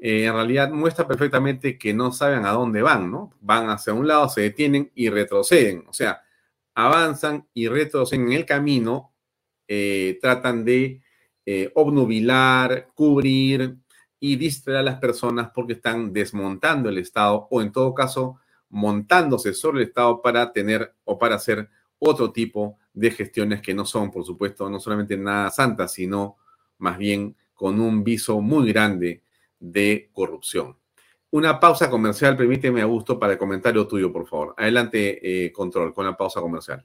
eh, 0.00 0.24
en 0.24 0.32
realidad 0.32 0.72
muestra 0.72 1.06
perfectamente 1.06 1.78
que 1.78 1.94
no 1.94 2.10
saben 2.10 2.44
a 2.44 2.50
dónde 2.50 2.82
van, 2.82 3.12
¿no? 3.12 3.32
Van 3.40 3.70
hacia 3.70 3.92
un 3.92 4.08
lado, 4.08 4.28
se 4.28 4.40
detienen 4.40 4.90
y 4.96 5.08
retroceden. 5.08 5.84
O 5.86 5.92
sea, 5.92 6.20
avanzan 6.74 7.46
y 7.54 7.68
retroceden 7.68 8.26
en 8.26 8.32
el 8.32 8.44
camino, 8.44 9.12
eh, 9.68 10.18
tratan 10.20 10.64
de 10.64 11.00
eh, 11.46 11.70
obnubilar, 11.74 12.88
cubrir 12.94 13.76
y 14.18 14.36
distraer 14.36 14.78
a 14.78 14.82
las 14.82 14.98
personas 14.98 15.50
porque 15.54 15.74
están 15.74 16.12
desmontando 16.12 16.88
el 16.88 16.98
Estado 16.98 17.48
o 17.50 17.62
en 17.62 17.72
todo 17.72 17.94
caso 17.94 18.38
montándose 18.68 19.54
sobre 19.54 19.82
el 19.82 19.88
Estado 19.88 20.22
para 20.22 20.52
tener 20.52 20.94
o 21.04 21.18
para 21.18 21.36
hacer 21.36 21.68
otro 21.98 22.32
tipo 22.32 22.78
de 22.92 23.10
gestiones 23.10 23.60
que 23.60 23.74
no 23.74 23.84
son, 23.84 24.10
por 24.10 24.24
supuesto, 24.24 24.68
no 24.68 24.80
solamente 24.80 25.16
nada 25.16 25.50
santas, 25.50 25.92
sino 25.92 26.36
más 26.78 26.98
bien 26.98 27.36
con 27.54 27.80
un 27.80 28.02
viso 28.02 28.40
muy 28.40 28.72
grande 28.72 29.22
de 29.58 30.10
corrupción. 30.12 30.76
Una 31.30 31.60
pausa 31.60 31.88
comercial, 31.88 32.36
permíteme, 32.36 32.82
Augusto, 32.82 33.18
para 33.18 33.34
el 33.34 33.38
comentario 33.38 33.86
tuyo, 33.86 34.12
por 34.12 34.26
favor. 34.26 34.54
Adelante, 34.56 35.44
eh, 35.46 35.52
control, 35.52 35.94
con 35.94 36.04
la 36.04 36.16
pausa 36.16 36.40
comercial. 36.40 36.84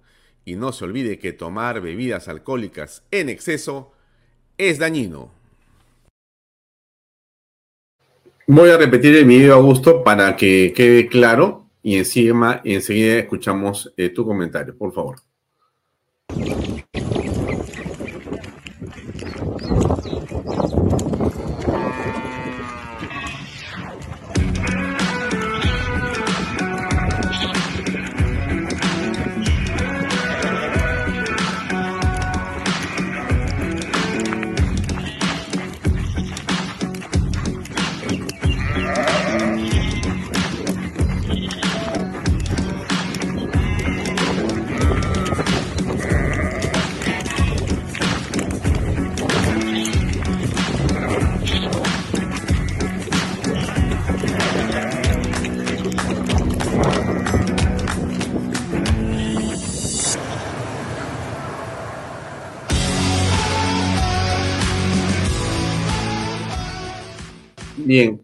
Y 0.45 0.55
no 0.55 0.71
se 0.71 0.85
olvide 0.85 1.19
que 1.19 1.33
tomar 1.33 1.81
bebidas 1.81 2.27
alcohólicas 2.27 3.03
en 3.11 3.29
exceso 3.29 3.91
es 4.57 4.79
dañino. 4.79 5.31
Voy 8.47 8.69
a 8.69 8.77
repetir 8.77 9.15
el 9.15 9.25
video, 9.25 9.53
Augusto, 9.53 10.03
para 10.03 10.35
que 10.35 10.73
quede 10.75 11.07
claro 11.07 11.67
y 11.83 11.97
encima 11.97 12.61
enseguida 12.63 13.15
escuchamos 13.15 13.93
eh, 13.97 14.09
tu 14.09 14.25
comentario, 14.25 14.77
por 14.77 14.93
favor. 14.93 15.17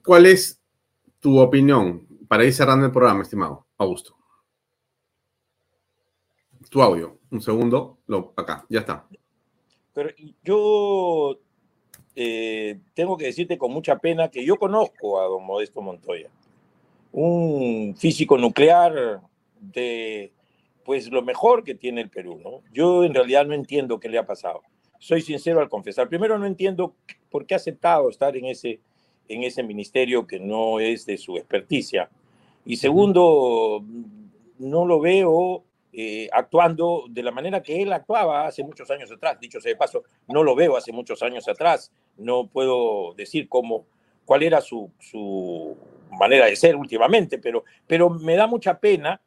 ¿Cuál 0.08 0.26
es 0.26 0.64
tu 1.20 1.38
opinión 1.38 2.08
para 2.30 2.46
ir 2.46 2.54
cerrando 2.54 2.86
el 2.86 2.94
programa, 2.94 3.24
estimado 3.24 3.68
Augusto? 3.78 4.16
Tu 6.70 6.82
audio, 6.82 7.20
un 7.30 7.42
segundo, 7.42 8.00
lo, 8.08 8.34
acá, 8.38 8.66
ya 8.70 8.80
está. 8.80 9.06
Pero 9.94 10.10
yo 10.44 11.38
eh, 12.16 12.80
tengo 12.94 13.18
que 13.18 13.26
decirte 13.26 13.58
con 13.58 13.72
mucha 13.72 13.98
pena 13.98 14.30
que 14.30 14.46
yo 14.46 14.56
conozco 14.56 15.20
a 15.20 15.26
don 15.26 15.46
Modesto 15.46 15.82
Montoya, 15.82 16.30
un 17.12 17.94
físico 17.98 18.38
nuclear 18.38 19.22
de 19.60 20.32
pues 20.86 21.12
lo 21.12 21.22
mejor 21.22 21.66
que 21.66 21.76
tiene 21.76 22.00
el 22.00 22.10
Perú, 22.10 22.40
¿no? 22.42 22.62
Yo 22.72 23.04
en 23.04 23.14
realidad 23.14 23.46
no 23.46 23.54
entiendo 23.54 24.00
qué 24.00 24.08
le 24.08 24.18
ha 24.18 24.26
pasado. 24.26 24.62
Soy 25.00 25.22
sincero 25.22 25.60
al 25.60 25.68
confesar. 25.68 26.08
Primero 26.08 26.40
no 26.40 26.46
entiendo 26.46 26.96
por 27.30 27.46
qué 27.46 27.56
ha 27.56 27.58
aceptado 27.58 28.10
estar 28.10 28.38
en 28.38 28.46
ese 28.46 28.80
en 29.28 29.44
ese 29.44 29.64
ministerio 29.64 30.26
que 30.26 30.40
no 30.40 30.80
es 30.80 31.06
de 31.06 31.18
su 31.18 31.38
experticia. 31.38 32.10
Y 32.66 32.78
segundo, 32.78 33.84
no 34.60 34.86
lo 34.86 35.00
veo 35.00 35.64
eh, 35.94 36.30
actuando 36.32 37.06
de 37.10 37.24
la 37.24 37.32
manera 37.32 37.64
que 37.64 37.82
él 37.82 37.92
actuaba 37.94 38.46
hace 38.46 38.64
muchos 38.64 38.90
años 38.92 39.12
atrás. 39.12 39.40
Dicho 39.40 39.60
sea 39.62 39.72
de 39.72 39.78
paso, 39.78 40.04
no 40.28 40.44
lo 40.44 40.56
veo 40.56 40.78
hace 40.78 40.92
muchos 40.92 41.24
años 41.24 41.48
atrás. 41.48 41.92
No 42.18 42.48
puedo 42.48 43.14
decir 43.16 43.48
cómo, 43.50 43.86
cuál 44.26 44.44
era 44.44 44.62
su, 44.62 44.92
su 45.00 45.78
manera 46.12 46.46
de 46.46 46.56
ser 46.56 46.76
últimamente, 46.76 47.38
pero, 47.38 47.64
pero 47.88 48.10
me 48.10 48.36
da 48.36 48.48
mucha 48.48 48.80
pena 48.80 49.22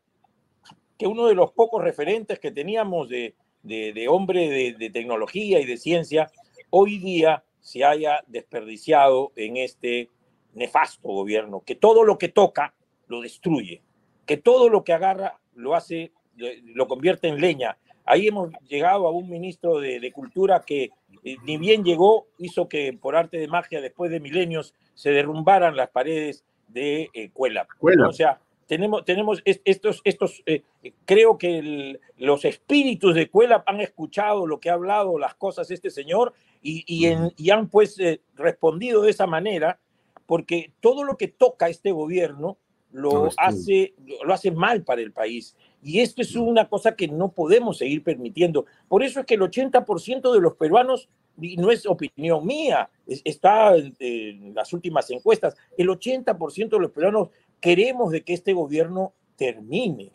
que 0.98 1.06
uno 1.06 1.26
de 1.26 1.34
los 1.34 1.52
pocos 1.52 1.82
referentes 1.82 2.38
que 2.38 2.50
teníamos 2.50 3.08
de, 3.08 3.34
de, 3.62 3.92
de 3.92 4.08
hombre 4.08 4.48
de, 4.50 4.74
de 4.74 4.90
tecnología 4.90 5.60
y 5.60 5.64
de 5.64 5.76
ciencia, 5.76 6.30
hoy 6.68 6.98
día 6.98 7.42
se 7.60 7.84
haya 7.84 8.22
desperdiciado 8.26 9.32
en 9.36 9.56
este 9.56 10.08
nefasto 10.54 11.08
gobierno, 11.08 11.62
que 11.64 11.74
todo 11.74 12.04
lo 12.04 12.18
que 12.18 12.28
toca 12.28 12.74
lo 13.06 13.20
destruye, 13.20 13.82
que 14.26 14.36
todo 14.36 14.68
lo 14.68 14.84
que 14.84 14.92
agarra 14.92 15.38
lo 15.54 15.74
hace, 15.74 16.12
lo 16.36 16.88
convierte 16.88 17.28
en 17.28 17.40
leña. 17.40 17.76
Ahí 18.04 18.28
hemos 18.28 18.50
llegado 18.68 19.06
a 19.06 19.10
un 19.10 19.28
ministro 19.28 19.78
de, 19.78 20.10
Cultura 20.12 20.62
que 20.66 20.90
eh, 21.24 21.36
ni 21.44 21.58
bien 21.58 21.84
llegó, 21.84 22.26
hizo 22.38 22.68
que 22.68 22.92
por 22.92 23.14
arte 23.14 23.38
de 23.38 23.48
magia, 23.48 23.80
después 23.80 24.10
de 24.10 24.20
milenios, 24.20 24.74
se 24.94 25.10
derrumbaran 25.10 25.76
las 25.76 25.90
paredes 25.90 26.44
de 26.68 27.10
eh, 27.12 27.30
Cuela. 27.30 27.66
O 28.08 28.12
sea, 28.12 28.40
tenemos, 28.70 29.04
tenemos 29.04 29.42
estos, 29.44 30.00
estos 30.04 30.44
eh, 30.46 30.62
creo 31.04 31.36
que 31.38 31.98
los 32.18 32.44
espíritus 32.44 33.16
de 33.16 33.28
Cuela 33.28 33.64
han 33.66 33.80
escuchado 33.80 34.46
lo 34.46 34.60
que 34.60 34.70
ha 34.70 34.74
hablado, 34.74 35.18
las 35.18 35.34
cosas 35.34 35.72
este 35.72 35.90
señor, 35.90 36.34
y, 36.62 37.50
han 37.50 37.68
pues 37.68 37.98
eh, 37.98 38.20
respondido 38.36 39.02
de 39.02 39.10
esa 39.10 39.26
manera, 39.26 39.80
porque 40.24 40.72
todo 40.78 41.02
lo 41.02 41.16
que 41.16 41.26
toca 41.26 41.68
este 41.68 41.90
gobierno 41.90 42.58
lo, 42.92 43.30
hace, 43.38 43.94
lo 44.24 44.32
hace 44.32 44.52
mal 44.52 44.84
para 44.84 45.00
el 45.00 45.10
país. 45.10 45.56
Y 45.82 45.98
esto 45.98 46.22
es 46.22 46.36
una 46.36 46.68
cosa 46.68 46.94
que 46.94 47.08
no 47.08 47.32
podemos 47.32 47.78
seguir 47.78 48.04
permitiendo. 48.04 48.66
Por 48.86 49.02
eso 49.02 49.18
es 49.18 49.26
que 49.26 49.34
el 49.34 49.40
80% 49.40 50.32
de 50.32 50.40
los 50.40 50.54
peruanos, 50.54 51.08
y 51.40 51.56
no 51.56 51.72
es 51.72 51.86
opinión 51.86 52.46
mía, 52.46 52.88
está 53.24 53.74
en 53.74 54.54
las 54.54 54.72
últimas 54.72 55.10
encuestas, 55.10 55.56
el 55.76 55.88
80% 55.88 56.68
de 56.68 56.78
los 56.78 56.92
peruanos 56.92 57.30
queremos 57.60 58.10
de 58.10 58.22
que 58.22 58.34
este 58.34 58.52
gobierno 58.52 59.14
termine. 59.36 60.12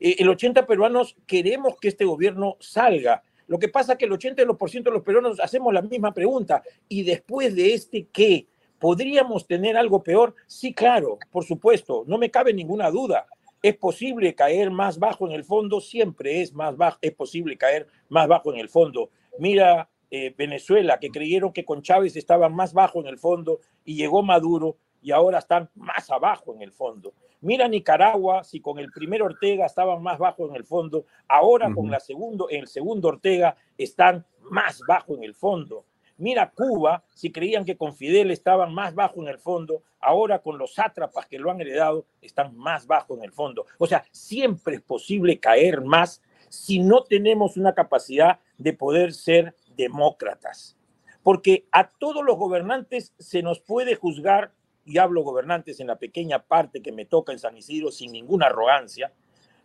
Eh, 0.00 0.16
el 0.18 0.28
80 0.28 0.66
peruanos 0.66 1.16
queremos 1.26 1.76
que 1.80 1.88
este 1.88 2.04
gobierno 2.04 2.56
salga. 2.60 3.22
Lo 3.46 3.58
que 3.58 3.68
pasa 3.68 3.92
es 3.92 3.98
que 3.98 4.06
el 4.06 4.12
80% 4.12 4.84
de 4.84 4.90
los 4.90 5.02
peruanos 5.02 5.40
hacemos 5.40 5.72
la 5.72 5.82
misma 5.82 6.12
pregunta. 6.14 6.62
¿Y 6.88 7.02
después 7.02 7.54
de 7.54 7.74
este 7.74 8.06
qué? 8.12 8.46
¿Podríamos 8.78 9.46
tener 9.46 9.76
algo 9.76 10.02
peor? 10.02 10.34
Sí, 10.46 10.74
claro, 10.74 11.18
por 11.30 11.44
supuesto, 11.44 12.04
no 12.06 12.18
me 12.18 12.30
cabe 12.30 12.52
ninguna 12.52 12.90
duda. 12.90 13.26
¿Es 13.62 13.76
posible 13.76 14.34
caer 14.34 14.70
más 14.70 14.98
bajo 14.98 15.26
en 15.26 15.32
el 15.32 15.44
fondo? 15.44 15.80
Siempre 15.80 16.42
es, 16.42 16.52
más 16.52 16.76
bajo, 16.76 16.98
es 17.00 17.12
posible 17.12 17.56
caer 17.56 17.86
más 18.08 18.28
bajo 18.28 18.52
en 18.52 18.58
el 18.58 18.68
fondo. 18.68 19.10
Mira 19.38 19.88
eh, 20.10 20.34
Venezuela, 20.36 20.98
que 21.00 21.10
creyeron 21.10 21.52
que 21.52 21.64
con 21.64 21.82
Chávez 21.82 22.14
estaban 22.16 22.54
más 22.54 22.74
bajo 22.74 23.00
en 23.00 23.06
el 23.06 23.18
fondo 23.18 23.60
y 23.84 23.96
llegó 23.96 24.22
Maduro 24.22 24.76
y 25.04 25.12
ahora 25.12 25.38
están 25.38 25.68
más 25.74 26.10
abajo 26.10 26.54
en 26.54 26.62
el 26.62 26.72
fondo. 26.72 27.12
Mira 27.42 27.68
Nicaragua, 27.68 28.42
si 28.42 28.60
con 28.60 28.78
el 28.78 28.90
primer 28.90 29.22
Ortega 29.22 29.66
estaban 29.66 30.02
más 30.02 30.18
bajo 30.18 30.48
en 30.48 30.56
el 30.56 30.64
fondo, 30.64 31.04
ahora 31.28 31.70
con 31.74 31.90
la 31.90 32.00
segundo, 32.00 32.48
el 32.48 32.66
segundo 32.68 33.08
Ortega 33.08 33.54
están 33.76 34.24
más 34.40 34.80
bajo 34.88 35.14
en 35.14 35.24
el 35.24 35.34
fondo. 35.34 35.84
Mira 36.16 36.50
Cuba, 36.50 37.04
si 37.12 37.30
creían 37.30 37.66
que 37.66 37.76
con 37.76 37.94
Fidel 37.94 38.30
estaban 38.30 38.72
más 38.72 38.94
bajo 38.94 39.20
en 39.20 39.28
el 39.28 39.38
fondo, 39.38 39.82
ahora 40.00 40.38
con 40.38 40.56
los 40.56 40.72
sátrapas 40.72 41.26
que 41.26 41.38
lo 41.38 41.50
han 41.50 41.60
heredado 41.60 42.06
están 42.22 42.56
más 42.56 42.86
bajo 42.86 43.14
en 43.14 43.24
el 43.24 43.32
fondo. 43.32 43.66
O 43.76 43.86
sea, 43.86 44.04
siempre 44.10 44.76
es 44.76 44.82
posible 44.82 45.38
caer 45.38 45.82
más 45.82 46.22
si 46.48 46.78
no 46.78 47.02
tenemos 47.02 47.58
una 47.58 47.74
capacidad 47.74 48.40
de 48.56 48.72
poder 48.72 49.12
ser 49.12 49.54
demócratas. 49.76 50.78
Porque 51.22 51.66
a 51.72 51.90
todos 51.90 52.24
los 52.24 52.38
gobernantes 52.38 53.12
se 53.18 53.42
nos 53.42 53.60
puede 53.60 53.96
juzgar 53.96 54.52
y 54.84 54.98
hablo 54.98 55.22
gobernantes 55.22 55.80
en 55.80 55.86
la 55.86 55.96
pequeña 55.96 56.40
parte 56.40 56.82
que 56.82 56.92
me 56.92 57.04
toca 57.04 57.32
en 57.32 57.38
San 57.38 57.56
Isidro 57.56 57.90
sin 57.90 58.12
ninguna 58.12 58.46
arrogancia, 58.46 59.12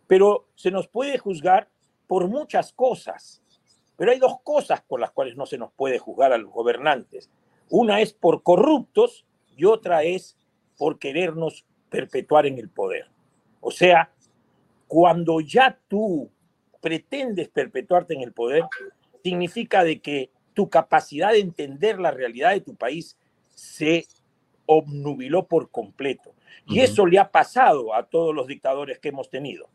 pero 0.06 0.48
se 0.54 0.70
nos 0.70 0.88
puede 0.88 1.18
juzgar 1.18 1.68
por 2.06 2.28
muchas 2.28 2.72
cosas. 2.72 3.42
Pero 3.96 4.12
hay 4.12 4.18
dos 4.18 4.40
cosas 4.42 4.80
por 4.80 4.98
las 4.98 5.10
cuales 5.10 5.36
no 5.36 5.46
se 5.46 5.58
nos 5.58 5.72
puede 5.72 5.98
juzgar 5.98 6.32
a 6.32 6.38
los 6.38 6.50
gobernantes. 6.50 7.30
Una 7.68 8.00
es 8.00 8.12
por 8.12 8.42
corruptos 8.42 9.26
y 9.56 9.66
otra 9.66 10.02
es 10.02 10.36
por 10.78 10.98
querernos 10.98 11.64
perpetuar 11.90 12.46
en 12.46 12.58
el 12.58 12.70
poder. 12.70 13.10
O 13.60 13.70
sea, 13.70 14.10
cuando 14.88 15.40
ya 15.40 15.78
tú 15.86 16.30
pretendes 16.80 17.48
perpetuarte 17.48 18.14
en 18.14 18.22
el 18.22 18.32
poder, 18.32 18.64
significa 19.22 19.84
de 19.84 20.00
que 20.00 20.30
tu 20.54 20.68
capacidad 20.70 21.32
de 21.32 21.40
entender 21.40 22.00
la 22.00 22.10
realidad 22.10 22.52
de 22.52 22.60
tu 22.60 22.74
país 22.74 23.16
se 23.54 24.06
obnubiló 24.66 25.46
por 25.46 25.70
completo. 25.70 26.34
Y 26.66 26.80
eso 26.80 27.06
le 27.06 27.18
ha 27.18 27.30
pasado 27.30 27.94
a 27.94 28.06
todos 28.06 28.34
los 28.34 28.46
dictadores 28.46 28.98
que 28.98 29.08
hemos 29.08 29.28
tenido. 29.28 29.68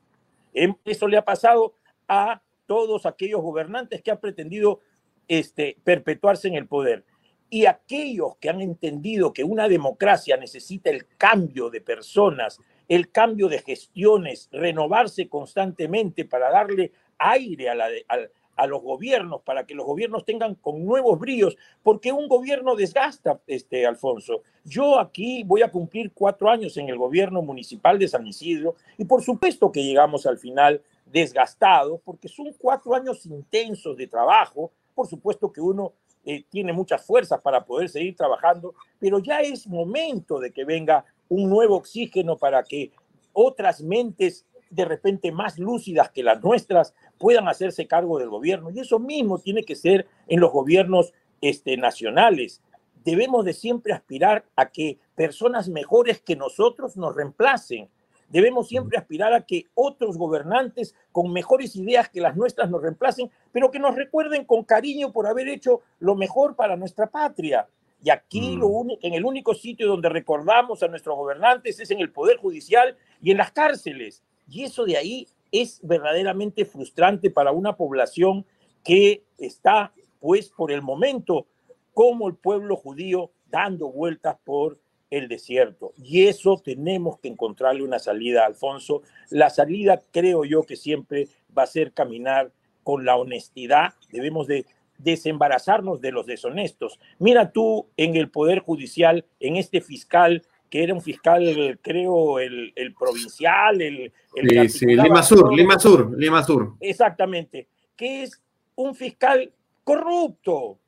Em, 0.53 0.73
eso 0.85 1.07
le 1.07 1.17
ha 1.17 1.25
pasado 1.25 1.75
a 2.07 2.41
todos 2.65 3.05
aquellos 3.05 3.41
gobernantes 3.41 4.01
que 4.01 4.11
han 4.11 4.19
pretendido 4.19 4.79
este, 5.27 5.77
perpetuarse 5.83 6.47
en 6.47 6.55
el 6.55 6.67
poder. 6.67 7.03
Y 7.49 7.65
aquellos 7.65 8.37
que 8.37 8.49
han 8.49 8.61
entendido 8.61 9.33
que 9.33 9.43
una 9.43 9.67
democracia 9.67 10.37
necesita 10.37 10.89
el 10.89 11.07
cambio 11.17 11.69
de 11.69 11.81
personas, 11.81 12.59
el 12.87 13.11
cambio 13.11 13.47
de 13.47 13.59
gestiones, 13.59 14.49
renovarse 14.51 15.27
constantemente 15.29 16.25
para 16.25 16.49
darle 16.49 16.91
aire 17.17 17.69
a, 17.69 17.75
la, 17.75 17.85
a, 17.85 18.17
los 18.65 18.81
gobiernos, 18.81 19.41
para 19.41 19.65
que 19.65 19.75
los 19.75 19.85
gobiernos 19.85 20.25
tengan 20.25 20.55
con 20.55 20.85
nuevos 20.85 21.19
bríos, 21.19 21.57
porque 21.83 22.11
un 22.11 22.27
gobierno 22.27 22.75
desgasta, 22.75 23.39
este, 23.47 23.85
Alfonso. 23.85 24.41
Yo 24.63 24.99
aquí 24.99 25.43
voy 25.43 25.61
a 25.61 25.71
cumplir 25.71 26.11
cuatro 26.13 26.49
años 26.49 26.77
en 26.77 26.89
el 26.89 26.97
gobierno 26.97 27.41
municipal 27.41 27.99
de 27.99 28.07
San 28.07 28.25
Isidro 28.25 28.75
y 28.97 29.05
por 29.05 29.21
supuesto 29.21 29.71
que 29.71 29.83
llegamos 29.83 30.25
al 30.25 30.37
final 30.37 30.81
desgastados, 31.05 31.99
porque 32.03 32.27
son 32.27 32.53
cuatro 32.57 32.95
años 32.95 33.25
intensos 33.25 33.95
de 33.97 34.07
trabajo. 34.07 34.71
Por 34.93 35.07
supuesto 35.07 35.51
que 35.51 35.61
uno 35.61 35.93
eh, 36.25 36.43
tiene 36.49 36.73
muchas 36.73 37.05
fuerzas 37.05 37.39
para 37.41 37.63
poder 37.63 37.89
seguir 37.89 38.15
trabajando, 38.15 38.73
pero 38.99 39.19
ya 39.19 39.41
es 39.41 39.67
momento 39.67 40.39
de 40.39 40.51
que 40.51 40.65
venga 40.65 41.05
un 41.29 41.49
nuevo 41.49 41.75
oxígeno 41.75 42.37
para 42.37 42.63
que 42.63 42.91
otras 43.33 43.81
mentes 43.81 44.45
de 44.69 44.85
repente 44.85 45.31
más 45.31 45.57
lúcidas 45.59 46.09
que 46.09 46.23
las 46.23 46.43
nuestras 46.43 46.93
puedan 47.17 47.47
hacerse 47.47 47.87
cargo 47.87 48.19
del 48.19 48.29
gobierno. 48.29 48.69
Y 48.69 48.79
eso 48.79 48.99
mismo 48.99 49.39
tiene 49.39 49.63
que 49.63 49.75
ser 49.75 50.07
en 50.27 50.39
los 50.39 50.51
gobiernos 50.51 51.13
este, 51.41 51.77
nacionales. 51.77 52.61
Debemos 53.03 53.45
de 53.45 53.53
siempre 53.53 53.93
aspirar 53.93 54.45
a 54.55 54.69
que 54.69 54.99
personas 55.15 55.69
mejores 55.69 56.21
que 56.21 56.35
nosotros 56.35 56.97
nos 56.97 57.15
reemplacen. 57.15 57.89
Debemos 58.29 58.67
siempre 58.67 58.97
aspirar 58.97 59.33
a 59.33 59.45
que 59.45 59.65
otros 59.75 60.17
gobernantes 60.17 60.95
con 61.11 61.31
mejores 61.31 61.75
ideas 61.75 62.09
que 62.09 62.21
las 62.21 62.35
nuestras 62.35 62.69
nos 62.69 62.81
reemplacen, 62.81 63.29
pero 63.51 63.69
que 63.69 63.79
nos 63.79 63.95
recuerden 63.95 64.45
con 64.45 64.63
cariño 64.63 65.11
por 65.11 65.27
haber 65.27 65.47
hecho 65.47 65.81
lo 65.99 66.15
mejor 66.15 66.55
para 66.55 66.75
nuestra 66.75 67.07
patria. 67.07 67.67
Y 68.03 68.09
aquí 68.09 68.55
lo 68.55 68.67
mm. 68.69 68.89
en 69.01 69.13
el 69.13 69.25
único 69.25 69.53
sitio 69.53 69.87
donde 69.87 70.09
recordamos 70.09 70.83
a 70.83 70.87
nuestros 70.87 71.15
gobernantes 71.15 71.79
es 71.79 71.91
en 71.91 71.99
el 71.99 72.11
Poder 72.11 72.37
Judicial 72.37 72.97
y 73.21 73.31
en 73.31 73.37
las 73.37 73.51
cárceles. 73.51 74.23
Y 74.47 74.63
eso 74.63 74.85
de 74.85 74.97
ahí 74.97 75.27
es 75.51 75.79
verdaderamente 75.83 76.65
frustrante 76.65 77.29
para 77.29 77.51
una 77.51 77.75
población 77.75 78.45
que 78.83 79.23
está, 79.37 79.93
pues, 80.19 80.49
por 80.49 80.71
el 80.71 80.81
momento, 80.81 81.47
como 81.93 82.27
el 82.27 82.35
pueblo 82.35 82.75
judío, 82.75 83.31
dando 83.49 83.89
vueltas 83.91 84.37
por 84.43 84.79
el 85.09 85.27
desierto. 85.27 85.93
Y 85.97 86.25
eso 86.25 86.61
tenemos 86.63 87.19
que 87.19 87.29
encontrarle 87.29 87.83
una 87.83 87.99
salida, 87.99 88.45
Alfonso. 88.45 89.01
La 89.29 89.49
salida 89.49 90.01
creo 90.11 90.45
yo 90.45 90.63
que 90.63 90.75
siempre 90.75 91.27
va 91.57 91.63
a 91.63 91.67
ser 91.67 91.93
caminar 91.93 92.51
con 92.83 93.05
la 93.05 93.15
honestidad. 93.15 93.93
Debemos 94.11 94.47
de 94.47 94.65
desembarazarnos 94.97 96.01
de 96.01 96.11
los 96.11 96.25
deshonestos. 96.25 96.99
Mira 97.19 97.51
tú 97.51 97.87
en 97.97 98.15
el 98.15 98.29
Poder 98.29 98.59
Judicial, 98.59 99.25
en 99.39 99.55
este 99.57 99.81
fiscal, 99.81 100.43
que 100.69 100.83
era 100.83 100.93
un 100.93 101.01
fiscal, 101.01 101.79
creo, 101.81 102.39
el, 102.39 102.73
provincial, 102.97 103.81
el... 103.81 104.11
el 104.35 104.69
sí, 104.69 104.79
sí, 104.79 104.85
Lima 104.87 105.23
Sur, 105.23 105.55
Lima 105.55 105.79
Sur, 105.79 106.17
Lima 106.17 106.43
Sur. 106.43 106.75
Exactamente, 106.79 107.67
que 107.95 108.23
es 108.23 108.41
un 108.75 108.95
fiscal 108.95 109.51
corrupto. 109.83 110.79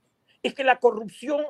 Es 0.43 0.53
que 0.53 0.63
la 0.63 0.79
corrupción 0.79 1.45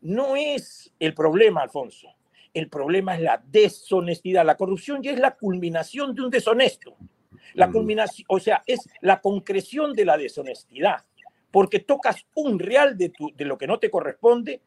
no 0.00 0.36
es 0.36 0.92
el 0.98 1.14
problema, 1.14 1.62
Alfonso. 1.62 2.08
El 2.54 2.68
problema 2.68 3.14
es 3.14 3.22
la 3.22 3.42
deshonestidad. 3.44 4.44
La 4.44 4.56
corrupción 4.56 5.02
ya 5.02 5.12
es 5.12 5.18
la 5.18 5.36
culminación 5.36 6.14
de 6.14 6.22
un 6.22 6.30
deshonesto. 6.30 6.96
La 7.54 7.70
culminación, 7.70 8.26
o 8.28 8.38
sea, 8.40 8.62
es 8.66 8.88
la 9.00 9.20
concreción 9.20 9.92
de 9.92 10.04
la 10.04 10.16
deshonestidad. 10.16 11.04
Porque 11.50 11.80
tocas 11.80 12.26
un 12.34 12.58
real 12.58 12.96
de, 12.96 13.10
tu, 13.10 13.32
de 13.34 13.44
lo 13.44 13.58
que 13.58 13.66
no 13.66 13.78
te 13.78 13.90
corresponde 13.90 14.60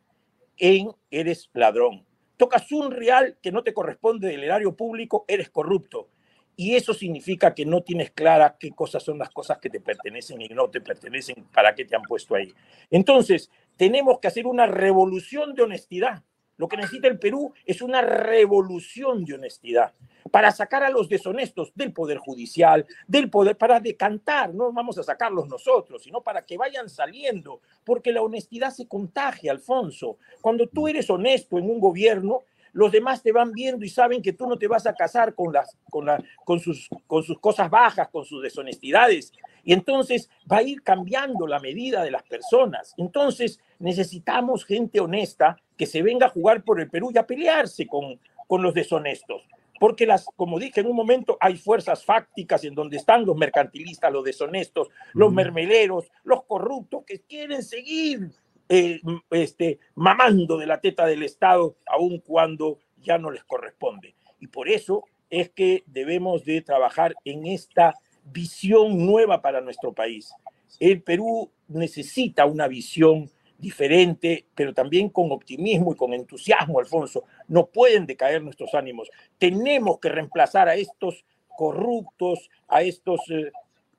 en 0.57 0.91
eres 1.09 1.49
ladrón. 1.53 2.05
Tocas 2.43 2.69
un 2.73 2.91
real 2.91 3.37
que 3.41 3.53
no 3.53 3.63
te 3.63 3.73
corresponde 3.73 4.27
del 4.27 4.43
erario 4.43 4.75
público, 4.75 5.23
eres 5.29 5.49
corrupto. 5.49 6.09
Y 6.57 6.75
eso 6.75 6.93
significa 6.93 7.55
que 7.55 7.65
no 7.65 7.83
tienes 7.83 8.11
clara 8.11 8.57
qué 8.59 8.71
cosas 8.71 9.01
son 9.01 9.17
las 9.17 9.29
cosas 9.29 9.59
que 9.59 9.69
te 9.69 9.79
pertenecen 9.79 10.41
y 10.41 10.49
no 10.49 10.69
te 10.69 10.81
pertenecen, 10.81 11.45
para 11.53 11.73
qué 11.73 11.85
te 11.85 11.95
han 11.95 12.01
puesto 12.01 12.35
ahí. 12.35 12.53
Entonces, 12.91 13.49
tenemos 13.77 14.19
que 14.19 14.27
hacer 14.27 14.45
una 14.45 14.67
revolución 14.67 15.53
de 15.53 15.63
honestidad. 15.63 16.21
Lo 16.57 16.67
que 16.67 16.77
necesita 16.77 17.07
el 17.07 17.19
Perú 17.19 17.53
es 17.65 17.81
una 17.81 18.01
revolución 18.01 19.25
de 19.25 19.35
honestidad 19.35 19.93
para 20.31 20.51
sacar 20.51 20.83
a 20.83 20.89
los 20.89 21.09
deshonestos 21.09 21.71
del 21.75 21.93
poder 21.93 22.17
judicial, 22.17 22.85
del 23.07 23.29
poder, 23.29 23.57
para 23.57 23.79
decantar, 23.79 24.53
no 24.53 24.71
vamos 24.71 24.97
a 24.97 25.03
sacarlos 25.03 25.47
nosotros, 25.47 26.03
sino 26.03 26.21
para 26.21 26.45
que 26.45 26.57
vayan 26.57 26.89
saliendo, 26.89 27.61
porque 27.83 28.11
la 28.11 28.21
honestidad 28.21 28.71
se 28.71 28.87
contagia, 28.87 29.51
Alfonso. 29.51 30.17
Cuando 30.41 30.67
tú 30.67 30.87
eres 30.87 31.09
honesto 31.09 31.57
en 31.57 31.69
un 31.69 31.79
gobierno, 31.79 32.41
los 32.71 32.91
demás 32.91 33.21
te 33.21 33.31
van 33.31 33.51
viendo 33.51 33.85
y 33.85 33.89
saben 33.89 34.21
que 34.21 34.33
tú 34.33 34.47
no 34.47 34.57
te 34.57 34.67
vas 34.67 34.87
a 34.87 34.95
casar 34.95 35.35
con, 35.35 35.53
las, 35.53 35.77
con, 35.89 36.05
la, 36.05 36.23
con, 36.43 36.59
sus, 36.59 36.89
con 37.05 37.23
sus 37.23 37.39
cosas 37.39 37.69
bajas, 37.69 38.09
con 38.09 38.25
sus 38.25 38.41
deshonestidades. 38.41 39.31
Y 39.63 39.73
entonces 39.73 40.29
va 40.51 40.57
a 40.57 40.63
ir 40.63 40.81
cambiando 40.81 41.45
la 41.45 41.59
medida 41.59 42.03
de 42.03 42.11
las 42.11 42.23
personas. 42.23 42.95
Entonces 42.97 43.59
necesitamos 43.77 44.65
gente 44.65 44.99
honesta 44.99 45.61
que 45.77 45.85
se 45.85 46.01
venga 46.01 46.27
a 46.27 46.29
jugar 46.29 46.63
por 46.63 46.79
el 46.79 46.89
Perú 46.89 47.11
y 47.13 47.17
a 47.17 47.27
pelearse 47.27 47.87
con, 47.87 48.19
con 48.47 48.61
los 48.61 48.73
deshonestos. 48.73 49.43
Porque 49.79 50.05
las, 50.05 50.25
como 50.35 50.59
dije 50.59 50.81
en 50.81 50.87
un 50.87 50.95
momento, 50.95 51.37
hay 51.41 51.57
fuerzas 51.57 52.05
fácticas 52.05 52.63
en 52.63 52.75
donde 52.75 52.97
están 52.97 53.25
los 53.25 53.35
mercantilistas, 53.35 54.13
los 54.13 54.23
deshonestos, 54.23 54.89
los 55.13 55.33
mermeleros, 55.33 56.11
los 56.23 56.43
corruptos 56.45 57.03
que 57.05 57.19
quieren 57.19 57.63
seguir 57.63 58.31
eh, 58.69 59.01
este, 59.31 59.79
mamando 59.95 60.57
de 60.57 60.67
la 60.67 60.79
teta 60.79 61.05
del 61.05 61.23
Estado, 61.23 61.75
aun 61.85 62.19
cuando 62.19 62.79
ya 63.01 63.17
no 63.17 63.29
les 63.29 63.43
corresponde. 63.43 64.15
Y 64.39 64.47
por 64.47 64.69
eso 64.69 65.03
es 65.29 65.49
que 65.49 65.83
debemos 65.87 66.45
de 66.45 66.61
trabajar 66.61 67.15
en 67.25 67.45
esta 67.45 67.93
visión 68.23 69.05
nueva 69.05 69.41
para 69.41 69.61
nuestro 69.61 69.91
país. 69.91 70.31
El 70.79 71.01
Perú 71.01 71.51
necesita 71.67 72.45
una 72.45 72.67
visión 72.67 73.29
diferente, 73.63 74.45
pero 74.53 74.73
también 74.73 75.09
con 75.09 75.31
optimismo 75.31 75.93
y 75.93 75.95
con 75.95 76.13
entusiasmo, 76.13 76.79
Alfonso. 76.79 77.23
No 77.47 77.65
pueden 77.67 78.05
decaer 78.05 78.43
nuestros 78.43 78.75
ánimos. 78.75 79.09
Tenemos 79.39 79.99
que 79.99 80.09
reemplazar 80.09 80.69
a 80.69 80.75
estos 80.75 81.25
corruptos, 81.57 82.49
a 82.67 82.83
estos 82.83 83.21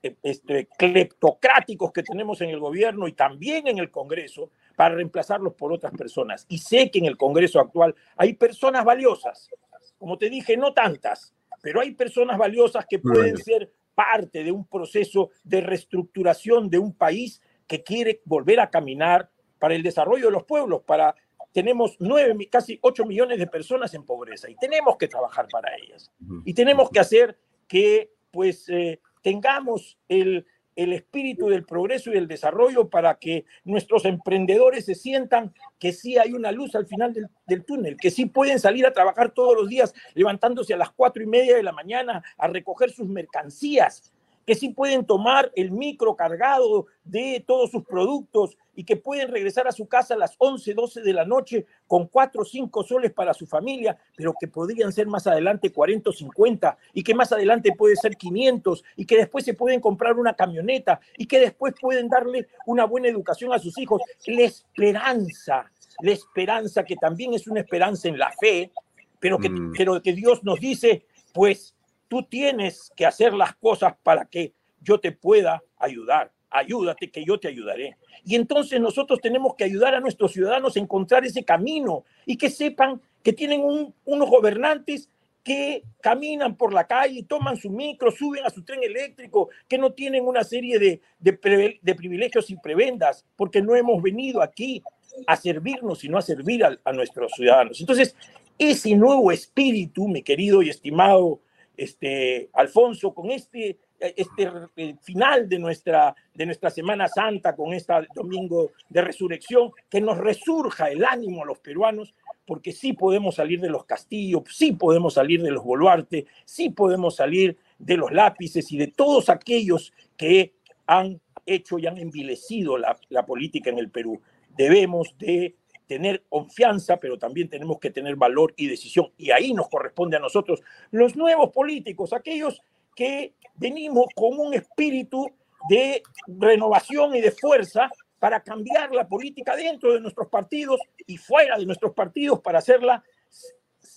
eh, 0.03 0.15
este, 0.21 0.67
cleptocráticos 0.77 1.91
que 1.91 2.03
tenemos 2.03 2.39
en 2.41 2.51
el 2.51 2.59
gobierno 2.59 3.07
y 3.07 3.13
también 3.13 3.67
en 3.67 3.79
el 3.79 3.89
Congreso 3.89 4.51
para 4.75 4.95
reemplazarlos 4.95 5.55
por 5.55 5.73
otras 5.73 5.93
personas. 5.93 6.45
Y 6.47 6.59
sé 6.59 6.91
que 6.91 6.99
en 6.99 7.05
el 7.05 7.17
Congreso 7.17 7.59
actual 7.59 7.95
hay 8.15 8.33
personas 8.33 8.85
valiosas, 8.85 9.49
como 9.97 10.17
te 10.17 10.29
dije, 10.29 10.55
no 10.57 10.73
tantas, 10.73 11.33
pero 11.61 11.81
hay 11.81 11.91
personas 11.91 12.37
valiosas 12.37 12.85
que 12.87 12.99
pueden 12.99 13.37
ser 13.37 13.71
parte 13.95 14.43
de 14.43 14.51
un 14.51 14.67
proceso 14.67 15.31
de 15.43 15.61
reestructuración 15.61 16.69
de 16.69 16.77
un 16.77 16.93
país 16.93 17.41
que 17.65 17.83
quiere 17.83 18.21
volver 18.25 18.59
a 18.59 18.69
caminar 18.69 19.31
para 19.59 19.75
el 19.75 19.83
desarrollo 19.83 20.25
de 20.25 20.31
los 20.31 20.43
pueblos, 20.43 20.81
para 20.85 21.15
tenemos 21.51 21.95
nueve, 21.99 22.49
casi 22.51 22.77
ocho 22.81 23.05
millones 23.05 23.39
de 23.39 23.47
personas 23.47 23.93
en 23.93 24.03
pobreza 24.03 24.49
y 24.49 24.55
tenemos 24.55 24.97
que 24.97 25.07
trabajar 25.07 25.47
para 25.49 25.73
ellas. 25.77 26.11
Y 26.43 26.53
tenemos 26.53 26.89
que 26.89 26.99
hacer 26.99 27.37
que 27.67 28.11
pues 28.31 28.67
eh, 28.67 28.99
tengamos 29.21 29.97
el, 30.09 30.45
el 30.75 30.91
espíritu 30.91 31.47
del 31.47 31.63
progreso 31.63 32.09
y 32.09 32.15
del 32.15 32.27
desarrollo 32.27 32.89
para 32.89 33.17
que 33.17 33.45
nuestros 33.63 34.03
emprendedores 34.03 34.85
se 34.85 34.95
sientan 34.95 35.53
que 35.79 35.93
sí 35.93 36.17
hay 36.17 36.33
una 36.33 36.51
luz 36.51 36.75
al 36.75 36.87
final 36.87 37.13
del, 37.13 37.27
del, 37.47 37.63
túnel, 37.63 37.95
que 37.95 38.11
sí 38.11 38.25
pueden 38.25 38.59
salir 38.59 38.85
a 38.85 38.91
trabajar 38.91 39.31
todos 39.31 39.55
los 39.55 39.69
días 39.69 39.93
levantándose 40.13 40.73
a 40.73 40.77
las 40.77 40.91
cuatro 40.91 41.23
y 41.23 41.27
media 41.27 41.55
de 41.55 41.63
la 41.63 41.71
mañana 41.71 42.21
a 42.37 42.47
recoger 42.47 42.91
sus 42.91 43.07
mercancías, 43.07 44.11
que 44.45 44.55
sí 44.55 44.69
pueden 44.69 45.05
tomar 45.05 45.51
el 45.55 45.71
micro 45.71 46.15
cargado 46.15 46.85
de 47.03 47.43
todos 47.45 47.71
sus 47.71 47.83
productos 47.83 48.57
y 48.75 48.83
que 48.83 48.95
pueden 48.95 49.29
regresar 49.29 49.67
a 49.67 49.71
su 49.71 49.87
casa 49.87 50.13
a 50.13 50.17
las 50.17 50.35
11, 50.37 50.73
12 50.73 51.01
de 51.01 51.13
la 51.13 51.25
noche 51.25 51.65
con 51.87 52.07
4 52.07 52.41
o 52.41 52.45
5 52.45 52.83
soles 52.83 53.13
para 53.13 53.33
su 53.33 53.47
familia, 53.47 53.97
pero 54.15 54.33
que 54.39 54.47
podrían 54.47 54.91
ser 54.91 55.07
más 55.07 55.25
adelante 55.27 55.71
40 55.71 56.09
o 56.09 56.13
50 56.13 56.77
y 56.93 57.03
que 57.03 57.15
más 57.15 57.31
adelante 57.31 57.73
puede 57.75 57.95
ser 57.95 58.15
500 58.17 58.83
y 58.97 59.05
que 59.05 59.17
después 59.17 59.45
se 59.45 59.53
pueden 59.53 59.79
comprar 59.79 60.17
una 60.17 60.35
camioneta 60.35 60.99
y 61.17 61.25
que 61.25 61.39
después 61.39 61.73
pueden 61.79 62.09
darle 62.09 62.47
una 62.65 62.85
buena 62.85 63.07
educación 63.07 63.53
a 63.53 63.59
sus 63.59 63.77
hijos. 63.77 64.01
La 64.27 64.43
esperanza, 64.43 65.71
la 66.01 66.11
esperanza 66.11 66.83
que 66.83 66.95
también 66.95 67.33
es 67.33 67.47
una 67.47 67.61
esperanza 67.61 68.07
en 68.09 68.17
la 68.17 68.31
fe, 68.39 68.71
pero 69.19 69.39
que, 69.39 69.49
mm. 69.49 69.73
pero 69.77 70.01
que 70.01 70.13
Dios 70.13 70.43
nos 70.43 70.59
dice, 70.59 71.05
pues 71.33 71.74
Tú 72.15 72.23
tienes 72.23 72.93
que 72.95 73.05
hacer 73.05 73.33
las 73.33 73.55
cosas 73.55 73.93
para 74.01 74.23
que 74.23 74.53
yo 74.79 75.01
te 75.01 75.11
pueda 75.11 75.61
ayudar. 75.77 76.31
Ayúdate 76.49 77.11
que 77.11 77.25
yo 77.25 77.37
te 77.37 77.49
ayudaré. 77.49 77.97
Y 78.23 78.35
entonces 78.35 78.79
nosotros 78.79 79.19
tenemos 79.19 79.55
que 79.55 79.65
ayudar 79.65 79.95
a 79.95 79.99
nuestros 79.99 80.31
ciudadanos 80.31 80.77
a 80.77 80.79
encontrar 80.79 81.25
ese 81.25 81.43
camino 81.43 82.05
y 82.25 82.37
que 82.37 82.49
sepan 82.49 83.01
que 83.21 83.33
tienen 83.33 83.65
unos 84.05 84.29
gobernantes 84.29 85.09
que 85.43 85.83
caminan 85.99 86.55
por 86.55 86.71
la 86.71 86.87
calle, 86.87 87.25
toman 87.27 87.57
su 87.57 87.69
micro, 87.69 88.09
suben 88.11 88.45
a 88.45 88.49
su 88.49 88.63
tren 88.63 88.81
eléctrico, 88.81 89.49
que 89.67 89.77
no 89.77 89.91
tienen 89.91 90.25
una 90.25 90.45
serie 90.45 90.79
de, 91.19 91.33
privilegios 91.33 92.49
y 92.49 92.55
prebendas, 92.55 93.25
porque 93.35 93.61
no 93.61 93.75
hemos 93.75 94.01
venido 94.01 94.41
aquí 94.41 94.81
a 95.27 95.35
servirnos, 95.35 95.99
sino 95.99 96.17
a 96.17 96.21
servir 96.21 96.63
a, 96.63 96.93
nuestros 96.93 97.33
ciudadanos. 97.33 97.81
Entonces, 97.81 98.15
ese 98.57 98.95
nuevo 98.95 99.33
espíritu, 99.33 100.07
mi 100.07 100.23
querido 100.23 100.61
y 100.61 100.69
estimado 100.69 101.41
este, 101.77 102.49
Alfonso, 102.53 103.13
con 103.13 103.31
este, 103.31 103.79
este 103.99 104.51
eh, 104.75 104.95
final 105.01 105.47
de 105.47 105.59
nuestra, 105.59 106.15
de 106.33 106.45
nuestra 106.45 106.69
Semana 106.69 107.07
Santa, 107.07 107.55
con 107.55 107.73
este 107.73 107.93
domingo 108.13 108.71
de 108.89 109.01
resurrección, 109.01 109.71
que 109.89 110.01
nos 110.01 110.17
resurja 110.17 110.89
el 110.89 111.05
ánimo 111.05 111.43
a 111.43 111.45
los 111.45 111.59
peruanos, 111.59 112.13
porque 112.45 112.71
sí 112.71 112.93
podemos 112.93 113.35
salir 113.35 113.59
de 113.59 113.69
los 113.69 113.85
castillos, 113.85 114.43
sí 114.51 114.73
podemos 114.73 115.15
salir 115.15 115.41
de 115.41 115.51
los 115.51 115.63
boluartes, 115.63 116.25
sí 116.45 116.69
podemos 116.69 117.15
salir 117.15 117.57
de 117.79 117.97
los 117.97 118.11
lápices 118.11 118.71
y 118.71 118.77
de 118.77 118.87
todos 118.87 119.29
aquellos 119.29 119.93
que 120.15 120.53
han 120.85 121.19
hecho 121.45 121.79
y 121.79 121.87
han 121.87 121.97
envilecido 121.97 122.77
la, 122.77 122.97
la 123.09 123.25
política 123.25 123.69
en 123.69 123.79
el 123.79 123.89
Perú. 123.89 124.21
Debemos 124.55 125.15
de 125.17 125.55
tener 125.87 126.23
confianza, 126.29 126.97
pero 126.97 127.17
también 127.17 127.49
tenemos 127.49 127.79
que 127.79 127.91
tener 127.91 128.15
valor 128.15 128.53
y 128.57 128.67
decisión. 128.67 129.11
Y 129.17 129.31
ahí 129.31 129.53
nos 129.53 129.69
corresponde 129.69 130.17
a 130.17 130.19
nosotros, 130.19 130.61
los 130.91 131.15
nuevos 131.15 131.51
políticos, 131.51 132.13
aquellos 132.13 132.61
que 132.95 133.33
venimos 133.55 134.07
con 134.15 134.39
un 134.39 134.53
espíritu 134.53 135.29
de 135.69 136.03
renovación 136.27 137.15
y 137.15 137.21
de 137.21 137.31
fuerza 137.31 137.89
para 138.19 138.41
cambiar 138.41 138.91
la 138.91 139.07
política 139.07 139.55
dentro 139.55 139.93
de 139.93 139.99
nuestros 139.99 140.27
partidos 140.29 140.79
y 141.05 141.17
fuera 141.17 141.57
de 141.57 141.65
nuestros 141.65 141.93
partidos 141.93 142.39
para 142.41 142.59
hacerla, 142.59 143.03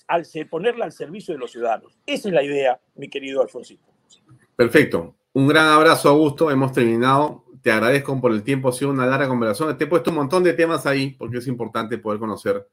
al 0.07 0.27
ponerla 0.51 0.85
al 0.85 0.93
servicio 0.93 1.35
de 1.35 1.41
los 1.41 1.53
ciudadanos. 1.53 1.99
Esa 2.05 2.29
es 2.29 2.35
la 2.35 2.43
idea, 2.43 2.81
mi 2.97 3.09
querido 3.09 3.41
Alfonsito. 3.43 3.87
Perfecto. 4.57 5.15
Un 5.33 5.47
gran 5.47 5.69
abrazo, 5.69 6.09
Augusto. 6.09 6.51
Hemos 6.51 6.73
terminado 6.73 7.45
te 7.63 7.71
agradezco 7.71 8.21
por 8.21 8.33
el 8.33 8.43
tiempo, 8.43 8.69
ha 8.69 8.73
sido 8.73 8.91
una 8.91 9.07
larga 9.07 9.29
conversación. 9.29 9.77
Te 9.77 9.85
he 9.85 9.87
puesto 9.87 10.11
un 10.11 10.17
montón 10.17 10.45
de 10.45 10.53
temas 10.53 10.87
ahí 10.87 11.11
porque 11.11 11.39
es 11.39 11.47
importante 11.47 11.99
poder 11.99 12.21
conocer 12.21 12.67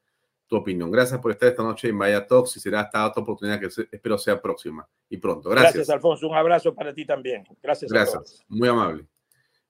tu 0.48 0.56
opinión. 0.56 0.92
Gracias 0.92 1.20
por 1.20 1.32
estar 1.32 1.50
esta 1.50 1.64
noche 1.64 1.90
en 1.90 1.98
Vaya 1.98 2.26
Talks 2.26 2.58
y 2.58 2.60
será 2.60 2.82
esta 2.82 3.08
otra 3.08 3.24
oportunidad 3.24 3.60
que 3.60 3.68
espero 3.68 4.18
sea 4.18 4.42
próxima 4.42 4.88
y 5.10 5.18
pronto. 5.18 5.50
Gracias. 5.50 5.74
Gracias, 5.74 5.96
Alfonso. 5.96 6.28
Un 6.28 6.36
abrazo 6.36 6.74
para 6.74 6.94
ti 6.94 7.06
también. 7.06 7.44
Gracias. 7.62 7.92
Gracias. 7.92 8.44
Muy 8.48 8.70
amable. 8.70 9.08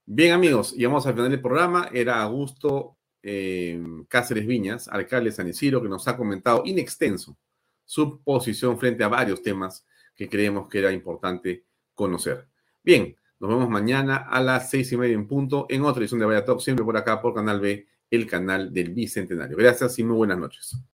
Bien, 0.05 0.33
amigos, 0.33 0.73
y 0.77 0.85
vamos 0.85 1.07
al 1.07 1.13
final 1.13 1.31
del 1.31 1.41
programa. 1.41 1.89
Era 1.91 2.21
Augusto 2.21 2.97
eh, 3.23 3.81
Cáceres 4.07 4.45
Viñas, 4.45 4.87
alcalde 4.87 5.31
de 5.31 5.35
San 5.35 5.47
Isidro, 5.47 5.81
que 5.81 5.89
nos 5.89 6.07
ha 6.07 6.15
comentado 6.15 6.61
in 6.65 6.77
extenso 6.77 7.37
su 7.83 8.21
posición 8.21 8.77
frente 8.77 9.03
a 9.03 9.07
varios 9.07 9.41
temas 9.41 9.85
que 10.15 10.29
creemos 10.29 10.67
que 10.67 10.79
era 10.79 10.91
importante 10.91 11.65
conocer. 11.93 12.47
Bien, 12.83 13.15
nos 13.39 13.49
vemos 13.49 13.69
mañana 13.69 14.15
a 14.15 14.41
las 14.41 14.69
seis 14.69 14.91
y 14.91 14.97
media 14.97 15.13
en 15.13 15.27
punto 15.27 15.65
en 15.69 15.83
otra 15.83 16.01
edición 16.01 16.19
de 16.19 16.25
Vaya 16.25 16.45
Talk, 16.45 16.59
siempre 16.59 16.85
por 16.85 16.97
acá 16.97 17.21
por 17.21 17.33
Canal 17.33 17.59
B, 17.59 17.87
el 18.09 18.27
canal 18.27 18.73
del 18.73 18.93
Bicentenario. 18.93 19.57
Gracias 19.57 19.99
y 19.99 20.03
muy 20.03 20.15
buenas 20.15 20.37
noches. 20.37 20.77